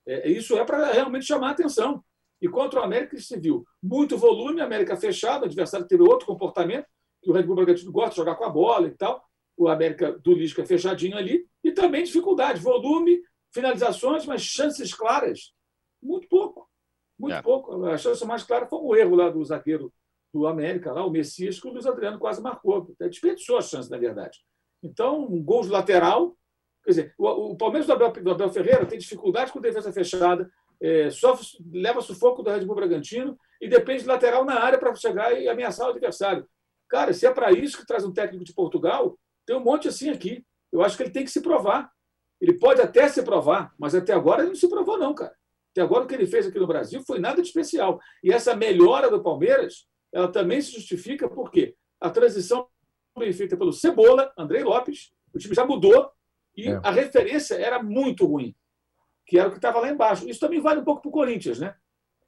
É, 0.06 0.30
isso 0.30 0.56
é 0.56 0.64
para 0.64 0.92
realmente 0.92 1.26
chamar 1.26 1.48
a 1.48 1.50
atenção. 1.50 2.04
E 2.40 2.48
contra 2.48 2.80
o 2.80 2.82
América 2.84 3.18
se 3.18 3.36
viu 3.38 3.64
muito 3.82 4.16
volume, 4.16 4.60
América 4.60 4.96
fechada, 4.96 5.42
o 5.42 5.46
adversário 5.46 5.86
teve 5.86 6.02
outro 6.02 6.26
comportamento, 6.26 6.86
que 7.22 7.30
o 7.30 7.32
Red 7.32 7.42
Bull 7.42 7.56
Bragantino 7.56 7.90
gosta 7.90 8.10
de 8.10 8.16
jogar 8.16 8.36
com 8.36 8.44
a 8.44 8.50
bola 8.50 8.86
e 8.86 8.92
tal. 8.92 9.24
O 9.56 9.68
América 9.68 10.12
do 10.12 10.34
Lisca 10.34 10.64
fechadinho 10.64 11.16
ali, 11.16 11.48
e 11.64 11.72
também 11.72 12.04
dificuldade, 12.04 12.60
volume, 12.60 13.22
finalizações, 13.52 14.26
mas 14.26 14.42
chances 14.42 14.94
claras, 14.94 15.54
muito 16.00 16.28
pouco. 16.28 16.68
Muito 17.18 17.34
É. 17.34 17.42
pouco. 17.42 17.86
A 17.86 17.96
chance 17.96 18.24
mais 18.26 18.42
clara 18.42 18.66
foi 18.66 18.78
o 18.78 18.94
erro 18.94 19.16
lá 19.16 19.30
do 19.30 19.42
zagueiro 19.42 19.90
do 20.36 20.46
América, 20.46 20.92
lá, 20.92 21.04
o 21.04 21.10
Messias, 21.10 21.58
que 21.58 21.66
o 21.66 21.72
Luiz 21.72 21.86
Adriano 21.86 22.18
quase 22.18 22.42
marcou. 22.42 22.88
Até 22.94 23.08
Desperdiçou 23.08 23.56
a 23.56 23.62
chance, 23.62 23.90
na 23.90 23.96
verdade. 23.96 24.38
Então, 24.82 25.24
um 25.24 25.42
gol 25.42 25.62
de 25.62 25.70
lateral. 25.70 26.36
Quer 26.84 26.90
dizer, 26.90 27.14
o, 27.18 27.52
o 27.52 27.56
Palmeiras 27.56 27.86
do 27.86 27.92
Abel, 27.92 28.12
do 28.12 28.30
Abel 28.30 28.50
Ferreira 28.50 28.86
tem 28.86 28.98
dificuldade 28.98 29.52
com 29.52 29.60
defesa 29.60 29.92
fechada, 29.92 30.48
é, 30.80 31.10
sofre, 31.10 31.46
leva 31.72 32.00
sufoco 32.00 32.42
do 32.42 32.50
Red 32.50 32.64
Bull 32.64 32.76
Bragantino 32.76 33.36
e 33.60 33.68
depende 33.68 34.02
de 34.02 34.08
lateral 34.08 34.44
na 34.44 34.60
área 34.60 34.78
para 34.78 34.94
chegar 34.94 35.32
e 35.32 35.48
ameaçar 35.48 35.86
o 35.86 35.90
adversário. 35.90 36.46
Cara, 36.88 37.12
se 37.12 37.26
é 37.26 37.32
para 37.32 37.50
isso 37.50 37.78
que 37.78 37.86
traz 37.86 38.04
um 38.04 38.12
técnico 38.12 38.44
de 38.44 38.54
Portugal, 38.54 39.18
tem 39.46 39.56
um 39.56 39.64
monte 39.64 39.88
assim 39.88 40.10
aqui. 40.10 40.44
Eu 40.70 40.82
acho 40.82 40.96
que 40.96 41.02
ele 41.02 41.10
tem 41.10 41.24
que 41.24 41.30
se 41.30 41.40
provar. 41.40 41.90
Ele 42.40 42.52
pode 42.52 42.80
até 42.80 43.08
se 43.08 43.22
provar, 43.22 43.72
mas 43.78 43.94
até 43.94 44.12
agora 44.12 44.42
ele 44.42 44.50
não 44.50 44.56
se 44.56 44.68
provou, 44.68 44.98
não, 44.98 45.14
cara. 45.14 45.34
Até 45.72 45.82
agora 45.82 46.04
o 46.04 46.06
que 46.06 46.14
ele 46.14 46.26
fez 46.26 46.46
aqui 46.46 46.58
no 46.58 46.66
Brasil 46.66 47.02
foi 47.06 47.18
nada 47.18 47.40
de 47.42 47.48
especial. 47.48 48.00
E 48.22 48.32
essa 48.32 48.54
melhora 48.54 49.10
do 49.10 49.22
Palmeiras, 49.22 49.86
ela 50.12 50.28
também 50.28 50.60
se 50.60 50.72
justifica 50.72 51.28
porque 51.28 51.76
a 52.00 52.10
transição 52.10 52.68
foi 53.14 53.32
feita 53.32 53.56
pelo 53.56 53.72
Cebola, 53.72 54.32
Andrei 54.36 54.62
Lopes, 54.62 55.12
o 55.32 55.38
time 55.38 55.54
já 55.54 55.64
mudou 55.64 56.10
e 56.56 56.68
É. 56.68 56.80
a 56.82 56.90
referência 56.90 57.54
era 57.54 57.82
muito 57.82 58.24
ruim, 58.26 58.54
que 59.26 59.38
era 59.38 59.48
o 59.48 59.50
que 59.50 59.58
estava 59.58 59.80
lá 59.80 59.90
embaixo. 59.90 60.28
Isso 60.28 60.40
também 60.40 60.60
vale 60.60 60.80
um 60.80 60.84
pouco 60.84 61.02
para 61.02 61.08
o 61.08 61.12
Corinthians, 61.12 61.58
né? 61.58 61.74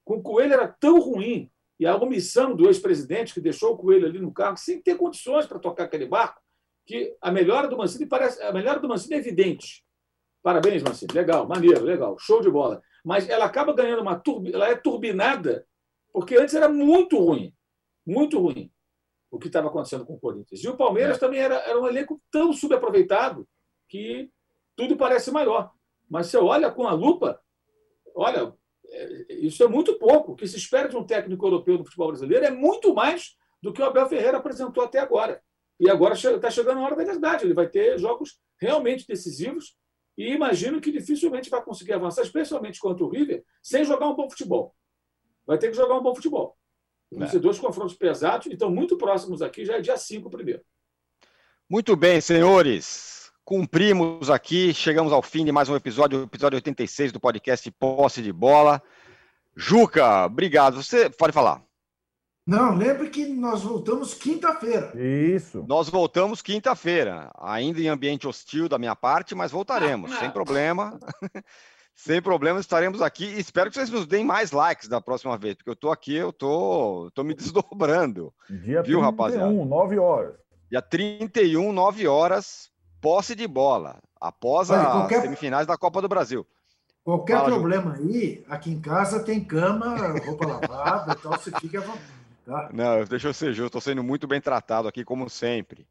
Com 0.05 0.17
o 0.17 0.23
Coelho 0.23 0.55
era 0.55 0.69
tão 0.69 0.99
ruim 1.01 1.51
e 1.79 1.87
a 1.87 1.97
omissão 1.97 2.55
do 2.57 2.67
ex-presidente 2.67 3.33
que 3.33 3.41
deixou 3.41 3.73
o 3.73 3.77
Coelho 3.77 4.07
ali 4.07 4.19
no 4.19 4.33
cargo 4.33 4.59
sem 4.59 4.81
ter 4.83 4.97
condições 4.97 5.47
para 5.47 5.59
tocar 5.59 5.85
aquele 5.85 6.07
barco, 6.07 6.41
que 6.87 7.15
a 7.21 7.31
melhora 7.31 7.69
do 7.69 7.77
Mancini 7.77 8.07
parece 8.07 8.43
a 8.43 8.53
melhora 8.53 8.81
do 8.81 8.89
Mancini 8.89 9.15
é 9.15 9.19
evidente. 9.19 9.85
Parabéns, 10.43 10.83
Mancini. 10.83 11.13
Legal, 11.13 11.47
maneiro, 11.47 11.85
legal, 11.85 12.19
show 12.19 12.41
de 12.41 12.51
bola. 12.51 12.83
Mas 13.05 13.29
ela 13.29 13.45
acaba 13.45 13.75
ganhando 13.75 14.01
uma 14.03 14.19
turbi... 14.19 14.53
ela 14.55 14.69
é 14.69 14.75
turbinada 14.75 15.67
porque 16.13 16.37
antes 16.37 16.55
era 16.55 16.69
muito 16.69 17.19
ruim, 17.19 17.55
muito 18.09 18.39
ruim 18.41 18.73
o 19.31 19.39
que 19.39 19.49
estava 19.49 19.69
acontecendo 19.69 20.07
com 20.07 20.15
o 20.15 20.19
Corinthians. 20.19 20.65
E 20.65 20.69
o 20.69 20.77
Palmeiras 20.77 21.19
É. 21.19 21.21
também 21.21 21.41
era, 21.41 21.57
era 21.57 21.79
um 21.79 21.87
elenco 21.87 22.21
tão 22.31 22.53
subaproveitado 22.53 23.47
que 23.89 24.31
tudo 24.75 24.97
parece 24.97 25.31
maior. 25.31 25.71
Mas 26.09 26.29
você 26.29 26.39
olha 26.39 26.71
com 26.71 26.87
a 26.89 26.93
lupa, 26.93 27.39
olha, 28.15 28.55
é, 28.87 29.35
isso 29.35 29.63
é 29.63 29.69
muito 29.69 29.99
pouco. 29.99 30.33
O 30.33 30.37
que 30.37 30.49
se 30.49 30.57
espera 30.57 30.89
de 30.89 30.97
um 30.97 31.05
técnico 31.05 31.45
europeu 31.47 31.77
no 31.77 31.85
futebol 31.85 32.09
brasileiro 32.09 32.47
é 32.47 32.51
muito 32.51 32.95
mais 32.95 33.37
do 33.63 33.73
que 33.73 33.83
o 33.83 33.85
Abel 33.85 34.09
Ferreira 34.09 34.39
apresentou 34.39 34.83
até 34.83 34.99
agora. 34.99 35.43
E 35.79 35.91
agora 35.91 36.15
está 36.15 36.51
chegando 36.51 36.79
a 36.79 36.85
hora 36.85 36.97
da 36.97 37.05
verdade. 37.05 37.45
Ele 37.45 37.55
vai 37.55 37.69
ter 37.69 37.99
jogos 37.99 38.41
realmente 38.59 39.07
decisivos 39.07 39.77
e 40.17 40.33
imagino 40.33 40.81
que 40.81 40.91
dificilmente 40.91 41.51
vai 41.51 41.63
conseguir 41.63 41.93
avançar, 41.93 42.23
especialmente 42.23 42.81
contra 42.81 43.05
o 43.05 43.09
River, 43.09 43.45
sem 43.63 43.85
jogar 43.85 44.09
um 44.09 44.17
bom 44.17 44.29
futebol. 44.31 44.75
Vai 45.47 45.59
ter 45.59 45.69
que 45.69 45.77
jogar 45.77 45.97
um 45.99 46.03
bom 46.03 46.15
futebol. 46.15 46.57
Vão 47.11 47.27
É. 47.27 47.31
ser 47.31 47.39
dois 47.39 47.59
confrontos 47.59 47.95
pesados 47.97 48.47
e 48.47 48.53
estão 48.53 48.71
muito 48.71 48.97
próximos 48.97 49.41
aqui, 49.43 49.65
já 49.65 49.77
é 49.77 49.81
dia 49.81 49.97
5 49.97 50.29
primeiro. 50.31 50.63
Muito 51.69 51.97
bem, 51.97 52.21
senhores. 52.21 53.31
Cumprimos 53.45 54.29
aqui, 54.29 54.75
chegamos 54.75 55.13
ao 55.13 55.23
fim 55.23 55.45
de 55.45 55.51
mais 55.53 55.69
um 55.71 55.77
episódio, 55.77 56.21
o 56.21 56.25
episódio 56.25 56.57
86 56.57 57.13
do 57.13 57.21
podcast 57.21 57.71
Posse 57.71 58.21
de 58.23 58.33
Bola. 58.33 58.83
Juca, 59.57 60.27
obrigado. 60.27 60.83
Você 60.83 61.09
pode 61.09 61.33
falar. 61.33 61.63
Não, 62.47 62.75
lembre 62.75 63.11
que 63.11 63.27
nós 63.27 63.63
voltamos 63.63 64.15
quinta-feira. 64.15 64.93
Isso. 64.99 65.65
Nós 65.69 65.89
voltamos 65.91 66.41
quinta-feira, 66.41 67.31
ainda 67.39 67.79
em 67.81 67.89
ambiente 67.89 68.27
hostil 68.27 68.69
da 68.71 68.79
minha 68.79 68.97
parte, 68.97 69.35
mas 69.35 69.51
voltaremos, 69.53 70.15
sem 70.19 70.31
problema. 70.31 70.99
sem 72.01 72.23
problema, 72.23 72.61
estaremos 72.61 73.03
aqui 73.03 73.25
e 73.25 73.41
espero 73.41 73.69
que 73.71 73.75
vocês 73.77 73.91
nos 73.91 74.07
deem 74.07 74.25
mais 74.25 74.53
likes 74.53 74.87
da 74.89 75.01
próxima 75.01 75.37
vez, 75.37 75.57
porque 75.57 75.69
eu 75.69 75.75
tô 75.75 75.91
aqui, 75.91 76.15
eu 76.15 76.33
tô, 76.33 77.11
tô 77.13 77.25
me 77.25 77.35
desdobrando. 77.35 78.33
Dia 78.49 78.83
Viu, 78.83 79.01
31, 79.01 79.01
rapaziada? 79.01 79.51
9 79.53 79.99
horas. 79.99 80.35
Dia 80.71 80.81
31, 80.81 81.73
9 81.73 82.07
horas, 82.07 82.71
posse 83.01 83.35
de 83.35 83.49
bola, 83.49 83.99
após 84.21 84.71
Olha, 84.71 84.83
as 84.83 84.93
qualquer- 84.93 85.23
semifinais 85.23 85.67
da 85.67 85.77
Copa 85.77 86.01
do 86.01 86.09
Brasil. 86.09 86.47
Qualquer 87.03 87.39
Fala, 87.39 87.51
Ju. 87.51 87.57
problema 87.57 87.95
aí, 87.95 88.45
aqui 88.49 88.71
em 88.71 88.81
casa 88.81 89.19
tem 89.25 89.43
cama, 89.43 89.97
roupa 90.25 90.47
lavada, 90.47 91.17
então 91.19 91.33
você 91.33 91.51
fica 91.59 91.79
à 91.79 91.83
vontade. 91.83 92.03
Tá? 92.47 92.71
Não, 92.73 93.05
deixa 93.07 93.27
eu 93.29 93.35
ser 93.35 93.53
justo, 93.53 93.67
estou 93.67 93.81
sendo 93.81 94.05
muito 94.05 94.27
bem 94.29 94.41
tratado 94.41 94.87
aqui, 94.87 95.05
como 95.05 95.29
sempre. 95.29 95.85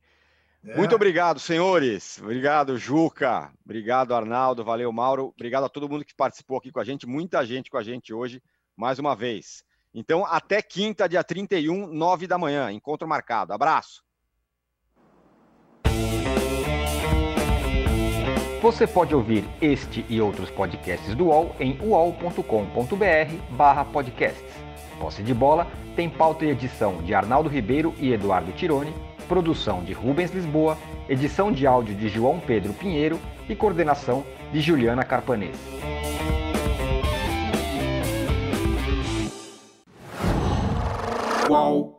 É. 0.65 0.75
Muito 0.75 0.95
obrigado, 0.95 1.39
senhores. 1.39 2.19
Obrigado, 2.21 2.77
Juca. 2.77 3.51
Obrigado, 3.63 4.13
Arnaldo. 4.13 4.63
Valeu, 4.63 4.91
Mauro. 4.91 5.33
Obrigado 5.35 5.65
a 5.65 5.69
todo 5.69 5.89
mundo 5.89 6.05
que 6.05 6.15
participou 6.15 6.57
aqui 6.57 6.71
com 6.71 6.79
a 6.79 6.83
gente. 6.83 7.07
Muita 7.07 7.45
gente 7.45 7.69
com 7.69 7.77
a 7.77 7.83
gente 7.83 8.13
hoje, 8.13 8.41
mais 8.75 8.99
uma 8.99 9.15
vez. 9.15 9.63
Então, 9.93 10.25
até 10.25 10.61
quinta, 10.61 11.07
dia 11.07 11.23
31, 11.23 11.87
9 11.87 12.27
da 12.27 12.37
manhã. 12.37 12.69
Encontro 12.71 13.07
marcado. 13.07 13.53
Abraço. 13.53 14.05
Você 18.61 18.85
pode 18.87 19.15
ouvir 19.15 19.45
este 19.61 20.05
e 20.09 20.19
outros 20.19 20.49
podcasts 20.49 21.15
do 21.15 21.27
UOL 21.27 21.55
em 21.59 21.79
uol.com.br/podcasts. 21.79 24.67
Posse 24.99 25.21
de 25.21 25.33
bola 25.33 25.67
tem 25.95 26.09
pauta 26.09 26.43
e 26.43 26.49
edição 26.49 27.01
de 27.03 27.13
Arnaldo 27.13 27.47
Ribeiro 27.47 27.93
e 27.99 28.11
Eduardo 28.11 28.51
Tironi 28.51 28.91
produção 29.27 29.83
de 29.83 29.93
Rubens 29.93 30.31
Lisboa, 30.31 30.77
edição 31.07 31.51
de 31.51 31.67
áudio 31.67 31.95
de 31.95 32.09
João 32.09 32.39
Pedro 32.39 32.73
Pinheiro 32.73 33.19
e 33.47 33.55
coordenação 33.55 34.23
de 34.51 34.61
Juliana 34.61 35.03
Carpanês. 35.03 35.57
Qual? 41.47 41.96